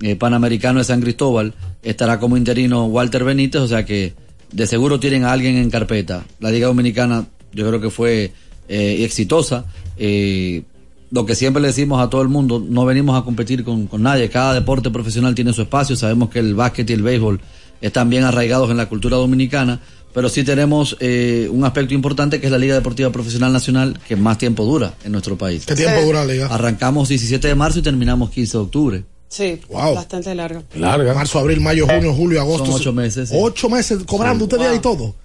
eh, 0.01 0.15
Panamericano 0.15 0.79
de 0.79 0.85
San 0.85 1.01
Cristóbal, 1.01 1.53
estará 1.81 2.19
como 2.19 2.37
interino 2.37 2.85
Walter 2.85 3.23
Benítez, 3.23 3.61
o 3.61 3.67
sea 3.67 3.85
que 3.85 4.13
de 4.51 4.67
seguro 4.67 4.99
tienen 4.99 5.23
a 5.23 5.31
alguien 5.31 5.57
en 5.57 5.69
carpeta. 5.69 6.23
La 6.39 6.51
Liga 6.51 6.67
Dominicana 6.67 7.25
yo 7.51 7.67
creo 7.67 7.81
que 7.81 7.89
fue 7.89 8.31
eh, 8.67 9.03
exitosa. 9.03 9.65
Eh, 9.97 10.63
lo 11.09 11.25
que 11.25 11.35
siempre 11.35 11.61
le 11.61 11.69
decimos 11.69 12.01
a 12.01 12.09
todo 12.09 12.21
el 12.21 12.27
mundo, 12.27 12.63
no 12.67 12.85
venimos 12.85 13.19
a 13.19 13.23
competir 13.23 13.63
con, 13.63 13.87
con 13.87 14.03
nadie, 14.03 14.29
cada 14.29 14.53
deporte 14.53 14.91
profesional 14.91 15.33
tiene 15.35 15.53
su 15.53 15.61
espacio, 15.61 15.95
sabemos 15.95 16.29
que 16.29 16.39
el 16.39 16.53
básquet 16.53 16.89
y 16.89 16.93
el 16.93 17.01
béisbol 17.01 17.39
están 17.79 18.09
bien 18.09 18.23
arraigados 18.23 18.69
en 18.69 18.77
la 18.77 18.87
cultura 18.87 19.15
dominicana, 19.15 19.79
pero 20.13 20.29
sí 20.29 20.43
tenemos 20.43 20.97
eh, 20.99 21.47
un 21.51 21.63
aspecto 21.65 21.93
importante 21.93 22.39
que 22.39 22.47
es 22.47 22.51
la 22.51 22.57
Liga 22.57 22.75
Deportiva 22.75 23.11
Profesional 23.11 23.53
Nacional, 23.53 23.99
que 24.07 24.15
más 24.15 24.37
tiempo 24.37 24.65
dura 24.65 24.93
en 25.03 25.11
nuestro 25.11 25.37
país. 25.37 25.65
¿Qué 25.65 25.75
tiempo 25.75 26.01
dura 26.01 26.25
la 26.25 26.33
liga? 26.33 26.47
Arrancamos 26.47 27.09
17 27.09 27.47
de 27.47 27.55
marzo 27.55 27.79
y 27.79 27.81
terminamos 27.81 28.29
15 28.31 28.57
de 28.57 28.63
octubre. 28.63 29.03
Sí, 29.29 29.59
Wow. 29.69 29.95
bastante 29.95 30.33
largo. 30.33 30.63
Larga. 30.75 31.13
Marzo, 31.13 31.39
abril, 31.39 31.59
mayo, 31.59 31.85
junio, 31.85 32.13
julio, 32.13 32.39
agosto. 32.41 32.65
Son 32.65 32.75
ocho 32.75 32.93
meses, 32.93 33.29
sí. 33.29 33.35
Ocho 33.37 33.69
meses 33.69 33.99
cobrando 34.05 34.45
ustedes 34.45 34.67
ahí 34.67 34.79
todo. 34.79 35.15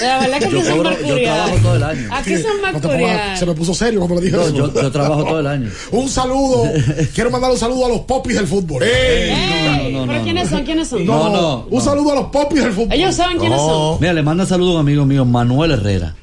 La 0.00 0.18
verdad 0.20 0.38
que 0.38 0.50
Yo 0.50 0.58
aquí 0.58 0.66
son 0.68 0.82
yo 1.06 1.22
trabajo 1.22 1.56
todo 1.62 1.76
el 1.76 1.82
año. 1.82 2.08
Aquí 2.10 2.36
son 2.36 2.52
No 2.82 3.36
se 3.36 3.46
me 3.46 3.54
puso 3.54 3.74
serio 3.74 4.00
cuando 4.00 4.16
le 4.16 4.22
dije 4.22 4.36
No, 4.36 4.42
eso. 4.44 4.54
yo, 4.54 4.72
yo 4.82 4.90
trabajo 4.90 5.24
todo 5.24 5.40
el 5.40 5.46
año. 5.46 5.70
Un 5.90 6.08
saludo. 6.08 6.64
Quiero 7.14 7.30
mandar 7.30 7.50
un 7.50 7.58
saludo 7.58 7.86
a 7.86 7.88
los 7.88 8.00
popis 8.00 8.36
del 8.36 8.46
fútbol. 8.46 8.82
Ey, 8.82 9.90
no, 9.92 10.00
no, 10.00 10.06
¿Pero 10.06 10.18
no, 10.18 10.24
quiénes 10.24 10.48
son? 10.48 10.64
¿Quiénes 10.64 10.88
son? 10.88 11.04
No, 11.06 11.28
no, 11.28 11.66
Un 11.70 11.80
saludo 11.82 12.12
a 12.12 12.14
los 12.16 12.24
popis 12.26 12.62
del 12.62 12.72
fútbol. 12.72 12.92
Ellos 12.92 13.14
saben 13.14 13.38
quiénes 13.38 13.58
son. 13.58 13.98
Mira, 14.00 14.12
le 14.12 14.22
manda 14.22 14.46
saludo 14.46 14.70
a 14.70 14.74
un 14.74 14.80
amigo 14.80 15.04
mío, 15.04 15.24
Manuel 15.24 15.72
Herrera. 15.72 16.14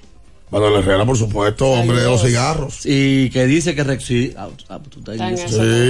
Manuel 0.52 0.76
Herrera, 0.82 1.06
por 1.06 1.16
supuesto, 1.18 1.68
hombre 1.68 2.00
de 2.02 2.06
los 2.06 2.22
cigarros. 2.24 2.80
Y 2.86 3.30
que 3.30 3.46
dice 3.46 3.76
que 3.76 3.86
Rexi- 3.86 4.34
ah, 4.36 4.48
ah, 4.70 4.80
tú 4.90 5.00
estás 5.00 5.20
ahí. 5.20 5.38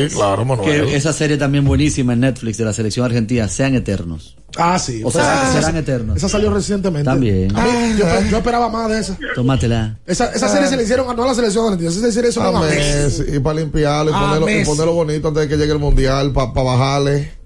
Sí, 0.10 0.14
claro, 0.16 0.44
Manuel. 0.44 0.86
que 0.86 0.96
esa 0.98 1.14
serie 1.14 1.38
también 1.38 1.64
buenísima 1.64 2.12
en 2.14 2.20
Netflix 2.22 2.58
de 2.58 2.66
la 2.66 2.74
selección 2.74 3.06
argentina, 3.06 3.48
sean 3.48 3.76
eternos. 3.76 4.36
Ah, 4.58 4.78
sí. 4.80 5.02
O 5.06 5.12
sea, 5.12 5.44
Ah, 5.50 5.54
serán 5.54 5.78
eternos. 5.78 6.18
Esa 6.18 6.28
salió 6.28 6.52
recientemente. 6.52 7.06
También. 7.06 7.56
A 7.56 7.64
mí, 7.66 7.72
yo, 7.98 8.06
yo 8.32 8.38
esperaba 8.38 8.68
más 8.68 8.90
de 8.90 9.00
esa. 9.00 9.18
Tómatela. 9.36 9.98
Esa, 10.06 10.26
esa 10.34 10.50
serie 10.50 10.68
se 10.68 10.76
le 10.76 10.84
hicieron, 10.84 11.16
no 11.16 11.24
a 11.24 11.28
la 11.28 11.36
selección 11.36 11.66
argentina, 11.66 11.90
esa 11.92 12.12
serie 12.12 12.32
se 12.32 12.42
A 12.42 12.48
a 12.48 12.60
Messi. 12.62 12.76
Messi, 13.22 13.36
y 13.36 13.40
para 13.40 13.60
limpiarlo 13.60 14.12
y 14.12 14.14
A 14.14 14.20
ponerlo, 14.20 14.50
y 14.62 14.66
ponerlo 14.66 14.94
bonito 14.94 15.28
antes 15.30 15.44
de 15.44 15.50
que 15.50 15.56
llegue 15.58 15.72
el 15.74 15.80
mundial, 15.80 16.34
para 16.34 16.52
bajarle. 16.52 17.39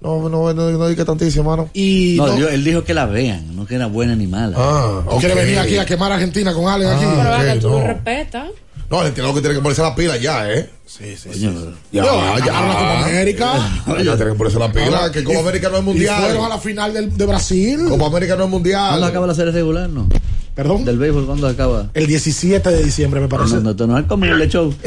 No, 0.00 0.28
no, 0.28 0.52
no, 0.52 0.70
no, 0.72 0.88
diga 0.88 1.04
tantísimo, 1.04 1.50
hermano. 1.52 1.70
Y 1.72 2.16
No, 2.18 2.26
no- 2.28 2.38
yo- 2.38 2.48
él 2.48 2.62
dijo 2.64 2.84
que 2.84 2.92
la 2.94 3.06
vean, 3.06 3.56
no 3.56 3.66
que 3.66 3.74
era 3.76 3.86
buena 3.86 4.14
ni 4.14 4.26
mala. 4.26 4.56
Ah, 4.58 5.02
¿Tú 5.10 5.16
quieres 5.18 5.36
ok. 5.38 5.42
venir 5.42 5.58
aquí 5.58 5.78
a 5.78 5.86
quemar 5.86 6.12
a 6.12 6.16
Argentina 6.16 6.52
con 6.52 6.68
Allen 6.68 6.88
aquí? 6.88 7.04
Pero 7.04 7.30
ok, 7.32 7.38
venga, 7.40 7.60
tú 7.60 7.70
no. 7.70 7.78
lo 7.80 7.86
respetas. 7.86 8.48
No, 8.88 9.02
que 9.02 9.10
tiene 9.10 9.32
que 9.56 9.60
ponerse 9.60 9.82
la 9.82 9.94
pila 9.96 10.16
ya, 10.16 10.48
¿eh? 10.52 10.70
Sí, 10.86 11.16
sí, 11.16 11.28
Ya, 11.40 11.50
ya. 11.90 12.04
la 12.04 12.40
Copa 12.40 13.04
América. 13.06 13.52
Ya 13.86 14.16
tiene 14.16 14.30
que 14.30 14.36
ponerse 14.38 14.58
la 14.60 14.70
pila, 14.70 15.10
que 15.10 15.24
Copa 15.24 15.40
América 15.40 15.68
no 15.70 15.78
es 15.78 15.82
Y 15.82 16.06
fueron 16.06 16.14
a 16.14 16.20
mundial. 16.30 16.48
la 16.50 16.58
final 16.58 16.94
del- 16.94 17.16
de 17.16 17.26
Brasil. 17.26 17.80
Copa 17.88 18.06
América 18.06 18.36
no 18.36 18.44
es 18.44 18.50
mundial. 18.50 18.88
¿Cuándo 18.90 19.06
acaba 19.06 19.26
la 19.26 19.34
serie 19.34 19.50
regular? 19.50 19.88
No. 19.90 20.08
Perdón. 20.54 20.84
Del 20.84 20.98
béisbol, 20.98 21.26
¿cuándo 21.26 21.48
acaba? 21.48 21.88
El 21.94 22.06
17 22.06 22.70
de 22.70 22.84
diciembre, 22.84 23.20
me 23.20 23.26
parece. 23.28 23.56
No, 23.56 23.60
no, 23.60 23.74
no, 23.74 23.86
no 23.88 23.98
es 23.98 24.06
como 24.06 24.24
el 24.24 24.48
show. 24.48 24.72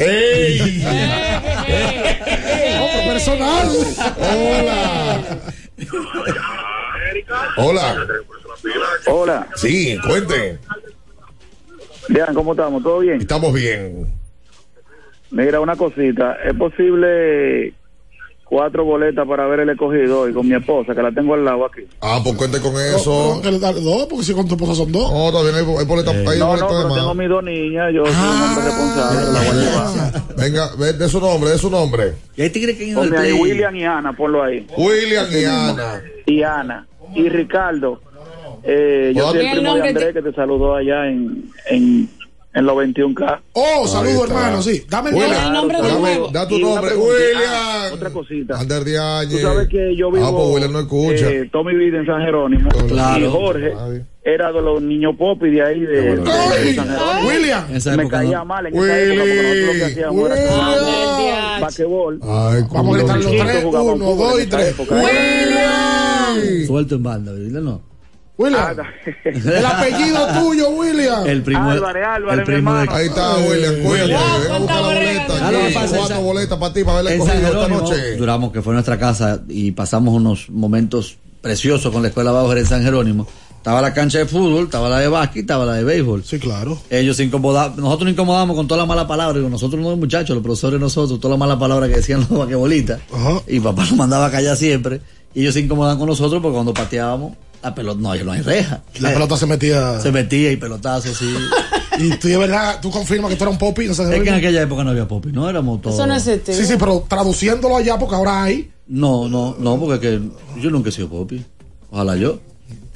personal. 3.20 3.68
Hola. 7.56 8.06
Hola. 9.06 9.46
Sí, 9.56 9.98
cuente. 10.06 10.58
Vean, 12.08 12.34
¿cómo 12.34 12.52
estamos? 12.52 12.82
¿Todo 12.82 13.00
bien? 13.00 13.20
Estamos 13.20 13.52
bien. 13.52 14.06
Mira, 15.30 15.60
una 15.60 15.76
cosita. 15.76 16.38
¿Es 16.44 16.54
posible 16.54 17.74
cuatro 18.50 18.84
boletas 18.84 19.26
para 19.26 19.46
ver 19.46 19.60
el 19.60 19.70
escogido 19.70 20.22
hoy 20.22 20.32
con 20.32 20.46
mi 20.46 20.56
esposa, 20.56 20.92
que 20.94 21.00
la 21.00 21.12
tengo 21.12 21.34
al 21.34 21.44
lado 21.44 21.64
aquí? 21.64 21.82
Ah, 22.00 22.20
pues 22.22 22.36
cuente 22.36 22.60
con 22.60 22.74
eso. 22.74 23.40
no, 23.42 23.72
dos, 23.72 24.06
porque 24.06 24.24
si 24.24 24.34
con 24.34 24.46
tu 24.46 24.56
esposa 24.56 24.74
son 24.74 24.92
dos. 24.92 25.10
No, 25.10 25.30
todavía 25.30 25.52
no 25.52 25.58
hay, 25.58 25.78
hay 25.78 25.86
boleta, 25.86 26.10
hay 26.10 26.38
No, 26.38 26.48
boleta 26.48 26.66
no, 26.66 26.82
pero 26.82 26.94
tengo 26.94 27.14
mis 27.14 27.28
dos 27.28 27.44
niñas, 27.44 27.94
yo 27.94 28.04
soy 28.04 28.14
un 28.14 28.42
hombre 28.42 28.64
responsable, 28.64 29.20
la 29.32 29.40
voy 29.40 29.48
a 29.48 29.62
llevar. 29.62 30.22
Venga, 30.36 30.70
ve 30.78 30.92
de 30.92 31.08
su 31.08 31.20
nombre, 31.20 31.50
de 31.50 31.58
su 31.58 31.70
nombre. 31.70 32.14
¿Y 32.36 32.42
ahí 32.42 32.50
tigre 32.50 32.76
que 32.76 32.92
Ponme 32.92 33.16
ahí? 33.16 33.32
William 33.32 33.76
y 33.76 33.84
Ana, 33.84 34.12
ponlo 34.12 34.42
ahí. 34.42 34.66
William 34.76 35.26
y 35.30 35.44
Ana. 35.44 36.02
Y 36.26 36.42
Ana. 36.42 36.86
Y 37.14 37.28
Ricardo. 37.28 38.00
Eh, 38.62 39.12
yo 39.14 39.30
soy 39.30 39.40
el 39.40 39.46
¿Y 39.46 39.50
primo 39.52 39.74
de 39.76 39.88
Andrés 39.88 40.12
que 40.12 40.22
te 40.22 40.32
saludó 40.32 40.74
allá 40.74 41.06
en, 41.06 41.44
en, 41.70 42.08
en 42.52 42.66
los 42.66 42.76
21K. 42.76 43.40
Oh, 43.52 43.82
Ahí 43.82 43.88
saludo, 43.88 44.24
está. 44.24 44.34
hermano, 44.36 44.62
sí. 44.62 44.82
Dame 44.88 45.10
el 45.10 45.16
William, 45.16 45.52
nombre. 45.52 45.76
de 45.80 45.88
dame- 45.88 46.00
nuevo. 46.00 46.28
da 46.32 46.48
tu 46.48 46.58
nombre. 46.58 46.96
William. 46.96 47.42
Ah, 47.48 47.88
otra 47.92 48.10
cosita. 48.10 48.58
Ander 48.58 48.84
Diagne. 48.84 49.30
Tú 49.36 49.38
sabes 49.38 49.68
que 49.68 49.94
yo 49.96 50.10
vivo 50.10 50.26
Ah, 50.26 50.30
pues 50.32 50.48
William 50.54 50.72
no 50.72 50.80
escucha. 50.80 51.30
eh, 51.30 51.48
toda 51.52 51.64
mi 51.64 51.76
vida 51.76 51.98
en 51.98 52.06
San 52.06 52.20
Jerónimo. 52.22 52.68
Claro. 52.88 53.24
Y 53.26 53.30
Jorge 53.30 53.72
Ay. 53.78 54.02
era 54.24 54.50
de 54.52 54.62
los 54.62 54.82
niños 54.82 55.14
pop 55.16 55.40
y 55.44 55.50
de 55.50 55.62
ahí 55.62 55.80
de, 55.80 55.86
de- 56.02 56.16
de 56.16 56.74
San 56.74 56.88
Jerónimo. 56.88 57.28
William. 57.28 57.64
Me 57.96 58.08
caía 58.08 58.38
no. 58.38 58.44
mal 58.46 58.66
en 58.66 58.74
esa 58.76 58.98
época 58.98 59.20
porque 59.20 59.42
nosotros 59.42 59.66
lo 59.66 59.72
que 59.72 59.84
hacíamos 59.84 60.30
era 60.30 60.34
William. 61.18 61.60
basquetbol. 61.60 62.20
Ay, 62.22 62.62
Vamos 62.72 62.94
a 62.94 62.98
gritar 62.98 63.16
los 63.18 63.26
tres. 63.30 63.64
Uno, 63.64 64.14
dos 64.16 64.38
en 64.38 64.42
y 64.42 64.46
tres. 64.50 64.68
época. 64.70 64.94
William. 64.96 66.66
Suelto 66.66 66.94
en 66.96 67.02
banda, 67.02 67.34
dile 67.34 67.60
no. 67.60 67.89
William. 68.40 68.76
El 69.24 69.66
apellido 69.66 70.26
tuyo, 70.40 70.70
William. 70.70 71.26
El 71.26 71.42
primo, 71.42 71.70
Álvarez, 71.70 72.06
Álvarez, 72.06 72.38
el 72.38 72.44
primo 72.46 72.70
mi 72.70 72.76
de, 72.78 72.82
hermano. 72.84 72.98
Ahí 72.98 73.06
está, 73.06 73.36
William, 73.36 73.74
cuídate. 73.82 74.12
Ven 74.42 74.52
a 74.52 74.58
buscar 74.58 74.80
la 74.80 74.88
boleta. 74.88 75.34
Ah, 75.40 75.86
Cuatro 75.96 76.20
boletas 76.22 76.58
para 76.58 76.72
ti, 76.72 76.84
para 76.84 77.02
San 77.02 77.12
escogido 77.12 77.46
esta 77.48 77.68
noche. 77.68 78.16
duramos 78.16 78.52
que 78.52 78.62
fue 78.62 78.72
nuestra 78.72 78.98
casa 78.98 79.40
y 79.48 79.72
pasamos 79.72 80.14
unos 80.14 80.48
momentos 80.48 81.18
preciosos 81.42 81.92
con 81.92 82.02
la 82.02 82.08
escuela 82.08 82.32
Bauer 82.32 82.58
en 82.58 82.66
San 82.66 82.82
Jerónimo. 82.82 83.26
Estaba 83.56 83.82
la 83.82 83.92
cancha 83.92 84.16
de 84.16 84.24
fútbol, 84.24 84.64
estaba 84.64 84.88
la 84.88 85.00
de 85.00 85.08
básquet, 85.08 85.42
estaba 85.42 85.66
la 85.66 85.74
de 85.74 85.84
béisbol. 85.84 86.24
Sí, 86.24 86.38
claro. 86.38 86.78
Ellos 86.88 87.18
se 87.18 87.24
incomodaban, 87.24 87.76
nosotros 87.76 88.06
nos 88.06 88.12
incomodamos 88.14 88.56
con 88.56 88.66
toda 88.66 88.80
la 88.80 88.86
mala 88.86 89.06
palabra, 89.06 89.36
digo, 89.36 89.50
nosotros 89.50 89.82
no 89.82 89.94
muchachos, 89.96 90.34
los 90.34 90.42
profesores 90.42 90.80
nosotros, 90.80 91.20
toda 91.20 91.34
la 91.34 91.38
mala 91.38 91.58
palabra 91.58 91.86
que 91.86 91.96
decían 91.96 92.20
los 92.30 92.38
vaquebolistas. 92.38 93.00
Y 93.46 93.60
papá 93.60 93.82
nos 93.82 93.96
mandaba 93.96 94.26
a 94.26 94.30
callar 94.30 94.56
siempre. 94.56 95.02
Y 95.34 95.42
ellos 95.42 95.52
se 95.52 95.60
incomodaban 95.60 95.98
con 95.98 96.08
nosotros 96.08 96.40
porque 96.40 96.54
cuando 96.54 96.72
pateábamos, 96.72 97.34
la 97.62 97.74
pelota, 97.74 98.00
no, 98.00 98.14
no 98.24 98.32
hay 98.32 98.40
reja. 98.42 98.82
La 99.00 99.12
pelota 99.12 99.36
se 99.36 99.46
metía. 99.46 100.00
Se 100.00 100.10
metía 100.12 100.50
y 100.52 100.56
pelotazos, 100.56 101.16
sí. 101.16 101.34
Y 101.98 102.16
tú 102.16 102.28
de 102.28 102.36
verdad, 102.38 102.78
tú 102.80 102.90
confirmas 102.90 103.30
que 103.30 103.36
tú 103.36 103.44
eras 103.44 103.52
un 103.52 103.58
popi. 103.58 103.86
No 103.86 103.92
sé, 103.94 104.04
es 104.04 104.22
que 104.22 104.28
en 104.30 104.34
aquella 104.36 104.62
época 104.62 104.82
no 104.84 104.90
había 104.90 105.06
popi, 105.06 105.32
no 105.32 105.50
éramos 105.50 105.82
todos. 105.82 105.96
Eso 105.96 106.06
no 106.06 106.14
existe. 106.16 106.54
Sí, 106.54 106.64
sí, 106.64 106.74
pero 106.78 107.04
traduciéndolo 107.06 107.76
allá, 107.76 107.98
porque 107.98 108.14
ahora 108.14 108.42
hay. 108.44 108.70
No, 108.86 109.28
no, 109.28 109.54
no, 109.58 109.78
porque 109.78 109.94
es 109.94 110.00
que 110.00 110.20
yo 110.62 110.70
nunca 110.70 110.88
he 110.88 110.92
sido 110.92 111.08
popi. 111.10 111.44
Ojalá 111.90 112.16
yo. 112.16 112.38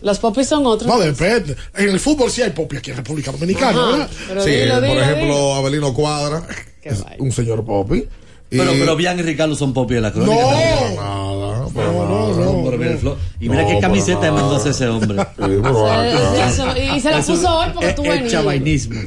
Los 0.01 0.19
popis 0.19 0.47
son 0.47 0.65
otros. 0.67 0.87
No, 0.89 0.99
depende. 0.99 1.55
En 1.77 1.91
el 1.91 2.01
fútbol 2.01 2.31
sí 2.31 2.41
hay 2.41 2.51
popi 2.51 2.77
aquí 2.79 2.93
en 2.93 2.99
República 2.99 3.31
Dominicana, 3.33 3.79
Ajá, 3.79 4.09
¿verdad? 4.29 4.45
Sí, 4.45 4.51
dilo, 4.53 4.75
por 4.77 4.87
ejemplo, 4.99 5.25
dilo. 5.27 5.55
Abelino 5.55 5.93
Cuadra, 5.95 6.47
es 6.83 7.05
un 7.19 7.33
señor 7.33 7.65
Popi. 7.65 8.05
Y- 8.51 8.59
Pero, 8.59 8.73
pero 8.73 8.97
Bian 8.97 9.19
y 9.19 9.23
Ricardo 9.23 9.55
son 9.57 9.73
popi 9.75 9.95
de 9.95 10.01
la 10.03 10.13
crónica. 10.13 10.35
No. 10.35 10.49
también. 10.49 10.97
Nada, 10.97 11.67
pero 11.75 11.93
No, 11.93 12.29
mira 12.63 12.64
el 12.87 12.99
flow. 12.99 13.17
Y 13.41 13.49
mira 13.49 13.63
No, 13.63 13.69
qué 13.69 13.79
camiseta. 13.81 14.33
Mendoza 14.33 14.71
ese 14.71 14.87
hombre. 14.89 15.17
Y 16.95 17.01
se 17.01 17.11
la 17.11 17.21
puso 17.21 17.59
hoy 17.59 17.69
porque 17.75 17.93
tú 17.93 18.03
venías. 18.03 18.31
chavainismo. 18.33 19.01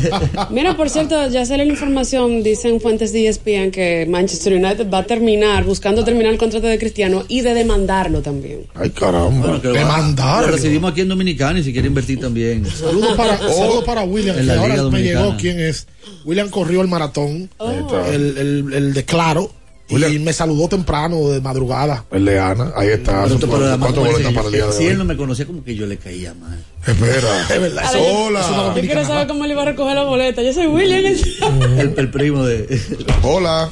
Mira, 0.50 0.76
por 0.76 0.88
cierto, 0.90 1.28
ya 1.28 1.44
sale 1.46 1.64
la 1.64 1.72
información, 1.72 2.42
dicen 2.42 2.80
fuentes 2.80 3.12
de 3.12 3.28
ESPN 3.28 3.70
que 3.70 4.06
Manchester 4.08 4.54
United 4.54 4.88
va 4.90 4.98
a 4.98 5.04
terminar, 5.04 5.64
buscando 5.64 6.04
terminar 6.04 6.32
el 6.32 6.38
contrato 6.38 6.66
de 6.66 6.78
Cristiano 6.78 7.24
y 7.28 7.40
de 7.40 7.54
demandarlo 7.54 8.20
también. 8.22 8.66
Ay, 8.74 8.90
caramba. 8.90 9.30
Bueno, 9.48 9.60
lo, 9.62 9.72
Demandarlo. 9.72 10.46
lo 10.48 10.52
recibimos 10.56 10.92
aquí 10.92 11.00
en 11.02 11.08
Dominicana 11.08 11.58
y 11.60 11.64
si 11.64 11.72
quiere 11.72 11.88
invertir 11.88 12.20
también. 12.20 12.64
Saludos 12.66 13.16
para, 13.16 13.38
saludos 13.52 13.84
para 13.84 14.02
William, 14.02 14.38
En 14.38 14.46
que 14.46 14.52
ahora 14.52 14.82
me 14.84 15.02
llegó 15.02 15.36
quién 15.38 15.60
es. 15.60 15.86
William 16.24 16.48
corrió 16.50 16.80
el 16.82 16.88
maratón, 16.88 17.50
el, 17.60 18.38
el, 18.38 18.72
el 18.72 18.94
de 18.94 19.04
Claro, 19.04 19.50
y 19.92 20.02
William. 20.04 20.22
me 20.24 20.32
saludó 20.32 20.68
temprano 20.68 21.28
de 21.28 21.40
madrugada. 21.40 22.04
El 22.10 22.24
de 22.24 22.38
Ana, 22.38 22.72
ahí 22.76 22.88
está. 22.88 23.24
Pero, 23.24 23.38
pero 23.40 23.66
además, 23.66 23.92
para 23.92 24.46
el 24.46 24.52
día 24.52 24.66
de 24.66 24.72
si 24.72 24.86
él 24.86 24.98
no 24.98 25.04
me 25.04 25.16
conocía, 25.16 25.46
como 25.46 25.62
que 25.64 25.74
yo 25.74 25.86
le 25.86 25.96
caía 25.96 26.34
mal. 26.34 26.58
Espera. 26.86 27.46
Es 27.50 27.60
verdad, 27.60 27.92
Hola. 27.98 28.40
no 28.50 28.74
Yo 28.76 28.82
quiero 28.82 29.04
saber 29.04 29.26
cómo 29.26 29.44
él 29.44 29.52
iba 29.52 29.62
a 29.62 29.66
recoger 29.66 29.94
la 29.94 30.04
boleta. 30.04 30.42
Yo 30.42 30.52
soy 30.52 30.66
William. 30.66 31.04
El, 31.78 31.94
el 31.96 32.10
primo 32.10 32.44
de. 32.44 32.80
Hola. 33.22 33.70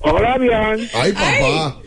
Hola, 0.00 0.38
bien. 0.38 0.88
Ay, 0.94 1.12
papá. 1.12 1.78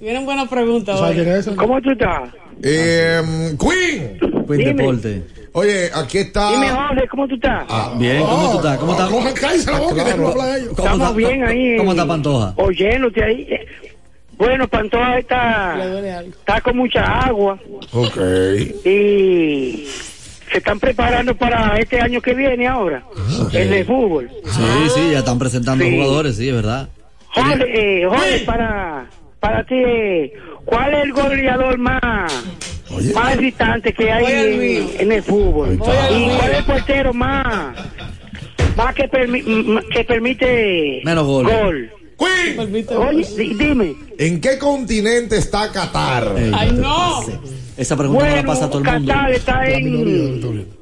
Vienen 0.00 0.24
buenas 0.24 0.48
preguntas 0.48 0.98
¿Sabes 0.98 1.16
hoy. 1.18 1.24
quién 1.24 1.34
es 1.36 1.46
ese? 1.46 1.56
¿Cómo 1.56 1.80
tú 1.82 1.90
estás? 1.90 2.30
Eh, 2.62 3.20
Queen. 3.58 4.18
Queen 4.46 4.58
Dime. 4.58 4.74
Deporte. 4.74 5.22
Oye, 5.52 5.90
aquí 5.94 6.18
está. 6.18 6.50
Dime, 6.52 6.70
Jorge, 6.70 7.08
¿cómo 7.08 7.26
tú 7.28 7.34
estás? 7.34 7.64
Ah, 7.68 7.92
bien, 7.98 8.22
¿cómo 8.24 8.50
tú 8.52 8.56
estás? 8.58 8.78
¿Cómo 8.78 8.92
estás? 8.92 9.08
¿Cómo 9.10 9.24
cállese 9.34 9.70
la 9.72 9.78
boca? 9.80 9.94
Claro. 10.04 10.32
¿Cómo 10.32 10.58
Estamos 10.70 11.00
está- 11.00 11.12
bien 11.12 11.44
ahí. 11.44 11.76
¿Cómo 11.76 11.90
está 11.90 12.06
Pantoja? 12.06 12.54
Oyéndote 12.56 13.24
ahí. 13.24 13.48
Bueno, 14.38 14.68
Pantoja 14.68 15.18
está, 15.18 15.76
está 16.20 16.60
con 16.62 16.76
mucha 16.76 17.04
agua 17.26 17.58
Ok. 17.92 18.16
y 18.86 19.86
se 20.50 20.58
están 20.58 20.80
preparando 20.80 21.36
para 21.36 21.76
este 21.78 22.00
año 22.00 22.20
que 22.22 22.32
viene 22.32 22.66
ahora, 22.66 23.02
el 23.52 23.70
de 23.70 23.84
fútbol. 23.84 24.30
Sí, 24.46 24.62
sí, 24.94 25.10
ya 25.12 25.18
están 25.18 25.38
presentando 25.38 25.84
Sí. 25.84 25.90
jugadores, 25.94 26.36
sí, 26.36 26.48
es 26.48 26.54
verdad. 26.54 26.88
Jorge, 27.34 27.64
eh, 28.02 28.06
Jorge, 28.08 28.38
para, 28.46 29.06
para 29.40 29.64
ti, 29.64 30.32
¿cuál 30.64 30.94
es 30.94 31.04
el 31.04 31.12
goleador 31.12 31.76
más, 31.78 32.32
más 33.14 33.34
excitante 33.34 33.92
que 33.92 34.10
hay 34.12 34.92
en, 34.98 35.12
el 35.12 35.22
fútbol? 35.22 35.74
¿Y 35.74 35.78
cuál 35.78 36.50
es 36.52 36.58
el 36.58 36.64
portero 36.64 37.12
más, 37.14 37.76
más 38.76 38.94
que, 38.94 39.10
permi- 39.10 39.84
que 39.92 40.04
permite 40.04 41.00
Menos 41.04 41.24
gol? 41.26 41.90
Queen. 42.18 42.86
Oye, 42.98 43.26
di- 43.36 43.54
dime. 43.54 43.94
¿En 44.18 44.40
qué 44.42 44.58
continente 44.58 45.36
está 45.38 45.72
Qatar? 45.72 46.34
Ey, 46.36 46.52
Ay, 46.54 46.72
no. 46.72 47.24
Esa 47.78 47.96
pregunta 47.96 48.22
no 48.24 48.28
la 48.28 48.34
Bueno, 48.42 48.46
pasa 48.52 48.64
a 48.66 48.68
todo 48.70 48.82
el 48.82 48.84
mundo. 48.92 49.12
Qatar 49.12 49.30
está 49.32 49.66
en. 49.70 50.79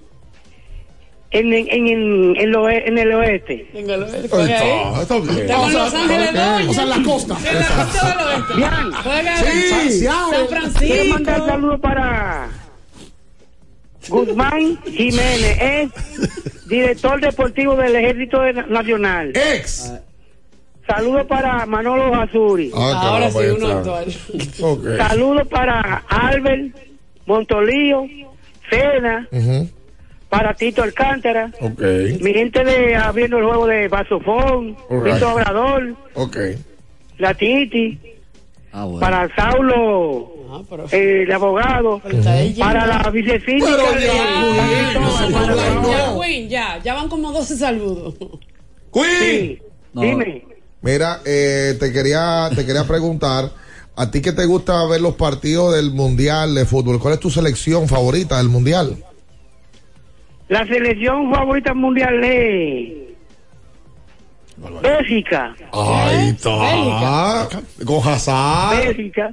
En, 1.30 1.52
en, 1.52 1.68
en, 1.70 2.36
en 2.36 2.50
lo- 2.52 2.70
en 2.70 2.96
el 2.98 3.12
oeste. 3.14 3.68
Ahí 3.74 4.28
coge 4.28 4.54
ahí. 4.54 5.00
está, 5.00 5.02
está 5.02 5.18
bien. 5.20 5.38
Está 5.40 5.56
con 5.56 5.72
Los 5.72 5.94
Ángeles. 5.94 6.30
O 6.68 6.72
sea, 6.74 6.82
en 6.84 6.88
la 6.88 7.02
costa. 7.04 7.36
En 7.46 7.54
la 7.58 7.66
costa 7.84 8.08
del 8.08 8.26
oeste. 8.26 8.54
Bien. 8.56 8.92
Juega 9.02 9.36
Sí. 9.36 10.00
San 10.04 10.72
Quiero 10.78 11.04
mandar 11.12 11.34
Francisco. 11.36 11.46
saludos 11.46 11.80
para 11.80 12.48
Guzmán 14.08 14.78
Jiménez, 14.84 15.58
es 15.60 16.66
director 16.68 17.20
deportivo 17.20 17.76
del 17.76 17.96
Ejército 17.96 18.40
Nacional. 18.68 19.32
Ex. 19.34 19.92
Saludos 20.86 21.26
para 21.26 21.66
Manolo 21.66 22.14
Azuri. 22.14 22.70
Ah, 22.74 23.00
Ahora 23.02 23.30
sí, 23.30 23.38
uno 23.54 23.68
actual. 23.68 24.06
Ok. 24.62 24.84
Saludos 24.96 25.46
para 25.48 26.02
Albert 26.08 26.74
Montolío, 27.26 28.06
Cena, 28.70 29.28
Ujú. 29.30 29.68
Para 30.28 30.54
Tito 30.54 30.82
Alcántara, 30.82 31.50
Ok. 31.60 31.80
mi 32.20 32.32
gente 32.34 32.64
de 32.64 32.94
abriendo 32.96 33.38
el 33.38 33.44
juego 33.44 33.66
de 33.66 33.88
Basofón, 33.88 34.76
Alright. 34.90 35.14
Tito 35.14 35.32
Obrador, 35.32 35.96
Ok. 36.14 36.36
la 37.18 37.34
Titi, 37.34 37.98
Ah, 38.72 38.84
bueno. 38.84 39.00
para 39.00 39.28
Saulo, 39.34 40.32
Ah, 40.50 40.62
pero- 40.68 40.84
eh, 40.92 41.22
el 41.24 41.32
abogado, 41.32 42.00
pero 42.02 42.22
para 42.22 42.86
la 42.86 43.12
Queen, 45.56 45.82
no. 45.82 45.90
Ya, 45.90 46.14
Queen, 46.20 46.48
ya, 46.48 46.78
ya 46.82 46.94
van 46.94 47.08
como 47.08 47.32
12 47.32 47.56
saludos. 47.56 48.14
Queen. 48.92 49.06
Sí, 49.20 49.58
No. 49.92 50.02
dime. 50.02 50.44
Mira, 50.80 51.20
eh, 51.24 51.76
te 51.80 51.92
quería 51.92 52.48
te 52.54 52.64
quería 52.64 52.84
preguntar, 52.84 53.50
a 53.96 54.10
ti 54.10 54.20
que 54.22 54.32
te 54.32 54.46
gusta 54.46 54.86
ver 54.86 55.00
los 55.00 55.16
partidos 55.16 55.74
del 55.74 55.90
Mundial 55.90 56.54
de 56.54 56.64
fútbol, 56.64 57.00
¿cuál 57.00 57.14
es 57.14 57.20
tu 57.20 57.30
selección 57.30 57.88
favorita 57.88 58.38
del 58.38 58.48
Mundial? 58.48 58.96
La 60.48 60.66
selección 60.66 61.30
favorita 61.32 61.74
mundial 61.74 62.22
es 62.24 62.92
Bélgica. 64.82 65.54
Ahí 65.72 66.28
está. 66.30 67.48
Con 67.84 68.08
Hazard. 68.08 68.76
Bélgica. 68.86 69.30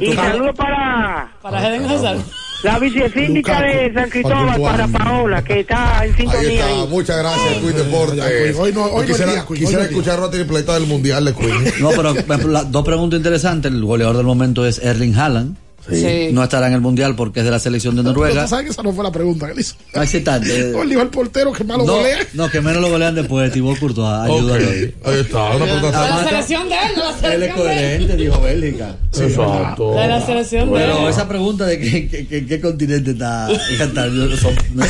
Y 0.00 0.12
saludos 0.12 0.54
para 0.56 1.32
Para 1.40 1.68
Eden 1.68 1.86
Hazard. 1.90 2.18
la 2.62 2.78
vicesíndica 2.78 3.62
de 3.62 3.92
San 3.94 4.10
Cristóbal, 4.10 4.60
para 4.60 4.86
Paola, 4.88 5.42
que 5.42 5.60
está 5.60 6.04
en 6.04 6.10
Ahí 6.10 6.12
sintonía 6.16 6.50
está, 6.52 6.66
ahí. 6.66 6.86
muchas 6.88 7.16
gracias, 7.18 7.54
Queen. 7.58 7.74
Queen. 7.74 8.54
Hoy 8.58 8.72
no- 8.72 8.84
hoy 8.86 9.06
quisiera 9.06 9.32
día, 9.32 9.40
Queen, 9.46 9.52
hoy 9.52 9.58
quisiera 9.60 9.84
escuchar 9.84 10.18
la 10.18 10.30
tripleta 10.30 10.74
del 10.74 10.86
Mundial 10.86 11.24
de 11.26 11.34
Queen. 11.34 11.64
No, 11.80 11.90
pero 11.90 12.12
dos 12.14 12.84
preguntas 12.84 13.16
interesantes. 13.18 13.72
El 13.72 13.82
goleador 13.84 14.16
del 14.16 14.26
momento 14.26 14.66
es 14.66 14.78
Erling 14.78 15.14
Haaland. 15.16 15.56
Sí. 15.90 16.28
No 16.32 16.42
estará 16.42 16.66
en 16.66 16.72
el 16.74 16.80
mundial 16.80 17.14
porque 17.14 17.40
es 17.40 17.44
de 17.44 17.50
la 17.52 17.58
selección 17.60 17.94
de 17.96 18.02
Noruega. 18.02 18.42
tú 18.42 18.48
sabes 18.48 18.64
que 18.66 18.70
esa 18.72 18.82
no 18.82 18.92
fue 18.92 19.04
la 19.04 19.12
pregunta 19.12 19.46
que 19.46 19.54
le 19.54 19.60
hizo. 19.60 19.74
No 19.94 20.02
excitante. 20.02 20.72
No, 20.72 20.82
él 20.82 20.88
dijo 20.88 21.00
al 21.00 21.10
portero 21.10 21.52
que 21.52 21.62
malo 21.64 21.84
No, 21.84 21.96
golea. 21.96 22.18
no, 22.34 22.50
que 22.50 22.60
menos 22.60 22.82
lo 22.82 22.90
golean 22.90 23.14
después. 23.14 23.52
Thibaut 23.52 23.78
Courtois. 23.78 24.06
Ayúdalo. 24.24 24.64
ahí 24.64 25.20
está, 25.20 25.56
una 25.56 25.64
pregunta 25.64 26.02
De 26.02 26.08
la 26.10 26.24
selección 26.28 26.68
de 26.68 26.74
él, 26.74 26.94
de 26.94 26.96
la 26.96 27.08
Él 27.08 27.14
es 27.14 27.20
selección 27.20 27.38
de 27.38 27.46
él. 27.46 27.52
coherente, 27.54 28.16
dijo 28.16 28.40
Bélgica. 28.40 28.96
Exacto. 29.16 29.94
De 29.94 30.06
la 30.08 30.26
selección 30.26 30.72
de 30.72 30.78
Pero 30.78 31.02
él. 31.04 31.08
esa 31.08 31.28
pregunta 31.28 31.66
de 31.66 31.78
que, 31.78 32.08
que- 32.08 32.26
que- 32.26 32.46
qué 32.46 32.60
continente 32.60 33.12
está 33.12 33.48
Qatar, 33.78 34.08
yo 34.10 34.24
no 34.26 34.36
no. 34.74 34.84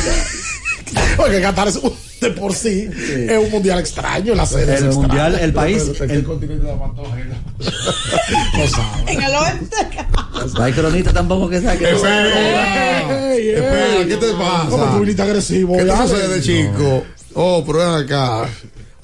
Porque 1.17 1.41
Qatar 1.41 1.67
es 1.67 1.75
un- 1.77 1.93
de 2.21 2.31
por 2.31 2.51
sí, 2.53 2.89
es 3.29 3.37
un 3.37 3.51
mundial 3.51 3.77
extraño. 3.79 4.33
La 4.33 4.45
serie 4.47 4.73
es 4.73 4.81
El 4.81 4.87
extraña. 4.87 5.07
mundial, 5.07 5.39
el 5.39 5.53
país, 5.53 5.83
¿En 5.99 6.07
qué 6.07 6.13
el, 6.15 6.23
continente 6.23 6.65
de 6.65 6.71
la 6.71 6.79
Pantoja? 6.79 7.15
No 8.57 8.67
sabe. 8.67 9.13
En 9.13 9.21
el 9.21 9.35
oeste. 9.35 9.75
no 10.57 10.63
hay 10.63 10.73
cronista 10.73 11.13
tampoco 11.13 11.47
que 11.49 11.61
saque. 11.61 11.91
Espera, 11.91 14.05
¿qué 14.07 14.17
te 14.19 14.33
pasa? 14.33 14.67
¿Cómo 14.69 14.85
tú 14.93 14.99
viniste 15.01 15.21
agresivo? 15.21 15.77
¿Qué 15.77 15.83
te 15.85 15.95
sucede, 15.95 16.41
chico? 16.41 17.03
Oh, 17.35 17.63
pero 17.65 17.83
acá. 17.95 18.49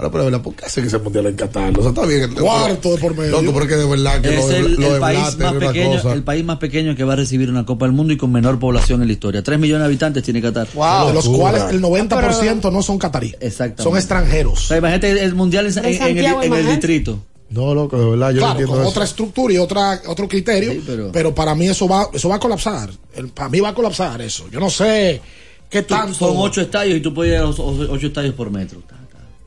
Ahora, 0.04 0.12
pero 0.12 0.24
de 0.26 0.32
verdad, 0.32 0.44
¿por 0.44 0.54
qué 0.56 0.66
hace 0.66 0.82
que 0.84 0.90
se 0.90 1.00
mundial 1.00 1.28
en 1.28 1.36
Qatar? 1.36 1.78
O 1.78 1.82
sea, 1.82 1.90
está 1.90 2.06
bien. 2.06 2.34
Cuarto 2.36 2.92
de 2.92 2.98
por 2.98 3.16
medio. 3.16 3.32
Loco, 3.42 3.54
pero 3.54 3.64
es 3.64 3.70
que 3.72 3.76
de 3.78 3.86
verdad 3.86 4.22
que 4.22 4.38
Es 4.38 4.50
el, 4.50 4.76
lo 4.76 4.88
el 4.88 4.94
de 4.96 5.00
país 5.00 5.20
más 5.38 5.54
pequeño, 5.54 5.96
cosa. 6.02 6.14
el 6.14 6.24
país 6.24 6.44
más 6.46 6.58
pequeño 6.58 6.96
que 6.96 7.04
va 7.06 7.14
a 7.14 7.16
recibir 7.16 7.50
una 7.50 7.66
Copa 7.66 7.86
del 7.86 7.94
Mundo 7.94 8.12
y 8.14 8.18
con 8.18 8.32
menor 8.32 8.60
población 8.60 9.02
en 9.02 9.08
la 9.08 9.14
historia. 9.14 9.42
Tres 9.44 9.58
millones 9.60 9.82
de 9.82 9.86
habitantes 9.86 10.24
tiene 10.24 10.42
Qatar. 10.42 10.68
Wow, 10.74 11.08
de 11.08 11.14
los 11.14 11.26
locura. 11.26 11.52
cuales 11.52 11.64
el 11.74 11.82
90% 11.82 12.72
no 12.72 12.82
son 12.84 12.98
catarí. 12.98 13.34
Exactamente. 13.40 13.84
Son 13.84 13.96
extranjeros. 13.96 14.54
O 14.66 14.68
sea, 14.68 14.78
imagínate 14.78 15.24
el 15.24 15.36
mundial 15.36 15.68
en, 15.68 15.74
Pero 15.74 15.88
en 15.88 15.96
en- 15.96 16.18
en 16.18 16.54
el, 16.54 16.60
en 16.60 16.68
distrito. 16.68 17.20
No, 17.50 17.74
loco, 17.76 17.98
de 18.00 18.10
verdad, 18.10 18.32
yo 18.32 18.38
claro, 18.40 18.52
entiendo 18.54 18.74
con 18.74 18.82
eso. 18.82 18.90
otra 18.90 19.04
estructura 19.04 19.54
y 19.54 19.58
otra, 19.60 20.02
otro 20.08 20.28
criterio, 20.28 20.74
pero... 21.14 21.36
para 21.36 21.54
mí 21.54 21.68
eso 21.68 21.88
va, 21.88 22.08
eso 22.12 22.28
va 22.28 22.36
a 22.36 22.40
colapsar. 22.40 22.90
El- 23.16 23.30
para 23.30 23.48
mí 23.50 23.60
va 23.60 23.70
a 23.70 23.74
colapsar 23.76 24.20
eso. 24.24 24.46
Yo 24.52 24.60
no 24.60 24.70
sé 24.72 25.22
qué 25.70 25.84
tanto. 25.84 26.16
Son 26.16 26.34
ocho 26.38 26.62
estadios 26.62 26.98
y 26.98 27.02
tú 27.02 27.14
puedes 27.14 27.34
ir 27.34 27.40
a 27.40 27.44
los 27.44 27.60
ocho 27.60 28.08
estadios 28.08 28.34
por 28.34 28.50
metro. 28.50 28.82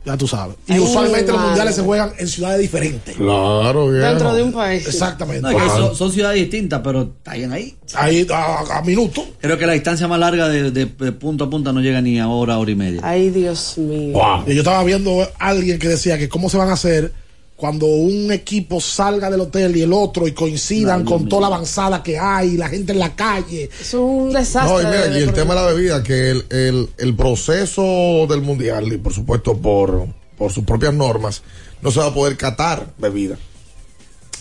Ya 0.07 0.17
tú 0.17 0.29
sabes. 0.29 0.57
Y 0.69 0.75
Ay, 0.75 0.79
usualmente 0.79 1.33
los 1.33 1.41
mundiales 1.41 1.75
se 1.75 1.83
juegan 1.83 2.13
en 2.17 2.29
ciudades 2.29 2.61
diferentes. 2.61 3.17
Claro, 3.17 3.91
Dentro 3.91 4.33
de 4.35 4.43
un 4.45 4.53
país. 4.53 4.87
Exactamente. 4.87 5.43
No, 5.43 5.51
es 5.51 5.57
que 5.63 5.69
son, 5.69 5.97
son 5.97 6.13
ciudades 6.13 6.39
distintas, 6.41 6.81
pero 6.85 7.03
está 7.03 7.35
bien 7.35 7.53
ahí. 7.53 7.77
Ahí 7.95 8.25
a, 8.33 8.79
a 8.79 8.83
minutos. 8.83 9.25
Creo 9.41 9.59
que 9.59 9.67
la 9.67 9.73
distancia 9.73 10.07
más 10.07 10.21
larga 10.21 10.49
de, 10.49 10.71
de- 10.71 10.87
de 10.87 11.13
punto 11.13 11.45
a 11.45 11.51
punta 11.51 11.73
no 11.73 11.81
llega 11.81 12.01
ni 12.01 12.21
a 12.21 12.29
hora, 12.29 12.57
hora 12.59 12.71
y 12.71 12.77
media. 12.77 13.01
Ay, 13.03 13.31
Dios 13.31 13.77
mío. 13.79 14.17
Y 14.47 14.55
yo 14.55 14.61
estaba 14.61 14.83
viendo 14.85 15.23
a 15.23 15.29
alguien 15.49 15.79
que 15.81 15.89
decía 15.89 16.17
que 16.19 16.29
cómo 16.29 16.49
se 16.51 16.57
van 16.57 16.69
a 16.71 16.75
hacer 16.75 17.13
cuando 17.57 17.87
un 17.87 18.31
equipo 18.33 18.81
salga 18.83 19.31
del 19.31 19.41
hotel 19.41 19.75
y 19.77 19.83
el 19.83 19.93
otro 19.93 20.27
y 20.29 20.33
coincidan 20.33 21.05
con 21.07 21.27
toda 21.29 21.43
la 21.43 21.47
avanzada 21.49 22.03
que 22.03 22.19
hay, 22.19 22.57
la 22.59 22.69
gente 22.69 22.93
en 22.93 22.99
la 22.99 23.15
calle. 23.17 23.71
Es 23.81 23.95
un 23.95 24.31
desastre. 24.33 24.73
No, 24.75 24.83
y 24.83 24.85
mira, 24.87 25.07
de- 25.09 25.21
y 25.21 25.23
el 25.23 25.33
tema 25.33 25.55
de 25.55 25.61
la 25.63 25.67
bebida, 25.69 26.03
que 26.03 26.31
el, 26.33 26.45
el, 26.51 26.89
el 26.99 27.17
proceso 27.17 28.27
del 28.29 28.43
mundial, 28.43 28.93
y 28.93 28.99
por 28.99 29.15
supuesto 29.15 29.57
por, 29.57 30.07
por 30.37 30.53
sus 30.53 30.65
propias 30.65 30.93
normas, 30.93 31.43
no 31.81 31.91
se 31.91 32.01
va 32.01 32.07
a 32.07 32.15
poder 32.15 32.37
catar 32.37 32.89
bebida. 32.99 33.39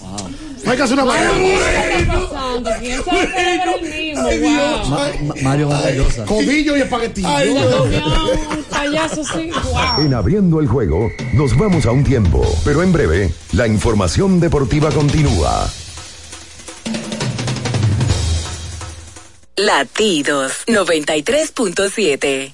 No 0.02 0.72
hay 0.72 0.78
que 0.78 0.84
hacer 0.84 1.00
una 1.00 1.14
¿Qué 1.14 1.98
está 2.00 2.14
pasando? 2.30 2.70
¿Quién 2.80 3.04
sabe 3.04 3.28
que 3.34 3.54
era 3.54 3.76
el 3.76 3.82
mismo? 3.82 4.24
Wow. 4.24 4.90
Ma- 4.90 5.10
Ma- 5.24 5.36
Mario 5.42 5.70
Vargallosa. 5.70 6.26
Codillo 6.26 6.76
y 6.78 6.82
espaguetillo. 6.82 7.28
Así. 7.28 7.50
Wow. 9.72 10.02
En 10.02 10.14
abriendo 10.14 10.60
el 10.60 10.68
juego, 10.68 11.10
nos 11.34 11.56
vamos 11.58 11.86
a 11.86 11.92
un 11.92 12.04
tiempo, 12.04 12.44
pero 12.64 12.82
en 12.84 12.92
breve, 12.92 13.32
la 13.54 13.68
información 13.68 14.40
deportiva 14.40 14.90
continúa. 14.92 15.70
Latidos 19.58 20.52
93.7. 20.68 22.54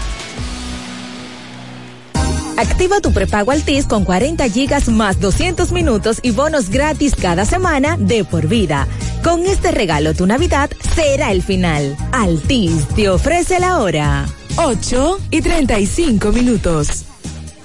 Activa 2.61 3.01
tu 3.01 3.11
prepago 3.11 3.49
Altis 3.49 3.87
con 3.87 4.05
40 4.05 4.47
gigas 4.49 4.87
más 4.87 5.19
200 5.19 5.71
minutos 5.71 6.19
y 6.21 6.29
bonos 6.29 6.69
gratis 6.69 7.15
cada 7.15 7.43
semana 7.43 7.97
de 7.97 8.23
por 8.23 8.47
vida. 8.47 8.87
Con 9.23 9.47
este 9.47 9.71
regalo 9.71 10.13
tu 10.13 10.27
Navidad 10.27 10.69
será 10.93 11.31
el 11.31 11.41
final. 11.41 11.97
Altis 12.11 12.87
te 12.89 13.09
ofrece 13.09 13.59
la 13.59 13.79
hora. 13.79 14.27
8 14.57 15.19
y 15.31 15.41
35 15.41 16.31
minutos. 16.31 17.05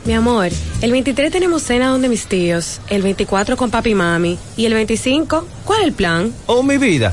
Mi 0.07 0.15
amor, 0.15 0.49
el 0.81 0.93
23 0.93 1.31
tenemos 1.31 1.63
cena 1.63 1.89
donde 1.89 2.09
mis 2.09 2.27
tíos, 2.27 2.81
el 2.89 3.03
24 3.03 3.59
con 3.59 3.71
papi 3.71 3.91
y 3.91 3.95
mami 3.95 4.39
y 4.57 4.65
el 4.65 4.73
25, 4.73 5.47
¿cuál 5.67 5.81
es 5.81 5.87
el 5.89 5.93
plan? 5.93 6.33
Oh, 6.47 6.63
mi 6.63 6.79
vida, 6.79 7.13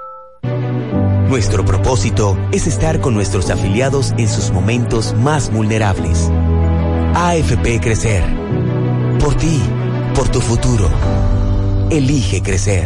Nuestro 1.31 1.63
propósito 1.63 2.37
es 2.51 2.67
estar 2.67 2.99
con 2.99 3.13
nuestros 3.13 3.49
afiliados 3.49 4.13
en 4.17 4.27
sus 4.27 4.51
momentos 4.51 5.13
más 5.13 5.49
vulnerables. 5.49 6.29
AFP 7.15 7.79
Crecer. 7.79 8.21
Por 9.17 9.35
ti, 9.35 9.61
por 10.13 10.27
tu 10.27 10.41
futuro. 10.41 10.89
Elige 11.89 12.41
crecer. 12.41 12.85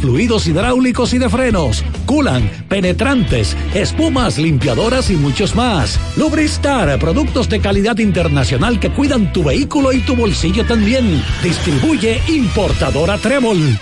fluidos 0.00 0.46
hidráulicos 0.46 1.12
y 1.14 1.18
de 1.18 1.28
frenos, 1.28 1.84
culan, 2.06 2.48
penetrantes, 2.68 3.56
espumas, 3.74 4.38
limpiadoras 4.38 5.10
y 5.10 5.16
muchos 5.16 5.54
más. 5.54 5.98
Lubristar, 6.16 6.98
productos 6.98 7.48
de 7.48 7.60
calidad 7.60 7.98
internacional 7.98 8.78
que 8.80 8.90
cuidan 8.90 9.32
tu 9.32 9.44
vehículo 9.44 9.92
y 9.92 10.00
tu 10.00 10.14
bolsillo 10.16 10.64
también. 10.64 11.22
Distribuye 11.42 12.20
importadora 12.28 13.18
Trébol. 13.18 13.78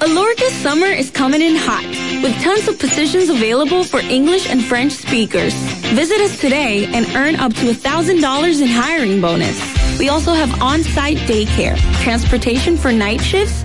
Alorca's 0.00 0.52
summer 0.62 0.86
is 0.86 1.10
coming 1.10 1.42
in 1.42 1.56
hot, 1.56 1.84
with 2.22 2.34
tons 2.42 2.68
of 2.68 2.78
positions 2.78 3.30
available 3.30 3.84
for 3.84 4.00
English 4.00 4.48
and 4.48 4.62
French 4.62 4.92
speakers. 4.92 5.54
Visit 5.94 6.20
us 6.20 6.40
today 6.40 6.86
and 6.94 7.06
earn 7.16 7.36
up 7.36 7.52
to 7.54 7.66
$1,000 7.66 8.60
in 8.60 8.68
hiring 8.68 9.20
bonus. 9.20 9.58
We 9.98 10.08
also 10.08 10.32
have 10.32 10.62
on-site 10.62 11.18
daycare, 11.26 11.76
transportation 12.02 12.76
for 12.76 12.92
night 12.92 13.20
shifts, 13.20 13.64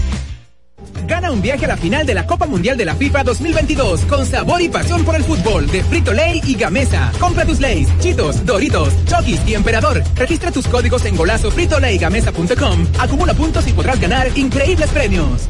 Gana 1.11 1.29
un 1.29 1.41
viaje 1.41 1.65
a 1.65 1.67
la 1.67 1.75
final 1.75 2.05
de 2.05 2.13
la 2.13 2.25
Copa 2.25 2.45
Mundial 2.45 2.77
de 2.77 2.85
la 2.85 2.95
FIFA 2.95 3.25
2022 3.25 4.05
con 4.05 4.25
sabor 4.25 4.61
y 4.61 4.69
pasión 4.69 5.03
por 5.03 5.13
el 5.13 5.25
fútbol 5.25 5.67
de 5.67 5.83
Frito 5.83 6.13
Lay 6.13 6.41
y 6.45 6.55
Gamesa. 6.55 7.11
Compra 7.19 7.43
tus 7.45 7.59
Lays, 7.59 7.89
Chitos, 7.99 8.45
Doritos, 8.45 8.93
Chokis 9.07 9.41
y 9.45 9.55
Emperador. 9.55 10.01
Registra 10.15 10.51
tus 10.51 10.69
códigos 10.69 11.03
en 11.03 11.17
golazo 11.17 11.51
fritolaygamesa.com. 11.51 12.87
Acumula 12.97 13.33
puntos 13.33 13.67
y 13.67 13.73
podrás 13.73 13.99
ganar 13.99 14.29
increíbles 14.37 14.89
premios. 14.91 15.49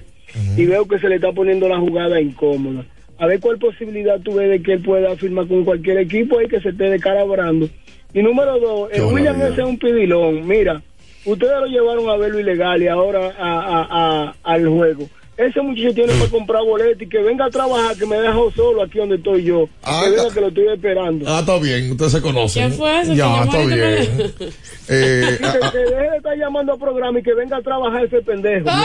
Y 0.57 0.65
veo 0.65 0.87
que 0.89 0.99
se 0.99 1.09
le 1.09 1.17
está 1.17 1.33
poniendo 1.33 1.69
la 1.69 1.79
jugada 1.79 2.21
incómoda. 2.21 2.85
A 3.19 3.27
ver 3.27 3.41
cuál 3.41 3.59
posibilidad 3.59 4.19
tú 4.21 4.35
ves 4.35 4.49
de 4.49 4.63
que 4.63 4.75
él 4.75 4.81
pueda 4.81 5.15
firmar 5.17 5.47
con 5.47 5.65
cualquier 5.65 5.99
equipo 5.99 6.41
y 6.41 6.49
que 6.49 6.61
se 6.61 6.71
esté 6.71 6.85
descalabrando. 6.89 7.69
Y 8.15 8.23
número 8.23 8.59
dos, 8.59 8.89
el 8.93 9.03
William 9.13 9.37
ese 9.53 9.61
es 9.61 9.67
un 9.69 9.79
pidilón. 9.79 10.47
Mira, 10.49 10.81
ustedes 11.27 11.53
lo 11.61 11.67
llevaron 11.67 12.09
a 12.09 12.17
verlo 12.17 12.41
ilegal 12.41 12.83
y 12.83 12.89
ahora 12.89 13.33
a, 13.39 13.59
a- 13.61 13.89
a- 14.31 14.35
al 14.45 14.67
juego. 14.67 15.09
Ese 15.49 15.61
muchacho 15.63 15.95
tiene 15.95 16.13
que 16.13 16.29
comprar 16.29 16.63
boleto 16.65 17.03
y 17.03 17.09
que 17.09 17.19
venga 17.19 17.47
a 17.47 17.51
trabajar, 17.51 17.97
que 17.97 18.05
me 18.05 18.21
dejó 18.21 18.51
solo 18.53 18.83
aquí 18.83 18.99
donde 18.99 19.17
estoy 19.17 19.45
yo. 19.45 19.67
Ah, 19.83 20.03
que 20.05 20.11
venga 20.11 20.23
está- 20.23 20.35
que 20.35 20.41
lo 20.43 20.49
estoy 20.49 20.69
esperando. 20.75 21.25
Ah, 21.29 21.41
está 21.41 21.59
bien, 21.59 21.91
ustedes 21.93 22.13
se 22.13 22.21
conocen. 22.21 22.67
¿Quién 22.69 22.79
fue 22.79 23.01
ese? 23.01 23.17
Ya, 23.17 23.43
está 23.45 23.59
bien. 23.65 24.33
Eh, 24.93 25.39
que, 25.39 25.71
que 25.71 25.79
deje 25.79 26.11
de 26.11 26.17
estar 26.17 26.37
llamando 26.37 26.73
a 26.73 26.77
programa 26.77 27.21
y 27.21 27.23
que 27.23 27.33
venga 27.33 27.59
a 27.59 27.63
trabajar 27.63 28.05
ese 28.05 28.21
pendejo. 28.23 28.65
No 28.69 28.77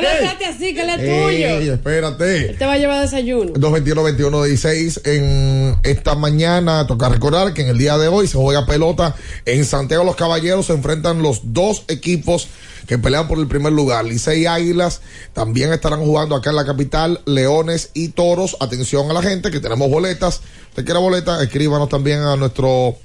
lo 0.00 0.08
trate 0.20 0.46
así, 0.46 0.74
que 0.74 0.80
él 0.80 0.88
es 0.90 0.98
Ey, 1.00 1.58
tuyo. 1.60 1.74
espérate. 1.74 2.50
Él 2.50 2.56
te 2.58 2.64
va 2.64 2.72
a 2.72 2.78
llevar 2.78 3.02
desayuno. 3.02 3.52
221-21-16 3.52 5.06
en 5.06 5.76
esta 5.84 6.14
mañana. 6.14 6.86
Toca 6.86 7.10
recordar 7.10 7.52
que 7.52 7.60
en 7.62 7.68
el 7.68 7.76
día 7.78 7.98
de 7.98 8.08
hoy 8.08 8.26
se 8.26 8.38
juega 8.38 8.64
pelota 8.66 9.14
en 9.44 9.64
Santiago 9.66 10.04
los 10.04 10.16
Caballeros. 10.16 10.66
Se 10.66 10.72
enfrentan 10.72 11.22
los 11.22 11.52
dos 11.52 11.84
equipos 11.88 12.48
que 12.88 12.98
pelean 12.98 13.28
por 13.28 13.38
el 13.38 13.46
primer 13.46 13.72
lugar. 13.72 14.04
Licey 14.06 14.42
y 14.42 14.46
Águilas 14.46 15.02
también 15.34 15.72
estarán 15.72 16.00
jugando 16.00 16.34
acá 16.34 16.50
en 16.50 16.56
la 16.56 16.64
capital. 16.64 17.20
Leones 17.26 17.90
y 17.92 18.08
Toros. 18.08 18.56
Atención 18.60 19.08
a 19.10 19.12
la 19.12 19.22
gente 19.22 19.50
que 19.50 19.60
tenemos 19.60 19.90
boletas. 19.90 20.40
Usted 20.70 20.84
quiere 20.84 20.98
boletas, 20.98 21.40
escríbanos 21.42 21.90
también 21.90 22.20
a 22.20 22.34
nuestro 22.36 22.96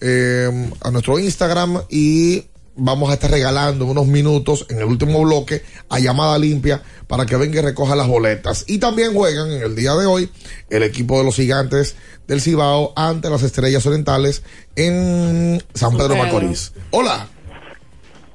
eh, 0.00 0.70
a 0.80 0.90
nuestro 0.92 1.18
Instagram 1.18 1.82
y 1.90 2.46
vamos 2.76 3.10
a 3.10 3.14
estar 3.14 3.30
regalando 3.30 3.86
unos 3.86 4.06
minutos 4.06 4.66
en 4.68 4.78
el 4.78 4.84
último 4.84 5.22
bloque 5.22 5.62
a 5.88 5.98
llamada 5.98 6.38
limpia 6.38 6.82
para 7.08 7.26
que 7.26 7.36
venga 7.36 7.58
y 7.58 7.62
recoja 7.62 7.96
las 7.96 8.06
boletas. 8.06 8.64
Y 8.68 8.78
también 8.78 9.14
juegan 9.14 9.50
en 9.50 9.62
el 9.62 9.74
día 9.74 9.94
de 9.94 10.06
hoy 10.06 10.30
el 10.70 10.84
equipo 10.84 11.18
de 11.18 11.24
los 11.24 11.34
gigantes 11.34 11.96
del 12.28 12.40
Cibao 12.40 12.92
ante 12.94 13.30
las 13.30 13.42
estrellas 13.42 13.84
orientales 13.84 14.42
en 14.76 15.60
San 15.74 15.92
Pedro 15.96 16.10
Pedro. 16.10 16.24
Macorís. 16.24 16.72
Hola. 16.90 17.33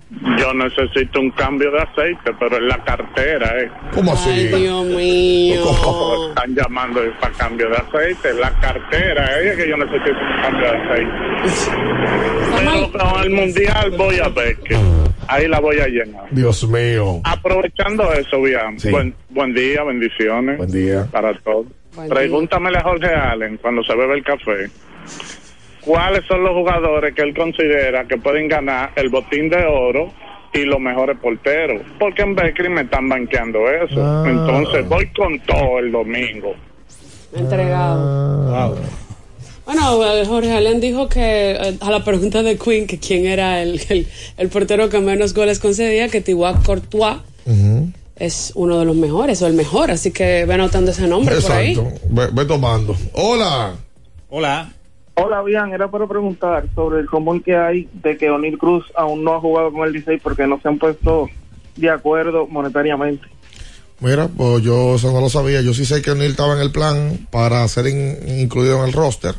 Yo 0.10 0.54
necesito 0.56 1.20
un 1.20 1.30
cambio 1.32 1.70
de 1.70 1.82
aceite, 1.82 2.32
pero 2.40 2.58
en 2.58 2.68
la 2.68 2.84
cartera, 2.84 3.62
¿eh? 3.62 3.70
¿Cómo 3.94 4.14
así? 4.14 4.30
Ay, 4.32 4.48
Dios 4.48 4.86
mío. 4.86 6.30
Están 6.30 6.56
llamando 6.56 7.02
para 7.20 7.34
cambio 7.34 7.70
de 7.70 7.76
aceite, 7.78 8.34
la 8.34 8.50
cartera, 8.60 9.40
¿eh? 9.40 9.56
que 9.56 9.70
yo 9.70 9.78
necesito 9.78 10.10
un 10.10 10.42
cambio 10.42 10.72
de 10.72 10.78
aceite. 10.78 11.12
Pero 12.58 12.92
con 12.92 13.22
el 13.22 13.30
mundial 13.30 13.92
voy 13.92 14.20
a 14.20 14.30
ver 14.30 14.58
que 14.58 14.78
ahí 15.28 15.48
la 15.48 15.60
voy 15.60 15.80
a 15.80 15.88
llenar. 15.88 16.24
Dios 16.32 16.68
mío. 16.68 17.22
Aprovechando 17.24 18.12
eso, 18.14 18.42
bien. 18.42 18.80
Sí. 18.80 18.90
Buen, 18.90 19.14
buen 19.30 19.54
día, 19.54 19.84
bendiciones. 19.84 20.58
Buen 20.58 20.72
día. 20.72 21.08
Para 21.12 21.36
todos. 21.42 21.68
Buen 21.96 22.10
Pregúntamele 22.10 22.80
a 22.80 22.82
Jorge 22.82 23.14
Allen 23.14 23.58
cuando 23.58 23.84
se 23.84 23.96
bebe 23.96 24.16
el 24.16 24.24
café. 24.24 24.72
¿Cuáles 25.90 26.24
son 26.28 26.44
los 26.44 26.52
jugadores 26.52 27.16
que 27.16 27.24
él 27.24 27.34
considera 27.36 28.08
que 28.08 28.16
pueden 28.18 28.48
ganar 28.48 28.92
el 28.96 29.10
botín 29.10 29.50
de 29.50 29.66
oro 29.66 30.14
y 30.54 30.60
los 30.60 30.80
mejores 30.80 31.18
porteros? 31.18 31.82
Porque 31.98 32.22
en 32.22 32.36
Beckley 32.36 32.70
me 32.70 32.82
están 32.82 33.10
banqueando 33.10 33.68
eso. 33.68 33.96
Ah. 33.98 34.24
Entonces 34.28 34.88
voy 34.88 35.08
con 35.08 35.40
todo 35.40 35.80
el 35.80 35.92
domingo. 35.92 36.54
Entregado. 37.34 38.78
Bueno, 39.66 40.14
eh, 40.14 40.26
Jorge 40.28 40.52
Allen 40.52 40.80
dijo 40.80 41.10
que 41.10 41.54
eh, 41.54 41.78
a 41.82 41.90
la 41.90 42.04
pregunta 42.04 42.44
de 42.44 42.56
Queen, 42.60 42.86
que 42.86 43.00
quién 43.00 43.26
era 43.26 43.64
el, 43.64 43.82
el, 43.90 44.08
el 44.38 44.50
portero 44.50 44.90
que 44.90 45.00
menos 45.00 45.34
goles 45.34 45.58
concedía, 45.58 46.08
que 46.08 46.22
Thibaut 46.22 46.64
Courtois 46.64 47.18
es 48.16 48.52
uno 48.54 48.78
de 48.78 48.86
los 48.86 48.96
mejores 48.96 49.42
o 49.42 49.48
el 49.48 49.54
mejor, 49.54 49.90
así 49.90 50.12
que 50.12 50.46
ve 50.46 50.54
anotando 50.54 50.92
ese 50.92 51.08
nombre 51.08 51.36
por 51.42 51.52
ahí. 51.52 51.72
Exacto. 51.72 52.00
Ve, 52.10 52.28
ve 52.32 52.46
tomando. 52.46 52.96
Hola. 53.14 53.74
Hola. 54.30 54.72
Hola, 55.22 55.42
bien, 55.44 55.74
era 55.74 55.90
para 55.90 56.08
preguntar 56.08 56.66
sobre 56.76 57.00
el 57.00 57.08
rumor 57.08 57.42
que 57.44 57.56
hay 57.56 57.90
de 57.94 58.18
que 58.18 58.30
O'Neill 58.30 58.58
Cruz 58.58 58.86
aún 58.96 59.24
no 59.24 59.34
ha 59.36 59.40
jugado 59.40 59.72
con 59.72 59.86
el 59.88 59.94
16 59.94 60.22
porque 60.24 60.48
no 60.48 60.60
se 60.62 60.68
han 60.68 60.78
puesto 60.78 61.28
de 61.76 61.90
acuerdo 61.90 62.48
monetariamente. 62.48 63.28
Mira, 64.00 64.28
pues 64.30 64.64
yo 64.64 64.96
eso 64.96 65.12
no 65.12 65.20
lo 65.20 65.30
sabía. 65.30 65.62
Yo 65.62 65.74
sí 65.74 65.86
sé 65.86 66.02
que 66.02 66.12
O'Neill 66.12 66.32
estaba 66.32 66.54
en 66.56 66.62
el 66.62 66.72
plan 66.72 67.28
para 67.32 67.68
ser 67.68 67.88
in- 67.88 68.18
incluido 68.40 68.80
en 68.82 68.86
el 68.88 68.94
roster, 68.94 69.36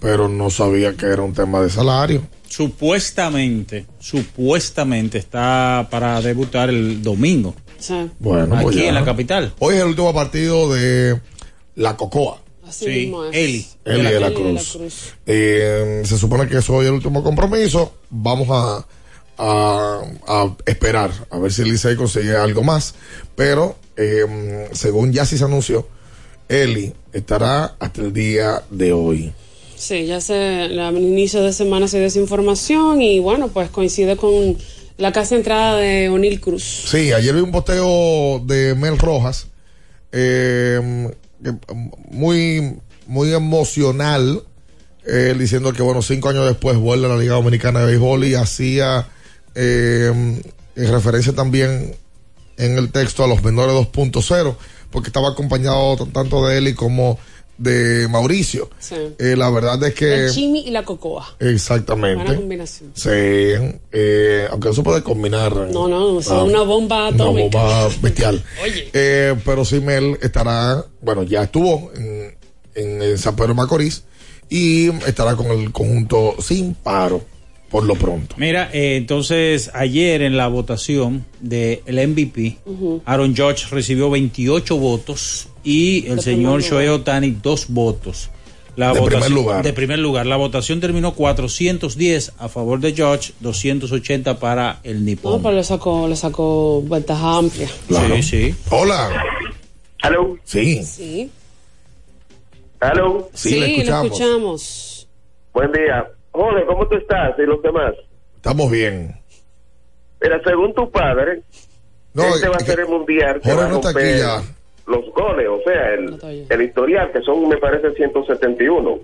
pero 0.00 0.28
no 0.28 0.50
sabía 0.50 0.94
que 0.96 1.06
era 1.06 1.22
un 1.22 1.32
tema 1.34 1.60
de 1.62 1.70
salario. 1.70 2.22
Supuestamente, 2.48 3.86
supuestamente 3.98 5.18
está 5.18 5.86
para 5.90 6.20
debutar 6.20 6.68
el 6.68 7.02
domingo. 7.02 7.54
Bueno, 8.18 8.54
aquí 8.54 8.64
pues 8.64 8.76
ya. 8.76 8.88
en 8.88 8.94
la 8.94 9.04
capital. 9.04 9.52
Hoy 9.58 9.74
es 9.74 9.80
el 9.82 9.88
último 9.88 10.14
partido 10.14 10.72
de 10.72 11.20
la 11.74 11.96
Cocoa. 11.96 12.38
Así 12.68 12.84
Sí, 12.84 12.90
mismo 12.90 13.24
es. 13.24 13.34
Eli. 13.36 13.66
Eli 13.84 14.02
de 14.12 14.20
la 14.20 14.32
Cruz. 14.32 14.76
Eh, 15.26 16.02
se 16.04 16.18
supone 16.18 16.46
que 16.48 16.58
eso 16.58 16.74
hoy 16.74 16.84
es 16.84 16.88
el 16.88 16.94
último 16.94 17.22
compromiso. 17.22 17.94
Vamos 18.10 18.48
a, 18.50 18.86
a, 19.38 20.02
a 20.26 20.56
esperar 20.66 21.10
a 21.30 21.38
ver 21.38 21.52
si 21.52 21.64
Licey 21.64 21.96
consigue 21.96 22.36
algo 22.36 22.62
más. 22.62 22.94
Pero 23.34 23.76
eh, 23.96 24.68
según 24.72 25.12
ya 25.12 25.24
sí 25.24 25.38
se 25.38 25.44
anunció, 25.44 25.88
Eli 26.48 26.92
estará 27.12 27.76
hasta 27.78 28.00
el 28.02 28.12
día 28.12 28.62
de 28.70 28.92
hoy. 28.92 29.32
Sí, 29.76 30.06
ya 30.06 30.20
se, 30.20 30.34
al 30.34 30.98
inicio 30.98 31.42
de 31.42 31.52
semana 31.52 31.86
se 31.88 31.98
dio 31.98 32.06
esa 32.08 32.18
información 32.18 33.00
y 33.00 33.20
bueno, 33.20 33.48
pues 33.48 33.70
coincide 33.70 34.16
con 34.16 34.58
la 34.96 35.12
casi 35.12 35.36
entrada 35.36 35.76
de 35.76 36.08
O'Neill 36.08 36.40
Cruz. 36.40 36.64
Sí, 36.64 37.12
ayer 37.12 37.32
vi 37.34 37.40
un 37.40 37.52
posteo 37.52 38.40
de 38.44 38.74
Mel 38.74 38.98
Rojas, 38.98 39.46
eh, 40.10 41.08
muy, 42.10 42.78
muy 43.06 43.32
emocional, 43.32 44.44
eh, 45.06 45.34
diciendo 45.38 45.72
que, 45.72 45.82
bueno, 45.82 46.02
cinco 46.02 46.28
años 46.28 46.46
después 46.46 46.76
vuelve 46.76 47.06
a 47.06 47.10
la 47.10 47.16
Liga 47.16 47.34
Dominicana 47.34 47.80
de 47.80 47.86
Béisbol 47.86 48.24
y 48.24 48.34
hacía 48.34 49.08
eh, 49.54 50.12
en 50.76 50.92
referencia 50.92 51.34
también 51.34 51.96
en 52.56 52.76
el 52.76 52.90
texto 52.90 53.24
a 53.24 53.28
los 53.28 53.42
menores 53.42 53.74
2.0, 53.74 54.56
porque 54.90 55.08
estaba 55.08 55.30
acompañado 55.30 55.96
tanto 56.12 56.46
de 56.46 56.58
él 56.58 56.68
y 56.68 56.74
como 56.74 57.18
de 57.58 58.06
Mauricio. 58.08 58.70
Sí. 58.78 58.94
Eh, 59.18 59.34
la 59.36 59.50
verdad 59.50 59.82
es 59.84 59.94
que... 59.94 60.26
El 60.26 60.32
chimi 60.32 60.60
y 60.60 60.70
la 60.70 60.84
cocoa. 60.84 61.34
Exactamente. 61.40 62.22
Buena 62.24 62.36
combinación. 62.36 62.92
Sí, 62.94 63.08
eh, 63.10 64.46
aunque 64.50 64.68
no 64.68 64.74
se 64.74 64.82
puede 64.82 65.02
combinar. 65.02 65.54
No, 65.54 65.88
no, 65.88 66.20
es 66.20 66.28
Ah, 66.30 66.44
una 66.44 66.62
bomba 66.62 67.08
Una 67.08 67.16
atómica. 67.16 67.58
bomba 67.62 67.88
bestial. 68.02 68.42
Oye. 68.62 68.88
Eh, 68.92 69.34
pero 69.44 69.64
Simel 69.64 70.18
estará, 70.22 70.84
bueno, 71.02 71.22
ya 71.24 71.42
estuvo 71.42 71.90
en, 71.96 72.36
en, 72.74 73.02
el 73.02 73.18
San 73.18 73.34
Pedro 73.34 73.48
de 73.48 73.54
Macorís 73.54 74.04
y 74.48 74.88
estará 75.06 75.34
con 75.36 75.46
el 75.48 75.72
conjunto 75.72 76.36
sin 76.40 76.74
paro 76.74 77.22
por 77.70 77.84
lo 77.84 77.96
pronto. 77.96 78.34
Mira, 78.38 78.70
eh, 78.72 78.96
entonces 78.96 79.70
ayer 79.74 80.22
en 80.22 80.38
la 80.38 80.48
votación 80.48 81.26
del 81.40 81.82
MVP, 81.86 82.56
Ujú. 82.64 83.02
Aaron 83.04 83.36
George 83.36 83.66
recibió 83.70 84.08
28 84.08 84.78
votos 84.78 85.47
y 85.64 86.06
el 86.08 86.16
De 86.16 86.22
señor 86.22 86.62
Shohei. 86.62 86.88
Otani 86.88 87.30
dos 87.42 87.66
votos. 87.68 88.30
La 88.76 88.92
De 88.92 89.00
votación, 89.00 89.20
primer 89.22 89.30
lugar. 89.32 89.62
De 89.64 89.72
primer 89.72 89.98
lugar. 89.98 90.26
La 90.26 90.36
votación 90.36 90.80
terminó 90.80 91.12
410 91.14 92.32
a 92.38 92.48
favor 92.48 92.78
de 92.78 92.92
George, 92.94 93.32
280 93.40 94.38
para 94.38 94.78
el 94.84 95.00
No, 95.00 95.04
Nippon. 95.06 95.42
pero 95.42 95.54
le 95.56 95.64
sacó, 95.64 96.06
le 96.06 96.14
sacó 96.14 96.82
ventaja 96.84 97.38
amplia. 97.38 97.68
Sí, 97.88 98.22
sí. 98.22 98.54
Hola. 98.70 99.10
¿Aló? 100.02 100.36
Sí. 100.44 100.84
Sí. 100.84 101.30
¿Aló? 102.80 103.28
Sí, 103.34 103.58
le 103.58 103.66
escuchamos. 103.72 104.02
lo 104.02 104.06
escuchamos. 104.14 105.08
Buen 105.52 105.72
día. 105.72 106.06
Jorge, 106.30 106.64
¿cómo 106.66 106.86
tú 106.86 106.96
estás 106.96 107.32
y 107.38 107.42
los 107.42 107.60
demás? 107.62 107.94
Estamos 108.36 108.70
bien. 108.70 109.20
Mira, 110.22 110.40
según 110.44 110.72
tu 110.74 110.88
padre, 110.90 111.42
No, 112.14 112.22
este 112.32 112.48
va 112.48 112.56
a 112.56 112.60
ser 112.60 112.80
el 112.80 112.86
mundial 112.88 113.40
Jorge 113.42 113.68
no 113.68 113.76
está 113.76 113.90
aquí 113.90 114.18
ya. 114.18 114.42
Los 114.88 115.04
goles, 115.12 115.46
o 115.48 115.60
sea, 115.64 115.94
el, 115.94 116.46
el 116.48 116.62
historial, 116.62 117.10
que 117.12 117.20
son, 117.22 117.48
me 117.48 117.56
parece, 117.58 117.92
171. 117.92 118.98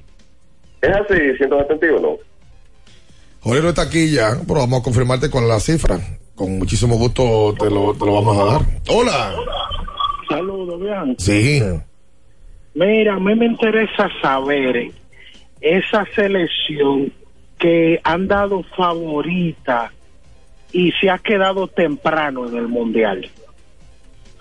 ¿Es 0.80 0.90
así, 0.90 1.36
171? 1.36 2.18
Jorge 3.40 3.62
no 3.62 3.68
está 3.68 3.82
aquí 3.82 4.10
ya, 4.10 4.38
pero 4.46 4.60
vamos 4.60 4.80
a 4.80 4.82
confirmarte 4.82 5.30
con 5.30 5.46
la 5.46 5.60
cifra. 5.60 5.98
Con 6.34 6.58
muchísimo 6.58 6.96
gusto 6.96 7.54
te 7.58 7.70
lo, 7.70 7.94
te 7.94 8.06
lo 8.06 8.14
vamos 8.14 8.38
a 8.38 8.44
dar. 8.52 8.62
Hola. 8.88 9.34
Saludos, 10.28 10.80
bien. 10.80 11.16
Sí. 11.18 11.62
Mira, 12.74 13.14
a 13.14 13.20
mí 13.20 13.34
me 13.34 13.46
interesa 13.46 14.08
saber 14.20 14.90
esa 15.60 16.04
selección 16.14 17.12
que 17.58 18.00
han 18.02 18.26
dado 18.26 18.62
favorita 18.76 19.92
y 20.72 20.90
se 20.92 21.08
ha 21.08 21.18
quedado 21.18 21.68
temprano 21.68 22.48
en 22.48 22.56
el 22.56 22.68
mundial. 22.68 23.30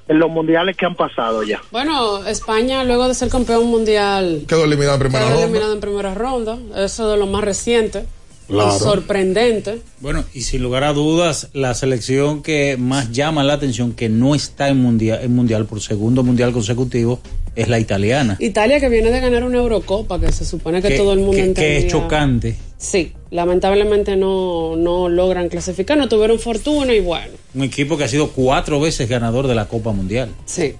En 0.07 0.19
los 0.19 0.29
mundiales 0.29 0.75
que 0.75 0.85
han 0.85 0.95
pasado 0.95 1.43
ya. 1.43 1.61
Bueno, 1.71 2.25
España, 2.25 2.83
luego 2.83 3.07
de 3.07 3.13
ser 3.13 3.29
campeón 3.29 3.67
mundial, 3.67 4.43
Quedó 4.47 4.65
eliminado 4.65 4.95
en 4.95 4.99
primera 4.99 5.19
quedó 5.23 5.29
ronda. 5.31 5.43
eliminado 5.45 5.73
en 5.73 5.79
primera 5.79 6.13
ronda. 6.13 6.57
Eso 6.75 7.09
de 7.09 7.17
lo 7.17 7.25
más 7.25 7.43
reciente. 7.43 8.05
Claro. 8.47 8.75
Y 8.75 8.79
sorprendente. 8.79 9.81
Bueno, 9.99 10.23
y 10.33 10.41
sin 10.41 10.61
lugar 10.63 10.83
a 10.83 10.93
dudas, 10.93 11.49
la 11.53 11.73
selección 11.73 12.43
que 12.43 12.77
más 12.77 13.11
llama 13.11 13.43
la 13.43 13.53
atención, 13.53 13.93
que 13.93 14.09
no 14.09 14.35
está 14.35 14.67
en 14.69 14.77
mundial, 14.81 15.19
en 15.23 15.33
mundial 15.33 15.65
por 15.65 15.81
segundo 15.81 16.23
mundial 16.23 16.51
consecutivo, 16.51 17.19
es 17.55 17.67
la 17.69 17.79
italiana. 17.79 18.35
Italia 18.39 18.79
que 18.79 18.89
viene 18.89 19.11
de 19.11 19.19
ganar 19.19 19.43
una 19.43 19.57
Eurocopa, 19.59 20.19
que 20.19 20.31
se 20.31 20.43
supone 20.45 20.81
que, 20.81 20.89
Que- 20.89 20.97
todo 20.97 21.13
el 21.13 21.19
mundo 21.19 21.33
que- 21.41 21.53
que 21.53 21.77
es 21.77 21.87
chocante. 21.87 22.55
Sí, 22.77 23.13
lamentablemente 23.31 24.17
no, 24.17 24.75
no 24.75 25.07
logran 25.07 25.47
clasificar, 25.47 25.97
no 25.97 26.09
tuvieron 26.09 26.37
fortuna 26.37 26.93
y 26.93 26.99
bueno, 26.99 27.31
Un 27.55 27.63
equipo 27.63 27.97
que 27.97 28.03
ha 28.03 28.07
sido 28.09 28.29
cuatro 28.31 28.79
veces 28.81 29.07
ganador 29.07 29.47
de 29.47 29.55
la 29.55 29.65
Copa 29.69 29.91
Mundial. 29.93 30.29
sí, 30.45 30.73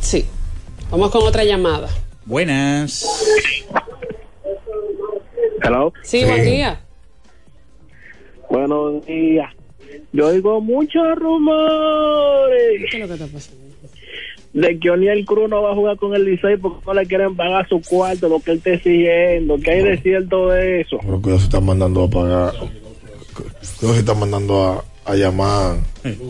sí. 0.00 0.24
Vamos 0.90 1.10
con 1.10 1.26
otra 1.26 1.44
llamada. 1.44 1.88
Buenas. 2.24 3.04
Hello. 5.62 5.92
Sí, 6.02 6.24
buen 6.24 6.44
día. 6.44 6.80
Buenos 8.50 9.04
días. 9.06 9.50
Yo 10.12 10.28
oigo 10.28 10.60
muchos 10.60 11.02
rumores 11.16 12.82
¿Qué 12.90 12.96
es 12.96 13.00
lo 13.00 13.06
que 13.08 13.14
está 13.14 13.26
pasando? 13.26 13.64
de 14.52 14.78
que 14.78 14.88
Oniel 14.88 15.24
Cruz 15.24 15.50
no 15.50 15.62
va 15.62 15.72
a 15.72 15.74
jugar 15.74 15.96
con 15.96 16.14
el 16.14 16.24
Licey 16.24 16.56
porque 16.58 16.78
no 16.86 16.94
le 16.94 17.06
quieren 17.06 17.34
pagar 17.34 17.68
su 17.68 17.80
cuarto, 17.82 18.28
lo 18.28 18.38
que 18.38 18.52
él 18.52 18.58
está 18.58 18.70
exigiendo. 18.70 19.56
¿Qué 19.58 19.70
hay 19.72 19.82
de 19.82 19.96
cierto 20.00 20.48
de 20.50 20.80
eso? 20.82 20.98
Pero 21.02 21.20
cuidado 21.20 21.40
se 21.40 21.46
están 21.46 21.64
mandando 21.64 22.04
a 22.04 22.08
pagar. 22.10 22.54
Cuidado 23.80 23.94
se 23.94 23.98
están 23.98 24.20
mandando 24.20 24.62
a, 24.62 24.84
a 25.10 25.16
llamar. 25.16 25.78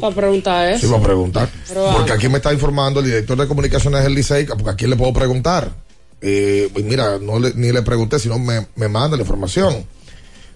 Para 0.01 0.15
preguntar 0.15 0.79
Sí, 0.79 0.87
eso. 0.87 0.95
va 0.95 1.01
a 1.01 1.03
preguntar. 1.03 1.49
Pero, 1.69 1.85
Porque 1.99 2.13
aquí 2.13 2.29
me 2.31 2.37
está 2.39 2.51
informando 2.55 3.01
el 3.01 3.07
director 3.07 3.37
de 3.37 3.47
comunicaciones 3.47 4.03
del 4.03 4.15
Licey, 4.15 4.47
porque 4.47 4.71
a 4.71 4.75
quién 4.77 4.89
le 4.89 4.97
puedo 4.97 5.13
preguntar. 5.13 5.69
Eh, 6.23 6.71
y 6.75 6.83
mira, 6.83 7.19
no 7.19 7.39
le- 7.39 7.53
ni 7.55 7.73
le 7.73 7.83
pregunté, 7.83 8.19
sino 8.19 8.39
me, 8.39 8.67
me 8.77 8.89
manda 8.89 9.19
la 9.19 9.23
información. 9.23 9.85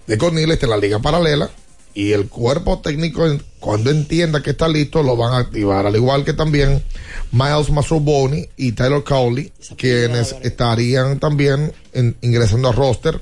De 0.08 0.18
Cornel 0.18 0.50
está 0.50 0.66
en 0.66 0.70
la 0.70 0.76
liga 0.78 0.98
paralela 0.98 1.48
y 1.94 2.12
el 2.12 2.28
cuerpo 2.28 2.80
técnico, 2.80 3.24
cuando 3.60 3.90
entienda 3.90 4.42
que 4.42 4.50
está 4.50 4.66
listo, 4.68 5.02
lo 5.02 5.16
van 5.16 5.32
a 5.34 5.38
activar. 5.38 5.86
Al 5.86 5.94
igual 5.96 6.24
que 6.24 6.32
también 6.32 6.82
Miles 7.30 7.70
Mastroboni 7.70 8.48
y 8.56 8.72
Tyler 8.72 9.02
Cowley, 9.04 9.52
quienes 9.76 10.34
estarían 10.42 11.18
también 11.20 11.72
en- 11.92 12.16
ingresando 12.22 12.68
al 12.68 12.74
roster. 12.74 13.20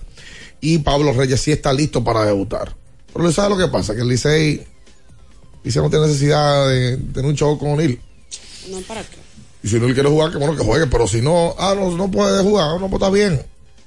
Y 0.60 0.78
Pablo 0.78 1.12
Reyes 1.12 1.40
sí 1.40 1.52
está 1.52 1.72
listo 1.72 2.02
para 2.04 2.24
debutar. 2.24 2.74
Pero 3.12 3.32
¿sabe 3.32 3.50
lo 3.50 3.58
que 3.58 3.68
pasa? 3.70 3.94
Que 3.94 4.02
el 4.02 4.08
Licey, 4.08 4.64
Licey 5.64 5.82
no 5.82 5.90
tiene 5.90 6.06
necesidad 6.06 6.68
de 6.68 6.96
tener 6.98 7.26
un 7.30 7.34
show 7.36 7.58
con 7.58 7.70
O'Neill. 7.72 8.00
No, 8.70 8.80
¿para 8.82 9.02
qué? 9.02 9.16
Y 9.62 9.68
si 9.68 9.80
no 9.80 9.86
él 9.86 9.94
quiere 9.94 10.08
jugar, 10.08 10.30
que 10.30 10.38
bueno 10.38 10.54
que 10.56 10.62
juegue. 10.64 10.86
Pero 10.86 11.06
si 11.08 11.20
no, 11.22 11.54
ah, 11.58 11.74
no, 11.76 11.90
no 11.96 12.10
puede 12.10 12.42
jugar, 12.42 12.80
no, 12.80 12.88
pues 12.90 13.00
está 13.02 13.10
bien. 13.10 13.42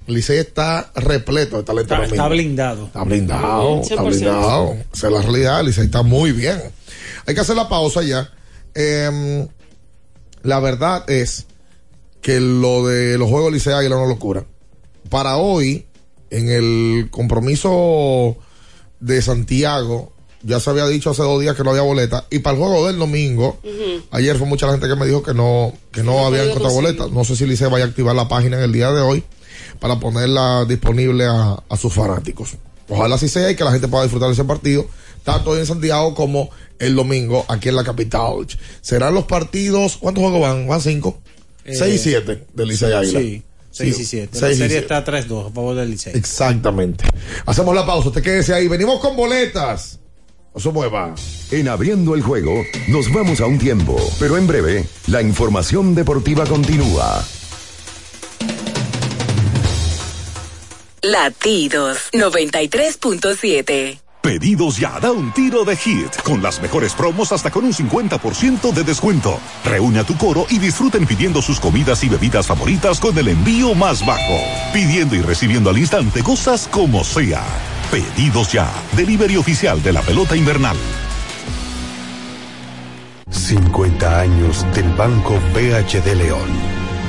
Licey 0.10 0.40
está 0.40 0.92
repleto 0.96 1.58
de 1.58 1.64
talento. 1.64 1.94
Está, 1.94 2.06
está 2.06 2.28
blindado. 2.28 2.86
Está 2.88 3.04
blindado, 3.04 3.82
está 3.82 3.96
100%. 3.96 4.08
blindado. 4.08 4.78
Esa 4.94 5.08
es 5.08 5.14
la 5.14 5.22
realidad. 5.22 5.64
Licey 5.64 5.86
está 5.86 6.02
muy 6.02 6.32
bien. 6.32 6.60
Hay 7.26 7.36
que 7.36 7.42
hacer 7.42 7.56
la 7.56 7.70
pausa 7.70 8.02
ya. 8.02 8.32
Em, 8.74 9.48
la 10.44 10.60
verdad 10.60 11.10
es 11.10 11.46
que 12.22 12.40
lo 12.40 12.88
de 12.88 13.18
los 13.18 13.30
Juegos 13.30 13.54
Licey 13.54 13.74
Águila 13.74 13.96
es 13.96 14.02
una 14.02 14.10
locura. 14.10 14.46
Para 15.10 15.38
hoy, 15.38 15.86
en 16.30 16.50
el 16.50 17.10
compromiso 17.10 18.38
de 19.00 19.22
Santiago, 19.22 20.14
ya 20.42 20.60
se 20.60 20.70
había 20.70 20.88
dicho 20.88 21.10
hace 21.10 21.24
dos 21.24 21.42
días 21.42 21.56
que 21.56 21.64
no 21.64 21.72
había 21.72 21.82
boleta. 21.82 22.26
Y 22.30 22.40
para 22.40 22.56
el 22.58 22.64
juego 22.64 22.88
del 22.88 22.98
domingo, 22.98 23.60
ayer 24.12 24.38
fue 24.38 24.48
mucha 24.48 24.66
la 24.66 24.74
gente 24.74 24.88
que 24.88 24.96
me 24.96 25.06
dijo 25.06 25.24
que 25.24 25.34
no, 25.34 25.74
que 25.92 26.04
no 26.04 26.26
había 26.26 26.44
encontrado 26.44 26.76
conseguir. 26.76 26.98
boleta. 26.98 27.16
No 27.16 27.24
sé 27.24 27.36
si 27.36 27.46
Licey 27.46 27.70
vaya 27.70 27.86
a 27.86 27.88
activar 27.88 28.16
la 28.16 28.28
página 28.28 28.58
en 28.58 28.64
el 28.64 28.72
día 28.72 28.92
de 28.92 29.02
hoy 29.02 29.24
para 29.80 30.00
ponerla 30.00 30.66
disponible 30.66 31.26
a, 31.26 31.58
a 31.68 31.78
sus 31.78 31.94
fanáticos. 31.94 32.56
Ojalá 32.88 33.16
así 33.16 33.30
sea 33.30 33.52
y 33.52 33.56
que 33.56 33.64
la 33.64 33.72
gente 33.72 33.88
pueda 33.88 34.04
disfrutar 34.04 34.30
de 34.30 34.34
ese 34.34 34.44
partido, 34.44 34.86
tanto 35.24 35.52
hoy 35.52 35.60
en 35.60 35.66
Santiago 35.66 36.16
como 36.16 36.50
el 36.80 36.96
domingo 36.96 37.46
aquí 37.48 37.70
en 37.70 37.76
la 37.76 37.84
capital. 37.84 38.48
Serán 38.82 39.14
los 39.14 39.26
partidos, 39.26 39.98
¿cuántos 39.98 40.24
juegos 40.24 40.42
van? 40.42 40.68
¿Van 40.68 40.82
cinco? 40.82 41.20
Eh, 41.66 41.76
seis 41.76 41.96
y 41.96 42.10
siete 42.10 42.46
del 42.54 42.68
Licey 42.70 42.94
Águila. 42.94 43.20
Sí, 43.20 43.44
6 43.72 44.00
y 44.00 44.06
7. 44.06 44.30
La 44.34 44.40
serie 44.48 44.56
siete. 44.56 44.78
está 44.78 45.06
3-2 45.06 45.52
a 45.52 45.54
favor 45.54 45.76
del 45.76 45.92
Licey. 45.92 46.14
Exactamente. 46.16 47.06
Hacemos 47.46 47.76
la 47.76 47.86
pausa, 47.86 48.10
usted 48.10 48.24
quédese 48.24 48.54
ahí. 48.54 48.68
Venimos 48.68 49.00
con 49.00 49.16
boletas. 49.16 50.00
No 50.54 50.60
se 50.60 50.70
mueva. 50.72 51.14
En 51.52 51.68
abriendo 51.68 52.16
el 52.16 52.24
juego, 52.24 52.64
nos 52.88 53.14
vamos 53.14 53.40
a 53.40 53.46
un 53.46 53.60
tiempo, 53.60 53.96
pero 54.20 54.38
en 54.38 54.48
breve, 54.48 54.86
la 55.08 55.22
información 55.22 55.94
deportiva 55.94 56.46
continúa. 56.46 57.24
Latidos 61.12 62.12
93.7. 62.14 64.00
Pedidos 64.22 64.78
ya, 64.78 65.00
da 65.00 65.12
un 65.12 65.34
tiro 65.34 65.66
de 65.66 65.76
hit, 65.76 66.16
con 66.22 66.44
las 66.44 66.62
mejores 66.62 66.94
promos 66.94 67.32
hasta 67.32 67.50
con 67.50 67.66
un 67.66 67.74
50% 67.74 68.72
de 68.72 68.84
descuento. 68.84 69.40
Reúne 69.66 70.00
a 70.00 70.04
tu 70.04 70.16
coro 70.18 70.46
y 70.50 70.60
disfruten 70.60 71.08
pidiendo 71.08 71.42
sus 71.42 71.60
comidas 71.60 72.04
y 72.04 72.10
bebidas 72.10 72.46
favoritas 72.46 73.00
con 73.00 73.18
el 73.18 73.30
envío 73.30 73.74
más 73.74 74.06
bajo. 74.06 74.38
Pidiendo 74.72 75.16
y 75.16 75.22
recibiendo 75.22 75.72
al 75.72 75.80
instante 75.80 76.22
cosas 76.22 76.68
como 76.68 77.04
sea. 77.04 77.44
Pedidos 77.90 78.52
ya, 78.52 78.72
delivery 78.96 79.38
oficial 79.38 79.82
de 79.82 79.94
la 79.94 80.04
pelota 80.04 80.36
invernal. 80.36 80.78
50 83.32 84.20
años 84.20 84.64
del 84.76 84.90
Banco 84.94 85.40
BHD 85.56 86.14
León. 86.14 86.79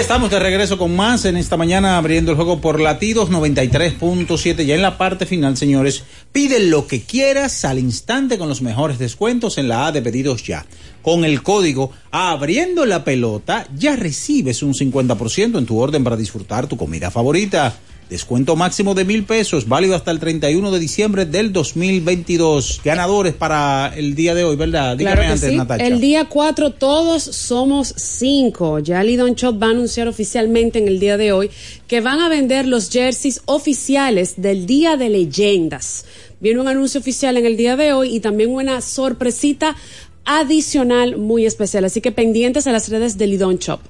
Estamos 0.00 0.30
de 0.30 0.38
regreso 0.38 0.78
con 0.78 0.94
más 0.94 1.24
en 1.24 1.36
esta 1.36 1.56
mañana 1.56 1.98
abriendo 1.98 2.30
el 2.30 2.36
juego 2.36 2.60
por 2.60 2.80
latidos 2.80 3.30
93.7. 3.30 4.64
Ya 4.64 4.76
en 4.76 4.82
la 4.82 4.96
parte 4.96 5.26
final, 5.26 5.56
señores, 5.56 6.04
pide 6.30 6.60
lo 6.60 6.86
que 6.86 7.02
quieras 7.02 7.64
al 7.64 7.80
instante 7.80 8.38
con 8.38 8.48
los 8.48 8.62
mejores 8.62 9.00
descuentos 9.00 9.58
en 9.58 9.66
la 9.66 9.86
A 9.86 9.92
de 9.92 10.00
pedidos 10.00 10.44
ya. 10.44 10.66
Con 11.02 11.24
el 11.24 11.42
código 11.42 11.90
abriendo 12.12 12.86
la 12.86 13.02
pelota 13.02 13.66
ya 13.76 13.96
recibes 13.96 14.62
un 14.62 14.72
50% 14.72 15.58
en 15.58 15.66
tu 15.66 15.78
orden 15.78 16.04
para 16.04 16.16
disfrutar 16.16 16.68
tu 16.68 16.76
comida 16.76 17.10
favorita. 17.10 17.74
Descuento 18.10 18.56
máximo 18.56 18.94
de 18.94 19.04
mil 19.04 19.24
pesos, 19.24 19.68
válido 19.68 19.94
hasta 19.94 20.10
el 20.10 20.18
31 20.18 20.70
de 20.70 20.78
diciembre 20.78 21.26
del 21.26 21.52
2022. 21.52 22.80
Ganadores 22.82 23.34
para 23.34 23.92
el 23.94 24.14
día 24.14 24.34
de 24.34 24.44
hoy, 24.44 24.56
¿verdad? 24.56 24.96
Dígame 24.96 25.14
Claro 25.14 25.26
que 25.26 25.32
antes, 25.34 25.50
sí. 25.50 25.56
Natacha. 25.56 25.86
El 25.86 26.00
día 26.00 26.24
4 26.24 26.72
todos 26.72 27.22
somos 27.22 27.92
5. 27.94 28.78
Ya 28.78 29.04
Lidon 29.04 29.34
Shop 29.34 29.62
va 29.62 29.66
a 29.66 29.70
anunciar 29.70 30.08
oficialmente 30.08 30.78
en 30.78 30.88
el 30.88 31.00
día 31.00 31.18
de 31.18 31.32
hoy 31.32 31.50
que 31.86 32.00
van 32.00 32.20
a 32.20 32.30
vender 32.30 32.66
los 32.66 32.88
jerseys 32.88 33.42
oficiales 33.44 34.34
del 34.38 34.64
Día 34.64 34.96
de 34.96 35.10
Leyendas. 35.10 36.06
Viene 36.40 36.60
un 36.60 36.68
anuncio 36.68 37.00
oficial 37.00 37.36
en 37.36 37.44
el 37.44 37.58
día 37.58 37.76
de 37.76 37.92
hoy 37.92 38.16
y 38.16 38.20
también 38.20 38.50
una 38.50 38.80
sorpresita 38.80 39.76
adicional 40.24 41.18
muy 41.18 41.44
especial. 41.44 41.84
Así 41.84 42.00
que 42.00 42.12
pendientes 42.12 42.66
a 42.66 42.72
las 42.72 42.88
redes 42.88 43.18
de 43.18 43.26
Lidon 43.26 43.58
Shop. 43.58 43.80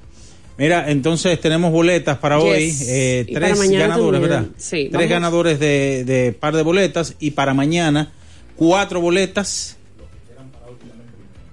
Mira, 0.59 0.91
entonces 0.91 1.41
tenemos 1.41 1.71
boletas 1.71 2.19
para 2.19 2.37
Yes. 2.37 2.45
hoy, 2.45 2.77
eh, 2.89 3.27
tres 3.33 3.57
para 3.57 3.71
ganadores, 3.71 4.21
también. 4.21 4.41
¿verdad? 4.43 4.47
Sí, 4.57 4.89
tres 4.91 4.93
vamos. 4.93 5.09
ganadores 5.09 5.61
de, 5.61 6.05
de 6.05 6.33
par 6.33 6.57
de 6.57 6.63
boletas 6.63 7.15
y 7.21 7.31
para 7.31 7.55
mañana 7.55 8.11
cuatro 8.57 9.01
boletas. 9.01 9.77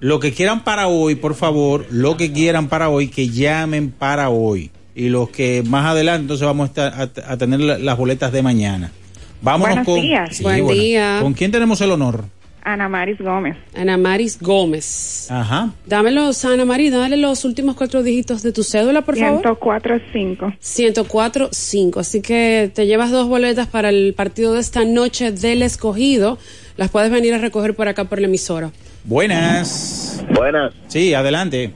Lo 0.00 0.20
que 0.20 0.32
quieran 0.32 0.62
para 0.62 0.88
hoy, 0.88 1.14
por 1.14 1.34
favor, 1.34 1.86
lo 1.90 2.16
que 2.16 2.30
quieran 2.32 2.68
para 2.68 2.88
hoy, 2.90 3.08
que 3.08 3.28
llamen 3.28 3.90
para 3.90 4.28
hoy. 4.28 4.70
Y 4.94 5.08
los 5.08 5.30
que 5.30 5.62
más 5.66 5.86
adelante, 5.86 6.22
entonces 6.22 6.46
vamos 6.46 6.68
a, 6.68 6.72
estar- 6.72 7.22
a, 7.28 7.32
a 7.32 7.36
tener 7.36 7.60
la- 7.60 7.78
las 7.78 7.96
boletas 7.96 8.32
de 8.32 8.42
mañana. 8.42 8.92
Vámonos 9.40 9.76
Buenos 9.76 9.86
con. 9.86 10.00
días. 10.02 10.40
Buen 10.42 10.64
bueno. 10.64 10.80
día. 10.80 11.18
¿Con 11.22 11.32
quién 11.34 11.50
tenemos 11.50 11.80
el 11.80 11.92
honor? 11.92 12.24
Ana 12.66 12.88
Maris 12.88 13.18
Gómez. 13.20 13.56
Ana 13.76 13.96
Maris 13.96 14.40
Gómez. 14.40 15.30
Ajá. 15.30 15.70
Dame 15.86 16.10
los, 16.10 16.44
Ana 16.44 16.64
Maris, 16.64 16.90
dale 16.90 17.16
los 17.16 17.44
últimos 17.44 17.76
cuatro 17.76 18.02
dígitos 18.02 18.42
de 18.42 18.50
tu 18.50 18.64
cédula, 18.64 19.02
por 19.02 19.16
favor. 19.16 19.36
1045. 19.36 20.46
1045. 20.76 22.00
Así 22.00 22.20
que 22.22 22.68
te 22.74 22.86
llevas 22.86 23.12
dos 23.12 23.28
boletas 23.28 23.68
para 23.68 23.90
el 23.90 24.14
partido 24.14 24.54
de 24.54 24.58
esta 24.60 24.84
noche 24.84 25.30
del 25.30 25.62
escogido. 25.62 26.38
Las 26.76 26.90
puedes 26.90 27.12
venir 27.12 27.34
a 27.34 27.38
recoger 27.38 27.76
por 27.76 27.86
acá 27.86 28.06
por 28.06 28.20
la 28.20 28.26
emisora. 28.26 28.72
Buenas. 29.04 30.24
Buenas. 30.34 30.74
Sí, 30.88 31.14
adelante. 31.14 31.72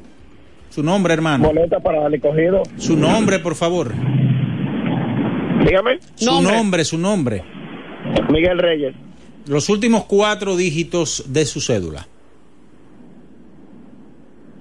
Su 0.71 0.83
nombre, 0.83 1.15
hermano. 1.15 1.47
Boleta 1.47 1.79
para 1.79 2.05
el 2.05 2.21
cogido. 2.21 2.65
Su 2.79 2.97
nombre, 2.97 3.39
por 3.39 3.55
favor. 3.55 3.95
Dígame. 5.65 6.01
Su 6.17 6.43
nombre, 6.43 6.85
su 6.85 6.99
nombre. 6.99 7.45
Miguel 8.29 8.59
Reyes. 8.59 8.97
Los 9.51 9.69
últimos 9.69 10.05
cuatro 10.05 10.57
dígitos 10.57 11.25
de 11.27 11.45
su 11.45 11.61
cédula. 11.61 12.07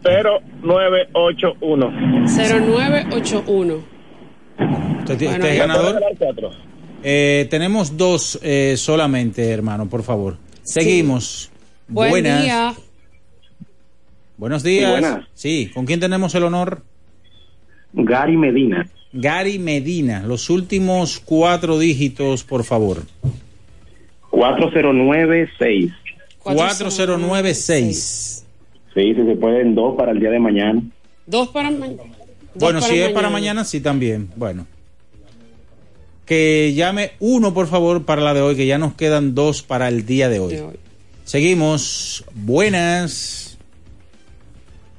0981. 0.03 1.91
0981. 2.26 3.84
¿Usted, 5.02 5.26
Bueno, 5.28 5.45
es 5.45 5.57
ganador? 5.60 6.02
Eh, 7.03 7.45
tenemos 7.52 7.95
dos 7.98 8.40
eh, 8.41 8.74
solamente, 8.78 9.48
hermano, 9.52 9.88
por 9.88 10.02
favor. 10.02 10.38
Seguimos. 10.64 11.52
Buen 11.88 12.10
Buenas. 12.10 12.41
día. 12.41 12.74
Buenos 14.38 14.64
días. 14.64 14.86
Sí, 14.86 14.90
buenas. 14.90 15.26
Sí, 15.36 15.70
¿con 15.72 15.86
quién 15.86 15.99
tenemos 15.99 16.34
el 16.34 16.45
honor? 16.45 16.82
Gary 17.94 18.38
Medina. 18.38 18.90
Gary 19.14 19.60
Medina. 19.60 20.24
Los 20.24 20.49
últimos 20.49 21.20
cuatro 21.20 21.78
dígitos, 21.78 22.44
por 22.44 22.64
favor. 22.64 23.03
4096. 24.31 25.91
4096. 26.39 28.45
Sí, 28.93 29.14
si 29.14 29.26
se 29.26 29.35
pueden 29.35 29.76
dos 29.76 29.95
para 29.95 30.11
el 30.11 30.19
día 30.19 30.31
de 30.31 30.39
mañana. 30.39 30.81
Dos 31.26 31.49
para 31.49 31.72
mañana. 31.72 32.03
Bueno, 32.56 32.81
si 32.81 32.99
es 32.99 33.11
para 33.11 33.30
mañana, 33.30 33.64
sí 33.64 33.81
también. 33.81 34.30
Bueno. 34.35 34.65
Que 36.26 36.73
llame 36.73 37.11
uno, 37.19 37.53
por 37.53 37.68
favor, 37.68 38.06
para 38.06 38.22
la 38.22 38.34
de 38.34 38.41
hoy, 38.41 38.56
que 38.56 38.65
ya 38.65 38.77
nos 38.77 38.93
quedan 38.93 39.35
dos 39.35 39.64
para 39.64 39.88
el 39.88 40.06
día 40.06 40.30
de 40.30 40.39
hoy. 40.39 40.60
Seguimos. 41.23 42.26
Buenas. 42.34 43.57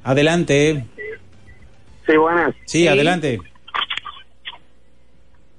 Adelante. 0.03 0.85
Sí, 2.07 2.17
buenas. 2.17 2.55
Sí, 2.65 2.89
adelante. 2.89 3.41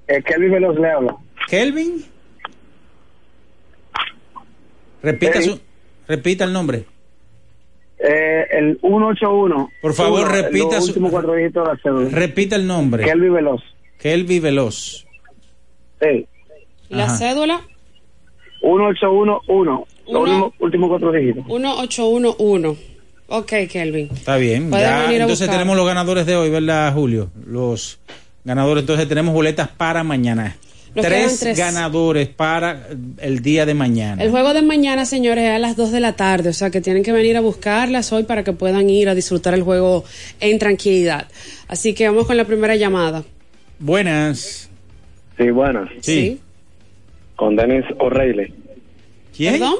Eh, 0.08 0.22
Kelvin 0.22 0.52
Veloz 0.52 0.78
le 0.78 0.90
habla. 0.90 1.16
Kelvin. 1.48 2.04
Repita, 5.02 5.40
Sí. 5.42 5.50
su, 5.50 5.60
repita 6.08 6.44
el 6.44 6.52
nombre. 6.52 6.84
Eh, 7.98 8.46
el 8.50 8.78
181. 8.80 9.70
Por 9.80 9.94
favor, 9.94 10.20
Uno, 10.22 10.28
repita 10.28 10.76
los 10.76 10.84
su- 10.84 10.90
últimos 10.90 11.10
cuatro 11.12 11.34
dígitos 11.34 11.64
de 11.66 11.72
la 11.74 11.80
cédula. 11.82 12.08
Repita 12.10 12.56
el 12.56 12.66
nombre. 12.66 13.04
Kelvin 13.04 13.32
Veloz. 13.34 13.62
Kelvin 13.98 14.42
Veloz. 14.42 15.06
Sí. 16.00 16.26
¿Y 16.90 16.94
la 16.94 17.04
Ajá. 17.04 17.16
cédula? 17.16 17.60
1811. 18.62 19.84
Los 20.08 20.22
Uno. 20.28 20.52
últimos, 20.58 20.88
cuatro 20.88 21.12
dígitos. 21.12 21.46
1811. 21.46 22.76
Ok, 23.28 23.52
Kelvin. 23.70 24.08
Está 24.12 24.36
bien. 24.36 24.70
Ya, 24.70 25.04
entonces 25.12 25.38
buscar. 25.40 25.54
tenemos 25.56 25.76
los 25.76 25.86
ganadores 25.86 26.26
de 26.26 26.36
hoy, 26.36 26.50
¿verdad, 26.50 26.92
Julio? 26.92 27.30
Los 27.46 27.98
ganadores. 28.44 28.82
Entonces 28.82 29.08
tenemos 29.08 29.32
boletas 29.32 29.68
para 29.68 30.02
mañana. 30.04 30.56
Nos 30.94 31.06
Tres, 31.06 31.56
ganadores 31.56 32.28
para 32.28 32.88
el 33.18 33.40
día 33.40 33.64
de 33.64 33.72
mañana. 33.72 34.22
El 34.22 34.30
juego 34.30 34.52
de 34.52 34.60
mañana, 34.60 35.06
señores, 35.06 35.44
es 35.44 35.50
a 35.50 35.58
las 35.58 35.74
2 35.74 35.90
de 35.90 36.00
la 36.00 36.16
tarde, 36.16 36.50
o 36.50 36.52
sea 36.52 36.70
que 36.70 36.82
tienen 36.82 37.02
que 37.02 37.12
venir 37.12 37.36
a 37.38 37.40
buscarlas 37.40 38.12
hoy 38.12 38.24
para 38.24 38.44
que 38.44 38.52
puedan 38.52 38.90
ir 38.90 39.08
a 39.08 39.14
disfrutar 39.14 39.54
el 39.54 39.62
juego 39.62 40.04
en 40.40 40.58
tranquilidad. 40.58 41.28
Así 41.66 41.94
que 41.94 42.06
vamos 42.06 42.26
con 42.26 42.36
la 42.36 42.44
primera 42.44 42.76
llamada. 42.76 43.24
Buenas. 43.78 44.68
Sí, 45.38 45.50
buenas. 45.50 45.88
Sí. 46.00 46.38
Con 47.36 47.56
Dennis 47.56 47.86
O'Reilly. 47.98 48.52
¿Quién? 49.34 49.52
¿Perdón? 49.54 49.74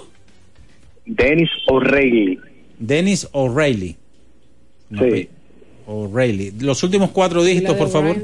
Dennis 1.05 1.51
O'Reilly. 1.67 2.39
Dennis 2.79 3.29
O'Reilly. 3.33 3.97
Sí. 4.99 5.29
O'Reilly. 5.87 6.53
Los 6.61 6.83
últimos 6.83 7.11
cuatro 7.11 7.45
dígitos, 7.45 7.77
por 7.77 7.91
favor. 7.91 8.17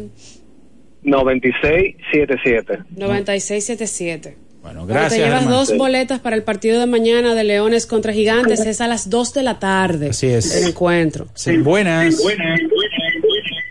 9677. 1.03 2.79
9677. 2.97 4.37
Bueno, 4.63 4.81
Bueno, 4.81 4.87
gracias. 4.87 5.13
te 5.13 5.19
llevas 5.27 5.43
hermano. 5.43 5.57
dos 5.57 5.77
boletas 5.77 6.21
para 6.21 6.37
el 6.37 6.43
partido 6.43 6.81
de 6.81 6.87
mañana 6.87 7.35
de 7.35 7.45
Leones 7.45 7.87
contra 7.87 8.13
Gigantes. 8.13 8.61
Es 8.61 8.81
a 8.81 8.89
las 8.89 9.09
2 9.09 9.33
de 9.35 9.43
la 9.43 9.59
tarde. 9.59 10.11
Así 10.11 10.27
es. 10.27 10.55
El 10.63 10.71
encuentro. 10.71 11.27
Sí, 11.35 11.57
buenas. 11.59 12.21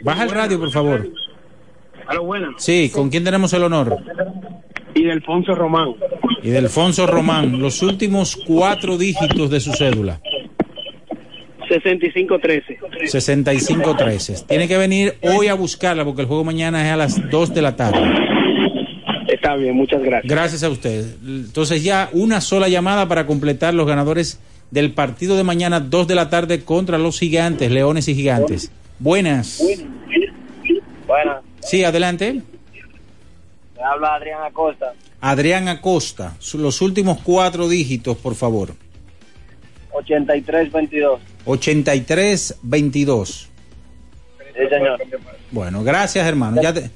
Baja 0.02 0.24
el 0.24 0.30
radio, 0.32 0.60
por 0.60 0.72
favor. 0.72 1.08
Aló, 2.08 2.24
buenas. 2.24 2.52
Sí, 2.58 2.90
¿con 2.94 3.10
quién 3.10 3.24
tenemos 3.26 3.52
el 3.54 3.64
honor? 3.64 3.98
Y 4.95 5.04
de 5.04 5.12
Alfonso 5.12 5.54
Román. 5.54 5.94
Y 6.41 6.49
de 6.49 6.58
Alfonso 6.60 7.06
Román. 7.06 7.60
Los 7.60 7.82
últimos 7.84 8.38
cuatro 8.48 8.98
dígitos 8.98 9.49
de 9.49 9.60
su 9.60 9.74
cédula. 9.74 10.22
6513. 11.68 12.80
6513. 13.07 14.45
Tiene 14.48 14.68
que 14.68 14.77
venir 14.77 15.15
hoy 15.22 15.48
a 15.48 15.53
buscarla 15.53 16.06
porque 16.06 16.22
el 16.22 16.27
juego 16.27 16.44
mañana 16.44 16.85
es 16.85 16.91
a 16.91 16.98
las 16.98 17.30
2 17.30 17.53
de 17.53 17.61
la 17.61 17.76
tarde. 17.76 17.99
Está 19.27 19.56
bien, 19.56 19.76
muchas 19.76 20.02
gracias. 20.02 20.31
Gracias 20.31 20.64
a 20.64 20.69
usted. 20.69 21.06
Entonces 21.23 21.84
ya 21.84 22.10
una 22.14 22.41
sola 22.41 22.69
llamada 22.69 23.07
para 23.07 23.26
completar 23.26 23.73
los 23.73 23.85
ganadores 23.85 24.39
del 24.72 24.91
partido 24.91 25.38
de 25.38 25.44
mañana 25.44 25.80
2 25.80 26.07
de 26.07 26.15
la 26.15 26.30
tarde 26.30 26.64
contra 26.64 26.98
los 26.98 27.19
gigantes, 27.19 27.72
leones 27.72 28.07
y 28.07 28.15
gigantes. 28.15 28.72
Buenas. 28.99 29.64
Buenas. 31.06 31.44
Sí, 31.61 31.84
adelante. 31.84 32.41
Me 33.76 33.84
habla 33.84 34.15
Adrián 34.15 34.44
Acosta. 34.44 34.94
Adrián 35.22 35.68
Acosta. 35.68 36.35
Los 36.56 36.81
últimos 36.81 37.19
cuatro 37.23 37.68
dígitos, 37.68 38.18
por 38.18 38.35
favor. 38.35 38.73
8322. 39.93 41.19
8322. 41.45 43.47
Sí, 44.55 44.64
señor. 44.69 44.99
Bueno, 45.51 45.84
gracias 45.84 46.26
hermano. 46.27 46.61
Ya, 46.61 46.73
te- 46.73 46.89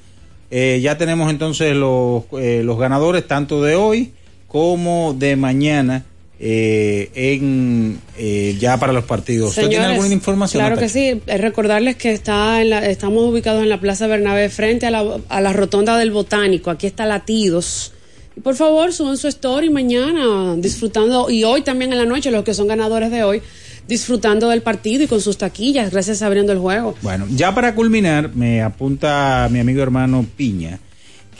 eh, 0.50 0.80
ya 0.82 0.98
tenemos 0.98 1.30
entonces 1.30 1.74
los, 1.76 2.24
eh, 2.38 2.62
los 2.64 2.78
ganadores 2.78 3.26
tanto 3.26 3.62
de 3.62 3.76
hoy 3.76 4.12
como 4.48 5.14
de 5.14 5.36
mañana 5.36 6.04
eh, 6.44 7.08
en 7.14 8.00
eh, 8.18 8.56
ya 8.58 8.76
para 8.78 8.92
los 8.92 9.04
partidos. 9.04 9.50
¿Usted 9.50 9.62
tiene 9.68 9.76
Señores, 9.76 9.96
alguna 9.98 10.14
información? 10.14 10.60
Claro 10.60 10.76
que 10.76 10.88
sí. 10.88 11.22
Es 11.26 11.40
recordarles 11.40 11.94
que 11.96 12.10
está 12.12 12.60
en 12.60 12.70
la- 12.70 12.84
estamos 12.86 13.22
ubicados 13.22 13.62
en 13.62 13.68
la 13.68 13.78
Plaza 13.80 14.08
Bernabé 14.08 14.48
frente 14.48 14.86
a 14.86 14.90
la, 14.90 15.18
a 15.28 15.40
la 15.40 15.52
rotonda 15.52 15.96
del 15.96 16.10
Botánico. 16.10 16.70
Aquí 16.70 16.88
está 16.88 17.06
Latidos. 17.06 17.92
Por 18.42 18.54
favor, 18.54 18.92
suban 18.92 19.16
su 19.16 19.28
story 19.28 19.70
mañana 19.70 20.56
disfrutando, 20.56 21.28
y 21.30 21.44
hoy 21.44 21.62
también 21.62 21.92
en 21.92 21.98
la 21.98 22.06
noche, 22.06 22.30
los 22.30 22.44
que 22.44 22.54
son 22.54 22.68
ganadores 22.68 23.10
de 23.10 23.24
hoy, 23.24 23.42
disfrutando 23.88 24.48
del 24.48 24.62
partido 24.62 25.04
y 25.04 25.06
con 25.06 25.20
sus 25.20 25.36
taquillas, 25.36 25.90
gracias 25.90 26.22
a 26.22 26.26
abriendo 26.26 26.52
el 26.52 26.58
juego. 26.58 26.94
Bueno, 27.02 27.26
ya 27.30 27.54
para 27.54 27.74
culminar, 27.74 28.34
me 28.34 28.62
apunta 28.62 29.48
mi 29.50 29.58
amigo 29.60 29.82
hermano 29.82 30.24
Piña 30.36 30.78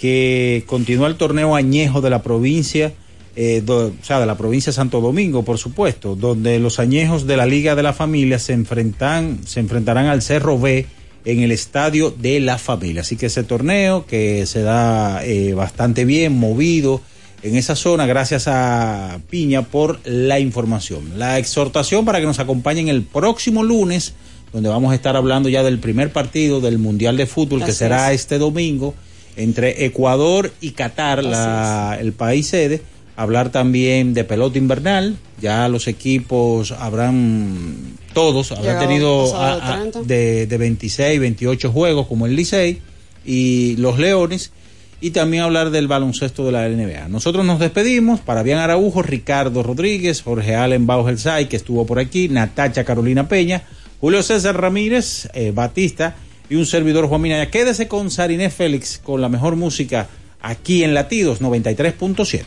que 0.03 0.65
continúa 0.67 1.07
el 1.07 1.15
torneo 1.15 1.55
añejo 1.55 2.01
de 2.01 2.11
la 2.11 2.25
provincia, 2.25 2.93
eh, 3.37 3.63
o 3.65 3.93
sea, 4.03 4.19
de 4.19 4.27
la 4.27 4.37
provincia 4.37 4.71
de 4.71 4.75
Santo 4.75 5.01
Domingo, 5.01 5.45
por 5.45 5.59
supuesto, 5.59 6.17
donde 6.17 6.59
los 6.59 6.81
añejos 6.81 7.25
de 7.25 7.37
la 7.37 7.47
Liga 7.47 7.77
de 7.77 7.85
la 7.85 7.93
Familia 7.93 8.41
se 8.41 8.53
enfrentan, 8.53 9.39
se 9.47 9.61
enfrentarán 9.61 10.07
al 10.07 10.21
Cerro 10.21 10.59
B 10.59 10.87
en 11.25 11.41
el 11.41 11.53
estadio 11.53 12.11
de 12.11 12.41
la 12.41 12.59
familia. 12.59 13.03
Así 13.03 13.17
que 13.17 13.27
ese 13.27 13.45
torneo 13.45 14.07
que 14.07 14.45
se 14.47 14.63
da 14.63 15.25
eh, 15.25 15.55
bastante 15.55 16.05
bien, 16.05 16.33
movido 16.33 17.01
en 17.43 17.57
esa 17.57 17.75
zona, 17.77 18.07
gracias 18.07 18.45
a 18.47 19.19
Piña 19.31 19.63
por 19.63 20.01
la 20.05 20.39
información. 20.41 21.19
La 21.19 21.39
exhortación 21.39 22.05
para 22.05 22.21
que 22.21 22.27
nos 22.27 22.39
acompañen 22.39 22.89
el 22.89 23.03
próximo 23.03 23.63
lunes, 23.65 24.15
donde 24.53 24.69
vamos 24.69 24.93
a 24.93 24.95
estar 24.95 25.17
hablando 25.17 25.49
ya 25.49 25.63
del 25.63 25.79
primer 25.79 26.13
partido 26.13 26.61
del 26.61 26.79
Mundial 26.79 27.17
de 27.17 27.27
Fútbol 27.27 27.65
que 27.65 27.73
será 27.73 28.13
es. 28.13 28.21
este 28.21 28.39
domingo 28.39 28.95
entre 29.37 29.85
Ecuador 29.87 30.53
y 30.61 30.71
Qatar, 30.73 31.25
la- 31.25 31.97
el 32.01 32.13
país 32.13 32.49
sede. 32.49 32.83
Hablar 33.17 33.51
también 33.51 34.15
de 34.15 34.25
pelota 34.25 34.59
invernal. 34.59 35.17
Ya 35.41 35.69
los 35.69 35.87
equipos 35.89 36.73
habrán, 36.73 37.77
todos, 38.15 38.53
habrán 38.53 38.65
Llegado 38.67 38.87
tenido 38.89 39.25
pasado 39.31 39.61
a- 39.63 39.69
a- 39.75 39.77
30. 39.81 40.03
de, 40.03 40.47
de 40.47 40.57
26, 40.59 41.21
28 41.21 41.71
juegos 41.73 42.07
como 42.07 42.27
el 42.27 42.35
Licey 42.37 42.81
y 43.25 43.77
los 43.77 43.99
Leones. 43.99 44.53
Y 45.01 45.11
también 45.11 45.43
hablar 45.43 45.71
del 45.71 45.89
baloncesto 45.89 46.47
de 46.47 46.53
la 46.53 46.69
NBA. 46.69 47.09
Nosotros 47.09 47.45
nos 47.45 47.59
despedimos. 47.59 48.21
Para 48.21 48.45
Bian 48.45 48.61
Araujo, 48.61 49.03
Ricardo 49.03 49.65
Rodríguez, 49.65 50.23
Jorge 50.23 50.55
Allen 50.55 50.87
Baujelsay, 50.87 51.49
que 51.49 51.57
estuvo 51.57 51.85
por 51.85 51.99
aquí, 51.99 52.29
Natacha 52.29 52.85
Carolina 52.85 53.27
Peña, 53.27 53.65
Julio 54.01 54.23
César 54.23 54.61
Ramírez, 54.61 55.29
eh, 55.35 55.51
Batista 55.53 56.15
y 56.49 56.55
un 56.55 56.67
servidor 56.67 57.09
Juan 57.09 57.21
Minaya. 57.21 57.51
Quédese 57.51 57.89
con 57.89 58.13
Sariné 58.13 58.49
Félix 58.49 59.01
con 59.03 59.21
la 59.21 59.29
mejor 59.29 59.57
música 59.57 60.07
aquí 60.41 60.85
en 60.85 60.95
Latidos 60.95 61.41
93.7. 61.41 62.45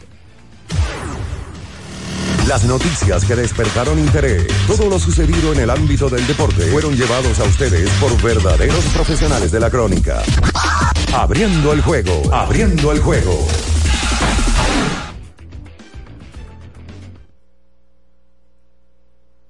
Las 2.48 2.64
noticias 2.64 3.26
que 3.26 3.36
despertaron 3.36 3.98
interés, 3.98 4.46
todo 4.68 4.88
lo 4.88 5.00
sucedido 5.00 5.52
en 5.54 5.62
el 5.62 5.70
ámbito 5.70 6.10
del 6.10 6.26
deporte, 6.28 6.68
fueron 6.68 6.96
llevados 6.96 7.40
a 7.40 7.44
ustedes 7.44 7.90
por 8.00 8.22
verdaderos 8.22 8.86
profesionales 8.94 9.52
de 9.52 9.60
la 9.60 9.72
crónica. 9.72 10.22
Abriendo 11.12 11.74
el 11.74 11.82
juego, 11.82 12.22
abriendo 12.32 12.92
el 12.92 13.00
juego. 13.00 13.48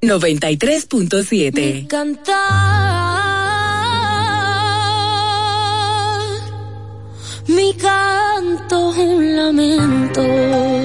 ...93.7... 0.02 1.88
...cantar... 1.88 2.36
...mi 7.48 7.74
canto 7.74 8.90
un 8.90 9.36
lamento 9.36 10.85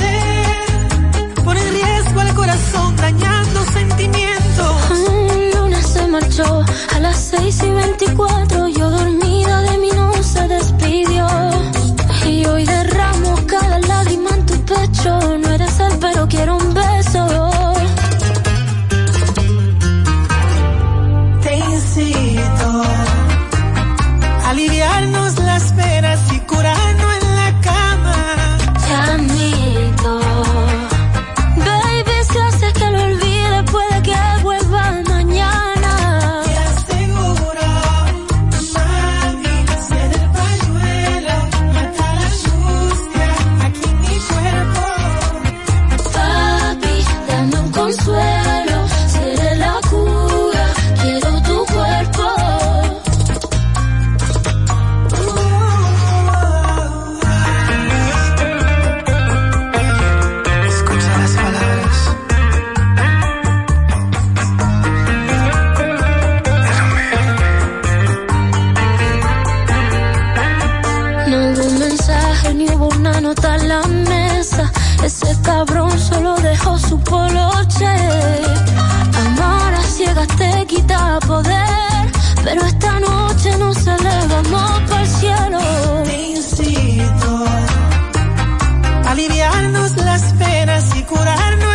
Sentimientos. 4.01 4.75
Se 5.81 6.07
marchó 6.07 6.63
a 6.95 6.99
las 6.99 7.17
6 7.17 7.63
y 7.63 7.69
24. 7.69 8.67
Ese 75.31 75.41
cabrón 75.43 75.97
solo 75.97 76.35
dejó 76.41 76.77
su 76.77 76.99
poloche. 76.99 77.87
Amar 79.25 79.73
a 79.75 79.83
ciegas 79.83 80.27
te 80.27 80.65
quita 80.67 81.19
poder. 81.25 82.11
Pero 82.43 82.61
esta 82.65 82.99
noche 82.99 83.57
nos 83.57 83.77
elevamos 83.87 84.81
para 84.89 85.01
el 85.01 85.07
cielo. 85.07 85.59
Te 86.03 86.21
incito 86.31 87.45
a 89.05 89.11
aliviarnos 89.11 89.95
las 89.95 90.33
penas 90.33 90.95
y 90.97 91.03
curarnos 91.03 91.70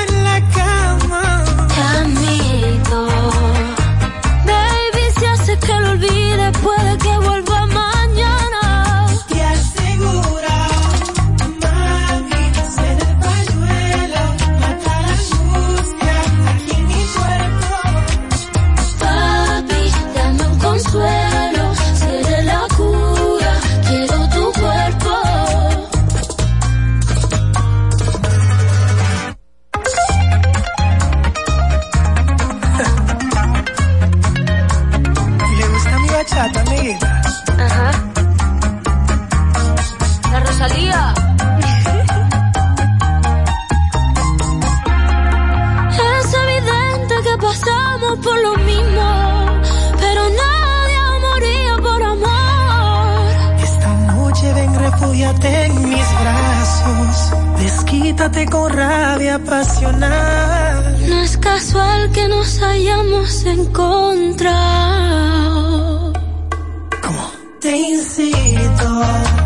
Desquítate 57.86 58.46
con 58.46 58.72
rabia 58.72 59.38
pasional. 59.38 60.98
No 61.08 61.20
es 61.20 61.36
casual 61.36 62.10
que 62.10 62.26
nos 62.26 62.60
hayamos 62.60 63.44
encontrado. 63.44 64.52
Te 67.60 67.76
incito 67.76 69.45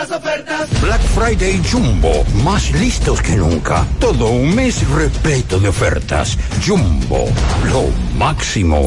las 0.00 0.10
ofertas. 0.12 0.80
Black 0.80 1.00
Friday 1.14 1.60
Jumbo, 1.70 2.24
más 2.42 2.72
listos 2.72 3.20
que 3.20 3.36
nunca. 3.36 3.86
Todo 3.98 4.30
un 4.30 4.54
mes 4.54 4.88
repleto 4.88 5.60
de 5.60 5.68
ofertas. 5.68 6.38
Jumbo, 6.66 7.28
lo 7.70 7.90
máximo. 8.16 8.86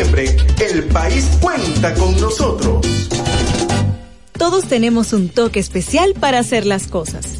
El 0.00 0.84
país 0.84 1.28
cuenta 1.40 1.92
con 1.94 2.18
nosotros. 2.18 2.86
Todos 4.32 4.64
tenemos 4.64 5.12
un 5.12 5.28
toque 5.28 5.60
especial 5.60 6.14
para 6.18 6.38
hacer 6.38 6.64
las 6.64 6.86
cosas. 6.86 7.39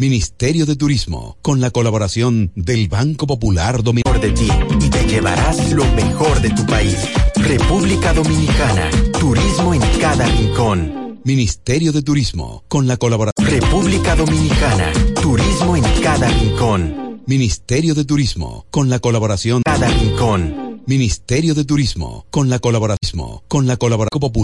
Ministerio 0.00 0.64
de 0.64 0.76
Turismo, 0.76 1.36
con 1.42 1.60
la 1.60 1.70
colaboración 1.70 2.52
del 2.54 2.88
Banco 2.88 3.26
Popular 3.26 3.82
Dominicano. 3.82 4.18
de 4.18 4.32
ti 4.32 4.48
y 4.80 4.88
te 4.88 5.04
llevarás 5.04 5.72
lo 5.72 5.84
mejor 5.92 6.40
de 6.40 6.48
tu 6.48 6.64
país. 6.64 6.96
República 7.36 8.14
Dominicana. 8.14 8.88
Turismo 9.20 9.74
en 9.74 9.82
cada 10.00 10.24
rincón. 10.24 11.20
Ministerio 11.22 11.92
de 11.92 12.00
Turismo, 12.00 12.64
con 12.68 12.86
la 12.86 12.96
colaboración. 12.96 13.46
República 13.46 14.16
Dominicana. 14.16 14.90
Turismo 15.20 15.76
en 15.76 15.84
cada 16.02 16.28
rincón. 16.30 17.20
Ministerio 17.26 17.94
de 17.94 18.06
Turismo, 18.06 18.64
con 18.70 18.88
la 18.88 19.00
colaboración. 19.00 19.60
Cada 19.66 19.86
rincón. 19.86 20.80
Ministerio 20.86 21.54
de 21.54 21.66
Turismo, 21.66 22.24
con 22.30 22.48
la 22.48 22.58
colaboración. 22.58 23.42
Con 23.48 23.66
la 23.66 23.76
colaboración 23.76 24.18
popular. 24.18 24.38